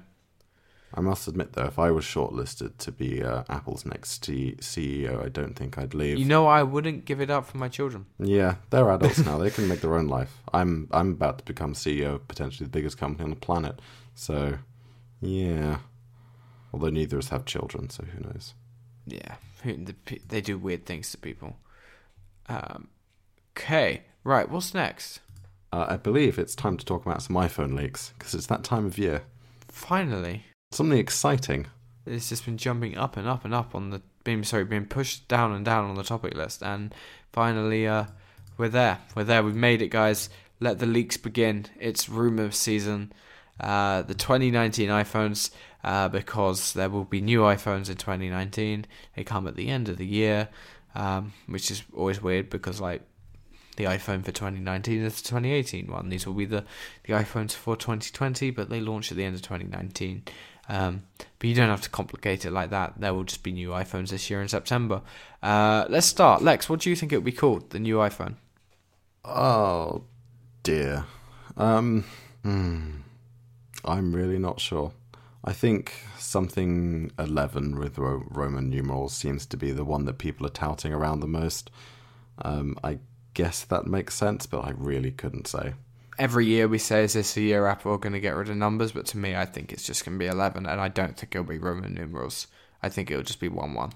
I 0.94 1.00
must 1.00 1.28
admit, 1.28 1.52
though, 1.52 1.66
if 1.66 1.78
I 1.78 1.92
was 1.92 2.04
shortlisted 2.04 2.76
to 2.78 2.90
be 2.90 3.22
uh, 3.22 3.44
Apple's 3.48 3.86
next 3.86 4.24
T- 4.24 4.56
CEO, 4.60 5.24
I 5.24 5.28
don't 5.28 5.54
think 5.54 5.78
I'd 5.78 5.94
leave. 5.94 6.18
you 6.18 6.24
know, 6.24 6.46
I 6.48 6.64
wouldn't 6.64 7.04
give 7.04 7.20
it 7.20 7.30
up 7.30 7.46
for 7.46 7.58
my 7.58 7.68
children. 7.68 8.06
Yeah, 8.18 8.56
they're 8.70 8.90
adults 8.94 9.24
now. 9.24 9.38
They 9.38 9.50
can 9.50 9.68
make 9.68 9.80
their 9.80 9.94
own 9.94 10.08
life. 10.08 10.40
I'm 10.52 10.88
I'm 10.90 11.12
about 11.12 11.38
to 11.38 11.44
become 11.44 11.74
CEO 11.74 12.16
of 12.16 12.26
potentially 12.26 12.64
the 12.66 12.70
biggest 12.72 12.98
company 12.98 13.22
on 13.22 13.30
the 13.30 13.36
planet. 13.36 13.80
So, 14.16 14.58
yeah. 15.20 15.78
Although 16.76 16.90
neither 16.90 17.16
of 17.16 17.24
us 17.24 17.30
have 17.30 17.46
children, 17.46 17.88
so 17.88 18.04
who 18.04 18.20
knows? 18.22 18.52
Yeah, 19.06 19.36
who- 19.62 19.82
the 19.82 19.94
pe- 19.94 20.18
they 20.28 20.42
do 20.42 20.58
weird 20.58 20.84
things 20.84 21.10
to 21.12 21.16
people. 21.16 21.56
Um, 22.50 22.88
okay, 23.56 24.02
right. 24.24 24.46
What's 24.50 24.74
next? 24.74 25.20
Uh, 25.72 25.86
I 25.88 25.96
believe 25.96 26.38
it's 26.38 26.54
time 26.54 26.76
to 26.76 26.84
talk 26.84 27.06
about 27.06 27.22
some 27.22 27.34
iPhone 27.36 27.74
leaks 27.74 28.12
because 28.18 28.34
it's 28.34 28.46
that 28.48 28.62
time 28.62 28.84
of 28.84 28.98
year. 28.98 29.22
Finally. 29.68 30.44
Something 30.72 30.98
exciting. 30.98 31.66
it's 32.04 32.28
just 32.28 32.44
been 32.44 32.58
jumping 32.58 32.98
up 32.98 33.16
and 33.16 33.26
up 33.26 33.46
and 33.46 33.54
up 33.54 33.74
on 33.74 33.88
the 33.88 34.02
being 34.22 34.44
sorry 34.44 34.64
being 34.64 34.84
pushed 34.84 35.26
down 35.28 35.52
and 35.52 35.64
down 35.64 35.88
on 35.88 35.94
the 35.94 36.02
topic 36.02 36.34
list 36.34 36.62
and 36.62 36.92
finally 37.32 37.86
uh 37.86 38.04
we're 38.58 38.68
there 38.68 38.98
we're 39.14 39.24
there 39.24 39.42
we've 39.42 39.54
made 39.56 39.80
it 39.80 39.88
guys 39.88 40.28
let 40.60 40.78
the 40.80 40.86
leaks 40.86 41.16
begin 41.16 41.64
it's 41.80 42.08
rumor 42.08 42.50
season 42.50 43.12
uh 43.60 44.02
the 44.02 44.14
2019 44.14 44.88
iPhones 44.88 45.50
uh 45.84 46.08
because 46.08 46.72
there 46.74 46.90
will 46.90 47.04
be 47.04 47.20
new 47.20 47.40
iPhones 47.40 47.88
in 47.88 47.96
2019 47.96 48.86
they 49.14 49.24
come 49.24 49.46
at 49.46 49.56
the 49.56 49.68
end 49.68 49.88
of 49.88 49.96
the 49.96 50.06
year 50.06 50.48
um 50.94 51.32
which 51.46 51.70
is 51.70 51.82
always 51.94 52.22
weird 52.22 52.50
because 52.50 52.80
like 52.80 53.02
the 53.76 53.84
iPhone 53.84 54.24
for 54.24 54.32
2019 54.32 55.02
is 55.02 55.20
the 55.20 55.28
2018 55.28 55.86
one. 55.86 56.08
These 56.08 56.26
will 56.26 56.34
be 56.34 56.46
the, 56.46 56.64
the 57.04 57.12
iPhones 57.12 57.52
for 57.52 57.76
2020, 57.76 58.50
but 58.50 58.68
they 58.68 58.80
launch 58.80 59.10
at 59.10 59.16
the 59.16 59.24
end 59.24 59.34
of 59.34 59.42
2019. 59.42 60.22
Um, 60.68 61.04
but 61.38 61.48
you 61.48 61.54
don't 61.54 61.68
have 61.68 61.82
to 61.82 61.90
complicate 61.90 62.44
it 62.44 62.50
like 62.50 62.70
that. 62.70 62.94
There 62.98 63.14
will 63.14 63.24
just 63.24 63.42
be 63.42 63.52
new 63.52 63.70
iPhones 63.70 64.08
this 64.08 64.28
year 64.30 64.42
in 64.42 64.48
September. 64.48 65.02
Uh, 65.42 65.86
let's 65.88 66.06
start. 66.06 66.42
Lex, 66.42 66.68
what 66.68 66.80
do 66.80 66.90
you 66.90 66.96
think 66.96 67.12
it 67.12 67.16
would 67.16 67.24
be 67.24 67.32
called, 67.32 67.70
the 67.70 67.78
new 67.78 67.96
iPhone? 67.96 68.34
Oh 69.24 70.04
dear. 70.62 71.04
Um, 71.56 72.04
hmm. 72.42 72.90
I'm 73.86 74.14
really 74.14 74.38
not 74.38 74.60
sure. 74.60 74.92
I 75.44 75.52
think 75.52 75.92
something 76.18 77.12
11 77.18 77.78
with 77.78 77.98
ro- 77.98 78.24
Roman 78.30 78.68
numerals 78.68 79.14
seems 79.14 79.46
to 79.46 79.56
be 79.56 79.70
the 79.70 79.84
one 79.84 80.04
that 80.06 80.18
people 80.18 80.44
are 80.46 80.50
touting 80.50 80.92
around 80.92 81.20
the 81.20 81.28
most. 81.28 81.70
Um, 82.38 82.76
I 82.82 82.98
guess 83.34 83.64
that 83.64 83.86
makes 83.86 84.14
sense, 84.14 84.46
but 84.46 84.64
I 84.64 84.70
really 84.70 85.12
couldn't 85.12 85.46
say. 85.46 85.74
Every 86.18 86.46
year 86.46 86.66
we 86.66 86.78
say, 86.78 87.04
is 87.04 87.12
this 87.12 87.36
a 87.36 87.42
year 87.42 87.66
Apple 87.66 87.92
are 87.92 87.98
going 87.98 88.14
to 88.14 88.20
get 88.20 88.34
rid 88.34 88.48
of 88.48 88.56
numbers? 88.56 88.92
But 88.92 89.06
to 89.06 89.18
me, 89.18 89.36
I 89.36 89.44
think 89.44 89.72
it's 89.72 89.84
just 89.84 90.04
going 90.04 90.18
to 90.18 90.18
be 90.18 90.26
11, 90.26 90.66
and 90.66 90.80
I 90.80 90.88
don't 90.88 91.16
think 91.16 91.34
it'll 91.34 91.44
be 91.46 91.58
Roman 91.58 91.94
numerals. 91.94 92.46
I 92.82 92.88
think 92.88 93.10
it'll 93.10 93.22
just 93.22 93.40
be 93.40 93.48
1 93.48 93.74
1. 93.74 93.92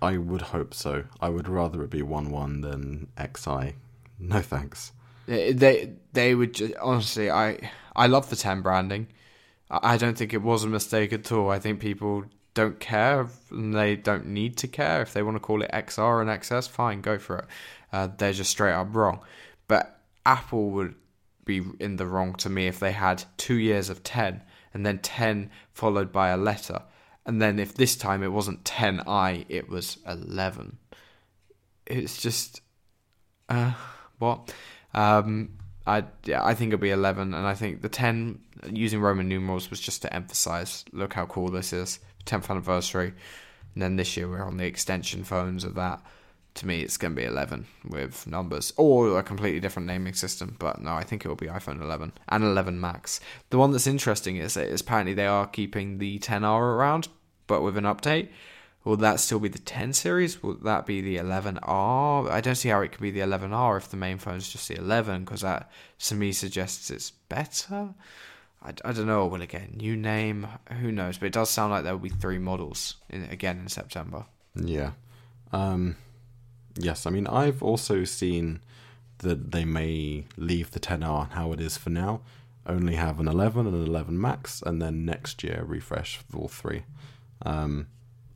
I 0.00 0.16
would 0.16 0.42
hope 0.42 0.74
so. 0.74 1.04
I 1.20 1.28
would 1.28 1.48
rather 1.48 1.82
it 1.82 1.90
be 1.90 2.02
1 2.02 2.30
1 2.30 2.60
than 2.60 3.08
XI. 3.18 3.74
No 4.20 4.40
thanks. 4.40 4.92
They 5.26 5.52
they, 5.52 5.92
they 6.12 6.34
would 6.34 6.54
just, 6.54 6.74
honestly. 6.76 7.30
I 7.30 7.70
I 7.98 8.06
love 8.06 8.30
the 8.30 8.36
ten 8.36 8.62
branding. 8.62 9.08
I 9.70 9.98
don't 9.98 10.16
think 10.16 10.32
it 10.32 10.40
was 10.42 10.64
a 10.64 10.68
mistake 10.68 11.12
at 11.12 11.30
all. 11.30 11.50
I 11.50 11.58
think 11.58 11.80
people 11.80 12.24
don't 12.54 12.80
care 12.80 13.28
and 13.50 13.74
they 13.74 13.96
don't 13.96 14.26
need 14.26 14.56
to 14.58 14.68
care 14.68 15.02
if 15.02 15.12
they 15.12 15.22
want 15.22 15.36
to 15.36 15.40
call 15.40 15.62
it 15.62 15.70
XR 15.72 16.22
and 16.22 16.30
XS. 16.30 16.68
Fine, 16.68 17.02
go 17.02 17.18
for 17.18 17.38
it. 17.38 17.44
Uh, 17.92 18.08
they're 18.16 18.32
just 18.32 18.50
straight 18.50 18.72
up 18.72 18.94
wrong. 18.94 19.20
But 19.66 20.00
Apple 20.24 20.70
would 20.70 20.94
be 21.44 21.62
in 21.80 21.96
the 21.96 22.06
wrong 22.06 22.34
to 22.36 22.48
me 22.48 22.66
if 22.66 22.80
they 22.80 22.92
had 22.92 23.24
two 23.36 23.56
years 23.56 23.90
of 23.90 24.02
ten 24.02 24.42
and 24.72 24.86
then 24.86 24.98
ten 24.98 25.50
followed 25.72 26.12
by 26.12 26.28
a 26.28 26.36
letter, 26.36 26.82
and 27.26 27.42
then 27.42 27.58
if 27.58 27.74
this 27.74 27.96
time 27.96 28.22
it 28.22 28.32
wasn't 28.32 28.64
ten 28.64 29.02
I, 29.06 29.44
it 29.48 29.68
was 29.68 29.98
eleven. 30.06 30.78
It's 31.86 32.20
just. 32.20 32.60
Uh, 33.48 33.72
what? 34.18 34.54
Um, 34.94 35.57
I 35.88 36.04
yeah, 36.24 36.44
I 36.44 36.54
think 36.54 36.72
it'll 36.72 36.82
be 36.82 36.90
eleven, 36.90 37.32
and 37.32 37.46
I 37.46 37.54
think 37.54 37.80
the 37.80 37.88
ten 37.88 38.40
using 38.70 39.00
Roman 39.00 39.28
numerals 39.28 39.70
was 39.70 39.80
just 39.80 40.02
to 40.02 40.14
emphasize, 40.14 40.84
look 40.92 41.14
how 41.14 41.26
cool 41.26 41.48
this 41.48 41.72
is, 41.72 41.98
tenth 42.26 42.50
anniversary, 42.50 43.14
and 43.74 43.82
then 43.82 43.96
this 43.96 44.16
year 44.16 44.28
we're 44.28 44.44
on 44.44 44.58
the 44.58 44.66
extension 44.66 45.24
phones 45.24 45.64
of 45.64 45.74
that. 45.76 46.02
To 46.54 46.66
me, 46.66 46.82
it's 46.82 46.96
going 46.96 47.14
to 47.14 47.20
be 47.20 47.26
eleven 47.26 47.66
with 47.88 48.26
numbers 48.26 48.72
or 48.76 49.18
a 49.18 49.22
completely 49.22 49.60
different 49.60 49.86
naming 49.86 50.14
system. 50.14 50.56
But 50.58 50.82
no, 50.82 50.92
I 50.92 51.04
think 51.04 51.24
it 51.24 51.28
will 51.28 51.36
be 51.36 51.46
iPhone 51.46 51.80
11 51.80 52.12
and 52.28 52.44
11 52.44 52.80
Max. 52.80 53.20
The 53.50 53.58
one 53.58 53.70
that's 53.72 53.86
interesting 53.86 54.36
is 54.36 54.56
is 54.56 54.82
apparently 54.82 55.14
they 55.14 55.26
are 55.26 55.46
keeping 55.46 55.98
the 55.98 56.18
10R 56.18 56.60
around, 56.60 57.08
but 57.46 57.62
with 57.62 57.78
an 57.78 57.84
update 57.84 58.28
Will 58.88 58.96
that 58.96 59.20
still 59.20 59.38
be 59.38 59.50
the 59.50 59.58
10 59.58 59.92
series? 59.92 60.42
Will 60.42 60.54
that 60.54 60.86
be 60.86 61.02
the 61.02 61.18
11R? 61.18 62.30
I 62.30 62.40
don't 62.40 62.54
see 62.54 62.70
how 62.70 62.80
it 62.80 62.90
could 62.90 63.02
be 63.02 63.10
the 63.10 63.20
11R 63.20 63.76
if 63.76 63.90
the 63.90 63.98
main 63.98 64.16
phone 64.16 64.36
is 64.36 64.48
just 64.48 64.66
the 64.66 64.78
11, 64.78 65.26
because 65.26 65.42
that 65.42 65.70
to 65.98 66.14
me 66.14 66.32
suggests 66.32 66.90
it's 66.90 67.10
better. 67.10 67.90
I, 68.62 68.70
I 68.86 68.92
don't 68.92 69.06
know. 69.06 69.26
Will 69.26 69.42
it 69.42 69.50
get 69.50 69.68
a 69.68 69.76
new 69.76 69.94
name? 69.94 70.46
Who 70.80 70.90
knows? 70.90 71.18
But 71.18 71.26
it 71.26 71.32
does 71.34 71.50
sound 71.50 71.70
like 71.70 71.84
there 71.84 71.92
will 71.92 72.00
be 72.00 72.08
three 72.08 72.38
models 72.38 72.96
in, 73.10 73.24
again 73.24 73.58
in 73.58 73.68
September. 73.68 74.24
Yeah. 74.54 74.92
Um, 75.52 75.96
yes, 76.74 77.04
I 77.04 77.10
mean, 77.10 77.26
I've 77.26 77.62
also 77.62 78.04
seen 78.04 78.60
that 79.18 79.52
they 79.52 79.66
may 79.66 80.24
leave 80.38 80.70
the 80.70 80.80
10R 80.80 81.32
how 81.32 81.52
it 81.52 81.60
is 81.60 81.76
for 81.76 81.90
now, 81.90 82.22
only 82.66 82.94
have 82.94 83.20
an 83.20 83.28
11 83.28 83.66
and 83.66 83.76
an 83.76 83.86
11 83.86 84.18
Max, 84.18 84.62
and 84.62 84.80
then 84.80 85.04
next 85.04 85.44
year 85.44 85.62
refresh 85.66 86.20
all 86.34 86.48
three. 86.48 86.84
Um, 87.44 87.88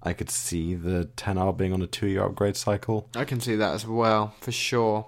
I 0.03 0.13
could 0.13 0.31
see 0.31 0.75
the 0.75 1.09
10R 1.17 1.57
being 1.57 1.73
on 1.73 1.83
a 1.83 1.87
two 1.87 2.09
year 2.09 2.25
upgrade 2.25 2.57
cycle. 2.57 3.09
I 3.15 3.25
can 3.25 3.41
see 3.41 3.57
that 3.57 3.75
as 3.75 3.87
well, 3.87 4.35
for 4.41 4.53
sure. 4.53 5.07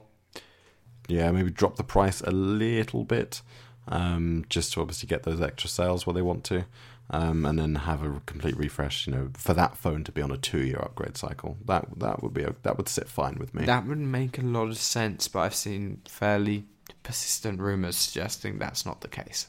Yeah, 1.09 1.31
maybe 1.33 1.51
drop 1.51 1.77
the 1.77 1.85
price 1.85 2.21
a 2.23 2.31
little 2.31 3.05
bit, 3.05 3.43
um, 3.89 4.45
just 4.49 4.73
to 4.73 4.81
obviously 4.81 5.07
get 5.07 5.25
those 5.25 5.41
extra 5.41 5.69
sales 5.69 6.07
where 6.07 6.15
they 6.15 6.23
want 6.23 6.45
to 6.45 6.65
um, 7.11 7.45
and 7.45 7.59
then 7.59 7.75
have 7.75 8.03
a 8.03 8.21
complete 8.27 8.57
refresh. 8.57 9.07
You 9.07 9.13
know, 9.13 9.31
for 9.35 9.55
that 9.55 9.77
phone 9.77 10.05
to 10.05 10.13
be 10.13 10.23
on 10.23 10.31
a 10.31 10.37
two-year 10.37 10.79
upgrade 10.79 11.17
cycle, 11.17 11.57
that 11.67 11.87
that 11.99 12.23
would 12.23 12.33
be 12.33 12.43
a, 12.43 12.55
that 12.63 12.77
would 12.77 12.89
sit 12.89 13.09
fine 13.09 13.37
with 13.37 13.55
me. 13.55 13.65
That 13.65 13.87
would 13.87 13.99
make 13.99 14.39
a 14.39 14.43
lot 14.43 14.69
of 14.69 14.79
sense, 14.79 15.29
but 15.29 15.41
I've 15.41 15.55
seen 15.55 16.01
fairly 16.09 16.65
persistent 17.03 17.61
rumors 17.61 17.97
suggesting 17.97 18.59
that's 18.59 18.87
not 18.87 19.01
the 19.01 19.09
case. 19.09 19.49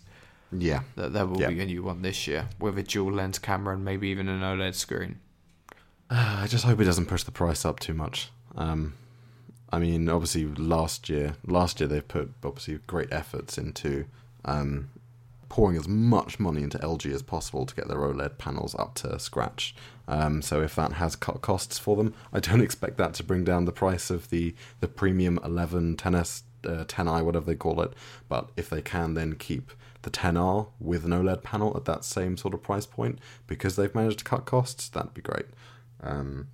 Yeah, 0.51 0.81
that 0.95 1.13
there 1.13 1.25
will 1.25 1.41
yeah. 1.41 1.49
be 1.49 1.61
a 1.61 1.65
new 1.65 1.83
one 1.83 2.01
this 2.01 2.27
year 2.27 2.47
with 2.59 2.77
a 2.77 2.83
dual 2.83 3.13
lens 3.13 3.39
camera 3.39 3.75
and 3.75 3.83
maybe 3.83 4.09
even 4.09 4.27
an 4.27 4.41
OLED 4.41 4.75
screen. 4.75 5.19
Uh, 6.09 6.39
I 6.43 6.47
just 6.47 6.65
hope 6.65 6.79
it 6.79 6.85
doesn't 6.85 7.07
push 7.07 7.23
the 7.23 7.31
price 7.31 7.65
up 7.65 7.79
too 7.79 7.93
much. 7.93 8.29
Um, 8.55 8.95
I 9.71 9.79
mean, 9.79 10.07
obviously 10.07 10.45
last 10.45 11.09
year, 11.09 11.35
last 11.45 11.79
year 11.79 11.87
they 11.87 12.01
put 12.01 12.31
obviously 12.43 12.79
great 12.87 13.11
efforts 13.11 13.57
into 13.57 14.05
um, 14.45 14.89
pouring 15.49 15.77
as 15.77 15.87
much 15.87 16.39
money 16.39 16.63
into 16.63 16.77
LG 16.77 17.11
as 17.13 17.21
possible 17.21 17.65
to 17.65 17.75
get 17.75 17.87
their 17.87 17.97
OLED 17.97 18.37
panels 18.37 18.75
up 18.75 18.93
to 18.95 19.19
scratch. 19.19 19.75
Um, 20.07 20.41
so 20.41 20.61
if 20.61 20.75
that 20.75 20.93
has 20.93 21.15
cut 21.15 21.41
costs 21.41 21.79
for 21.79 21.95
them, 21.95 22.13
I 22.31 22.39
don't 22.39 22.61
expect 22.67 22.97
that 22.97 23.13
to 23.15 23.23
bring 23.23 23.43
down 23.43 23.65
the 23.65 23.71
price 23.71 24.09
of 24.09 24.29
the 24.29 24.55
the 24.79 24.87
premium 24.87 25.39
11, 25.43 25.97
10s, 25.97 26.43
uh, 26.65 26.85
10i, 26.85 27.23
whatever 27.23 27.45
they 27.45 27.55
call 27.55 27.81
it. 27.81 27.93
But 28.29 28.49
if 28.55 28.69
they 28.69 28.81
can 28.81 29.13
then 29.13 29.35
keep 29.35 29.71
the 30.03 30.11
10R 30.11 30.67
with 30.79 31.03
an 31.03 31.11
OLED 31.11 31.41
panel 31.41 31.75
at 31.75 31.85
that 31.85 32.05
same 32.05 32.37
sort 32.37 32.53
of 32.53 32.61
price 32.61 32.85
point 32.85 33.19
because 33.47 33.75
they've 33.75 33.95
managed 33.95 34.19
to 34.19 34.25
cut 34.25 34.45
costs, 34.45 34.87
that'd 34.89 35.13
be 35.13 35.21
great. 35.21 35.47
Um, 36.05 36.47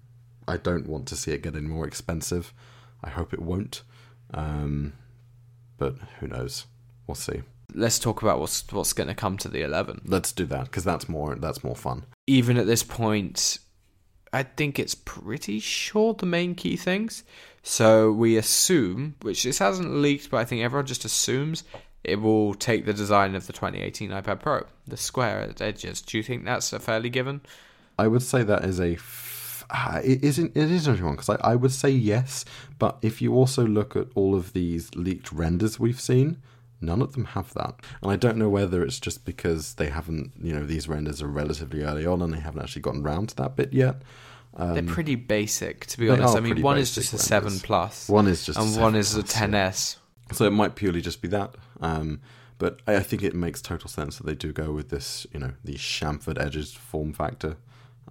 I 0.48 0.57
don't 0.57 0.88
want 0.88 1.07
to 1.10 1.15
see 1.15 1.32
it 1.32 1.44
get 1.44 1.56
any 1.56 1.68
more 1.68 1.86
expensive. 1.86 2.53
I 3.03 3.10
hope 3.10 3.34
it 3.34 3.41
won't. 3.41 3.84
Um, 4.34 4.94
but 5.78 5.95
who 6.19 6.28
knows? 6.28 6.65
We'll 7.07 7.15
see 7.15 7.41
let's 7.73 7.99
talk 7.99 8.22
about 8.22 8.40
what's 8.40 8.72
what's 8.72 8.94
going 8.94 9.07
to 9.07 9.15
come 9.15 9.38
to 9.38 9.48
the 9.48 9.61
11. 9.61 10.02
Let's 10.06 10.32
do 10.32 10.45
that 10.48 10.65
because 10.65 10.84
that's 10.84 11.07
more 11.07 11.36
that's 11.36 11.64
more 11.64 11.76
fun. 11.76 12.06
Even 12.28 12.57
at 12.57 12.68
this 12.68 12.84
point, 12.84 13.60
I 14.34 14.44
think 14.44 14.80
it's 14.80 14.95
pretty 14.95 15.60
sure 15.60 16.14
the 16.14 16.26
main 16.26 16.56
key 16.56 16.78
things. 16.78 17.23
So 17.64 18.11
we 18.11 18.38
assume, 18.38 19.15
which 19.22 19.44
this 19.44 19.60
hasn't 19.60 19.94
leaked, 19.94 20.32
but 20.32 20.38
I 20.38 20.45
think 20.45 20.64
everyone 20.64 20.88
just 20.88 21.06
assumes 21.06 21.64
it 22.03 22.15
will 22.15 22.56
take 22.56 22.86
the 22.86 22.94
design 22.94 23.36
of 23.36 23.45
the 23.45 23.53
2018 23.53 24.10
iPad 24.10 24.40
Pro, 24.40 24.65
the 24.88 24.98
square 24.98 25.53
edges. 25.60 26.02
Do 26.02 26.18
you 26.18 26.23
think 26.23 26.44
that's 26.44 26.73
a 26.73 26.80
fairly 26.80 27.10
given? 27.10 27.41
I 27.99 28.07
would 28.07 28.23
say 28.23 28.44
that 28.44 28.65
is 28.65 28.80
a. 28.80 28.98
Uh, 29.72 30.02
it 30.03 30.23
isn't. 30.23 30.56
It 30.56 30.69
is 30.69 30.88
interesting 30.88 31.11
because 31.11 31.30
I, 31.30 31.52
I 31.52 31.56
would 31.56 31.72
say 31.72 31.89
yes, 31.89 32.45
but 32.77 32.98
if 33.02 33.22
you 33.22 33.34
also 33.34 33.65
look 33.65 33.95
at 33.95 34.07
all 34.15 34.35
of 34.35 34.53
these 34.53 34.93
leaked 34.95 35.31
renders 35.31 35.80
we've 35.80 35.99
seen, 35.99 36.38
None 36.81 37.02
of 37.02 37.14
them 37.14 37.26
have 37.26 37.53
that. 37.53 37.76
And 38.02 38.11
I 38.11 38.15
don't 38.15 38.38
know 38.38 38.49
whether 38.49 38.84
it's 38.84 38.99
just 38.99 39.23
because 39.23 39.76
they 39.76 39.89
haven't, 39.89 40.31
you 40.41 40.52
know, 40.52 40.65
these 40.65 40.88
renders 40.88 41.22
are 41.22 41.27
relatively 41.27 41.84
early 41.84 42.06
on 42.07 42.22
and 42.22 42.34
they 42.34 42.39
haven't 42.39 42.64
actually 42.64 42.81
gotten 42.81 43.03
round 43.03 43.30
to 43.30 43.35
that 43.38 43.56
bit 43.56 43.72
yet. 43.72 44.02
Um, 44.57 44.73
They're 44.73 44.84
pretty 44.84 45.15
basic, 45.15 45.85
to 45.88 45.99
be 45.99 46.10
honest. 46.10 46.35
I 46.35 46.39
mean, 46.39 46.61
one 46.61 46.77
is 46.77 46.93
just 46.93 47.14
a 47.14 47.18
7 47.19 47.60
One 48.07 48.27
is 48.27 48.45
just 48.45 48.60
And 48.60 48.76
one 48.81 48.95
is 48.95 49.15
a 49.15 49.23
10S. 49.23 49.95
Yeah. 49.95 50.35
So 50.35 50.45
it 50.45 50.52
might 50.52 50.76
purely 50.76 51.02
just 51.02 51.22
be 51.22 51.27
that. 51.30 51.56
Um, 51.81 52.19
but 52.57 52.81
I 52.88 52.99
think 52.99 53.23
it 53.23 53.35
makes 53.35 53.61
total 53.61 53.89
sense 53.89 54.18
that 54.18 54.26
they 54.26 54.35
do 54.35 54.52
go 54.52 54.72
with 54.72 54.89
this, 54.89 55.26
you 55.31 55.39
know, 55.39 55.53
the 55.64 55.76
chamfered 55.76 56.41
edges 56.41 56.73
form 56.73 57.14
factor. 57.14 57.57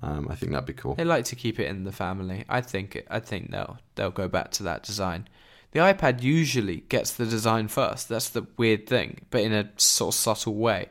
Um, 0.03 0.29
I 0.31 0.35
think 0.35 0.53
that'd 0.53 0.67
be 0.67 0.73
cool. 0.73 0.95
They 0.95 1.05
like 1.05 1.27
to 1.27 1.37
keep 1.37 1.61
it 1.61 1.69
in 1.69 1.85
the 1.85 1.93
family. 1.93 2.45
I 2.49 2.61
think. 2.61 3.03
I 3.11 3.21
think 3.21 3.51
they'll 3.51 3.79
they'll 3.95 4.11
go 4.11 4.29
back 4.29 4.51
to 4.53 4.63
that 4.65 4.83
design. 4.83 5.29
The 5.73 5.81
iPad 5.81 6.23
usually 6.23 6.79
gets 6.89 7.13
the 7.13 7.27
design 7.27 7.69
first. 7.69 8.09
That's 8.09 8.29
the 8.29 8.47
weird 8.57 8.87
thing, 8.87 9.21
but 9.31 9.43
in 9.43 9.53
a 9.53 9.71
sort 9.77 10.15
of 10.15 10.19
subtle 10.19 10.57
way. 10.57 10.89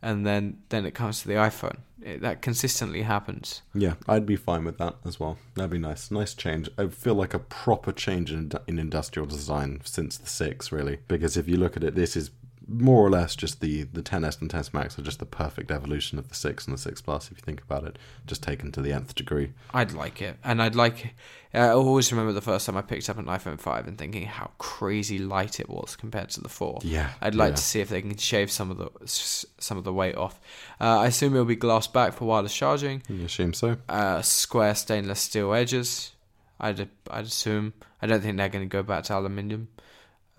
And 0.00 0.26
then, 0.26 0.58
then 0.68 0.84
it 0.84 0.92
comes 0.94 1.22
to 1.22 1.28
the 1.28 1.34
iPhone. 1.34 1.78
It, 2.02 2.20
that 2.20 2.42
consistently 2.42 3.02
happens. 3.02 3.62
Yeah, 3.74 3.94
I'd 4.06 4.26
be 4.26 4.36
fine 4.36 4.64
with 4.64 4.76
that 4.78 4.96
as 5.06 5.18
well. 5.18 5.38
That'd 5.54 5.70
be 5.70 5.78
nice. 5.78 6.10
Nice 6.10 6.34
change. 6.34 6.68
I 6.76 6.88
feel 6.88 7.14
like 7.14 7.32
a 7.32 7.38
proper 7.38 7.92
change 7.92 8.30
in, 8.30 8.52
in 8.66 8.78
industrial 8.78 9.26
design 9.26 9.80
since 9.84 10.18
the 10.18 10.26
6, 10.26 10.72
really. 10.72 10.98
Because 11.08 11.38
if 11.38 11.48
you 11.48 11.56
look 11.56 11.76
at 11.76 11.84
it, 11.84 11.94
this 11.94 12.16
is 12.16 12.30
more 12.66 13.04
or 13.04 13.10
less 13.10 13.36
just 13.36 13.60
the 13.60 13.82
the 13.84 14.02
10s 14.02 14.40
and 14.40 14.50
10s 14.50 14.72
max 14.72 14.98
are 14.98 15.02
just 15.02 15.18
the 15.18 15.26
perfect 15.26 15.70
evolution 15.70 16.18
of 16.18 16.28
the 16.28 16.34
6 16.34 16.66
and 16.66 16.74
the 16.76 16.80
6 16.80 17.00
plus 17.02 17.30
if 17.30 17.38
you 17.38 17.42
think 17.42 17.62
about 17.62 17.84
it 17.84 17.98
just 18.26 18.42
taken 18.42 18.72
to 18.72 18.80
the 18.80 18.92
nth 18.92 19.14
degree. 19.14 19.52
I'd 19.72 19.92
like 19.92 20.22
it. 20.22 20.36
And 20.42 20.62
i'd 20.62 20.74
like 20.74 21.14
i 21.52 21.68
always 21.68 22.10
remember 22.10 22.32
the 22.32 22.40
first 22.40 22.66
time 22.66 22.76
i 22.76 22.82
picked 22.82 23.08
up 23.08 23.18
an 23.18 23.26
iphone 23.26 23.60
5 23.60 23.86
and 23.86 23.98
thinking 23.98 24.26
how 24.26 24.50
crazy 24.58 25.18
light 25.18 25.60
it 25.60 25.68
was 25.68 25.94
compared 25.94 26.30
to 26.30 26.40
the 26.40 26.48
4 26.48 26.80
yeah 26.82 27.10
i'd 27.20 27.34
like 27.34 27.52
yeah. 27.52 27.56
to 27.56 27.62
see 27.62 27.80
if 27.80 27.88
they 27.88 28.00
can 28.00 28.16
shave 28.16 28.50
some 28.50 28.70
of 28.70 28.78
the 28.78 28.90
some 29.06 29.78
of 29.78 29.84
the 29.84 29.92
weight 29.92 30.16
off. 30.16 30.40
Uh, 30.80 31.00
i 31.00 31.06
assume 31.06 31.34
it'll 31.34 31.44
be 31.44 31.56
glass 31.56 31.86
back 31.86 32.12
for 32.14 32.24
wireless 32.24 32.54
charging. 32.54 33.02
You 33.08 33.24
assume 33.24 33.52
so. 33.52 33.76
Uh, 33.88 34.22
square 34.22 34.74
stainless 34.74 35.20
steel 35.20 35.52
edges. 35.52 36.12
I'd, 36.60 36.88
I'd 37.10 37.24
assume 37.24 37.74
i 38.00 38.06
don't 38.06 38.22
think 38.22 38.36
they're 38.36 38.48
going 38.48 38.64
to 38.64 38.72
go 38.72 38.82
back 38.82 39.04
to 39.04 39.14
aluminium 39.14 39.68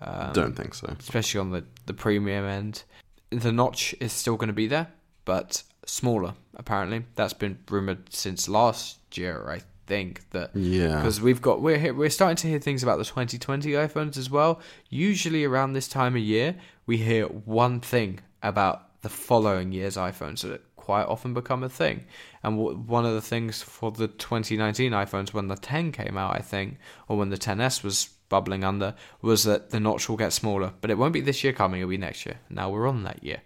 um, 0.00 0.32
Don't 0.32 0.54
think 0.54 0.74
so. 0.74 0.94
Especially 0.98 1.40
on 1.40 1.50
the, 1.50 1.64
the 1.86 1.94
premium 1.94 2.44
end. 2.44 2.84
The 3.30 3.52
notch 3.52 3.94
is 4.00 4.12
still 4.12 4.36
going 4.36 4.48
to 4.48 4.54
be 4.54 4.66
there, 4.66 4.88
but 5.24 5.62
smaller, 5.84 6.34
apparently. 6.54 7.04
That's 7.14 7.32
been 7.32 7.58
rumoured 7.70 8.12
since 8.12 8.48
last 8.48 8.98
year, 9.16 9.48
I 9.48 9.60
think. 9.86 10.28
that 10.30 10.50
Yeah. 10.54 10.96
Because 10.96 11.20
we've 11.20 11.42
got, 11.42 11.60
we're, 11.60 11.94
we're 11.94 12.10
starting 12.10 12.36
to 12.36 12.48
hear 12.48 12.58
things 12.58 12.82
about 12.82 12.98
the 12.98 13.04
2020 13.04 13.70
iPhones 13.72 14.16
as 14.16 14.30
well. 14.30 14.60
Usually 14.90 15.44
around 15.44 15.72
this 15.72 15.88
time 15.88 16.14
of 16.14 16.22
year, 16.22 16.56
we 16.86 16.98
hear 16.98 17.26
one 17.26 17.80
thing 17.80 18.20
about 18.42 19.00
the 19.02 19.08
following 19.08 19.72
year's 19.72 19.96
iPhones 19.96 20.42
that 20.42 20.62
quite 20.76 21.04
often 21.06 21.34
become 21.34 21.64
a 21.64 21.68
thing. 21.68 22.04
And 22.42 22.56
w- 22.56 22.78
one 22.78 23.04
of 23.04 23.14
the 23.14 23.20
things 23.20 23.62
for 23.62 23.90
the 23.90 24.06
2019 24.08 24.92
iPhones, 24.92 25.32
when 25.32 25.48
the 25.48 25.56
10 25.56 25.90
came 25.90 26.16
out, 26.16 26.36
I 26.36 26.40
think, 26.40 26.78
or 27.08 27.16
when 27.16 27.30
the 27.30 27.38
10s 27.38 27.82
was 27.82 28.10
bubbling 28.28 28.64
under 28.64 28.94
was 29.22 29.44
that 29.44 29.70
the 29.70 29.80
notch 29.80 30.08
will 30.08 30.16
get 30.16 30.32
smaller, 30.32 30.72
but 30.80 30.90
it 30.90 30.98
won't 30.98 31.12
be 31.12 31.20
this 31.20 31.44
year 31.44 31.52
coming, 31.52 31.80
it'll 31.80 31.90
be 31.90 31.96
next 31.96 32.26
year. 32.26 32.38
Now 32.50 32.70
we're 32.70 32.88
on 32.88 33.04
that 33.04 33.22
year. 33.22 33.42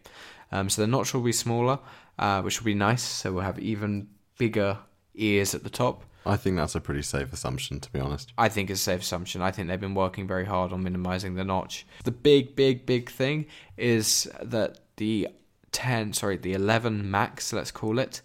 Um, 0.52 0.68
so 0.68 0.82
the 0.82 0.88
notch 0.88 1.14
will 1.14 1.22
be 1.22 1.32
smaller, 1.32 1.78
uh, 2.18 2.42
which 2.42 2.60
will 2.60 2.66
be 2.66 2.74
nice. 2.74 3.02
So 3.02 3.32
we'll 3.32 3.44
have 3.44 3.58
even 3.58 4.08
bigger 4.38 4.78
ears 5.14 5.54
at 5.54 5.62
the 5.62 5.70
top. 5.70 6.04
I 6.26 6.36
think 6.36 6.56
that's 6.56 6.74
a 6.74 6.80
pretty 6.80 7.02
safe 7.02 7.32
assumption, 7.32 7.80
to 7.80 7.90
be 7.90 8.00
honest. 8.00 8.32
I 8.36 8.48
think 8.48 8.68
it's 8.68 8.80
a 8.80 8.84
safe 8.84 9.00
assumption. 9.00 9.40
I 9.40 9.50
think 9.50 9.68
they've 9.68 9.80
been 9.80 9.94
working 9.94 10.26
very 10.26 10.44
hard 10.44 10.72
on 10.72 10.82
minimizing 10.82 11.34
the 11.34 11.44
notch. 11.44 11.86
The 12.04 12.10
big, 12.10 12.56
big, 12.56 12.84
big 12.84 13.10
thing 13.10 13.46
is 13.78 14.30
that 14.42 14.80
the 14.96 15.28
10, 15.72 16.12
sorry, 16.12 16.36
the 16.36 16.52
11 16.52 17.10
Max, 17.10 17.52
let's 17.52 17.70
call 17.70 17.98
it, 17.98 18.20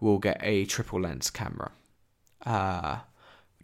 will 0.00 0.18
get 0.18 0.38
a 0.42 0.66
triple 0.66 1.00
lens 1.00 1.30
camera. 1.30 1.70
Uh, 2.44 2.98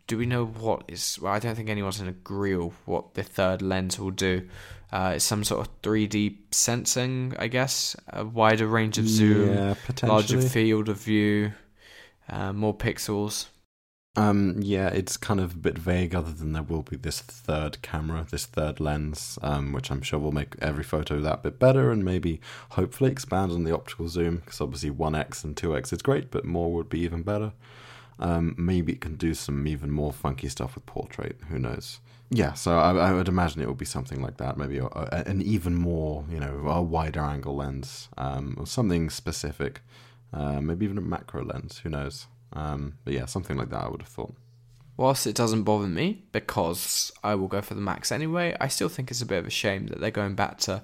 do 0.06 0.18
we 0.18 0.26
know 0.26 0.44
what 0.44 0.84
is? 0.88 1.18
Well, 1.20 1.32
I 1.32 1.38
don't 1.38 1.54
think 1.54 1.68
anyone's 1.68 2.00
in 2.00 2.08
agree 2.08 2.54
what 2.54 3.14
the 3.14 3.22
third 3.22 3.62
lens 3.62 3.98
will 3.98 4.10
do. 4.10 4.48
Uh, 4.92 5.14
it's 5.16 5.24
some 5.24 5.42
sort 5.42 5.66
of 5.66 5.82
3D 5.82 6.36
sensing, 6.52 7.34
I 7.38 7.48
guess, 7.48 7.96
a 8.08 8.24
wider 8.24 8.66
range 8.66 8.98
of 8.98 9.08
zoom, 9.08 9.52
yeah, 9.54 9.74
larger 10.04 10.40
field 10.40 10.88
of 10.88 11.00
view, 11.00 11.52
uh, 12.28 12.52
more 12.52 12.76
pixels. 12.76 13.46
Um, 14.16 14.60
yeah, 14.60 14.88
it's 14.88 15.16
kind 15.16 15.40
of 15.40 15.54
a 15.54 15.58
bit 15.58 15.76
vague. 15.76 16.14
Other 16.14 16.32
than 16.32 16.52
there 16.52 16.62
will 16.62 16.82
be 16.82 16.96
this 16.96 17.20
third 17.20 17.82
camera, 17.82 18.26
this 18.30 18.46
third 18.46 18.78
lens, 18.78 19.38
um, 19.42 19.72
which 19.72 19.90
I'm 19.90 20.02
sure 20.02 20.20
will 20.20 20.30
make 20.30 20.54
every 20.60 20.84
photo 20.84 21.20
that 21.20 21.42
bit 21.42 21.58
better, 21.58 21.90
and 21.90 22.04
maybe 22.04 22.40
hopefully 22.70 23.10
expand 23.10 23.50
on 23.50 23.64
the 23.64 23.74
optical 23.74 24.08
zoom. 24.08 24.36
Because 24.36 24.60
obviously 24.60 24.90
one 24.90 25.16
x 25.16 25.42
and 25.42 25.56
two 25.56 25.76
x 25.76 25.92
is 25.92 26.02
great, 26.02 26.30
but 26.30 26.44
more 26.44 26.72
would 26.72 26.88
be 26.88 27.00
even 27.00 27.22
better. 27.22 27.52
Um, 28.18 28.54
maybe 28.56 28.92
it 28.92 29.00
can 29.00 29.16
do 29.16 29.34
some 29.34 29.66
even 29.66 29.90
more 29.90 30.12
funky 30.12 30.48
stuff 30.48 30.74
with 30.74 30.86
portrait. 30.86 31.36
Who 31.48 31.58
knows? 31.58 32.00
Yeah, 32.30 32.54
so 32.54 32.78
I, 32.78 32.92
I 32.94 33.12
would 33.12 33.28
imagine 33.28 33.60
it 33.60 33.68
would 33.68 33.78
be 33.78 33.84
something 33.84 34.22
like 34.22 34.38
that. 34.38 34.56
Maybe 34.56 34.78
a, 34.78 34.86
a, 34.86 35.24
an 35.26 35.42
even 35.42 35.74
more, 35.74 36.24
you 36.30 36.40
know, 36.40 36.66
a 36.68 36.82
wider 36.82 37.20
angle 37.20 37.56
lens, 37.56 38.08
um, 38.16 38.56
or 38.58 38.66
something 38.66 39.10
specific. 39.10 39.82
Uh, 40.32 40.60
maybe 40.60 40.84
even 40.84 40.98
a 40.98 41.02
macro 41.02 41.44
lens. 41.44 41.78
Who 41.78 41.90
knows? 41.90 42.26
Um, 42.52 42.94
but 43.04 43.14
yeah, 43.14 43.26
something 43.26 43.56
like 43.56 43.70
that 43.70 43.84
I 43.84 43.88
would 43.88 44.02
have 44.02 44.08
thought. 44.08 44.34
Whilst 44.96 45.26
it 45.26 45.34
doesn't 45.34 45.64
bother 45.64 45.88
me 45.88 46.24
because 46.30 47.12
I 47.22 47.34
will 47.34 47.48
go 47.48 47.60
for 47.60 47.74
the 47.74 47.80
Max 47.80 48.12
anyway, 48.12 48.56
I 48.60 48.68
still 48.68 48.88
think 48.88 49.10
it's 49.10 49.22
a 49.22 49.26
bit 49.26 49.38
of 49.38 49.46
a 49.46 49.50
shame 49.50 49.88
that 49.88 50.00
they're 50.00 50.12
going 50.12 50.36
back 50.36 50.58
to 50.60 50.82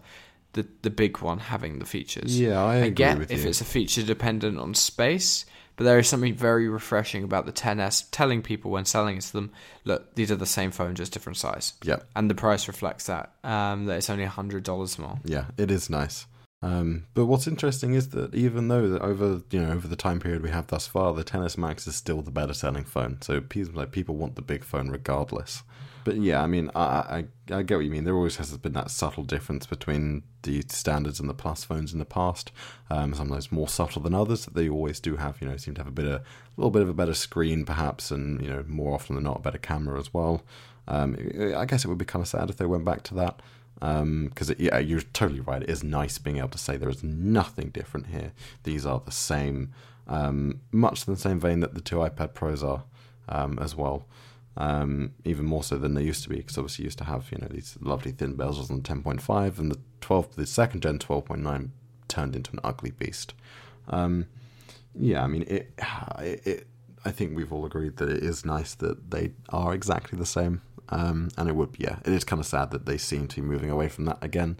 the 0.52 0.66
the 0.82 0.90
big 0.90 1.20
one 1.20 1.38
having 1.38 1.78
the 1.78 1.84
features. 1.84 2.38
Yeah, 2.38 2.62
I 2.62 2.76
agree 2.76 2.90
get 2.90 3.30
if 3.30 3.44
you. 3.44 3.48
it's 3.48 3.60
a 3.60 3.64
feature 3.64 4.02
dependent 4.02 4.58
on 4.58 4.74
space, 4.74 5.46
but 5.80 5.84
there 5.86 5.98
is 5.98 6.06
something 6.08 6.34
very 6.34 6.68
refreshing 6.68 7.24
about 7.24 7.46
the 7.46 7.52
10s 7.52 8.04
telling 8.10 8.42
people 8.42 8.70
when 8.70 8.84
selling 8.84 9.16
it 9.16 9.22
to 9.22 9.32
them, 9.32 9.50
look, 9.84 10.14
these 10.14 10.30
are 10.30 10.36
the 10.36 10.44
same 10.44 10.70
phone, 10.70 10.94
just 10.94 11.10
different 11.10 11.38
size, 11.38 11.72
Yeah, 11.82 12.00
and 12.14 12.28
the 12.28 12.34
price 12.34 12.68
reflects 12.68 13.06
that. 13.06 13.32
Um, 13.42 13.86
that 13.86 13.96
it's 13.96 14.10
only 14.10 14.26
hundred 14.26 14.62
dollars 14.62 14.98
more. 14.98 15.18
yeah, 15.24 15.46
it 15.56 15.70
is 15.70 15.88
nice. 15.88 16.26
Um, 16.62 17.06
but 17.14 17.24
what's 17.24 17.46
interesting 17.46 17.94
is 17.94 18.10
that 18.10 18.34
even 18.34 18.68
though 18.68 18.86
that 18.90 19.00
over 19.00 19.40
you 19.50 19.62
know 19.62 19.72
over 19.72 19.88
the 19.88 19.96
time 19.96 20.20
period 20.20 20.42
we 20.42 20.50
have 20.50 20.66
thus 20.66 20.86
far, 20.86 21.14
the 21.14 21.24
10s 21.24 21.56
Max 21.56 21.86
is 21.86 21.96
still 21.96 22.20
the 22.20 22.30
better 22.30 22.52
selling 22.52 22.84
phone. 22.84 23.16
So 23.22 23.42
like 23.72 23.90
people 23.92 24.16
want 24.16 24.34
the 24.36 24.42
big 24.42 24.64
phone 24.64 24.90
regardless. 24.90 25.62
But 26.04 26.16
yeah, 26.16 26.42
I 26.42 26.46
mean, 26.46 26.70
I, 26.74 26.80
I 26.80 27.24
I 27.50 27.62
get 27.62 27.76
what 27.76 27.84
you 27.84 27.90
mean. 27.90 28.04
There 28.04 28.14
always 28.14 28.36
has 28.36 28.56
been 28.56 28.72
that 28.72 28.90
subtle 28.90 29.24
difference 29.24 29.66
between 29.66 30.22
the 30.42 30.62
standards 30.68 31.20
and 31.20 31.28
the 31.28 31.34
plus 31.34 31.64
phones 31.64 31.92
in 31.92 31.98
the 31.98 32.04
past. 32.04 32.52
Um, 32.90 33.12
sometimes 33.14 33.52
more 33.52 33.68
subtle 33.68 34.02
than 34.02 34.14
others. 34.14 34.44
That 34.44 34.54
they 34.54 34.68
always 34.68 35.00
do 35.00 35.16
have, 35.16 35.40
you 35.40 35.48
know, 35.48 35.56
seem 35.56 35.74
to 35.74 35.80
have 35.80 35.88
a 35.88 35.92
bit 35.92 36.06
of 36.06 36.12
a 36.12 36.22
little 36.56 36.70
bit 36.70 36.82
of 36.82 36.88
a 36.88 36.94
better 36.94 37.14
screen, 37.14 37.64
perhaps, 37.64 38.10
and 38.10 38.40
you 38.40 38.48
know, 38.48 38.64
more 38.66 38.94
often 38.94 39.14
than 39.14 39.24
not, 39.24 39.38
a 39.38 39.42
better 39.42 39.58
camera 39.58 39.98
as 39.98 40.14
well. 40.14 40.42
Um, 40.88 41.16
I 41.56 41.64
guess 41.66 41.84
it 41.84 41.88
would 41.88 41.98
be 41.98 42.04
kind 42.04 42.22
of 42.22 42.28
sad 42.28 42.50
if 42.50 42.56
they 42.56 42.66
went 42.66 42.84
back 42.84 43.02
to 43.04 43.14
that. 43.14 43.40
Because 43.78 44.52
yeah, 44.58 44.78
you're 44.78 45.00
totally 45.00 45.40
right. 45.40 45.62
It 45.62 45.70
is 45.70 45.82
nice 45.82 46.18
being 46.18 46.36
able 46.36 46.48
to 46.50 46.58
say 46.58 46.76
there 46.76 46.90
is 46.90 47.02
nothing 47.02 47.70
different 47.70 48.08
here. 48.08 48.32
These 48.64 48.84
are 48.84 49.00
the 49.02 49.12
same, 49.12 49.72
um, 50.06 50.60
much 50.70 51.06
in 51.08 51.14
the 51.14 51.20
same 51.20 51.40
vein 51.40 51.60
that 51.60 51.74
the 51.74 51.80
two 51.80 51.96
iPad 51.96 52.34
Pros 52.34 52.62
are 52.62 52.84
um, 53.28 53.58
as 53.58 53.74
well. 53.74 54.04
Um, 54.56 55.12
even 55.24 55.46
more 55.46 55.62
so 55.62 55.78
than 55.78 55.94
they 55.94 56.02
used 56.02 56.24
to 56.24 56.28
be, 56.28 56.36
because 56.36 56.58
obviously 56.58 56.84
used 56.84 56.98
to 56.98 57.04
have 57.04 57.30
you 57.30 57.38
know 57.38 57.48
these 57.48 57.78
lovely 57.80 58.10
thin 58.10 58.36
bezels 58.36 58.70
on 58.70 58.82
the 58.82 58.82
10.5, 58.82 59.58
and 59.58 59.70
the 59.70 59.78
12, 60.00 60.36
the 60.36 60.46
second 60.46 60.82
gen 60.82 60.98
12.9 60.98 61.70
turned 62.08 62.36
into 62.36 62.52
an 62.52 62.60
ugly 62.64 62.90
beast. 62.90 63.32
Um, 63.88 64.26
yeah, 64.94 65.22
I 65.22 65.28
mean 65.28 65.44
it, 65.46 65.72
it, 66.18 66.46
it. 66.46 66.66
I 67.04 67.10
think 67.10 67.34
we've 67.34 67.52
all 67.52 67.64
agreed 67.64 67.96
that 67.96 68.10
it 68.10 68.22
is 68.22 68.44
nice 68.44 68.74
that 68.74 69.10
they 69.10 69.32
are 69.48 69.72
exactly 69.72 70.18
the 70.18 70.26
same. 70.26 70.60
Um, 70.90 71.28
and 71.38 71.48
it 71.48 71.54
would, 71.54 71.76
yeah, 71.78 72.00
it 72.04 72.12
is 72.12 72.24
kind 72.24 72.40
of 72.40 72.46
sad 72.46 72.72
that 72.72 72.84
they 72.84 72.98
seem 72.98 73.28
to 73.28 73.36
be 73.40 73.46
moving 73.46 73.70
away 73.70 73.88
from 73.88 74.06
that 74.06 74.18
again, 74.20 74.58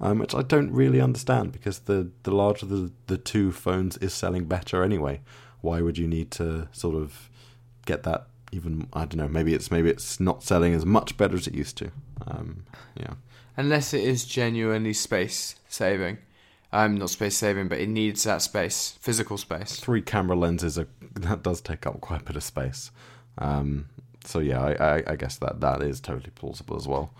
um, 0.00 0.18
which 0.18 0.34
I 0.34 0.42
don't 0.42 0.70
really 0.70 1.00
understand 1.00 1.52
because 1.52 1.80
the 1.80 2.10
the 2.22 2.30
larger 2.30 2.66
the 2.66 2.92
the 3.06 3.18
two 3.18 3.50
phones 3.50 3.96
is 3.98 4.12
selling 4.12 4.44
better 4.44 4.84
anyway. 4.84 5.20
Why 5.62 5.80
would 5.80 5.98
you 5.98 6.06
need 6.06 6.30
to 6.32 6.68
sort 6.72 6.96
of 6.96 7.30
get 7.86 8.02
that 8.04 8.26
even? 8.52 8.88
I 8.92 9.00
don't 9.00 9.16
know. 9.16 9.28
Maybe 9.28 9.54
it's 9.54 9.70
maybe 9.70 9.90
it's 9.90 10.20
not 10.20 10.42
selling 10.42 10.74
as 10.74 10.84
much 10.86 11.16
better 11.16 11.36
as 11.36 11.46
it 11.46 11.54
used 11.54 11.76
to. 11.78 11.90
Um, 12.26 12.64
yeah, 12.96 13.14
Unless 13.56 13.92
it 13.94 14.04
is 14.04 14.24
genuinely 14.24 14.92
space 14.92 15.56
saving. 15.68 16.18
Um, 16.72 16.98
not 16.98 17.10
space 17.10 17.36
saving, 17.36 17.68
but 17.68 17.78
it 17.78 17.88
needs 17.88 18.22
that 18.22 18.42
space, 18.42 18.96
physical 19.00 19.36
space. 19.36 19.80
three 19.80 20.02
camera 20.02 20.36
lenses 20.36 20.78
are 20.78 20.86
that 21.14 21.42
does 21.42 21.60
take 21.60 21.86
up 21.86 22.00
quite 22.00 22.22
a 22.22 22.24
bit 22.24 22.36
of 22.36 22.44
space. 22.44 22.90
Um, 23.38 23.88
so 24.24 24.38
yeah, 24.38 24.62
I, 24.62 24.96
I, 24.98 25.02
I 25.08 25.16
guess 25.16 25.36
that 25.38 25.60
that 25.60 25.82
is 25.82 26.00
totally 26.00 26.30
plausible 26.34 26.76
as 26.76 26.86
well. 26.86 27.12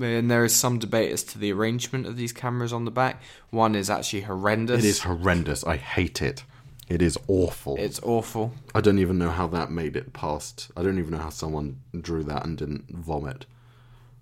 And 0.00 0.28
there 0.30 0.44
is 0.44 0.54
some 0.56 0.78
debate 0.78 1.12
as 1.12 1.22
to 1.24 1.38
the 1.38 1.52
arrangement 1.52 2.06
of 2.06 2.16
these 2.16 2.32
cameras 2.32 2.72
on 2.72 2.84
the 2.84 2.90
back. 2.90 3.22
One 3.50 3.76
is 3.76 3.88
actually 3.88 4.22
horrendous. 4.22 4.82
It 4.82 4.88
is 4.88 5.00
horrendous. 5.00 5.62
I 5.64 5.76
hate 5.76 6.20
it. 6.20 6.42
It 6.88 7.00
is 7.00 7.18
awful. 7.28 7.76
It's 7.78 8.00
awful. 8.02 8.52
I 8.74 8.80
don't 8.80 8.98
even 8.98 9.18
know 9.18 9.30
how 9.30 9.46
that 9.48 9.70
made 9.70 9.96
it 9.96 10.12
past. 10.12 10.70
I 10.76 10.82
don't 10.82 10.98
even 10.98 11.12
know 11.12 11.18
how 11.18 11.30
someone 11.30 11.80
drew 11.98 12.22
that 12.24 12.44
and 12.44 12.58
didn't 12.58 12.84
vomit. 12.94 13.46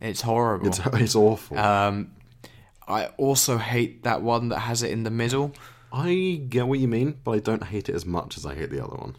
It's 0.01 0.21
horrible. 0.23 0.69
It's 0.69 0.81
it's 0.95 1.15
awful. 1.17 1.59
Um, 1.59 2.13
I 2.87 3.07
also 3.17 3.59
hate 3.59 4.05
that 4.05 4.23
one 4.23 4.49
that 4.51 4.61
has 4.61 4.83
it 4.83 4.91
in 4.91 5.03
the 5.03 5.11
middle. 5.11 5.53
I 5.93 6.41
get 6.49 6.67
what 6.69 6.79
you 6.79 6.89
mean, 6.89 7.19
but 7.25 7.33
I 7.33 7.39
don't 7.39 7.65
hate 7.65 7.89
it 7.89 7.95
as 7.95 8.07
much 8.07 8.37
as 8.39 8.47
I 8.47 8.55
hate 8.55 8.71
the 8.71 8.83
other 8.83 8.97
one. 8.97 9.17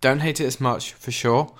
Don't 0.00 0.20
hate 0.20 0.40
it 0.40 0.46
as 0.46 0.60
much 0.60 0.92
for 0.92 1.10
sure, 1.10 1.54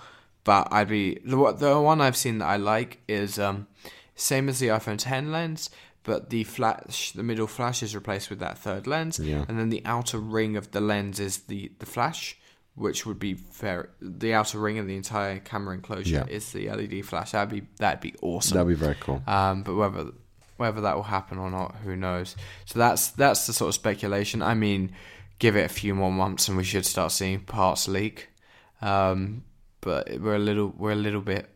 but 0.44 0.68
I'd 0.72 0.88
be 0.88 1.18
the 1.24 1.36
one- 1.36 1.56
the 1.56 1.80
one 1.80 2.00
I've 2.00 2.16
seen 2.16 2.38
that 2.38 2.46
I 2.46 2.56
like 2.56 3.00
is 3.08 3.38
um 3.38 3.66
same 4.14 4.48
as 4.48 4.58
the 4.58 4.68
iPhone 4.68 4.98
10 4.98 5.32
lens, 5.32 5.70
but 6.04 6.30
the 6.30 6.44
flash, 6.44 7.12
the 7.12 7.22
middle 7.22 7.46
flash 7.46 7.82
is 7.82 7.94
replaced 7.94 8.30
with 8.30 8.38
that 8.40 8.58
third 8.58 8.86
lens, 8.86 9.18
Yeah. 9.18 9.44
and 9.48 9.58
then 9.58 9.68
the 9.70 9.82
outer 9.84 10.18
ring 10.18 10.56
of 10.56 10.70
the 10.72 10.80
lens 10.80 11.20
is 11.20 11.38
the 11.48 11.70
the 11.78 11.86
flash, 11.86 12.36
which 12.74 13.04
would 13.06 13.18
be 13.18 13.34
fair. 13.34 13.90
The 14.00 14.32
outer 14.34 14.58
ring 14.58 14.78
of 14.78 14.86
the 14.86 14.96
entire 14.96 15.38
camera 15.40 15.74
enclosure 15.74 16.24
Yeah. 16.28 16.34
is 16.36 16.52
the 16.52 16.68
LED 16.70 17.02
flash. 17.02 17.32
That'd 17.32 17.50
be 17.50 17.66
that'd 17.78 18.00
be 18.00 18.14
awesome. 18.22 18.56
That'd 18.56 18.68
be 18.68 18.74
very 18.74 18.96
cool. 19.00 19.22
Um, 19.26 19.62
but 19.62 19.74
whether 19.74 20.12
whether 20.56 20.80
that 20.82 20.94
will 20.96 21.04
happen 21.04 21.38
or 21.38 21.50
not, 21.50 21.76
who 21.84 21.96
knows? 21.96 22.36
So 22.66 22.78
that's 22.78 23.08
that's 23.08 23.46
the 23.46 23.52
sort 23.52 23.68
of 23.68 23.74
speculation. 23.74 24.42
I 24.42 24.54
mean, 24.54 24.92
give 25.38 25.56
it 25.56 25.64
a 25.64 25.72
few 25.72 25.94
more 25.94 26.12
months 26.12 26.48
and 26.48 26.56
we 26.56 26.64
should 26.64 26.84
start 26.86 27.12
seeing 27.12 27.40
parts 27.40 27.88
leak. 27.88 28.28
Um, 28.82 29.44
but 29.80 30.20
we're 30.20 30.34
a 30.36 30.38
little 30.38 30.74
we're 30.76 30.92
a 30.92 30.96
little 30.96 31.20
bit 31.22 31.48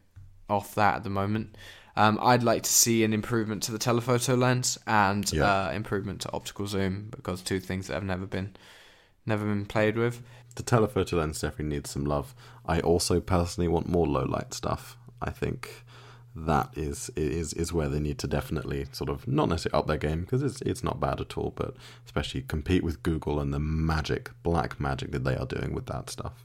off 0.49 0.75
that 0.75 0.97
at 0.97 1.05
the 1.05 1.11
moment. 1.11 1.57
Um, 1.97 2.19
I'd 2.21 2.43
like 2.43 2.63
to 2.65 2.71
see 2.73 3.05
an 3.05 3.13
improvement 3.13 3.63
to 3.65 3.73
the 3.73 3.79
telephoto 3.79 4.35
lens 4.35 4.79
and 4.87 5.31
Yeah. 5.33 5.67
uh, 5.69 5.71
improvement 5.73 6.21
to 6.23 6.33
optical 6.33 6.67
zoom 6.67 7.09
because 7.11 7.41
two 7.43 7.61
things 7.61 7.87
that 7.87 7.95
have 7.95 8.05
never 8.05 8.27
been 8.27 8.57
never 9.27 9.45
been 9.47 9.65
played 9.65 9.97
with. 9.97 10.21
The 10.57 10.63
telephoto 10.63 11.17
lens 11.19 11.41
definitely 11.41 11.77
needs 11.77 11.91
some 11.91 12.05
love. 12.05 12.35
I 12.67 12.81
also 12.81 13.21
personally 13.21 13.69
want 13.69 13.89
more 13.89 14.07
low 14.07 14.25
light 14.25 14.53
stuff. 14.55 14.97
I 15.23 15.31
think 15.31 15.85
that 16.37 16.71
is 16.77 17.11
is 17.17 17.53
is 17.53 17.73
where 17.73 17.89
they 17.89 18.01
need 18.01 18.19
to 18.19 18.27
definitely 18.27 18.87
sort 18.93 19.09
of 19.09 19.27
not 19.29 19.49
necessarily 19.49 19.79
up 19.79 19.87
their 19.87 19.97
game 19.97 20.23
because 20.23 20.43
it's 20.43 20.61
it's 20.63 20.83
not 20.83 20.99
bad 21.01 21.21
at 21.21 21.39
all, 21.39 21.53
but 21.55 21.77
especially 22.07 22.43
compete 22.43 22.83
with 22.83 23.03
Google 23.05 23.39
and 23.41 23.55
the 23.55 23.61
magic 23.61 24.31
black 24.43 24.81
magic 24.81 25.13
that 25.13 25.23
they 25.25 25.37
are 25.37 25.47
doing 25.47 25.73
with 25.73 25.87
that 25.87 26.11
stuff. 26.11 26.45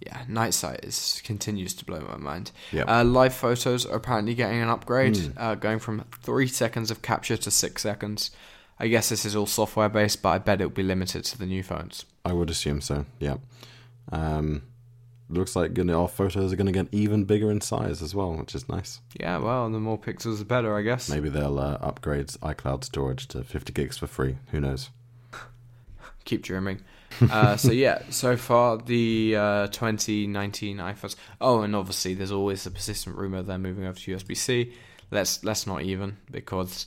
Yeah, 0.00 0.22
night 0.28 0.54
sight 0.54 0.84
is 0.84 1.20
continues 1.24 1.74
to 1.74 1.84
blow 1.84 2.00
my 2.00 2.16
mind. 2.16 2.52
Yeah. 2.72 2.84
Uh, 2.84 3.04
live 3.04 3.34
photos 3.34 3.84
are 3.84 3.96
apparently 3.96 4.34
getting 4.34 4.60
an 4.60 4.68
upgrade, 4.68 5.32
uh, 5.36 5.56
going 5.56 5.80
from 5.80 6.04
three 6.22 6.46
seconds 6.46 6.90
of 6.90 7.02
capture 7.02 7.36
to 7.36 7.50
six 7.50 7.82
seconds. 7.82 8.30
I 8.78 8.86
guess 8.86 9.08
this 9.08 9.24
is 9.24 9.34
all 9.34 9.46
software 9.46 9.88
based, 9.88 10.22
but 10.22 10.28
I 10.30 10.38
bet 10.38 10.60
it'll 10.60 10.70
be 10.70 10.84
limited 10.84 11.24
to 11.24 11.38
the 11.38 11.46
new 11.46 11.64
phones. 11.64 12.04
I 12.24 12.32
would 12.32 12.48
assume 12.48 12.80
so. 12.80 13.06
Yeah. 13.18 13.38
Um, 14.12 14.62
looks 15.28 15.56
like 15.56 15.74
gonna, 15.74 16.00
our 16.00 16.08
photos 16.08 16.52
are 16.52 16.56
going 16.56 16.66
to 16.66 16.72
get 16.72 16.88
even 16.92 17.24
bigger 17.24 17.50
in 17.50 17.60
size 17.60 18.02
as 18.02 18.14
well, 18.14 18.34
which 18.34 18.54
is 18.54 18.68
nice. 18.68 19.00
Yeah, 19.18 19.38
well, 19.38 19.68
the 19.68 19.80
more 19.80 19.98
pixels, 19.98 20.38
the 20.38 20.44
better, 20.44 20.76
I 20.76 20.82
guess. 20.82 21.08
Maybe 21.08 21.28
they'll 21.28 21.58
uh, 21.58 21.78
upgrade 21.80 22.28
iCloud 22.28 22.84
storage 22.84 23.26
to 23.28 23.42
50 23.42 23.72
gigs 23.72 23.98
for 23.98 24.06
free. 24.06 24.36
Who 24.52 24.60
knows? 24.60 24.90
Keep 26.24 26.42
dreaming. 26.42 26.80
uh, 27.30 27.56
so 27.56 27.72
yeah, 27.72 28.02
so 28.10 28.36
far 28.36 28.78
the 28.78 29.36
uh, 29.36 29.66
2019 29.68 30.78
iPhones. 30.78 31.16
Oh, 31.40 31.62
and 31.62 31.74
obviously 31.74 32.14
there's 32.14 32.32
always 32.32 32.64
the 32.64 32.70
persistent 32.70 33.16
rumor 33.16 33.42
they're 33.42 33.58
moving 33.58 33.86
over 33.86 33.98
to 33.98 34.16
USB 34.16 34.36
C. 34.36 34.72
Let's 35.10 35.42
let's 35.42 35.66
not 35.66 35.82
even 35.82 36.18
because 36.30 36.86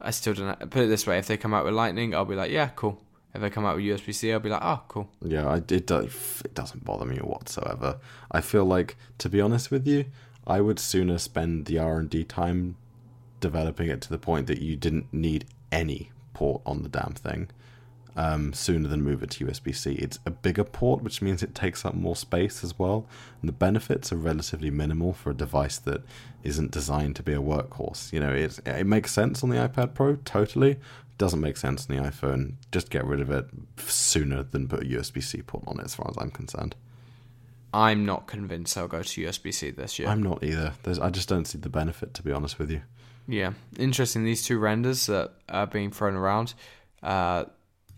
I 0.00 0.10
still 0.10 0.34
don't 0.34 0.58
put 0.70 0.82
it 0.82 0.88
this 0.88 1.06
way. 1.06 1.18
If 1.18 1.28
they 1.28 1.36
come 1.36 1.54
out 1.54 1.64
with 1.64 1.74
Lightning, 1.74 2.14
I'll 2.14 2.24
be 2.24 2.34
like, 2.34 2.50
yeah, 2.50 2.70
cool. 2.74 3.00
If 3.34 3.40
they 3.40 3.50
come 3.50 3.64
out 3.64 3.76
with 3.76 3.84
USB 3.84 4.14
C, 4.14 4.32
I'll 4.32 4.40
be 4.40 4.50
like, 4.50 4.62
oh, 4.62 4.82
cool. 4.88 5.08
Yeah, 5.24 5.46
I, 5.46 5.56
it, 5.56 5.90
it 5.90 6.54
doesn't 6.54 6.84
bother 6.84 7.06
me 7.06 7.16
whatsoever. 7.16 7.98
I 8.30 8.42
feel 8.42 8.66
like, 8.66 8.96
to 9.18 9.30
be 9.30 9.40
honest 9.40 9.70
with 9.70 9.86
you, 9.86 10.04
I 10.46 10.60
would 10.60 10.78
sooner 10.78 11.16
spend 11.18 11.64
the 11.64 11.78
R 11.78 11.98
and 11.98 12.10
D 12.10 12.24
time 12.24 12.76
developing 13.40 13.88
it 13.88 14.00
to 14.02 14.10
the 14.10 14.18
point 14.18 14.48
that 14.48 14.60
you 14.60 14.76
didn't 14.76 15.12
need 15.12 15.46
any 15.70 16.10
port 16.34 16.62
on 16.66 16.82
the 16.82 16.88
damn 16.88 17.14
thing 17.14 17.48
um, 18.16 18.52
sooner 18.52 18.88
than 18.88 19.02
move 19.02 19.22
it 19.22 19.30
to 19.30 19.46
USB 19.46 19.74
C. 19.74 19.92
It's 19.94 20.18
a 20.26 20.30
bigger 20.30 20.64
port, 20.64 21.02
which 21.02 21.22
means 21.22 21.42
it 21.42 21.54
takes 21.54 21.84
up 21.84 21.94
more 21.94 22.16
space 22.16 22.62
as 22.62 22.78
well, 22.78 23.06
and 23.40 23.48
the 23.48 23.52
benefits 23.52 24.12
are 24.12 24.16
relatively 24.16 24.70
minimal 24.70 25.12
for 25.12 25.30
a 25.30 25.34
device 25.34 25.78
that 25.78 26.02
isn't 26.42 26.70
designed 26.70 27.16
to 27.16 27.22
be 27.22 27.32
a 27.32 27.40
workhorse. 27.40 28.12
You 28.12 28.20
know, 28.20 28.32
it 28.32 28.60
it 28.66 28.86
makes 28.86 29.12
sense 29.12 29.42
on 29.42 29.50
the 29.50 29.56
iPad 29.56 29.94
Pro, 29.94 30.16
totally. 30.16 30.72
It 30.72 31.18
doesn't 31.18 31.40
make 31.40 31.56
sense 31.56 31.88
on 31.88 31.96
the 31.96 32.02
iPhone. 32.02 32.54
Just 32.70 32.90
get 32.90 33.04
rid 33.04 33.20
of 33.20 33.30
it 33.30 33.46
sooner 33.76 34.42
than 34.42 34.68
put 34.68 34.82
a 34.82 34.86
USB 34.86 35.22
C 35.22 35.42
port 35.42 35.64
on 35.66 35.80
it, 35.80 35.84
as 35.84 35.94
far 35.94 36.08
as 36.10 36.16
I'm 36.18 36.30
concerned. 36.30 36.74
I'm 37.74 38.04
not 38.04 38.26
convinced 38.26 38.76
I'll 38.76 38.88
go 38.88 39.02
to 39.02 39.26
USB 39.26 39.52
C 39.54 39.70
this 39.70 39.98
year. 39.98 40.08
I'm 40.08 40.22
not 40.22 40.44
either. 40.44 40.74
There's, 40.82 40.98
I 40.98 41.10
just 41.10 41.28
don't 41.28 41.46
see 41.46 41.58
the 41.58 41.70
benefit, 41.70 42.12
to 42.14 42.22
be 42.22 42.30
honest 42.30 42.58
with 42.58 42.70
you. 42.70 42.82
Yeah, 43.26 43.52
interesting. 43.78 44.24
These 44.24 44.44
two 44.44 44.58
renders 44.58 45.06
that 45.06 45.32
are 45.48 45.66
being 45.66 45.90
thrown 45.90 46.14
around. 46.14 46.54
Uh, 47.02 47.44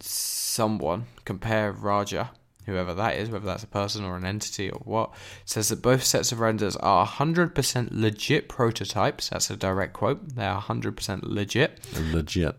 someone 0.05 1.07
CompareRaja, 1.25 2.29
whoever 2.67 2.95
that 2.95 3.17
is, 3.17 3.29
whether 3.29 3.47
that's 3.47 3.63
a 3.63 3.69
person 3.69 4.05
or 4.05 4.17
an 4.17 4.25
entity 4.25 4.71
or 4.71 4.81
what, 4.85 5.13
says 5.45 5.69
that 5.69 5.83
both 5.83 6.05
sets 6.05 6.33
of 6.33 6.41
renders 6.41 6.77
are 6.77 7.07
100% 7.07 7.89
legit 7.91 8.49
prototypes. 8.49 9.29
That's 9.29 9.51
a 9.51 9.57
direct 9.57 9.93
quote. 9.93 10.35
They 10.37 10.47
are 10.47 10.63
100% 10.63 11.21
legit. 11.23 11.81
Legit. 12.13 12.57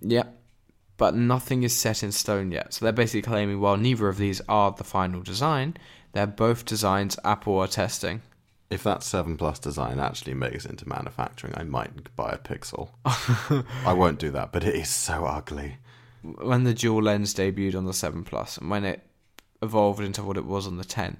Yep. 0.00 0.40
but 0.96 1.14
nothing 1.14 1.62
is 1.62 1.74
set 1.74 2.02
in 2.02 2.12
stone 2.12 2.52
yet. 2.52 2.74
So 2.74 2.84
they're 2.84 2.92
basically 2.92 3.22
claiming, 3.22 3.60
while 3.60 3.76
neither 3.76 4.08
of 4.08 4.16
these 4.18 4.40
are 4.48 4.70
the 4.70 4.84
final 4.84 5.22
design, 5.22 5.76
they're 6.12 6.26
both 6.26 6.64
designs 6.64 7.18
Apple 7.24 7.58
are 7.58 7.66
testing. 7.66 8.22
If 8.70 8.82
that 8.84 9.02
7 9.02 9.36
Plus 9.36 9.58
design 9.58 9.98
actually 10.00 10.34
makes 10.34 10.64
it 10.64 10.70
into 10.70 10.88
manufacturing, 10.88 11.54
I 11.56 11.64
might 11.64 12.14
buy 12.16 12.30
a 12.32 12.38
Pixel. 12.38 12.90
I 13.04 13.92
won't 13.92 14.18
do 14.18 14.30
that, 14.32 14.52
but 14.52 14.64
it 14.64 14.74
is 14.74 14.88
so 14.88 15.24
ugly. 15.26 15.78
When 16.24 16.64
the 16.64 16.74
dual 16.74 17.02
lens 17.02 17.34
debuted 17.34 17.76
on 17.76 17.84
the 17.84 17.92
7 17.92 18.24
Plus 18.24 18.56
and 18.58 18.70
when 18.70 18.84
it 18.84 19.02
evolved 19.62 20.00
into 20.00 20.22
what 20.22 20.36
it 20.36 20.44
was 20.44 20.66
on 20.66 20.76
the 20.78 20.84
10, 20.84 21.18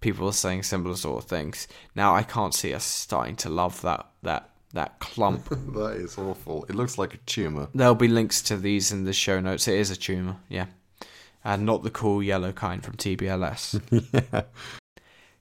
people 0.00 0.26
were 0.26 0.32
saying 0.32 0.62
similar 0.62 0.96
sort 0.96 1.22
of 1.22 1.28
things. 1.28 1.66
Now 1.94 2.14
I 2.14 2.22
can't 2.22 2.54
see 2.54 2.74
us 2.74 2.84
starting 2.84 3.36
to 3.36 3.48
love 3.48 3.80
that 3.82 4.06
that 4.22 4.50
that 4.74 4.98
clump. 4.98 5.48
that 5.48 5.96
is 5.96 6.18
awful. 6.18 6.66
It 6.68 6.74
looks 6.74 6.98
like 6.98 7.14
a 7.14 7.18
tumor. 7.18 7.68
There'll 7.74 7.94
be 7.94 8.08
links 8.08 8.42
to 8.42 8.56
these 8.56 8.92
in 8.92 9.04
the 9.04 9.12
show 9.12 9.40
notes. 9.40 9.66
It 9.66 9.78
is 9.78 9.90
a 9.90 9.96
tumor, 9.96 10.36
yeah. 10.48 10.66
And 11.44 11.64
not 11.64 11.82
the 11.82 11.90
cool 11.90 12.22
yellow 12.22 12.52
kind 12.52 12.84
from 12.84 12.96
TBLS. 12.96 13.80
yeah. 14.32 14.42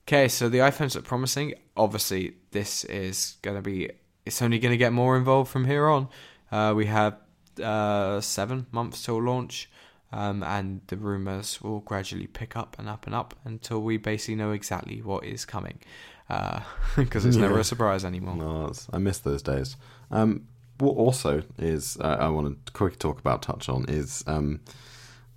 Okay, 0.08 0.28
so 0.28 0.50
the 0.50 0.60
iPhones 0.60 0.96
look 0.96 1.06
promising. 1.06 1.56
Obviously, 1.76 2.36
this 2.52 2.84
is 2.86 3.38
going 3.42 3.56
to 3.56 3.62
be, 3.62 3.90
it's 4.26 4.42
only 4.42 4.60
going 4.60 4.74
to 4.74 4.78
get 4.78 4.94
more 4.94 5.18
involved 5.18 5.50
from 5.50 5.66
here 5.66 5.88
on. 5.88 6.10
Uh, 6.52 6.74
we 6.76 6.86
have 6.86 7.18
uh, 7.62 8.22
seven 8.22 8.68
months 8.72 9.04
till 9.04 9.22
launch, 9.22 9.70
um, 10.12 10.44
and 10.44 10.82
the 10.88 10.98
rumors 10.98 11.62
will 11.62 11.80
gradually 11.80 12.28
pick 12.28 12.56
up 12.56 12.76
and 12.78 12.88
up 12.88 13.06
and 13.06 13.16
up 13.16 13.36
until 13.44 13.82
we 13.82 13.98
basically 13.98 14.36
know 14.36 14.52
exactly 14.52 15.02
what 15.02 15.26
is 15.26 15.46
coming. 15.46 15.80
Because 16.28 17.26
uh, 17.26 17.28
it's 17.28 17.38
never 17.38 17.60
a 17.60 17.64
surprise 17.64 18.06
anymore. 18.06 18.36
No, 18.36 18.72
I 18.92 18.98
miss 18.98 19.20
those 19.20 19.42
days. 19.42 19.76
Um, 20.12 20.48
what 20.78 20.94
also 20.94 21.44
is 21.58 21.98
uh, 22.00 22.18
I 22.20 22.30
want 22.30 22.66
to 22.66 22.72
quickly 22.74 22.98
talk 22.98 23.20
about, 23.20 23.42
touch 23.42 23.70
on, 23.70 23.86
is 23.88 24.24
um, 24.28 24.62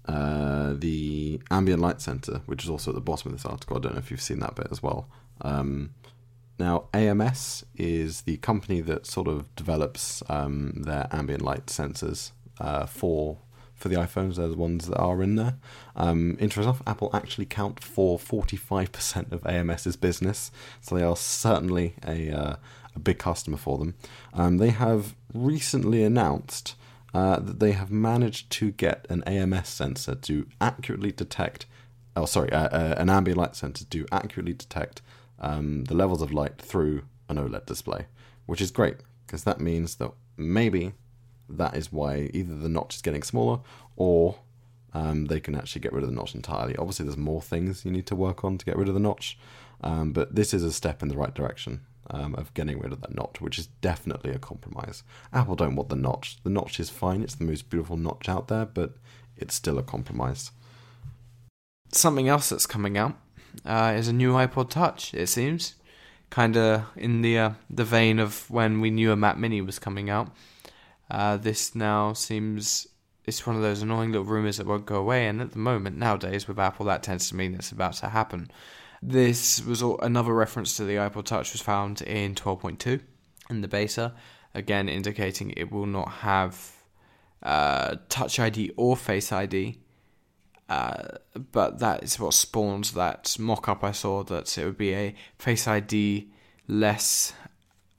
uh, 0.07 0.75
the 0.77 1.41
ambient 1.51 1.81
light 1.81 2.01
sensor, 2.01 2.43
which 2.47 2.65
is 2.65 2.71
also 2.71 2.91
at 2.91 2.95
the 2.95 3.01
bottom 3.01 3.33
of 3.33 3.39
this 3.39 3.47
article. 3.47 3.77
I 3.77 3.81
don't 3.81 3.93
know 3.95 3.99
if 3.99 4.11
you've 4.11 4.21
seen 4.21 4.41
that 4.41 4.55
bit 4.55 4.69
as 4.71 4.83
well. 4.83 5.09
Um, 5.41 5.91
now, 6.59 6.85
AMS 6.95 7.65
is 7.77 8.23
the 8.23 8.39
company 8.39 8.81
that 8.81 9.07
sort 9.07 9.29
of 9.29 9.55
develops 9.57 10.23
um, 10.29 10.83
their 10.85 11.07
ambient 11.13 11.43
light 11.43 11.67
sensors 11.67 12.33
uh, 12.61 12.87
for 12.87 13.39
for 13.75 13.89
the 13.91 13.97
iPhones. 13.97 14.37
They're 14.37 14.49
the 14.49 14.57
ones 14.57 14.89
that 14.89 14.97
are 14.97 15.23
in 15.23 15.37
there. 15.37 15.57
Um, 15.95 16.31
interesting 16.41 16.63
enough, 16.63 16.83
Apple 16.87 17.11
actually 17.13 17.45
count 17.45 17.85
for 17.85 18.19
45% 18.19 19.33
of 19.33 19.47
AMS's 19.47 19.97
business, 19.97 20.51
so 20.81 20.95
they 20.95 21.03
are 21.03 21.17
certainly 21.17 21.95
a 22.07 22.31
uh, 22.31 22.57
a 22.95 22.99
big 22.99 23.19
customer 23.19 23.59
for 23.59 23.77
them. 23.79 23.95
Um, 24.33 24.57
they 24.57 24.71
have 24.71 25.15
recently 25.35 26.03
announced 26.03 26.75
uh, 27.13 27.39
that 27.39 27.61
they 27.61 27.73
have 27.73 27.91
managed 27.91 28.51
to 28.53 28.71
get 28.73 29.07
an 29.11 29.23
AMS 29.25 29.69
sensor 29.69 30.15
to 30.15 30.47
accurately 30.61 31.13
detect, 31.13 31.67
oh 32.17 32.25
sorry, 32.25 32.51
uh, 32.51 32.69
uh, 32.69 32.95
an 32.97 33.11
ambient 33.11 33.39
light 33.39 33.55
sensor 33.55 33.85
to 33.85 34.07
accurately 34.11 34.55
detect 34.55 35.03
um, 35.39 35.85
the 35.85 35.95
levels 35.95 36.23
of 36.23 36.33
light 36.33 36.61
through 36.61 37.03
an 37.29 37.37
OLED 37.37 37.67
display, 37.67 38.07
which 38.47 38.61
is 38.61 38.71
great 38.71 38.97
because 39.27 39.45
that 39.45 39.61
means 39.61 39.97
that 39.97 40.13
maybe 40.37 40.93
that 41.49 41.77
is 41.77 41.93
why 41.93 42.31
either 42.33 42.57
the 42.57 42.69
notch 42.69 42.97
is 42.97 43.03
getting 43.03 43.23
smaller 43.23 43.61
or 43.97 44.37
um, 44.95 45.27
they 45.27 45.41
can 45.41 45.55
actually 45.55 45.83
get 45.83 45.93
rid 45.93 46.03
of 46.03 46.09
the 46.09 46.15
notch 46.15 46.35
entirely. 46.35 46.77
Obviously, 46.77 47.05
there's 47.05 47.17
more 47.17 47.43
things 47.43 47.85
you 47.85 47.91
need 47.91 48.07
to 48.07 48.17
work 48.17 48.45
on 48.45 48.57
to 48.57 48.65
get 48.65 48.77
rid 48.77 48.89
of 48.89 48.95
the 48.95 49.01
notch, 49.01 49.39
um, 49.83 50.13
but 50.13 50.35
this 50.35 50.55
is 50.55 50.63
a 50.63 50.73
step 50.73 51.03
in 51.03 51.09
the 51.09 51.17
right 51.17 51.35
direction 51.35 51.83
um, 52.11 52.35
of 52.37 52.55
getting 52.55 52.79
rid 52.79 52.93
of 52.93 53.03
that 53.03 53.15
notch, 53.15 53.41
which 53.41 53.59
is 53.59 53.67
definitely 53.83 54.31
a 54.31 54.39
compromise. 54.39 55.03
Apple 55.33 55.55
don't 55.57 55.77
want 55.77 55.91
the 55.91 55.97
notch. 55.97 56.39
The 56.43 56.51
notch 56.51 56.81
is 56.81 56.89
fine; 56.89 57.23
it's 57.23 57.35
the 57.35 57.45
most 57.45 57.69
beautiful 57.69 57.99
notch 57.99 58.29
out 58.29 58.49
there, 58.49 58.65
but 58.65 58.95
it's 59.37 59.55
still 59.55 59.79
a 59.79 59.83
compromise. 59.83 60.51
Something 61.93 62.29
else 62.29 62.49
that's 62.49 62.67
coming 62.67 62.97
out 62.97 63.19
uh, 63.65 63.95
is 63.97 64.09
a 64.09 64.13
new 64.13 64.33
iPod 64.33 64.71
Touch. 64.71 65.15
It 65.15 65.29
seems, 65.29 65.75
kind 66.31 66.57
of 66.57 66.85
in 66.97 67.23
the 67.23 67.39
uh, 67.39 67.51
the 67.71 67.85
vein 67.85 68.19
of 68.19 68.51
when 68.51 68.81
we 68.81 68.91
knew 68.91 69.13
a 69.13 69.17
Mac 69.17 69.39
Mini 69.39 69.61
was 69.61 69.79
coming 69.79 70.11
out. 70.11 70.31
Uh, 71.11 71.37
this 71.37 71.75
now 71.75 72.13
seems 72.13 72.89
it's 73.27 73.47
one 73.47 73.57
of 73.57 73.63
those 73.63 73.83
annoying 73.83 74.13
little 74.13 74.25
rumors 74.25 74.57
that 74.57 74.67
won't 74.67 74.87
go 74.87 74.97
away. 74.97 75.27
And 75.27 75.41
at 75.41 75.53
the 75.53 75.59
moment, 75.59 75.97
nowadays 75.97 76.47
with 76.47 76.59
Apple, 76.59 76.87
that 76.87 77.03
tends 77.03 77.29
to 77.29 77.37
mean 77.37 77.55
it's 77.55 77.73
about 77.73 77.95
to 77.95 78.09
happen. 78.09 78.51
This 79.03 79.65
was 79.65 79.83
all, 79.83 80.01
another 80.01 80.33
reference 80.33 80.77
to 80.77 80.85
the 80.85 80.95
iPod 80.95 81.25
Touch 81.25 81.53
was 81.53 81.61
found 81.61 82.03
in 82.03 82.35
12.2 82.35 83.01
in 83.51 83.61
the 83.61 83.69
beta, 83.69 84.15
again 84.55 84.89
indicating 84.89 85.51
it 85.51 85.71
will 85.71 85.87
not 85.87 86.09
have 86.09 86.73
uh, 87.43 87.97
Touch 88.09 88.39
ID 88.39 88.73
or 88.77 88.97
Face 88.97 89.33
ID. 89.33 89.79
Uh, 90.69 91.19
but 91.53 91.79
that 91.79 92.03
is 92.03 92.19
what 92.19 92.35
spawned 92.35 92.87
that 92.87 93.37
mock-up 93.39 93.85
I 93.85 93.93
saw 93.93 94.25
that 94.25 94.59
it 94.59 94.65
would 94.65 94.79
be 94.79 94.95
a 94.95 95.15
Face 95.39 95.69
ID 95.69 96.29
less 96.67 97.33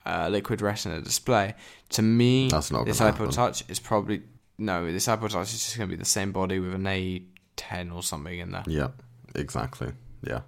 uh, 0.04 0.28
liquid 0.30 0.60
retina 0.60 1.00
display. 1.00 1.54
To 1.90 2.02
me, 2.02 2.48
That's 2.48 2.70
not 2.70 2.86
this 2.86 2.98
gonna 2.98 3.12
iPod 3.12 3.18
happen. 3.18 3.30
Touch 3.30 3.64
is 3.68 3.80
probably 3.80 4.22
no. 4.58 4.90
This 4.90 5.06
iPod 5.06 5.30
Touch 5.30 5.48
is 5.54 5.60
just 5.60 5.76
going 5.76 5.88
to 5.88 5.96
be 5.96 5.98
the 5.98 6.08
same 6.08 6.32
body 6.32 6.58
with 6.58 6.74
an 6.74 6.84
A10 6.84 7.94
or 7.94 8.02
something 8.02 8.38
in 8.38 8.52
there. 8.52 8.64
Yeah, 8.66 8.88
exactly. 9.34 9.92
Yeah. 10.22 10.40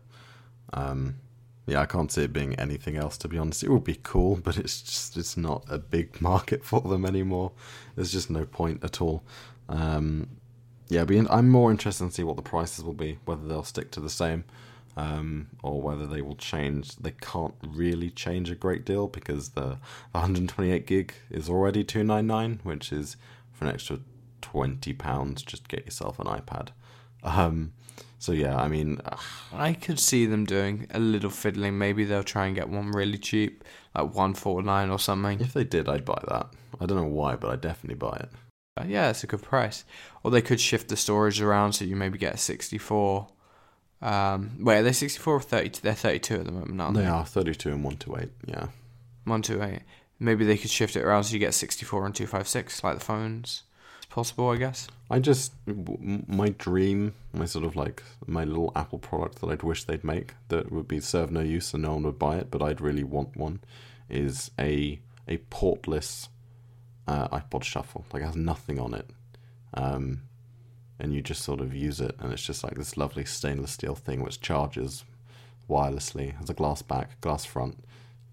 Um, 0.73 1.17
yeah, 1.67 1.81
I 1.81 1.87
can't 1.87 2.11
see 2.11 2.25
it 2.25 2.33
being 2.33 2.55
anything 2.57 2.97
else 2.97 3.17
to 3.19 3.29
be 3.29 3.39
honest. 3.39 3.63
It 3.63 3.71
would 3.71 3.85
be 3.85 3.99
cool, 4.03 4.37
but 4.37 4.57
it's 4.57 4.83
just 4.83 5.17
it's 5.17 5.37
not 5.37 5.65
a 5.69 5.79
big 5.79 6.21
market 6.23 6.65
for 6.65 6.81
them 6.81 7.05
anymore. 7.05 7.53
There's 7.97 8.13
just 8.13 8.31
no 8.31 8.45
point 8.45 8.83
at 8.85 9.01
all. 9.01 9.23
Um, 9.69 10.29
yeah, 10.91 11.05
be 11.05 11.25
I'm 11.31 11.49
more 11.49 11.71
interested 11.71 12.05
in 12.05 12.11
see 12.11 12.25
what 12.25 12.37
the 12.37 12.43
prices 12.43 12.85
will 12.85 12.93
be, 12.95 13.19
whether 13.25 13.47
they'll 13.47 13.63
stick 13.63 13.93
to 13.93 14.01
the 14.01 14.11
same, 14.11 14.45
um, 14.97 15.47
or 15.63 15.81
whether 15.81 16.05
they 16.05 16.21
will 16.21 16.35
change. 16.35 16.97
They 16.97 17.13
can't 17.13 17.55
really 17.65 18.11
change 18.11 18.51
a 18.51 18.57
great 18.57 18.85
deal 18.85 19.07
because 19.07 19.51
the 19.51 19.79
128 20.11 20.87
gig 20.87 21.15
is 21.31 21.49
already 21.49 21.85
299, 21.85 22.61
which 22.65 22.93
is 22.93 23.17
for 23.53 23.67
an 23.67 23.73
extra 23.73 24.01
20 24.43 24.93
pounds. 24.95 25.43
Just 25.43 25.69
get 25.69 25.85
yourself 25.85 26.19
an 26.19 26.27
iPad. 26.27 26.71
Um, 27.23 27.73
so 28.19 28.33
yeah, 28.33 28.57
I 28.57 28.67
mean, 28.67 29.01
ugh, 29.05 29.21
I 29.53 29.75
could 29.75 30.01
see 30.01 30.27
them 30.27 30.45
doing 30.45 30.89
a 30.91 30.99
little 30.99 31.31
fiddling. 31.31 31.79
Maybe 31.79 32.05
they'll 32.05 32.25
try 32.25 32.47
and 32.47 32.57
get 32.57 32.69
one 32.69 32.91
really 32.91 33.19
cheap, 33.19 33.63
like 33.95 34.13
one 34.13 34.35
forty 34.35 34.67
nine 34.67 34.91
or 34.91 34.99
something. 34.99 35.41
if 35.41 35.53
they 35.53 35.65
did, 35.65 35.89
I'd 35.89 36.05
buy 36.05 36.21
that. 36.27 36.49
I 36.81 36.87
don't 36.87 36.99
know 36.99 37.05
why, 37.05 37.37
but 37.37 37.51
I'd 37.53 37.61
definitely 37.61 37.95
buy 37.95 38.17
it. 38.17 38.31
Yeah, 38.89 39.11
it's 39.11 39.25
a 39.25 39.27
good 39.27 39.43
price. 39.43 39.85
Or 40.23 40.31
they 40.31 40.43
could 40.43 40.61
shift 40.61 40.89
the 40.89 40.97
storage 40.97 41.41
around 41.41 41.73
so 41.75 41.85
you 41.85 41.97
maybe 41.97 42.19
get 42.19 42.35
a 42.35 42.39
64. 42.39 43.29
Um, 44.03 44.57
wait, 44.61 44.79
are 44.79 44.83
they 44.83 44.93
64 44.93 45.35
or 45.35 45.41
32? 45.41 45.83
They're 45.83 45.95
32 45.95 46.35
at 46.37 46.45
the 46.47 46.53
moment, 46.53 46.81
aren't 46.81 46.97
They 46.97 47.03
they? 47.03 47.09
are 47.09 47.25
32 47.25 47.69
and 47.71 47.85
128, 47.85 48.31
yeah. 48.47 48.69
128. 49.25 49.83
Maybe 50.19 50.45
they 50.45 50.57
could 50.57 50.71
shift 50.71 50.97
it 50.97 51.03
around 51.03 51.25
so 51.25 51.33
you 51.35 51.39
get 51.39 51.55
64 51.55 52.07
and 52.07 52.15
256, 52.15 52.83
like 52.85 52.99
the 52.99 53.05
phones. 53.05 53.63
It's 53.99 54.07
possible, 54.07 54.49
I 54.51 54.57
guess. 54.57 54.89
I 55.11 55.19
just, 55.19 55.53
my 55.67 56.51
dream, 56.51 57.15
my 57.33 57.45
sort 57.45 57.65
of 57.65 57.77
like, 57.77 58.03
my 58.27 58.45
little 58.45 58.73
Apple 58.77 58.99
product 58.99 59.41
that 59.41 59.49
I'd 59.49 59.63
wish 59.63 59.85
they'd 59.85 60.05
make 60.05 60.35
that 60.49 60.71
would 60.73 60.89
be 60.89 61.01
serve 61.01 61.31
no 61.31 61.41
use 61.41 61.75
and 61.75 61.83
no 61.83 61.93
one 61.95 62.05
would 62.05 62.19
buy 62.19 62.37
it, 62.37 62.51
but 62.51 62.63
I'd 62.63 62.81
really 62.81 63.05
want 63.05 63.37
one, 63.37 63.61
is 64.09 64.51
a 64.59 65.01
a 65.29 65.37
portless 65.51 66.29
uh, 67.11 67.29
iPod 67.41 67.65
Shuffle. 67.65 68.05
Like, 68.13 68.23
it 68.23 68.27
has 68.27 68.37
nothing 68.37 68.79
on 68.79 68.95
it. 68.95 69.11
Um, 69.75 70.23
and 70.99 71.13
you 71.15 71.23
just 71.23 71.43
sort 71.43 71.61
of 71.61 71.75
use 71.75 72.01
it, 72.01 72.15
and 72.19 72.33
it's 72.33 72.45
just 72.45 72.63
like 72.63 72.75
this 72.75 72.97
lovely 72.97 73.25
stainless 73.25 73.73
steel 73.73 73.95
thing 73.95 74.23
which 74.23 74.41
charges 74.41 75.05
wirelessly, 75.69 76.37
has 76.37 76.51
a 76.51 76.55
glass 76.55 76.83
back, 76.83 77.21
glass 77.21 77.45
front. 77.45 77.85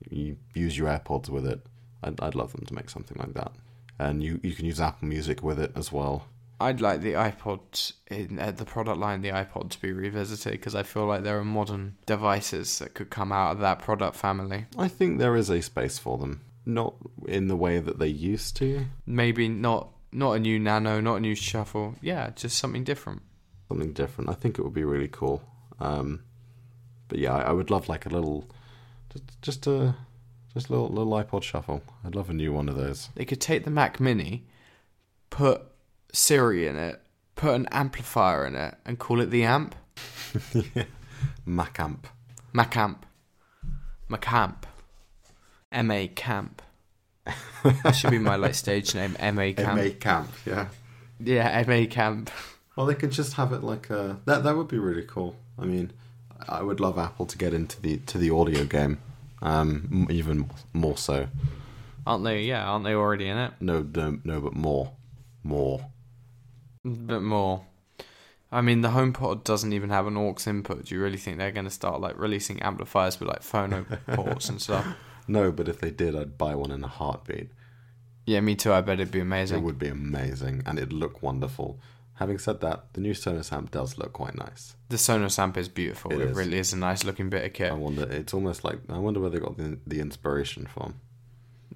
You 0.10 0.38
use 0.54 0.78
your 0.78 0.88
AirPods 0.88 1.30
with 1.30 1.46
it. 1.48 1.66
I'd, 2.04 2.20
I'd 2.20 2.36
love 2.36 2.52
them 2.52 2.66
to 2.66 2.74
make 2.74 2.90
something 2.90 3.18
like 3.20 3.34
that. 3.34 3.52
And 4.00 4.22
you, 4.22 4.40
you 4.44 4.54
can 4.54 4.66
use 4.66 4.80
Apple 4.80 5.08
Music 5.08 5.42
with 5.42 5.60
it 5.60 5.72
as 5.76 5.92
well. 5.92 6.26
I'd 6.60 6.82
like 6.82 7.02
the 7.02 7.14
iPod, 7.14 7.94
in 8.08 8.40
uh, 8.40 8.52
the 8.52 8.66
product 8.66 8.98
line, 9.00 9.22
the 9.22 9.30
iPod 9.30 9.70
to 9.72 9.82
be 9.82 9.92
revisited 9.92 10.54
because 10.54 10.74
I 10.76 10.84
feel 10.84 11.06
like 11.06 11.24
there 11.24 11.40
are 11.40 11.46
modern 11.46 11.96
devices 12.06 12.80
that 12.80 12.96
could 12.96 13.12
come 13.12 13.32
out 13.32 13.52
of 13.52 13.60
that 13.60 13.80
product 13.80 14.16
family. 14.16 14.66
I 14.78 14.88
think 14.88 15.20
there 15.20 15.36
is 15.36 15.50
a 15.50 15.62
space 15.62 16.00
for 16.00 16.18
them. 16.18 16.42
Not 16.68 16.96
in 17.26 17.48
the 17.48 17.56
way 17.56 17.80
that 17.80 17.98
they 17.98 18.08
used 18.08 18.58
to. 18.58 18.86
Maybe 19.06 19.48
not 19.48 19.90
not 20.12 20.34
a 20.34 20.40
new 20.40 20.60
Nano, 20.60 21.00
not 21.00 21.16
a 21.16 21.20
new 21.22 21.34
Shuffle. 21.34 21.96
Yeah, 22.02 22.32
just 22.36 22.58
something 22.58 22.84
different. 22.84 23.22
Something 23.70 23.94
different. 23.94 24.30
I 24.30 24.34
think 24.34 24.60
it 24.60 24.64
would 24.64 24.74
be 24.74 24.84
really 24.84 25.08
cool. 25.08 25.42
Um, 25.80 26.24
but 27.08 27.20
yeah, 27.20 27.36
I, 27.36 27.44
I 27.44 27.52
would 27.52 27.70
love 27.70 27.88
like 27.88 28.06
a 28.06 28.10
little, 28.10 28.50
just 29.14 29.42
just 29.42 29.68
a 29.68 29.96
just 30.54 30.68
a 30.68 30.72
little 30.74 30.90
little 30.90 31.14
iPod 31.14 31.44
shuffle. 31.44 31.84
I'd 32.04 32.16
love 32.16 32.30
a 32.30 32.34
new 32.34 32.52
one 32.52 32.68
of 32.68 32.76
those. 32.76 33.10
They 33.16 33.24
could 33.24 33.40
take 33.40 33.64
the 33.64 33.72
Mac 33.72 34.02
Mini, 34.02 34.46
put 35.30 35.62
Siri 36.12 36.68
in 36.68 36.76
it, 36.76 37.02
put 37.36 37.56
an 37.56 37.68
amplifier 37.72 38.46
in 38.46 38.56
it, 38.56 38.76
and 38.86 39.00
call 39.00 39.22
it 39.22 39.28
the 39.28 39.44
Amp. 39.44 39.74
Mac 41.46 41.80
amp. 41.80 42.08
Mac 42.52 42.76
Amp. 42.76 43.06
Macamp. 44.10 44.64
M 44.64 44.77
A 45.72 46.08
Camp. 46.10 46.62
that 47.84 47.92
should 47.92 48.12
be 48.12 48.20
my 48.20 48.36
like 48.36 48.56
stage 48.56 48.96
name. 48.96 49.16
M 49.20 49.38
A 49.40 49.54
Camp. 49.54 49.80
M.A. 49.80 49.92
Camp. 49.92 50.30
Yeah. 50.46 50.68
Yeah, 51.20 51.64
MA 51.68 51.86
camp. 51.90 52.32
Well, 52.76 52.86
they 52.86 52.94
could 52.94 53.12
just 53.12 53.34
have 53.34 53.54
it 53.54 53.64
like 53.64 53.90
a 53.90 54.20
that. 54.26 54.44
That 54.44 54.56
would 54.56 54.68
be 54.68 54.78
really 54.78 55.04
cool. 55.04 55.36
I 55.58 55.66
mean, 55.66 55.92
I 56.48 56.62
would 56.62 56.80
love 56.80 57.00
Apple 57.00 57.26
to 57.26 57.38
get 57.38 57.54
into 57.54 57.82
the 57.82 57.98
to 57.98 58.18
the 58.18 58.30
audio 58.30 58.66
game, 58.66 59.00
um, 59.42 60.08
even 60.12 60.50
more 60.74 60.98
so. 60.98 61.28
Aren't 62.06 62.24
they? 62.24 62.44
Yeah, 62.44 62.66
aren't 62.66 62.86
they 62.86 62.94
already 62.94 63.28
in 63.28 63.38
it? 63.38 63.54
No, 63.60 63.82
no, 63.82 64.20
no, 64.24 64.40
but 64.40 64.54
more, 64.54 64.92
more. 65.44 65.88
but 66.84 67.22
more. 67.22 67.64
I 68.50 68.62
mean, 68.62 68.80
the 68.80 68.90
HomePod 68.90 69.44
doesn't 69.44 69.74
even 69.74 69.90
have 69.90 70.08
an 70.08 70.16
aux 70.16 70.36
input. 70.48 70.86
Do 70.86 70.96
you 70.96 71.02
really 71.02 71.18
think 71.18 71.38
they're 71.38 71.52
going 71.52 71.66
to 71.66 71.72
start 71.72 72.00
like 72.00 72.18
releasing 72.18 72.62
amplifiers 72.62 73.20
with 73.20 73.28
like 73.28 73.42
phono 73.42 73.86
ports 74.16 74.48
and 74.48 74.62
stuff? 74.62 74.86
No, 75.28 75.52
but 75.52 75.68
if 75.68 75.80
they 75.80 75.92
did, 75.92 76.16
I'd 76.16 76.38
buy 76.38 76.56
one 76.56 76.72
in 76.72 76.84
a 76.84 76.88
heartbeat. 76.88 77.50
Yeah, 78.26 78.42
me 78.42 78.56
too. 78.56 78.74
I 78.74 78.82
bet 78.82 79.00
it'd 79.00 79.12
be 79.12 79.20
amazing. 79.20 79.60
It 79.60 79.64
would 79.64 79.80
be 79.80 79.88
amazing, 79.88 80.64
and 80.66 80.78
it'd 80.78 80.94
look 80.94 81.22
wonderful. 81.24 81.80
Having 82.16 82.40
said 82.40 82.62
that, 82.62 82.94
the 82.94 83.02
new 83.02 83.14
Sonos 83.14 83.54
amp 83.54 83.72
does 83.72 83.98
look 83.98 84.14
quite 84.14 84.36
nice. 84.36 84.76
The 84.90 84.98
Sonos 84.98 85.38
amp 85.38 85.56
is 85.58 85.70
beautiful. 85.70 86.12
It 86.12 86.20
It, 86.22 86.30
is. 86.32 86.38
really 86.38 86.58
is 86.58 86.74
a 86.74 86.78
nice 86.78 87.04
looking 87.04 87.30
bit 87.30 87.46
of 87.46 87.54
kit. 87.54 87.72
I 87.72 87.76
wonder. 87.76 88.04
It's 88.10 88.34
almost 88.34 88.64
like 88.64 88.80
I 88.90 88.98
wonder 88.98 89.20
where 89.20 89.30
they 89.30 89.40
got 89.40 89.58
the, 89.58 89.78
the 89.86 90.00
inspiration 90.00 90.66
from. 90.66 90.96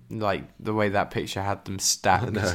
Like 0.09 0.43
the 0.59 0.73
way 0.73 0.89
that 0.89 1.11
picture 1.11 1.41
had 1.41 1.63
them 1.65 1.79
stacked. 1.79 2.31
No. 2.33 2.53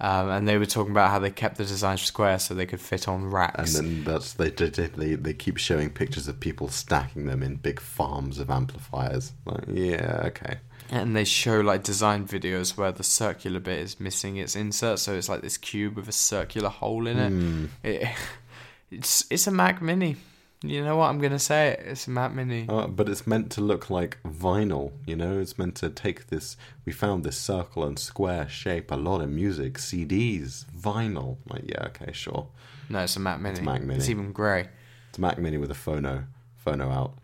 Um, 0.00 0.28
and 0.28 0.48
they 0.48 0.58
were 0.58 0.66
talking 0.66 0.90
about 0.90 1.10
how 1.10 1.18
they 1.20 1.30
kept 1.30 1.56
the 1.56 1.64
design 1.64 1.98
square 1.98 2.38
so 2.38 2.52
they 2.52 2.66
could 2.66 2.80
fit 2.80 3.06
on 3.06 3.30
racks. 3.30 3.76
And 3.76 4.04
then 4.04 4.04
that's 4.04 4.32
they 4.34 4.50
they 4.50 4.68
they 4.68 5.14
they 5.14 5.32
keep 5.32 5.56
showing 5.56 5.90
pictures 5.90 6.26
of 6.26 6.40
people 6.40 6.68
stacking 6.68 7.26
them 7.26 7.42
in 7.42 7.56
big 7.56 7.80
farms 7.80 8.38
of 8.38 8.50
amplifiers. 8.50 9.32
Like, 9.44 9.64
yeah, 9.68 10.22
okay. 10.26 10.58
And 10.90 11.14
they 11.14 11.24
show 11.24 11.60
like 11.60 11.84
design 11.84 12.26
videos 12.26 12.76
where 12.76 12.92
the 12.92 13.04
circular 13.04 13.60
bit 13.60 13.78
is 13.78 14.00
missing 14.00 14.36
its 14.36 14.56
insert, 14.56 14.98
so 14.98 15.14
it's 15.14 15.28
like 15.28 15.42
this 15.42 15.56
cube 15.56 15.96
with 15.96 16.08
a 16.08 16.12
circular 16.12 16.68
hole 16.68 17.06
in 17.06 17.18
it. 17.18 17.30
Hmm. 17.30 17.64
it 17.82 18.08
it's 18.90 19.24
it's 19.30 19.46
a 19.46 19.52
Mac 19.52 19.80
Mini. 19.80 20.16
You 20.64 20.82
know 20.82 20.96
what 20.96 21.10
I'm 21.10 21.18
gonna 21.18 21.38
say? 21.38 21.72
It. 21.72 21.82
It's 21.84 22.06
a 22.06 22.10
Mac 22.10 22.32
Mini. 22.34 22.66
Uh, 22.68 22.86
but 22.86 23.08
it's 23.08 23.26
meant 23.26 23.50
to 23.52 23.60
look 23.60 23.90
like 23.90 24.18
vinyl, 24.24 24.92
you 25.06 25.14
know. 25.14 25.38
It's 25.38 25.58
meant 25.58 25.74
to 25.76 25.90
take 25.90 26.28
this. 26.28 26.56
We 26.86 26.92
found 26.92 27.22
this 27.22 27.36
circle 27.36 27.84
and 27.84 27.98
square 27.98 28.48
shape 28.48 28.90
a 28.90 28.96
lot 28.96 29.20
of 29.20 29.28
music, 29.28 29.74
CDs, 29.74 30.64
vinyl. 30.74 31.36
Like, 31.48 31.64
yeah, 31.66 31.88
okay, 31.88 32.12
sure. 32.12 32.48
No, 32.88 33.00
it's 33.00 33.16
a 33.16 33.20
Mac 33.20 33.40
Mini. 33.40 33.58
a 33.58 33.62
Mac 33.62 33.82
Mini. 33.82 33.98
It's 33.98 34.08
even 34.08 34.32
grey. 34.32 34.68
It's 35.10 35.18
a 35.18 35.20
Mac 35.20 35.38
Mini 35.38 35.58
with 35.58 35.70
a 35.70 35.74
phono, 35.74 36.24
phono 36.64 36.90
out. 36.90 37.14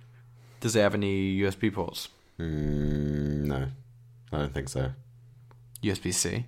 Does 0.60 0.76
it 0.76 0.80
have 0.80 0.94
any 0.94 1.38
USB 1.40 1.72
ports? 1.72 2.08
Mm, 2.38 3.46
no, 3.46 3.68
I 4.32 4.38
don't 4.38 4.52
think 4.52 4.68
so. 4.68 4.92
USB 5.82 6.12
C. 6.12 6.44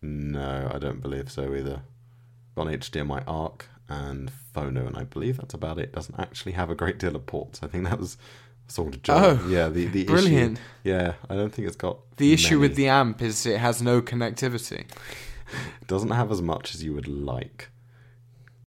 No, 0.00 0.70
I 0.72 0.78
don't 0.78 1.00
believe 1.00 1.30
so 1.30 1.52
either. 1.54 1.82
Got 2.54 2.68
an 2.68 2.78
HDMI 2.78 3.24
ARC 3.26 3.68
and 3.90 4.30
phono, 4.54 4.86
and 4.86 4.96
I 4.96 5.04
believe 5.04 5.36
that's 5.36 5.54
about 5.54 5.78
it. 5.78 5.92
Doesn't 5.92 6.18
actually 6.18 6.52
have 6.52 6.70
a 6.70 6.74
great 6.74 6.98
deal 6.98 7.16
of 7.16 7.26
ports. 7.26 7.60
I 7.62 7.66
think 7.66 7.84
that 7.84 7.98
was 7.98 8.16
sort 8.68 8.94
of 8.94 9.02
joke. 9.02 9.16
Oh, 9.22 9.48
yeah, 9.48 9.68
the 9.68 9.86
the 9.86 10.04
Brilliant. 10.04 10.58
Issue, 10.58 10.64
yeah, 10.84 11.14
I 11.28 11.34
don't 11.34 11.52
think 11.52 11.66
it's 11.66 11.76
got 11.76 11.98
The 12.16 12.32
issue 12.32 12.58
with 12.60 12.76
the 12.76 12.88
amp 12.88 13.20
is 13.20 13.44
it 13.44 13.58
has 13.58 13.82
no 13.82 14.00
connectivity. 14.00 14.80
It 14.80 15.86
doesn't 15.86 16.10
have 16.10 16.30
as 16.30 16.40
much 16.40 16.74
as 16.74 16.82
you 16.82 16.94
would 16.94 17.08
like. 17.08 17.68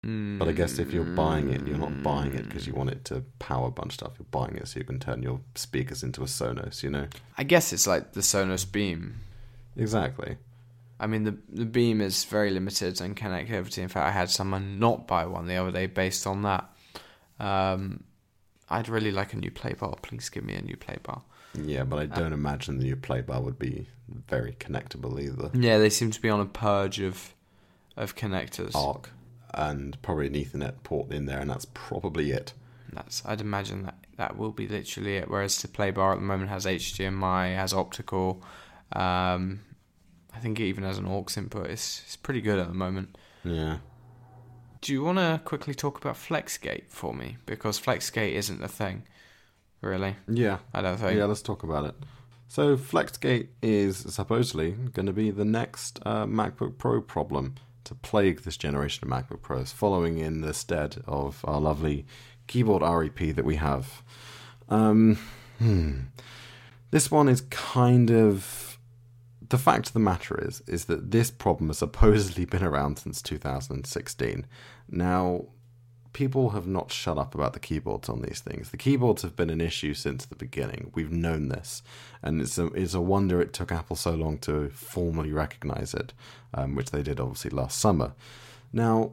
But 0.03 0.47
I 0.47 0.51
guess 0.51 0.79
if 0.79 0.91
you're 0.91 1.03
buying 1.03 1.53
it, 1.53 1.67
you're 1.67 1.77
not 1.77 2.01
buying 2.01 2.33
it 2.33 2.45
because 2.45 2.65
you 2.65 2.73
want 2.73 2.89
it 2.89 3.05
to 3.05 3.23
power 3.37 3.67
a 3.67 3.71
bunch 3.71 3.89
of 3.89 3.93
stuff. 3.93 4.13
You're 4.17 4.25
buying 4.31 4.55
it 4.55 4.67
so 4.67 4.79
you 4.79 4.83
can 4.83 4.99
turn 4.99 5.21
your 5.21 5.41
speakers 5.53 6.01
into 6.01 6.23
a 6.23 6.25
Sonos, 6.25 6.81
you 6.81 6.89
know? 6.89 7.05
I 7.37 7.43
guess 7.43 7.71
it's 7.71 7.85
like 7.85 8.13
the 8.13 8.21
Sonos 8.21 8.69
Beam. 8.69 9.17
Exactly. 9.77 10.37
I 11.01 11.07
mean, 11.07 11.23
the 11.23 11.35
the 11.49 11.65
Beam 11.65 11.99
is 11.99 12.23
very 12.25 12.51
limited 12.51 13.01
in 13.01 13.15
connectivity. 13.15 13.79
In 13.79 13.87
fact, 13.87 14.05
I 14.05 14.11
had 14.11 14.29
someone 14.29 14.79
not 14.79 15.07
buy 15.07 15.25
one 15.25 15.47
the 15.47 15.55
other 15.55 15.71
day 15.71 15.87
based 15.87 16.27
on 16.27 16.43
that. 16.43 16.69
Um, 17.39 18.03
I'd 18.69 18.87
really 18.87 19.11
like 19.11 19.33
a 19.33 19.37
new 19.37 19.49
play 19.49 19.73
bar. 19.73 19.95
Please 20.03 20.29
give 20.29 20.45
me 20.45 20.53
a 20.53 20.61
new 20.61 20.77
play 20.77 20.97
bar. 21.01 21.23
Yeah, 21.55 21.83
but 21.83 21.99
I 21.99 22.05
don't 22.05 22.33
imagine 22.33 22.77
the 22.77 22.85
new 22.85 22.95
play 22.95 23.21
bar 23.21 23.41
would 23.41 23.59
be 23.59 23.87
very 24.07 24.53
connectable 24.53 25.19
either. 25.19 25.49
Yeah, 25.53 25.79
they 25.79 25.89
seem 25.89 26.11
to 26.11 26.21
be 26.21 26.29
on 26.29 26.39
a 26.39 26.45
purge 26.45 26.99
of 26.99 27.33
of 27.97 28.15
connectors. 28.15 28.75
ARC 28.75 29.09
and 29.53 30.01
probably 30.01 30.27
an 30.27 30.33
Ethernet 30.33 30.83
port 30.83 31.11
in 31.11 31.25
there, 31.25 31.39
and 31.39 31.49
that's 31.49 31.65
probably 31.73 32.31
it. 32.31 32.53
That's 32.93 33.23
I'd 33.25 33.41
imagine 33.41 33.83
that 33.83 33.95
that 34.17 34.37
will 34.37 34.51
be 34.51 34.67
literally 34.67 35.17
it. 35.17 35.29
Whereas 35.29 35.61
the 35.61 35.67
play 35.67 35.89
bar 35.91 36.13
at 36.13 36.19
the 36.19 36.25
moment 36.25 36.51
has 36.51 36.65
HDMI, 36.65 37.55
has 37.55 37.73
optical. 37.73 38.43
Um, 38.93 39.61
I 40.33 40.39
think 40.39 40.59
it 40.59 40.63
even 40.63 40.83
has 40.83 40.97
an 40.97 41.05
aux 41.05 41.25
input. 41.37 41.67
It's 41.67 42.01
it's 42.05 42.15
pretty 42.15 42.41
good 42.41 42.59
at 42.59 42.67
the 42.67 42.73
moment. 42.73 43.17
Yeah. 43.43 43.77
Do 44.81 44.93
you 44.93 45.03
want 45.03 45.19
to 45.19 45.39
quickly 45.45 45.75
talk 45.75 45.97
about 45.99 46.15
FlexGate 46.15 46.89
for 46.89 47.13
me? 47.13 47.37
Because 47.45 47.79
FlexGate 47.79 48.33
isn't 48.33 48.63
a 48.63 48.67
thing, 48.67 49.03
really. 49.81 50.15
Yeah. 50.27 50.57
I 50.73 50.81
don't 50.81 50.97
think. 50.97 51.17
Yeah, 51.17 51.25
let's 51.25 51.43
talk 51.43 51.61
about 51.61 51.85
it. 51.85 51.95
So, 52.47 52.75
FlexGate 52.75 53.49
is 53.61 53.97
supposedly 53.97 54.71
going 54.71 55.05
to 55.05 55.13
be 55.13 55.29
the 55.29 55.45
next 55.45 55.99
uh, 56.05 56.25
MacBook 56.25 56.77
Pro 56.77 56.99
problem 56.99 57.55
to 57.83 57.95
plague 57.95 58.41
this 58.41 58.57
generation 58.57 59.07
of 59.07 59.09
MacBook 59.09 59.41
Pros, 59.41 59.71
following 59.71 60.17
in 60.17 60.41
the 60.41 60.53
stead 60.53 61.03
of 61.07 61.45
our 61.45 61.61
lovely 61.61 62.05
keyboard 62.47 62.81
REP 62.81 63.35
that 63.35 63.45
we 63.45 63.55
have. 63.55 64.01
Um, 64.67 65.17
hmm. 65.59 65.99
This 66.89 67.09
one 67.09 67.29
is 67.29 67.41
kind 67.49 68.11
of. 68.11 68.70
The 69.51 69.57
fact 69.57 69.87
of 69.87 69.93
the 69.93 69.99
matter 69.99 70.39
is, 70.47 70.63
is 70.65 70.85
that 70.85 71.11
this 71.11 71.29
problem 71.29 71.67
has 71.67 71.79
supposedly 71.79 72.45
been 72.45 72.63
around 72.63 72.99
since 72.99 73.21
2016. 73.21 74.47
Now, 74.89 75.47
people 76.13 76.51
have 76.51 76.67
not 76.67 76.89
shut 76.89 77.17
up 77.17 77.35
about 77.35 77.51
the 77.51 77.59
keyboards 77.59 78.07
on 78.07 78.21
these 78.21 78.39
things. 78.39 78.69
The 78.69 78.77
keyboards 78.77 79.23
have 79.23 79.35
been 79.35 79.49
an 79.49 79.59
issue 79.59 79.93
since 79.93 80.25
the 80.25 80.37
beginning. 80.37 80.91
We've 80.95 81.11
known 81.11 81.49
this, 81.49 81.83
and 82.23 82.39
it's 82.39 82.57
a, 82.57 82.67
it's 82.67 82.93
a 82.93 83.01
wonder 83.01 83.41
it 83.41 83.51
took 83.51 83.73
Apple 83.73 83.97
so 83.97 84.15
long 84.15 84.37
to 84.39 84.69
formally 84.69 85.33
recognize 85.33 85.93
it, 85.93 86.13
um, 86.53 86.73
which 86.73 86.91
they 86.91 87.03
did 87.03 87.19
obviously 87.19 87.51
last 87.51 87.77
summer. 87.77 88.13
Now, 88.71 89.11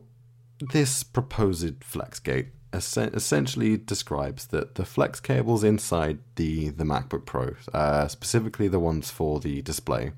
this 0.60 1.02
proposed 1.02 1.80
FlexGate 1.80 2.50
essentially 2.72 3.76
describes 3.76 4.46
that 4.48 4.74
the 4.74 4.84
flex 4.84 5.20
cables 5.20 5.64
inside 5.64 6.18
the, 6.36 6.70
the 6.70 6.84
MacBook 6.84 7.24
Pro, 7.24 7.54
uh, 7.72 8.08
specifically 8.08 8.68
the 8.68 8.78
ones 8.78 9.10
for 9.10 9.40
the 9.40 9.62
display, 9.62 10.12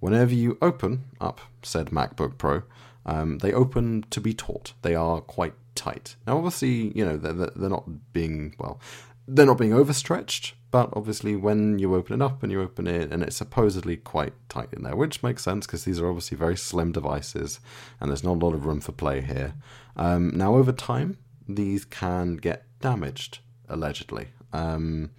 whenever 0.00 0.34
you 0.34 0.58
open 0.60 1.04
up 1.20 1.40
said 1.62 1.86
MacBook 1.86 2.38
Pro, 2.38 2.64
um, 3.06 3.38
they 3.38 3.52
open 3.52 4.04
to 4.10 4.20
be 4.20 4.34
taut. 4.34 4.74
They 4.82 4.94
are 4.94 5.20
quite 5.20 5.54
tight. 5.74 6.16
Now, 6.26 6.36
obviously, 6.36 6.92
you 6.96 7.04
know 7.04 7.16
they're, 7.16 7.32
they're 7.32 7.70
not 7.70 8.12
being 8.12 8.54
well, 8.58 8.80
they're 9.26 9.46
not 9.46 9.58
being 9.58 9.74
overstretched. 9.74 10.54
But 10.72 10.88
obviously, 10.94 11.36
when 11.36 11.78
you 11.78 11.94
open 11.94 12.20
it 12.20 12.24
up 12.24 12.42
and 12.42 12.50
you 12.50 12.62
open 12.62 12.86
it, 12.86 13.12
and 13.12 13.22
it's 13.22 13.36
supposedly 13.36 13.96
quite 13.98 14.32
tight 14.48 14.70
in 14.72 14.84
there, 14.84 14.96
which 14.96 15.22
makes 15.22 15.44
sense 15.44 15.66
because 15.66 15.84
these 15.84 16.00
are 16.00 16.08
obviously 16.08 16.36
very 16.36 16.56
slim 16.56 16.92
devices, 16.92 17.60
and 18.00 18.10
there's 18.10 18.24
not 18.24 18.42
a 18.42 18.44
lot 18.46 18.54
of 18.54 18.64
room 18.64 18.80
for 18.80 18.92
play 18.92 19.20
here. 19.20 19.52
Um, 19.96 20.30
now, 20.34 20.54
over 20.54 20.72
time, 20.72 21.18
these 21.48 21.84
can 21.84 22.36
get 22.36 22.66
damaged, 22.80 23.38
allegedly. 23.68 24.28
Um, 24.52 25.10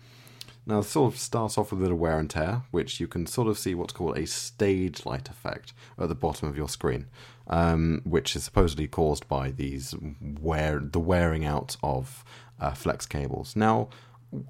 now, 0.66 0.80
it 0.80 0.84
sort 0.84 1.14
of 1.14 1.20
starts 1.20 1.58
off 1.58 1.72
with 1.72 1.82
a 1.82 1.84
bit 1.84 1.92
of 1.92 2.00
wear 2.00 2.18
and 2.18 2.30
tear, 2.30 2.64
which 2.72 3.00
you 3.00 3.08
can 3.08 3.26
sort 3.26 3.50
of 3.50 3.58
see 3.58 3.76
what's 3.76 3.92
called 3.92 4.18
a 4.18 4.26
stage 4.26 5.06
light 5.06 5.28
effect 5.28 5.74
at 6.00 6.08
the 6.08 6.16
bottom 6.16 6.48
of 6.48 6.56
your 6.56 6.70
screen, 6.70 7.08
um, 7.48 8.02
which 8.06 8.36
is 8.36 8.46
supposedly 8.46 8.88
caused 8.88 9.28
by 9.28 9.52
these 9.52 9.94
wear 10.22 10.80
the 10.80 11.00
wearing 11.00 11.44
out 11.44 11.76
of 11.84 12.24
uh, 12.62 12.72
flex 12.72 13.06
cables. 13.06 13.58
Now, 13.58 13.90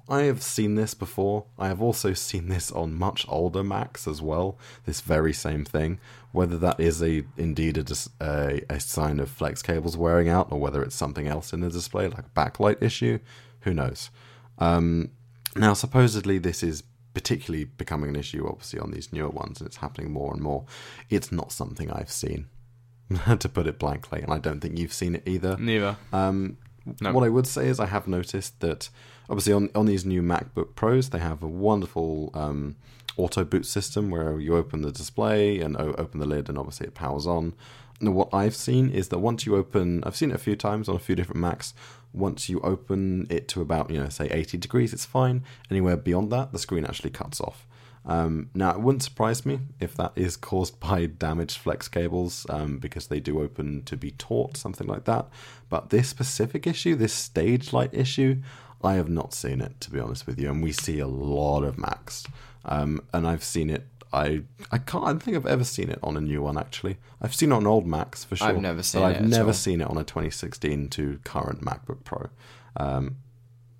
I 0.08 0.22
have 0.22 0.42
seen 0.42 0.74
this 0.74 0.94
before. 0.94 1.44
I 1.58 1.68
have 1.68 1.82
also 1.82 2.12
seen 2.14 2.48
this 2.48 2.70
on 2.72 2.94
much 2.94 3.26
older 3.28 3.62
Macs 3.62 4.06
as 4.08 4.22
well. 4.22 4.58
This 4.86 5.00
very 5.00 5.32
same 5.32 5.64
thing. 5.64 5.98
Whether 6.32 6.58
that 6.58 6.80
is 6.80 7.02
a 7.02 7.24
indeed 7.36 7.76
a, 7.78 7.84
a, 8.20 8.62
a 8.70 8.80
sign 8.80 9.20
of 9.20 9.30
flex 9.30 9.62
cables 9.62 9.96
wearing 9.96 10.28
out, 10.28 10.50
or 10.50 10.58
whether 10.58 10.82
it's 10.82 10.96
something 10.96 11.28
else 11.28 11.52
in 11.52 11.60
the 11.60 11.70
display, 11.70 12.08
like 12.08 12.24
a 12.26 12.40
backlight 12.40 12.82
issue, 12.82 13.18
who 13.60 13.74
knows? 13.74 14.10
Um, 14.58 15.10
now, 15.56 15.74
supposedly, 15.74 16.38
this 16.38 16.62
is 16.62 16.82
particularly 17.12 17.64
becoming 17.64 18.10
an 18.10 18.16
issue, 18.16 18.46
obviously, 18.48 18.80
on 18.80 18.90
these 18.90 19.12
newer 19.12 19.28
ones, 19.30 19.60
and 19.60 19.66
it's 19.68 19.76
happening 19.76 20.10
more 20.10 20.32
and 20.32 20.42
more. 20.42 20.64
It's 21.10 21.30
not 21.30 21.52
something 21.52 21.90
I've 21.90 22.10
seen, 22.10 22.48
to 23.38 23.48
put 23.48 23.66
it 23.66 23.78
blankly, 23.78 24.20
and 24.22 24.32
I 24.32 24.38
don't 24.38 24.60
think 24.60 24.78
you've 24.78 24.92
seen 24.92 25.14
it 25.14 25.22
either. 25.26 25.56
Neither. 25.56 25.96
Um, 26.12 26.56
No. 27.00 27.12
What 27.12 27.24
I 27.24 27.28
would 27.28 27.46
say 27.46 27.68
is 27.68 27.78
I 27.80 27.86
have 27.86 28.06
noticed 28.08 28.60
that 28.60 28.90
obviously 29.28 29.52
on 29.52 29.70
on 29.74 29.86
these 29.86 30.04
new 30.04 30.22
MacBook 30.22 30.74
Pros 30.74 31.10
they 31.10 31.18
have 31.18 31.42
a 31.42 31.48
wonderful 31.48 32.30
um, 32.34 32.76
auto 33.16 33.44
boot 33.44 33.66
system 33.66 34.10
where 34.10 34.38
you 34.40 34.56
open 34.56 34.82
the 34.82 34.92
display 34.92 35.60
and 35.60 35.76
o- 35.76 35.94
open 35.98 36.20
the 36.20 36.26
lid 36.26 36.48
and 36.48 36.58
obviously 36.58 36.86
it 36.86 36.94
powers 36.94 37.26
on. 37.26 37.54
Now 38.00 38.10
what 38.10 38.28
I've 38.32 38.56
seen 38.56 38.90
is 38.90 39.08
that 39.08 39.18
once 39.18 39.46
you 39.46 39.56
open, 39.56 40.02
I've 40.04 40.16
seen 40.16 40.30
it 40.30 40.34
a 40.34 40.38
few 40.38 40.56
times 40.56 40.88
on 40.88 40.96
a 40.96 41.00
few 41.00 41.14
different 41.14 41.40
Macs. 41.40 41.74
Once 42.12 42.48
you 42.48 42.60
open 42.60 43.26
it 43.30 43.48
to 43.48 43.60
about 43.60 43.90
you 43.90 43.98
know 43.98 44.08
say 44.08 44.28
80 44.30 44.58
degrees, 44.58 44.92
it's 44.92 45.04
fine. 45.04 45.44
Anywhere 45.70 45.96
beyond 45.96 46.30
that, 46.32 46.52
the 46.52 46.58
screen 46.58 46.84
actually 46.84 47.10
cuts 47.10 47.40
off. 47.40 47.66
Um, 48.06 48.50
now, 48.54 48.70
it 48.72 48.80
wouldn't 48.80 49.02
surprise 49.02 49.46
me 49.46 49.60
if 49.80 49.94
that 49.94 50.12
is 50.14 50.36
caused 50.36 50.78
by 50.78 51.06
damaged 51.18 51.58
flex 51.58 51.88
cables 51.88 52.46
um, 52.50 52.78
because 52.78 53.06
they 53.06 53.20
do 53.20 53.40
open 53.40 53.82
to 53.84 53.96
be 53.96 54.10
taut, 54.10 54.56
something 54.56 54.86
like 54.86 55.04
that. 55.04 55.28
But 55.68 55.90
this 55.90 56.08
specific 56.08 56.66
issue, 56.66 56.94
this 56.96 57.14
stage 57.14 57.72
light 57.72 57.94
issue, 57.94 58.42
I 58.84 58.94
have 58.94 59.08
not 59.08 59.32
seen 59.34 59.60
it, 59.60 59.80
to 59.80 59.90
be 59.90 59.98
honest 60.00 60.26
with 60.26 60.38
you. 60.38 60.50
And 60.50 60.62
we 60.62 60.72
see 60.72 60.98
a 61.00 61.06
lot 61.06 61.62
of 61.64 61.78
Macs. 61.78 62.24
Um, 62.64 63.00
and 63.12 63.26
I've 63.26 63.44
seen 63.44 63.70
it. 63.70 63.86
I 64.12 64.42
I 64.70 64.78
can't. 64.78 65.04
I 65.04 65.08
don't 65.08 65.22
think 65.22 65.36
I've 65.36 65.46
ever 65.46 65.64
seen 65.64 65.90
it 65.90 65.98
on 66.02 66.16
a 66.16 66.20
new 66.20 66.42
one. 66.42 66.56
Actually, 66.56 66.98
I've 67.20 67.34
seen 67.34 67.50
it 67.52 67.54
on 67.56 67.66
old 67.66 67.86
Macs 67.86 68.24
for 68.24 68.36
sure. 68.36 68.46
I've 68.48 68.60
never 68.60 68.82
seen 68.82 69.00
but 69.02 69.12
it 69.16 69.16
I've 69.16 69.28
never 69.28 69.52
seen 69.52 69.80
it 69.80 69.88
on 69.88 69.96
a 69.98 70.04
2016 70.04 70.88
to 70.90 71.18
current 71.24 71.62
MacBook 71.64 72.04
Pro. 72.04 72.28
Um, 72.76 73.16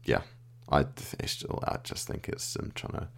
yeah, 0.05 0.23
I 0.69 0.87
it's 1.21 1.33
still, 1.33 1.63
I 1.67 1.77
just 1.85 2.07
think 2.09 2.29
it's 2.29 2.57
I'm 2.57 2.73
trying 2.75 2.93
to. 3.01 3.09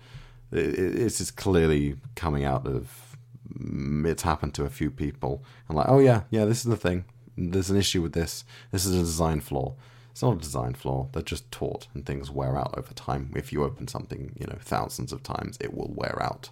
It, 0.52 0.78
it- 0.78 0.98
it's 1.00 1.18
just 1.18 1.36
clearly 1.36 1.96
coming 2.14 2.44
out 2.44 2.66
of. 2.66 3.16
mm, 3.58 4.06
It's 4.06 4.22
happened 4.22 4.54
to 4.54 4.64
a 4.64 4.70
few 4.70 4.90
people, 4.90 5.42
and 5.68 5.76
like, 5.78 5.88
oh 5.88 5.98
yeah, 5.98 6.22
yeah, 6.30 6.44
this 6.44 6.58
is 6.58 6.64
the 6.64 6.76
thing. 6.76 7.04
There's 7.36 7.70
an 7.70 7.76
issue 7.76 8.02
with 8.02 8.12
this. 8.12 8.44
This 8.72 8.84
is 8.86 8.94
a 8.94 8.98
design 8.98 9.40
flaw. 9.40 9.74
It's 10.16 10.22
not 10.22 10.36
a 10.36 10.40
design 10.40 10.72
flaw. 10.72 11.10
They're 11.12 11.20
just 11.20 11.52
taught, 11.52 11.88
and 11.92 12.06
things 12.06 12.30
wear 12.30 12.56
out 12.56 12.72
over 12.78 12.94
time. 12.94 13.34
If 13.36 13.52
you 13.52 13.62
open 13.62 13.86
something, 13.86 14.34
you 14.40 14.46
know, 14.46 14.56
thousands 14.58 15.12
of 15.12 15.22
times, 15.22 15.58
it 15.60 15.74
will 15.74 15.92
wear 15.94 16.22
out. 16.22 16.48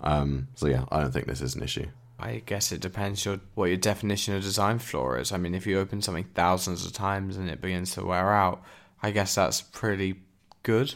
Um, 0.00 0.48
so 0.54 0.68
yeah, 0.68 0.86
I 0.90 1.00
don't 1.00 1.12
think 1.12 1.26
this 1.26 1.42
is 1.42 1.54
an 1.54 1.62
issue. 1.62 1.88
I 2.18 2.40
guess 2.46 2.72
it 2.72 2.80
depends 2.80 3.26
your 3.26 3.40
what 3.56 3.66
your 3.66 3.76
definition 3.76 4.34
of 4.34 4.42
design 4.42 4.78
flaw 4.78 5.16
is. 5.16 5.32
I 5.32 5.36
mean, 5.36 5.54
if 5.54 5.66
you 5.66 5.78
open 5.78 6.00
something 6.00 6.24
thousands 6.34 6.86
of 6.86 6.94
times 6.94 7.36
and 7.36 7.50
it 7.50 7.60
begins 7.60 7.92
to 7.92 8.06
wear 8.06 8.32
out, 8.32 8.62
I 9.02 9.10
guess 9.10 9.34
that's 9.34 9.60
pretty 9.60 10.22
good. 10.62 10.94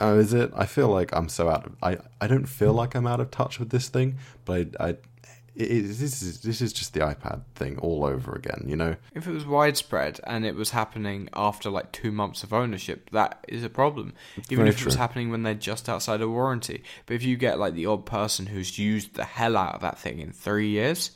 Oh, 0.00 0.18
is 0.18 0.34
it? 0.34 0.50
I 0.56 0.66
feel 0.66 0.88
like 0.88 1.14
I'm 1.14 1.28
so 1.28 1.48
out 1.48 1.66
of. 1.66 1.76
I, 1.80 1.98
I 2.20 2.26
don't 2.26 2.46
feel 2.46 2.72
like 2.72 2.96
I'm 2.96 3.06
out 3.06 3.20
of 3.20 3.30
touch 3.30 3.60
with 3.60 3.70
this 3.70 3.88
thing, 3.88 4.18
but 4.44 4.74
I, 4.80 4.88
I 4.88 4.96
this 5.56 6.00
is 6.22 6.40
this 6.40 6.60
is 6.60 6.72
just 6.72 6.94
the 6.94 7.00
iPad 7.00 7.42
thing 7.54 7.78
all 7.78 8.04
over 8.04 8.34
again. 8.34 8.64
You 8.66 8.76
know? 8.76 8.96
If 9.14 9.26
it 9.26 9.32
was 9.32 9.46
widespread 9.46 10.20
and 10.24 10.44
it 10.44 10.54
was 10.54 10.70
happening 10.70 11.28
after 11.34 11.70
like 11.70 11.92
two 11.92 12.10
months 12.10 12.42
of 12.42 12.52
ownership, 12.52 13.10
that 13.10 13.44
is 13.48 13.62
a 13.64 13.70
problem. 13.70 14.14
Even 14.50 14.58
very 14.64 14.68
if 14.70 14.80
it 14.80 14.84
was 14.84 14.94
true. 14.94 15.00
happening 15.00 15.30
when 15.30 15.42
they're 15.42 15.54
just 15.54 15.88
outside 15.88 16.20
of 16.20 16.30
warranty. 16.30 16.82
But 17.06 17.14
if 17.14 17.22
you 17.22 17.36
get 17.36 17.58
like 17.58 17.74
the 17.74 17.86
odd 17.86 18.04
person 18.06 18.46
who's 18.46 18.78
used 18.78 19.14
the 19.14 19.24
hell 19.24 19.56
out 19.56 19.76
of 19.76 19.80
that 19.82 19.98
thing 19.98 20.18
in 20.18 20.32
three 20.32 20.70
years, 20.70 21.12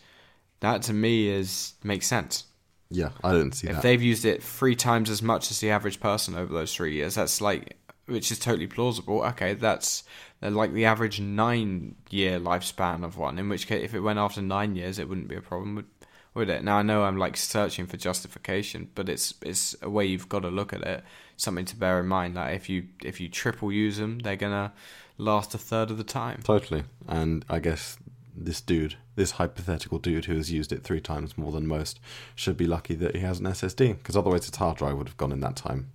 that 0.60 0.82
to 0.82 0.92
me 0.92 1.28
is 1.28 1.74
makes 1.82 2.06
sense. 2.06 2.44
Yeah, 2.90 3.10
I 3.22 3.32
didn't 3.32 3.52
see 3.52 3.68
If 3.68 3.74
that. 3.74 3.82
they've 3.82 4.02
used 4.02 4.24
it 4.24 4.42
three 4.42 4.74
times 4.74 5.10
as 5.10 5.20
much 5.20 5.50
as 5.50 5.60
the 5.60 5.70
average 5.70 6.00
person 6.00 6.34
over 6.34 6.52
those 6.52 6.74
three 6.74 6.94
years, 6.94 7.16
that's 7.16 7.40
like, 7.40 7.76
which 8.06 8.32
is 8.32 8.38
totally 8.38 8.66
plausible. 8.66 9.22
Okay, 9.24 9.52
that's 9.52 10.04
Uh, 10.42 10.50
like 10.50 10.72
the 10.72 10.84
average 10.84 11.20
nine 11.20 11.96
year 12.10 12.38
lifespan 12.38 13.04
of 13.04 13.16
one. 13.16 13.38
In 13.38 13.48
which 13.48 13.66
case, 13.66 13.84
if 13.84 13.94
it 13.94 14.00
went 14.00 14.18
after 14.18 14.40
nine 14.40 14.76
years, 14.76 14.98
it 14.98 15.08
wouldn't 15.08 15.28
be 15.28 15.36
a 15.36 15.40
problem, 15.40 15.74
would, 15.74 15.86
would 16.34 16.48
it? 16.48 16.62
Now 16.62 16.78
I 16.78 16.82
know 16.82 17.04
I'm 17.04 17.16
like 17.16 17.36
searching 17.36 17.86
for 17.86 17.96
justification, 17.96 18.90
but 18.94 19.08
it's 19.08 19.34
it's 19.42 19.74
a 19.82 19.90
way 19.90 20.06
you've 20.06 20.28
got 20.28 20.40
to 20.40 20.48
look 20.48 20.72
at 20.72 20.82
it. 20.82 21.04
Something 21.36 21.64
to 21.66 21.76
bear 21.76 22.00
in 22.00 22.06
mind 22.06 22.36
that 22.36 22.52
if 22.52 22.68
you 22.68 22.86
if 23.02 23.20
you 23.20 23.28
triple 23.28 23.72
use 23.72 23.96
them, 23.96 24.20
they're 24.20 24.36
gonna 24.36 24.72
last 25.16 25.54
a 25.54 25.58
third 25.58 25.90
of 25.90 25.98
the 25.98 26.04
time. 26.04 26.40
Totally. 26.44 26.84
And 27.08 27.44
I 27.48 27.58
guess 27.58 27.98
this 28.36 28.60
dude, 28.60 28.96
this 29.16 29.32
hypothetical 29.32 29.98
dude 29.98 30.26
who 30.26 30.36
has 30.36 30.50
used 30.52 30.72
it 30.72 30.84
three 30.84 31.00
times 31.00 31.36
more 31.36 31.52
than 31.52 31.66
most, 31.66 31.98
should 32.34 32.56
be 32.56 32.66
lucky 32.66 32.94
that 32.94 33.16
he 33.16 33.22
has 33.22 33.40
an 33.40 33.46
SSD, 33.46 33.98
because 33.98 34.16
otherwise 34.16 34.46
its 34.48 34.56
hard 34.56 34.78
drive 34.78 34.96
would 34.96 35.08
have 35.08 35.16
gone 35.16 35.32
in 35.32 35.40
that 35.40 35.56
time. 35.56 35.90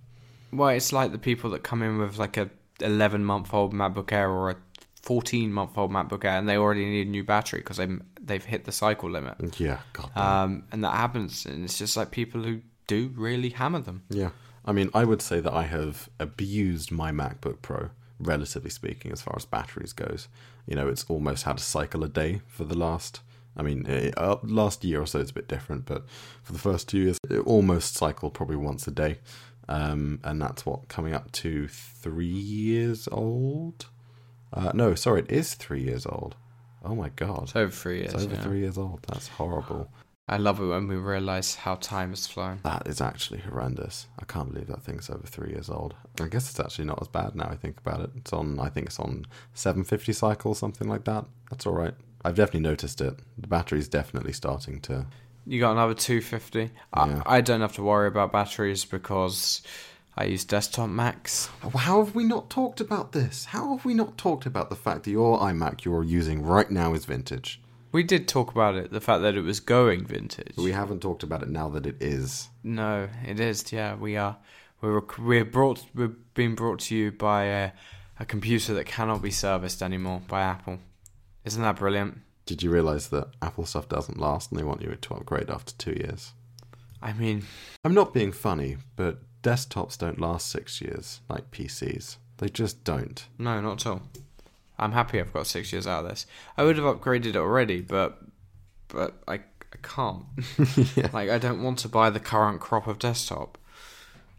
Well, 0.52 0.68
it's 0.68 0.92
like 0.92 1.12
the 1.12 1.18
people 1.18 1.50
that 1.50 1.62
come 1.62 1.82
in 1.82 1.98
with 1.98 2.18
like 2.18 2.36
a 2.36 2.50
11 2.80 3.24
month 3.24 3.52
old 3.54 3.72
MacBook 3.72 4.12
Air 4.12 4.30
or 4.30 4.50
a 4.50 4.56
14 5.02 5.52
month 5.52 5.76
old 5.76 5.90
MacBook 5.90 6.24
Air, 6.24 6.38
and 6.38 6.48
they 6.48 6.56
already 6.56 6.84
need 6.84 7.06
a 7.06 7.10
new 7.10 7.24
battery 7.24 7.60
because 7.60 7.76
they 7.76 7.88
they've 8.20 8.44
hit 8.44 8.64
the 8.64 8.72
cycle 8.72 9.10
limit. 9.10 9.36
Yeah, 9.58 9.78
God. 9.92 10.10
Um, 10.16 10.64
and 10.72 10.82
that 10.82 10.94
happens, 10.94 11.46
and 11.46 11.64
it's 11.64 11.78
just 11.78 11.96
like 11.96 12.10
people 12.10 12.42
who 12.42 12.60
do 12.86 13.12
really 13.14 13.50
hammer 13.50 13.80
them. 13.80 14.02
Yeah. 14.10 14.30
I 14.64 14.72
mean, 14.72 14.90
I 14.94 15.04
would 15.04 15.20
say 15.20 15.40
that 15.40 15.52
I 15.52 15.64
have 15.64 16.08
abused 16.18 16.90
my 16.90 17.12
MacBook 17.12 17.60
Pro, 17.60 17.90
relatively 18.18 18.70
speaking, 18.70 19.12
as 19.12 19.20
far 19.20 19.34
as 19.36 19.44
batteries 19.44 19.92
goes. 19.92 20.28
You 20.66 20.74
know, 20.74 20.88
it's 20.88 21.04
almost 21.08 21.44
had 21.44 21.58
a 21.58 21.60
cycle 21.60 22.02
a 22.02 22.08
day 22.08 22.40
for 22.46 22.64
the 22.64 22.76
last. 22.76 23.20
I 23.56 23.62
mean, 23.62 23.86
eh, 23.86 24.10
uh, 24.16 24.36
last 24.42 24.82
year 24.84 25.02
or 25.02 25.06
so 25.06 25.20
it's 25.20 25.30
a 25.30 25.34
bit 25.34 25.48
different, 25.48 25.84
but 25.86 26.06
for 26.42 26.52
the 26.52 26.58
first 26.58 26.88
two 26.88 26.98
years, 26.98 27.18
it 27.30 27.40
almost 27.40 27.94
cycled 27.94 28.34
probably 28.34 28.56
once 28.56 28.88
a 28.88 28.90
day. 28.90 29.18
Um, 29.68 30.20
and 30.24 30.40
that's 30.40 30.66
what 30.66 30.88
coming 30.88 31.14
up 31.14 31.32
to 31.32 31.68
three 31.68 32.26
years 32.26 33.08
old. 33.10 33.86
Uh, 34.52 34.70
no, 34.74 34.94
sorry, 34.94 35.20
it 35.20 35.30
is 35.30 35.54
three 35.54 35.82
years 35.82 36.06
old. 36.06 36.36
Oh 36.84 36.94
my 36.94 37.08
god, 37.16 37.44
It's 37.44 37.56
over 37.56 37.72
three 37.72 38.00
years. 38.00 38.12
it's 38.14 38.24
over 38.24 38.34
yeah. 38.34 38.42
three 38.42 38.60
years 38.60 38.76
old. 38.76 39.00
That's 39.08 39.28
horrible. 39.28 39.90
I 40.26 40.38
love 40.38 40.58
it 40.58 40.64
when 40.66 40.88
we 40.88 40.96
realize 40.96 41.54
how 41.54 41.74
time 41.76 42.10
has 42.10 42.26
flown. 42.26 42.60
That 42.62 42.86
is 42.86 43.00
actually 43.00 43.40
horrendous. 43.40 44.06
I 44.18 44.24
can't 44.24 44.52
believe 44.52 44.68
that 44.68 44.82
thing's 44.82 45.10
over 45.10 45.26
three 45.26 45.50
years 45.50 45.68
old. 45.68 45.94
I 46.18 46.28
guess 46.28 46.48
it's 46.48 46.60
actually 46.60 46.86
not 46.86 47.00
as 47.02 47.08
bad 47.08 47.34
now 47.34 47.48
I 47.48 47.56
think 47.56 47.78
about 47.78 48.00
it. 48.00 48.10
It's 48.16 48.32
on, 48.32 48.58
I 48.58 48.70
think 48.70 48.86
it's 48.86 48.98
on 48.98 49.26
750 49.52 50.12
cycle, 50.14 50.54
something 50.54 50.88
like 50.88 51.04
that. 51.04 51.26
That's 51.50 51.66
all 51.66 51.74
right. 51.74 51.94
I've 52.24 52.36
definitely 52.36 52.60
noticed 52.60 53.02
it. 53.02 53.18
The 53.36 53.48
battery's 53.48 53.88
definitely 53.88 54.32
starting 54.32 54.80
to. 54.82 55.06
You 55.46 55.60
got 55.60 55.72
another 55.72 55.94
250. 55.94 56.58
Yeah. 56.60 56.68
I, 57.26 57.36
I 57.36 57.40
don't 57.40 57.60
have 57.60 57.74
to 57.74 57.82
worry 57.82 58.08
about 58.08 58.32
batteries 58.32 58.84
because 58.84 59.62
I 60.16 60.24
use 60.24 60.44
desktop 60.44 60.88
Macs. 60.88 61.48
How 61.76 62.04
have 62.04 62.14
we 62.14 62.24
not 62.24 62.48
talked 62.48 62.80
about 62.80 63.12
this? 63.12 63.46
How 63.46 63.76
have 63.76 63.84
we 63.84 63.94
not 63.94 64.16
talked 64.16 64.46
about 64.46 64.70
the 64.70 64.76
fact 64.76 65.04
that 65.04 65.10
your 65.10 65.38
iMac 65.40 65.84
you're 65.84 66.04
using 66.04 66.42
right 66.42 66.70
now 66.70 66.94
is 66.94 67.04
vintage? 67.04 67.60
We 67.90 68.02
did 68.02 68.26
talk 68.26 68.50
about 68.50 68.74
it, 68.74 68.90
the 68.90 69.00
fact 69.00 69.22
that 69.22 69.36
it 69.36 69.42
was 69.42 69.60
going 69.60 70.04
vintage. 70.04 70.56
We 70.56 70.72
haven't 70.72 71.00
talked 71.00 71.22
about 71.22 71.42
it 71.42 71.48
now 71.48 71.68
that 71.70 71.86
it 71.86 72.02
is. 72.02 72.48
No, 72.62 73.08
it 73.24 73.38
is. 73.38 73.72
Yeah, 73.72 73.94
we 73.94 74.16
are. 74.16 74.36
We're 74.80 75.02
we're 75.18 75.44
brought. 75.44 75.84
We're 75.94 76.16
being 76.34 76.54
brought 76.54 76.80
to 76.80 76.96
you 76.96 77.12
by 77.12 77.44
a, 77.44 77.70
a 78.18 78.24
computer 78.24 78.74
that 78.74 78.86
cannot 78.86 79.22
be 79.22 79.30
serviced 79.30 79.82
anymore 79.82 80.22
by 80.26 80.42
Apple. 80.42 80.78
Isn't 81.44 81.62
that 81.62 81.76
brilliant? 81.76 82.18
Did 82.46 82.62
you 82.62 82.70
realize 82.70 83.08
that 83.08 83.28
Apple 83.40 83.64
stuff 83.66 83.88
doesn't 83.88 84.18
last 84.18 84.50
and 84.50 84.60
they 84.60 84.64
want 84.64 84.82
you 84.82 84.94
to 84.94 85.14
upgrade 85.14 85.50
after 85.50 85.72
two 85.74 85.92
years? 85.92 86.32
I 87.02 87.12
mean, 87.12 87.44
I'm 87.84 87.94
not 87.94 88.14
being 88.14 88.32
funny, 88.32 88.76
but 88.96 89.18
desktops 89.42 89.98
don't 89.98 90.20
last 90.20 90.50
six 90.50 90.80
years 90.80 91.20
like 91.28 91.50
PCs. 91.50 92.16
They 92.38 92.48
just 92.48 92.82
don't. 92.84 93.26
no, 93.38 93.60
not 93.60 93.80
at 93.80 93.90
all. 93.90 94.02
I'm 94.78 94.92
happy 94.92 95.20
I've 95.20 95.32
got 95.32 95.46
six 95.46 95.72
years 95.72 95.86
out 95.86 96.04
of 96.04 96.10
this. 96.10 96.26
I 96.56 96.64
would 96.64 96.76
have 96.76 96.84
upgraded 96.96 97.36
already, 97.36 97.80
but 97.80 98.18
but 98.88 99.14
I 99.28 99.34
I 99.34 99.76
can't. 99.82 100.24
Like 101.12 101.30
I 101.30 101.38
don't 101.38 101.62
want 101.62 101.78
to 101.80 101.88
buy 101.88 102.10
the 102.10 102.20
current 102.20 102.60
crop 102.60 102.86
of 102.86 102.98
desktop. 102.98 103.56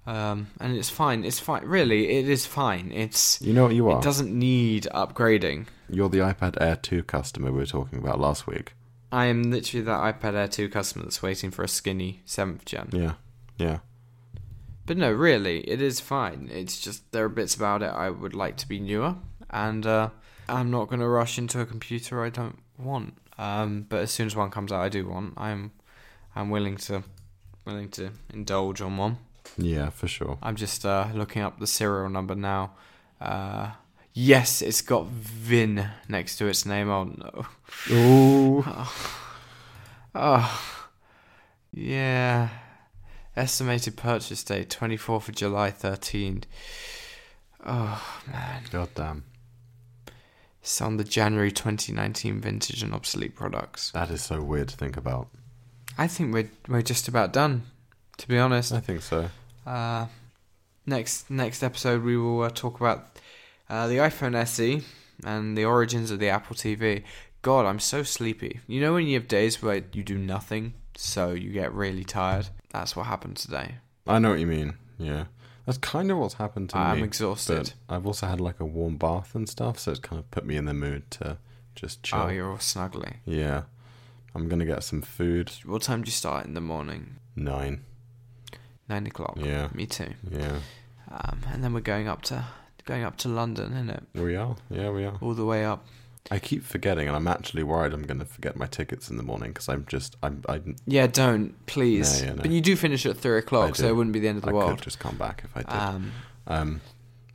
Um, 0.07 0.47
and 0.59 0.75
it's 0.77 0.89
fine. 0.89 1.23
It's 1.23 1.39
fine. 1.39 1.65
Really, 1.65 2.09
it 2.17 2.29
is 2.29 2.45
fine. 2.45 2.91
It's 2.91 3.41
You 3.41 3.53
know 3.53 3.63
what 3.63 3.73
you 3.75 3.89
are? 3.89 3.97
it 3.99 4.03
doesn't 4.03 4.31
need 4.37 4.87
upgrading. 4.93 5.67
You're 5.89 6.09
the 6.09 6.19
iPad 6.19 6.59
Air 6.61 6.75
2 6.75 7.03
customer 7.03 7.51
we 7.51 7.59
were 7.59 7.65
talking 7.65 7.99
about 7.99 8.19
last 8.19 8.47
week. 8.47 8.73
I 9.11 9.25
am 9.25 9.43
literally 9.43 9.83
that 9.85 10.21
iPad 10.21 10.33
Air 10.33 10.47
2 10.47 10.69
customer 10.69 11.05
that's 11.05 11.21
waiting 11.21 11.51
for 11.51 11.63
a 11.63 11.67
skinny 11.67 12.21
7th 12.25 12.65
gen. 12.65 12.89
Yeah. 12.91 13.13
Yeah. 13.57 13.79
But 14.85 14.97
no, 14.97 15.11
really, 15.11 15.61
it 15.61 15.81
is 15.81 15.99
fine. 15.99 16.49
It's 16.51 16.79
just 16.79 17.11
there 17.11 17.25
are 17.25 17.29
bits 17.29 17.55
about 17.55 17.81
it 17.81 17.87
I 17.87 18.09
would 18.09 18.35
like 18.35 18.55
to 18.57 18.67
be 18.67 18.79
newer, 18.79 19.15
and 19.49 19.85
uh, 19.85 20.09
I'm 20.47 20.69
not 20.69 20.89
going 20.89 20.99
to 20.99 21.07
rush 21.07 21.39
into 21.39 21.59
a 21.59 21.65
computer 21.65 22.23
I 22.23 22.29
don't 22.29 22.59
want. 22.77 23.17
Um, 23.37 23.85
but 23.89 24.01
as 24.01 24.11
soon 24.11 24.27
as 24.27 24.35
one 24.35 24.51
comes 24.51 24.71
out, 24.71 24.81
I 24.81 24.89
do 24.89 25.07
want. 25.07 25.33
I'm 25.37 25.71
I'm 26.35 26.51
willing 26.51 26.77
to 26.77 27.03
willing 27.65 27.89
to 27.91 28.11
indulge 28.31 28.79
on 28.79 28.97
one. 28.97 29.17
Yeah, 29.57 29.89
for 29.89 30.07
sure. 30.07 30.37
I'm 30.43 30.55
just 30.55 30.85
uh, 30.85 31.07
looking 31.13 31.41
up 31.41 31.59
the 31.59 31.67
serial 31.67 32.09
number 32.09 32.35
now. 32.35 32.73
Uh, 33.19 33.71
yes, 34.15 34.63
it's 34.63 34.81
got 34.81 35.05
Vin 35.05 35.87
next 36.09 36.37
to 36.37 36.47
its 36.47 36.65
name. 36.65 36.89
Oh 36.89 37.03
no. 37.03 37.45
Ooh. 37.91 38.65
Oh, 40.17 40.61
yeah. 41.73 42.47
Estimated 43.35 43.97
purchase 43.97 44.45
date 44.45 44.69
24th 44.69 45.27
of 45.27 45.35
July 45.35 45.69
13. 45.71 46.45
Oh 47.65 48.21
man, 48.31 48.61
God 48.71 48.87
damn. 48.95 49.25
it's 50.61 50.79
on 50.79 50.95
the 50.95 51.03
January 51.03 51.51
2019 51.51 52.39
vintage 52.39 52.81
and 52.81 52.93
obsolete 52.93 53.35
products. 53.35 53.91
That 53.91 54.09
is 54.09 54.21
so 54.21 54.41
weird 54.41 54.69
to 54.69 54.77
think 54.77 54.95
about. 54.95 55.27
I 55.97 56.07
think 56.07 56.33
we're 56.33 56.49
we're 56.69 56.81
just 56.81 57.09
about 57.09 57.33
done, 57.33 57.63
to 58.17 58.27
be 58.29 58.37
honest. 58.37 58.71
I 58.71 58.79
think 58.79 59.01
so. 59.01 59.29
Uh, 59.67 60.05
next 60.85 61.29
next 61.29 61.61
episode 61.61 62.03
we 62.05 62.15
will 62.15 62.43
uh, 62.43 62.49
talk 62.49 62.79
about 62.79 63.19
uh, 63.69 63.87
the 63.87 63.97
iPhone 63.97 64.35
SE 64.35 64.81
and 65.23 65.57
the 65.57 65.65
origins 65.65 66.11
of 66.11 66.19
the 66.19 66.29
Apple 66.29 66.55
TV. 66.55 67.03
God, 67.41 67.65
I'm 67.65 67.79
so 67.79 68.03
sleepy. 68.03 68.59
You 68.67 68.81
know 68.81 68.93
when 68.93 69.07
you 69.07 69.13
have 69.15 69.27
days 69.27 69.61
where 69.61 69.83
you 69.93 70.03
do 70.03 70.17
nothing, 70.17 70.73
so 70.95 71.31
you 71.31 71.51
get 71.51 71.73
really 71.73 72.03
tired. 72.03 72.49
That's 72.71 72.95
what 72.95 73.05
happened 73.05 73.37
today. 73.37 73.75
I 74.07 74.19
know 74.19 74.31
what 74.31 74.39
you 74.39 74.47
mean. 74.47 74.75
Yeah. 74.97 75.25
That's 75.65 75.77
kind 75.79 76.11
of 76.11 76.17
what's 76.17 76.35
happened 76.35 76.69
to 76.71 76.77
me. 76.77 76.83
I'm 76.83 77.03
exhausted. 77.03 77.73
I've 77.89 78.05
also 78.05 78.27
had 78.27 78.39
like 78.39 78.59
a 78.59 78.65
warm 78.65 78.97
bath 78.97 79.33
and 79.35 79.49
stuff, 79.49 79.79
so 79.79 79.91
it's 79.91 79.99
kind 79.99 80.19
of 80.19 80.29
put 80.31 80.45
me 80.45 80.57
in 80.57 80.65
the 80.65 80.73
mood 80.73 81.09
to 81.11 81.37
just 81.75 82.03
chill. 82.03 82.19
Oh, 82.19 82.27
you're 82.29 82.49
all 82.51 82.57
snuggly. 82.57 83.15
yeah. 83.25 83.63
I'm 84.35 84.49
gonna 84.49 84.65
get 84.65 84.83
some 84.83 85.01
food. 85.01 85.49
What 85.65 85.81
time 85.81 86.03
do 86.03 86.09
you 86.09 86.11
start 86.11 86.45
in 86.45 86.55
the 86.55 86.61
morning? 86.61 87.15
Nine. 87.37 87.85
Nine 88.89 89.07
o'clock. 89.07 89.37
Yeah. 89.41 89.69
Me 89.73 89.85
too. 89.85 90.13
Yeah. 90.29 90.57
Um, 91.09 91.39
and 91.53 91.63
then 91.63 91.73
we're 91.73 91.79
going 91.79 92.09
up 92.09 92.21
to 92.23 92.43
going 92.85 93.03
up 93.03 93.17
to 93.17 93.29
London, 93.29 93.73
isn't 93.73 93.89
it? 93.89 94.03
We 94.13 94.35
are. 94.35 94.55
Yeah, 94.69 94.89
we 94.91 95.05
are. 95.05 95.17
All 95.21 95.33
the 95.33 95.45
way 95.45 95.65
up. 95.65 95.85
I 96.31 96.39
keep 96.39 96.63
forgetting, 96.63 97.07
and 97.07 97.15
I'm 97.15 97.27
actually 97.27 97.61
worried 97.61 97.93
I'm 97.93 98.01
gonna 98.03 98.25
forget 98.25 98.55
my 98.55 98.65
tickets 98.65 99.09
in 99.11 99.17
the 99.17 99.23
morning 99.23 99.51
because 99.51 99.69
I'm 99.69 99.85
just 99.87 100.15
I'm 100.23 100.43
I, 100.49 100.59
Yeah, 100.87 101.05
don't 101.05 101.53
please. 101.67 102.21
No, 102.21 102.27
yeah, 102.27 102.33
no. 102.33 102.41
But 102.41 102.51
you 102.51 102.61
do 102.61 102.75
finish 102.75 103.05
at 103.05 103.17
three 103.17 103.37
o'clock, 103.37 103.75
so 103.75 103.87
it 103.87 103.95
wouldn't 103.95 104.13
be 104.13 104.19
the 104.19 104.27
end 104.29 104.37
of 104.37 104.43
the 104.43 104.49
I 104.49 104.53
world. 104.53 104.71
could 104.77 104.81
just 104.83 104.97
come 104.99 105.17
back 105.17 105.43
if 105.45 105.55
I 105.55 105.59
did. 105.61 105.69
Um, 105.71 106.11
Um, 106.47 106.81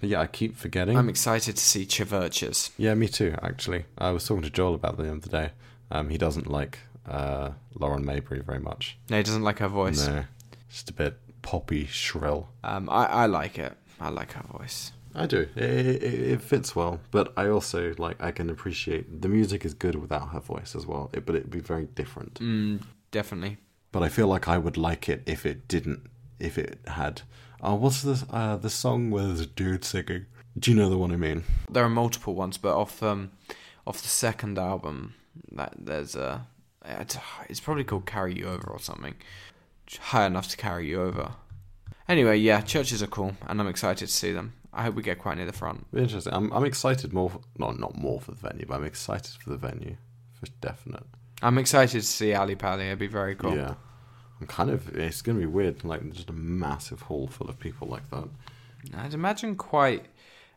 but 0.00 0.08
yeah, 0.08 0.20
I 0.20 0.26
keep 0.26 0.56
forgetting. 0.56 0.96
I'm 0.96 1.08
excited 1.08 1.56
to 1.56 1.62
see 1.62 1.84
CHVRCHES. 1.86 2.70
yeah, 2.78 2.94
me 2.94 3.06
too. 3.06 3.34
Actually, 3.42 3.84
I 3.98 4.10
was 4.10 4.26
talking 4.26 4.42
to 4.42 4.50
Joel 4.50 4.74
about 4.74 4.96
the 4.96 5.08
other 5.12 5.28
day. 5.28 5.50
Um, 5.92 6.08
he 6.08 6.18
doesn't 6.18 6.46
like 6.48 6.78
uh, 7.06 7.50
Lauren 7.78 8.04
Mayberry 8.04 8.40
very 8.40 8.60
much. 8.60 8.96
No, 9.08 9.18
he 9.18 9.22
doesn't 9.22 9.42
like 9.42 9.58
her 9.60 9.68
voice. 9.68 10.04
No, 10.06 10.24
just 10.68 10.90
a 10.90 10.92
bit 10.94 11.16
poppy, 11.42 11.86
shrill. 11.86 12.48
Um, 12.64 12.88
I, 12.90 13.04
I 13.06 13.26
like 13.26 13.56
it. 13.58 13.76
I 14.00 14.08
like 14.08 14.32
her 14.32 14.44
voice. 14.58 14.90
I 15.14 15.26
do. 15.26 15.48
It, 15.56 15.64
it, 15.64 16.02
it 16.02 16.42
fits 16.42 16.76
well, 16.76 17.00
but 17.10 17.32
I 17.36 17.48
also 17.48 17.94
like. 17.98 18.22
I 18.22 18.30
can 18.30 18.48
appreciate 18.50 19.22
the 19.22 19.28
music 19.28 19.64
is 19.64 19.74
good 19.74 19.96
without 19.96 20.28
her 20.30 20.40
voice 20.40 20.74
as 20.76 20.86
well. 20.86 21.10
It, 21.12 21.26
but 21.26 21.34
it'd 21.34 21.50
be 21.50 21.60
very 21.60 21.86
different. 21.86 22.34
Mm, 22.34 22.82
definitely. 23.10 23.58
But 23.92 24.02
I 24.02 24.08
feel 24.08 24.28
like 24.28 24.46
I 24.46 24.58
would 24.58 24.76
like 24.76 25.08
it 25.08 25.22
if 25.26 25.44
it 25.44 25.66
didn't. 25.66 26.02
If 26.38 26.58
it 26.58 26.78
had. 26.86 27.22
Oh, 27.60 27.74
what's 27.74 28.02
the 28.02 28.24
uh, 28.30 28.56
the 28.56 28.70
song 28.70 29.10
where 29.10 29.26
there's 29.26 29.40
a 29.40 29.46
dude 29.46 29.84
singing? 29.84 30.26
Do 30.58 30.70
you 30.70 30.76
know 30.76 30.88
the 30.88 30.98
one 30.98 31.12
I 31.12 31.16
mean? 31.16 31.44
There 31.68 31.84
are 31.84 31.90
multiple 31.90 32.34
ones, 32.34 32.56
but 32.56 32.76
off 32.76 33.02
um, 33.02 33.32
off 33.86 34.00
the 34.02 34.08
second 34.08 34.58
album, 34.58 35.14
that 35.52 35.74
there's 35.78 36.14
a. 36.14 36.46
It's, 36.84 37.18
it's 37.48 37.60
probably 37.60 37.84
called 37.84 38.06
"Carry 38.06 38.38
You 38.38 38.46
Over" 38.46 38.68
or 38.70 38.78
something. 38.78 39.14
High 39.98 40.26
enough 40.26 40.48
to 40.48 40.56
carry 40.56 40.86
you 40.86 41.02
over. 41.02 41.32
Anyway, 42.08 42.36
yeah, 42.38 42.60
CHVRCHES 42.60 43.02
are 43.02 43.06
cool, 43.08 43.36
and 43.46 43.60
I'm 43.60 43.68
excited 43.68 44.06
to 44.06 44.12
see 44.12 44.32
them. 44.32 44.52
I 44.72 44.84
hope 44.84 44.94
we 44.94 45.02
get 45.02 45.18
quite 45.18 45.36
near 45.36 45.46
the 45.46 45.52
front. 45.52 45.86
Interesting. 45.94 46.32
I'm 46.32 46.52
I'm 46.52 46.64
excited 46.64 47.12
more. 47.12 47.30
For, 47.30 47.40
not 47.58 47.78
not 47.78 47.96
more 47.96 48.20
for 48.20 48.30
the 48.32 48.48
venue, 48.48 48.66
but 48.66 48.76
I'm 48.76 48.84
excited 48.84 49.32
for 49.42 49.50
the 49.50 49.56
venue 49.56 49.96
for 50.38 50.46
definite. 50.60 51.04
I'm 51.42 51.58
excited 51.58 52.00
to 52.00 52.06
see 52.06 52.34
Ali 52.34 52.54
Pali. 52.54 52.86
It'd 52.86 52.98
be 52.98 53.06
very 53.06 53.34
cool. 53.34 53.56
Yeah. 53.56 53.74
I'm 54.40 54.46
kind 54.46 54.70
of. 54.70 54.96
It's 54.96 55.22
gonna 55.22 55.38
be 55.38 55.46
weird, 55.46 55.84
like 55.84 56.08
just 56.12 56.30
a 56.30 56.34
massive 56.34 57.02
hall 57.02 57.26
full 57.26 57.48
of 57.48 57.58
people 57.58 57.88
like 57.88 58.08
that. 58.10 58.28
I'd 58.96 59.14
imagine 59.14 59.56
quite 59.56 60.06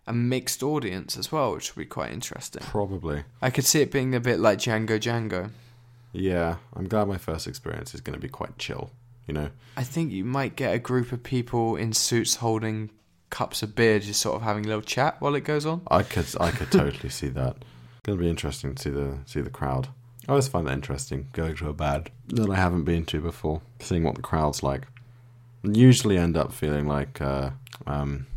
a 0.07 0.13
mixed 0.13 0.63
audience 0.63 1.17
as 1.17 1.31
well, 1.31 1.53
which 1.53 1.75
would 1.75 1.81
be 1.81 1.87
quite 1.87 2.11
interesting. 2.11 2.61
Probably. 2.63 3.23
I 3.41 3.49
could 3.49 3.65
see 3.65 3.81
it 3.81 3.91
being 3.91 4.15
a 4.15 4.19
bit 4.19 4.39
like 4.39 4.59
Django 4.59 4.99
Django. 4.99 5.49
Yeah. 6.11 6.57
I'm 6.75 6.87
glad 6.87 7.07
my 7.07 7.17
first 7.17 7.47
experience 7.47 7.93
is 7.93 8.01
gonna 8.01 8.19
be 8.19 8.29
quite 8.29 8.57
chill. 8.57 8.91
You 9.27 9.33
know. 9.33 9.49
I 9.77 9.83
think 9.83 10.11
you 10.11 10.25
might 10.25 10.55
get 10.55 10.75
a 10.75 10.79
group 10.79 11.11
of 11.11 11.23
people 11.23 11.75
in 11.75 11.93
suits 11.93 12.35
holding 12.35 12.89
cups 13.33 13.63
of 13.63 13.73
beer, 13.73 13.99
just 13.99 14.21
sort 14.21 14.35
of 14.35 14.43
having 14.43 14.63
a 14.63 14.67
little 14.67 14.83
chat 14.83 15.19
while 15.19 15.33
it 15.33 15.41
goes 15.41 15.65
on. 15.65 15.81
I 15.87 16.03
could 16.03 16.27
I 16.39 16.51
could 16.51 16.71
totally 16.71 17.09
see 17.09 17.29
that. 17.29 17.55
It's 17.57 18.01
gonna 18.03 18.19
be 18.19 18.29
interesting 18.29 18.75
to 18.75 18.81
see 18.81 18.89
the 18.91 19.17
see 19.25 19.41
the 19.41 19.49
crowd. 19.49 19.89
I 20.27 20.31
always 20.31 20.47
find 20.47 20.67
that 20.67 20.73
interesting 20.73 21.27
going 21.33 21.55
to 21.55 21.69
a 21.69 21.73
band 21.73 22.11
that 22.27 22.49
I 22.49 22.55
haven't 22.55 22.83
been 22.83 23.05
to 23.05 23.19
before, 23.19 23.61
seeing 23.79 24.03
what 24.03 24.15
the 24.15 24.21
crowd's 24.21 24.61
like. 24.61 24.83
Usually 25.63 26.17
end 26.17 26.37
up 26.37 26.53
feeling 26.53 26.87
like 26.87 27.19
uh, 27.21 27.49
um, 27.87 28.27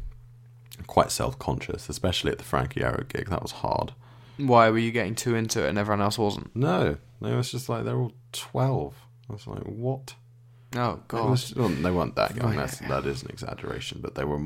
quite 0.87 1.11
self 1.11 1.39
conscious, 1.39 1.89
especially 1.91 2.33
at 2.33 2.39
the 2.39 2.45
Frankie 2.45 2.83
Arrow 2.83 3.05
gig. 3.07 3.29
That 3.29 3.43
was 3.43 3.53
hard. 3.53 3.93
Why 4.39 4.71
were 4.71 4.79
you 4.79 4.93
getting 4.93 5.15
too 5.15 5.35
into 5.35 5.65
it 5.65 5.69
and 5.69 5.79
everyone 5.79 6.01
else 6.01 6.19
wasn't? 6.19 6.57
No, 6.57 6.97
no, 7.21 7.29
it 7.29 7.37
was 7.37 7.51
just 7.51 7.69
like 7.69 7.85
they're 7.85 7.99
all 7.99 8.15
twelve. 8.33 8.95
I 9.29 9.35
was 9.35 9.47
like, 9.47 9.65
what? 9.65 10.15
Oh 10.77 11.01
god. 11.09 11.31
was- 11.31 11.55
well, 11.55 11.69
they 11.69 11.91
weren't 11.91 12.15
that 12.17 12.37
young. 12.37 12.57
That's, 12.57 12.79
that 12.81 13.07
is 13.07 13.23
an 13.23 13.31
exaggeration, 13.31 14.01
but 14.03 14.15
they 14.15 14.25
were. 14.25 14.39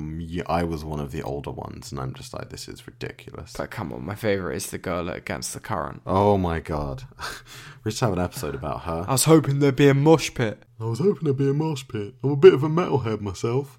I 0.46 0.62
was 0.64 0.84
one 0.84 1.00
of 1.00 1.12
the 1.12 1.22
older 1.22 1.50
ones, 1.50 1.90
and 1.92 2.00
I'm 2.00 2.14
just 2.14 2.32
like, 2.34 2.50
this 2.50 2.68
is 2.68 2.86
ridiculous. 2.86 3.54
But 3.56 3.70
come 3.70 3.92
on, 3.92 4.04
my 4.04 4.14
favourite 4.14 4.56
is 4.56 4.70
the 4.70 4.78
girl 4.78 5.08
Against 5.08 5.52
the 5.54 5.60
Current. 5.60 6.02
Oh 6.06 6.38
my 6.38 6.60
god. 6.60 7.04
we 7.84 7.90
should 7.90 8.00
have 8.00 8.12
an 8.12 8.18
episode 8.18 8.54
about 8.54 8.82
her. 8.82 9.04
I 9.08 9.12
was 9.12 9.24
hoping 9.24 9.58
there'd 9.58 9.76
be 9.76 9.88
a 9.88 9.94
mosh 9.94 10.32
pit 10.34 10.62
I 10.80 10.84
was 10.84 10.98
hoping 10.98 11.24
there'd 11.24 11.36
be 11.36 11.50
a 11.50 11.54
mosh 11.54 11.84
pit. 11.88 12.14
I'm 12.24 12.30
a 12.30 12.36
bit 12.36 12.54
of 12.54 12.62
a 12.62 12.68
metalhead 12.68 13.20
myself. 13.20 13.78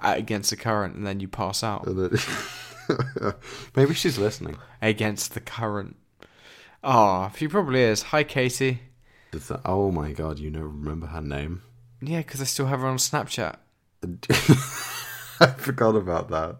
at 0.00 0.18
Against 0.18 0.50
the 0.50 0.56
Current 0.56 0.94
and 0.94 1.04
then 1.06 1.18
you 1.20 1.26
pass 1.28 1.64
out. 1.64 1.86
Maybe 3.76 3.94
she's 3.94 4.18
listening. 4.18 4.56
Against 4.80 5.34
the 5.34 5.40
Current. 5.40 5.96
Oh, 6.84 7.32
she 7.36 7.48
probably 7.48 7.82
is. 7.82 8.02
Hi, 8.02 8.22
Katie. 8.22 8.80
That- 9.32 9.62
oh 9.64 9.90
my 9.90 10.12
god, 10.12 10.38
you 10.38 10.50
know, 10.50 10.60
remember 10.62 11.08
her 11.08 11.20
name? 11.20 11.62
Yeah, 12.00 12.18
because 12.18 12.40
I 12.40 12.44
still 12.44 12.66
have 12.66 12.80
her 12.80 12.86
on 12.86 12.98
Snapchat. 12.98 13.56
I 15.40 15.46
forgot 15.56 15.96
about 15.96 16.28
that. 16.30 16.56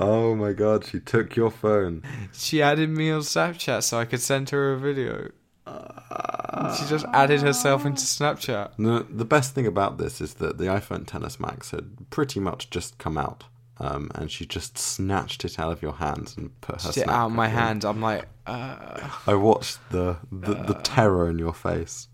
Oh 0.00 0.34
my 0.34 0.52
god, 0.52 0.84
she 0.86 1.00
took 1.00 1.36
your 1.36 1.50
phone. 1.50 2.02
She 2.32 2.60
added 2.62 2.90
me 2.90 3.10
on 3.10 3.20
Snapchat 3.20 3.82
so 3.82 3.98
I 3.98 4.04
could 4.04 4.20
send 4.20 4.50
her 4.50 4.72
a 4.72 4.78
video. 4.78 5.30
She 5.66 6.84
just 6.86 7.04
added 7.12 7.40
herself 7.42 7.84
into 7.84 8.02
Snapchat. 8.02 8.72
No, 8.78 9.00
the 9.00 9.24
best 9.24 9.54
thing 9.54 9.66
about 9.66 9.98
this 9.98 10.20
is 10.20 10.34
that 10.34 10.58
the 10.58 10.64
iPhone 10.64 11.04
XS 11.04 11.38
Max 11.40 11.70
had 11.70 12.10
pretty 12.10 12.40
much 12.40 12.70
just 12.70 12.98
come 12.98 13.18
out. 13.18 13.44
Um, 13.78 14.10
and 14.14 14.30
she 14.30 14.46
just 14.46 14.78
snatched 14.78 15.44
it 15.44 15.58
out 15.58 15.72
of 15.72 15.82
your 15.82 15.94
hands 15.94 16.36
and 16.36 16.58
put 16.60 16.82
her 16.82 16.92
She 16.92 17.02
out 17.04 17.26
of 17.26 17.32
my 17.32 17.46
in. 17.46 17.52
hand. 17.52 17.84
I'm 17.84 18.00
like, 18.00 18.26
uh, 18.46 19.10
I 19.26 19.34
watched 19.34 19.78
the 19.90 20.18
the, 20.30 20.54
the 20.54 20.74
terror 20.84 21.28
in 21.28 21.38
your 21.38 21.54
face. 21.54 22.08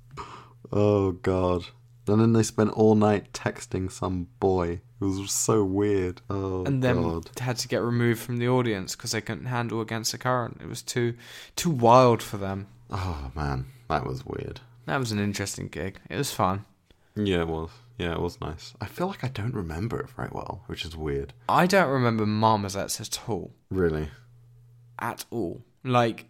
Oh 0.73 1.13
god. 1.13 1.67
And 2.11 2.21
then 2.21 2.33
they 2.33 2.43
spent 2.43 2.71
all 2.73 2.95
night 2.95 3.33
texting 3.33 3.91
some 3.91 4.29
boy. 4.39 4.81
It 5.01 5.05
was 5.05 5.31
so 5.33 5.65
weird. 5.65 6.21
Oh 6.29 6.65
and 6.65 6.83
then 6.83 7.03
god. 7.03 7.31
had 7.39 7.57
to 7.59 7.69
get 7.69 7.83
removed 7.83 8.21
from 8.21 8.39
the 8.39 8.49
audience 8.49 8.95
because 8.95 9.13
they 9.13 9.21
couldn't 9.21 9.47
handle 9.47 9.81
against 9.81 10.13
the 10.13 10.19
current. 10.19 10.61
It 10.63 10.69
was 10.69 10.83
too 10.83 11.15
too 11.57 11.71
wild 11.71 12.23
for 12.23 12.37
them. 12.37 12.67
Oh 12.91 13.31
man, 13.35 13.67
that 13.89 14.07
was 14.07 14.27
weird. 14.27 14.61
That 14.87 14.99
was 14.99 15.13
an 15.13 15.19
interesting 15.19 15.69
gig. 15.69 16.01
It 16.11 16.17
was 16.17 16.33
fun. 16.33 16.65
Yeah, 17.17 17.41
it 17.43 17.49
was. 17.49 17.71
Yeah, 17.99 18.13
it 18.13 18.21
was 18.21 18.41
nice. 18.41 18.73
I 18.81 18.87
feel 18.87 19.09
like 19.09 19.23
I 19.25 19.29
don't 19.29 19.55
remember 19.55 20.01
it 20.01 20.09
very 20.11 20.31
well, 20.33 20.63
which 20.67 20.85
is 20.85 20.97
weird. 20.97 21.35
I 21.49 21.67
don't 21.67 21.91
remember 21.91 22.25
Marmosets 22.25 22.99
at 23.01 23.29
all. 23.29 23.53
Really. 23.71 24.09
At 24.99 25.27
all. 25.31 25.63
Like, 25.85 26.30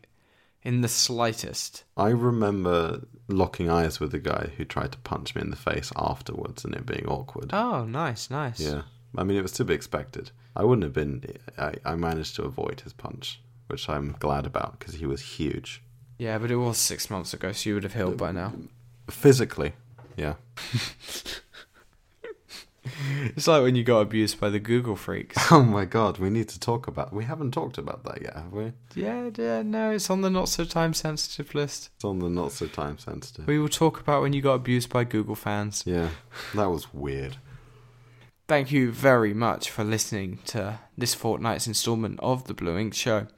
in 0.63 0.81
the 0.81 0.89
slightest. 0.89 1.85
I 1.97 2.09
remember 2.09 3.07
locking 3.29 3.71
eyes 3.71 4.01
with 4.01 4.13
the 4.13 4.19
guy 4.19 4.51
who 4.57 4.65
tried 4.65 4.93
to 4.93 4.99
punch 4.99 5.35
me 5.35 5.43
in 5.43 5.51
the 5.51 5.57
face 5.57 5.93
afterwards 5.97 6.65
and 6.65 6.75
it 6.75 6.87
being 6.87 7.07
awkward. 7.07 7.51
Oh, 7.53 7.85
nice, 7.85 8.31
nice. 8.31 8.61
Yeah. 8.61 8.83
I 9.17 9.25
mean, 9.25 9.37
it 9.37 9.43
was 9.43 9.53
to 9.53 9.65
be 9.65 9.75
expected. 9.75 10.31
I 10.55 10.65
wouldn't 10.65 10.85
have 10.85 10.93
been. 10.93 11.25
I, 11.59 11.75
I 11.85 11.95
managed 11.95 12.37
to 12.37 12.43
avoid 12.43 12.81
his 12.81 12.93
punch, 12.93 13.41
which 13.69 13.89
I'm 13.89 14.17
glad 14.19 14.47
about 14.47 14.79
because 14.79 14.95
he 14.95 15.07
was 15.07 15.21
huge. 15.21 15.83
Yeah, 16.19 16.39
but 16.39 16.51
it 16.51 16.57
was 16.57 16.77
six 16.79 17.09
months 17.09 17.33
ago, 17.33 17.53
so 17.53 17.71
you 17.71 17.75
would 17.75 17.85
have 17.85 17.95
healed 17.95 18.19
by 18.19 18.33
now. 18.33 18.53
Physically, 19.09 19.73
yeah. 20.17 20.35
It's 23.37 23.47
like 23.47 23.63
when 23.63 23.77
you 23.77 23.85
got 23.85 24.01
abused 24.01 24.41
by 24.41 24.49
the 24.51 24.59
Google 24.59 24.97
freaks. 24.97 25.37
Oh 25.53 25.63
my 25.63 25.85
god, 25.85 26.19
we 26.19 26.31
need 26.31 26.49
to 26.51 26.61
talk 26.61 26.87
about. 26.89 27.13
We 27.13 27.25
haven't 27.25 27.53
talked 27.53 27.79
about 27.79 28.05
that 28.05 28.23
yet, 28.23 28.35
have 28.35 28.53
we? 28.53 28.73
yeah, 28.95 29.31
yeah, 29.37 29.63
no, 29.63 29.91
it's 29.91 30.11
on 30.11 30.21
the 30.23 30.31
not 30.31 30.49
so 30.49 30.65
time 30.65 30.95
sensitive 30.95 31.55
list. 31.55 31.91
It's 31.97 32.05
on 32.05 32.19
the 32.21 32.29
not 32.31 32.53
so 32.53 32.67
time 32.67 32.99
sensitive. 32.99 33.47
We 33.47 33.59
will 33.59 33.69
talk 33.69 34.01
about 34.01 34.23
when 34.23 34.33
you 34.33 34.43
got 34.43 34.55
abused 34.55 34.91
by 34.91 35.05
Google 35.05 35.35
fans. 35.35 35.83
Yeah, 35.87 36.11
that 36.55 36.71
was 36.71 36.93
weird. 36.95 37.37
Thank 38.49 38.73
you 38.73 38.91
very 38.91 39.33
much 39.35 39.71
for 39.71 39.85
listening 39.85 40.39
to 40.47 40.81
this 40.99 41.15
fortnight's 41.15 41.67
installment 41.69 42.19
of 42.21 42.45
the 42.49 42.55
Blue 42.55 42.77
Ink 42.77 42.95
Show. 42.95 43.29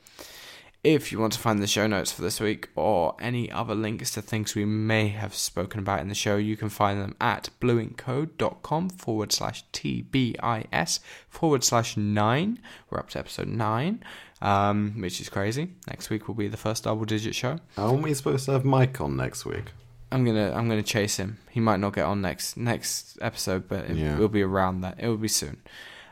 If 0.85 1.13
you 1.13 1.21
want 1.21 1.33
to 1.35 1.39
find 1.39 1.63
the 1.63 1.69
show 1.69 1.87
notes 1.87 2.11
for 2.11 2.23
this 2.23 2.41
week 2.41 2.69
or 2.75 3.15
any 3.21 3.49
other 3.53 3.73
links 3.75 4.11
to 4.13 4.23
things 4.23 4.57
we 4.57 4.65
may 4.65 5.09
have 5.09 5.33
spoken 5.33 5.79
about 5.79 6.01
in 6.01 6.09
the 6.09 6.15
show, 6.17 6.37
you 6.37 6.57
can 6.57 6.71
find 6.71 7.01
them 7.01 7.15
at 7.21 7.51
blueinkcode.com 7.61 8.91
forward 8.91 9.31
slash 9.31 9.65
TBIS 9.73 10.99
forward 11.29 11.63
slash 11.63 11.97
nine. 11.97 12.59
We're 12.91 12.99
up 12.99 13.11
to 13.11 13.21
episode 13.21 13.47
nine, 13.47 14.03
um, 14.41 14.95
which 15.01 15.21
is 15.21 15.29
crazy. 15.29 15.69
Next 15.87 16.11
week 16.11 16.27
will 16.27 16.35
be 16.35 16.49
the 16.49 16.57
first 16.57 16.83
double 16.83 17.05
digit 17.05 17.37
show. 17.37 17.61
Aren't 17.79 18.03
we 18.03 18.13
supposed 18.13 18.47
to 18.47 18.53
have 18.53 18.65
Mike 18.65 19.01
on 19.01 19.17
next 19.17 19.45
week? 19.47 19.67
I'm 20.11 20.25
gonna 20.25 20.51
I'm 20.53 20.69
gonna 20.69 20.83
chase 20.83 21.17
him. 21.17 21.39
He 21.51 21.61
might 21.61 21.79
not 21.79 21.95
get 21.95 22.07
on 22.07 22.21
next 22.21 22.57
next 22.57 23.19
episode, 23.23 23.69
but 23.69 23.89
it 23.89 23.97
Yeah. 23.97 24.19
will 24.19 24.29
be 24.29 24.43
around 24.43 24.81
that. 24.81 24.97
It 24.99 25.07
will 25.07 25.17
be 25.17 25.29
soon. 25.29 25.63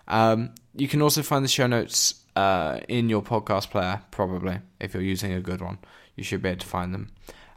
Um, 0.06 0.50
you 0.76 0.86
can 0.86 1.02
also 1.02 1.22
find 1.22 1.44
the 1.44 1.48
show 1.48 1.66
notes 1.66 2.19
uh, 2.40 2.80
in 2.88 3.08
your 3.08 3.22
podcast 3.22 3.70
player, 3.70 4.02
probably 4.10 4.58
if 4.78 4.94
you're 4.94 5.02
using 5.02 5.32
a 5.32 5.40
good 5.40 5.60
one. 5.60 5.78
You 6.16 6.24
should 6.24 6.42
be 6.42 6.48
able 6.48 6.60
to 6.60 6.66
find 6.66 6.94
them. 6.94 7.12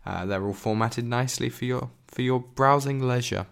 Uh, 0.06 0.26
they're 0.26 0.46
all 0.46 0.54
formatted 0.54 1.06
nicely 1.06 1.50
for 1.50 1.66
your 1.66 1.90
for 2.08 2.22
your 2.22 2.40
browsing 2.40 3.00
leisure. 3.00 3.46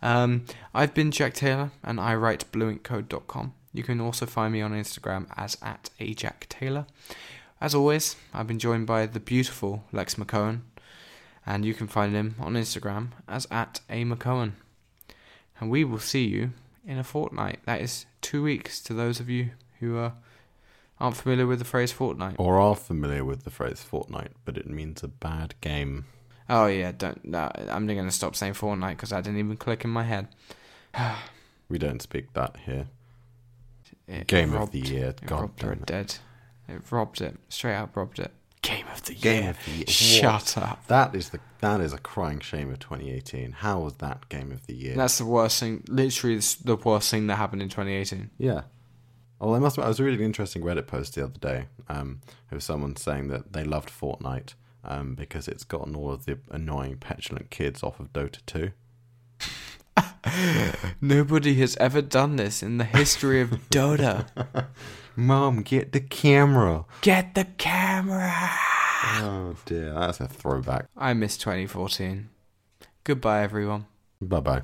Um, 0.00 0.44
I've 0.72 0.94
been 0.94 1.10
Jack 1.10 1.34
Taylor, 1.34 1.70
and 1.82 1.98
I 2.00 2.14
write 2.14 2.50
blueinkcode.com. 2.52 3.54
You 3.74 3.82
can 3.82 4.00
also 4.00 4.26
find 4.26 4.52
me 4.52 4.62
on 4.62 4.72
Instagram 4.72 5.26
as 5.36 5.58
at 5.60 5.90
ajacktaylor. 6.00 6.86
As 7.60 7.74
always, 7.74 8.16
I've 8.32 8.46
been 8.46 8.60
joined 8.60 8.86
by 8.86 9.06
the 9.06 9.20
beautiful 9.20 9.84
Lex 9.92 10.14
McCohen, 10.14 10.60
and 11.44 11.64
you 11.64 11.74
can 11.74 11.88
find 11.88 12.14
him 12.14 12.36
on 12.38 12.54
Instagram 12.54 13.08
as 13.26 13.46
at 13.50 13.80
a. 13.90 14.02
And 15.60 15.70
we 15.70 15.82
will 15.84 15.98
see 15.98 16.24
you 16.24 16.52
in 16.86 16.98
a 16.98 17.04
fortnight. 17.04 17.58
That 17.66 17.80
is 17.80 18.06
two 18.20 18.44
weeks 18.44 18.80
to 18.82 18.94
those 18.94 19.18
of 19.18 19.28
you 19.28 19.50
who 19.80 19.96
are, 19.96 20.14
aren't 21.00 21.16
familiar 21.16 21.46
with 21.46 21.58
the 21.58 21.64
phrase 21.64 21.92
Fortnite. 21.92 22.36
Or 22.38 22.58
are 22.58 22.74
familiar 22.74 23.24
with 23.24 23.44
the 23.44 23.50
phrase 23.50 23.84
Fortnite, 23.90 24.32
but 24.44 24.56
it 24.56 24.68
means 24.68 25.02
a 25.02 25.08
bad 25.08 25.54
game. 25.60 26.06
Oh 26.48 26.66
yeah, 26.66 26.92
don't. 26.92 27.24
No, 27.24 27.50
I'm 27.70 27.86
going 27.86 28.04
to 28.04 28.10
stop 28.10 28.34
saying 28.34 28.54
Fortnite 28.54 28.90
because 28.96 29.12
I 29.12 29.20
didn't 29.20 29.38
even 29.38 29.56
click 29.56 29.84
in 29.84 29.90
my 29.90 30.04
head. 30.04 30.28
We 31.70 31.76
don't 31.76 32.00
speak 32.00 32.32
that 32.32 32.56
here. 32.64 32.86
It 34.06 34.26
Game 34.26 34.54
of 34.54 34.70
the 34.70 34.80
year. 34.80 35.14
God 35.26 35.40
robbed 35.40 35.58
damn 35.60 35.72
it. 35.72 35.86
dead. 35.86 36.14
It 36.66 36.80
robbed 36.90 37.20
it. 37.20 37.36
Straight 37.50 37.74
out 37.74 37.90
robbed 37.94 38.18
it. 38.18 38.32
Game 38.62 38.86
of 38.90 39.04
the 39.04 39.14
Game 39.14 39.42
year. 39.42 39.50
of 39.50 39.58
the 39.66 39.70
year. 39.72 39.86
Shut 39.86 40.56
up. 40.56 40.86
That 40.86 41.14
is 41.14 41.28
the 41.28 41.40
that 41.60 41.82
is 41.82 41.92
a 41.92 41.98
crying 41.98 42.40
shame 42.40 42.70
of 42.72 42.78
2018. 42.78 43.52
How 43.52 43.80
was 43.80 43.94
that 43.96 44.30
game 44.30 44.50
of 44.50 44.66
the 44.66 44.74
year? 44.74 44.94
That's 44.96 45.18
the 45.18 45.26
worst 45.26 45.60
thing. 45.60 45.84
Literally, 45.88 46.38
the 46.64 46.76
worst 46.76 47.10
thing 47.10 47.26
that 47.26 47.36
happened 47.36 47.60
in 47.60 47.68
2018. 47.68 48.30
Yeah. 48.38 48.62
Well, 49.40 49.54
I 49.54 49.58
must. 49.58 49.78
I 49.78 49.86
was 49.86 50.00
reading 50.00 50.20
an 50.20 50.26
interesting 50.26 50.62
Reddit 50.62 50.86
post 50.86 51.14
the 51.14 51.24
other 51.24 51.38
day. 51.38 51.66
Um, 51.88 52.20
it 52.50 52.54
was 52.54 52.64
someone 52.64 52.96
saying 52.96 53.28
that 53.28 53.52
they 53.52 53.64
loved 53.64 53.88
Fortnite 53.90 54.54
um, 54.84 55.14
because 55.14 55.46
it's 55.46 55.64
gotten 55.64 55.94
all 55.94 56.10
of 56.12 56.24
the 56.24 56.38
annoying, 56.50 56.96
petulant 56.96 57.50
kids 57.50 57.82
off 57.82 58.00
of 58.00 58.12
Dota 58.12 58.40
2. 58.46 58.70
Nobody 61.00 61.54
has 61.56 61.76
ever 61.76 62.02
done 62.02 62.36
this 62.36 62.62
in 62.62 62.78
the 62.78 62.84
history 62.84 63.40
of 63.40 63.50
Dota. 63.70 64.26
Mom, 65.16 65.62
get 65.62 65.92
the 65.92 66.00
camera. 66.00 66.84
Get 67.02 67.34
the 67.34 67.44
camera. 67.44 68.32
Oh 69.20 69.56
dear, 69.64 69.94
that's 69.94 70.20
a 70.20 70.28
throwback. 70.28 70.86
I 70.96 71.12
miss 71.12 71.36
2014. 71.36 72.28
Goodbye, 73.04 73.42
everyone. 73.42 73.86
Bye 74.20 74.40
bye. 74.40 74.62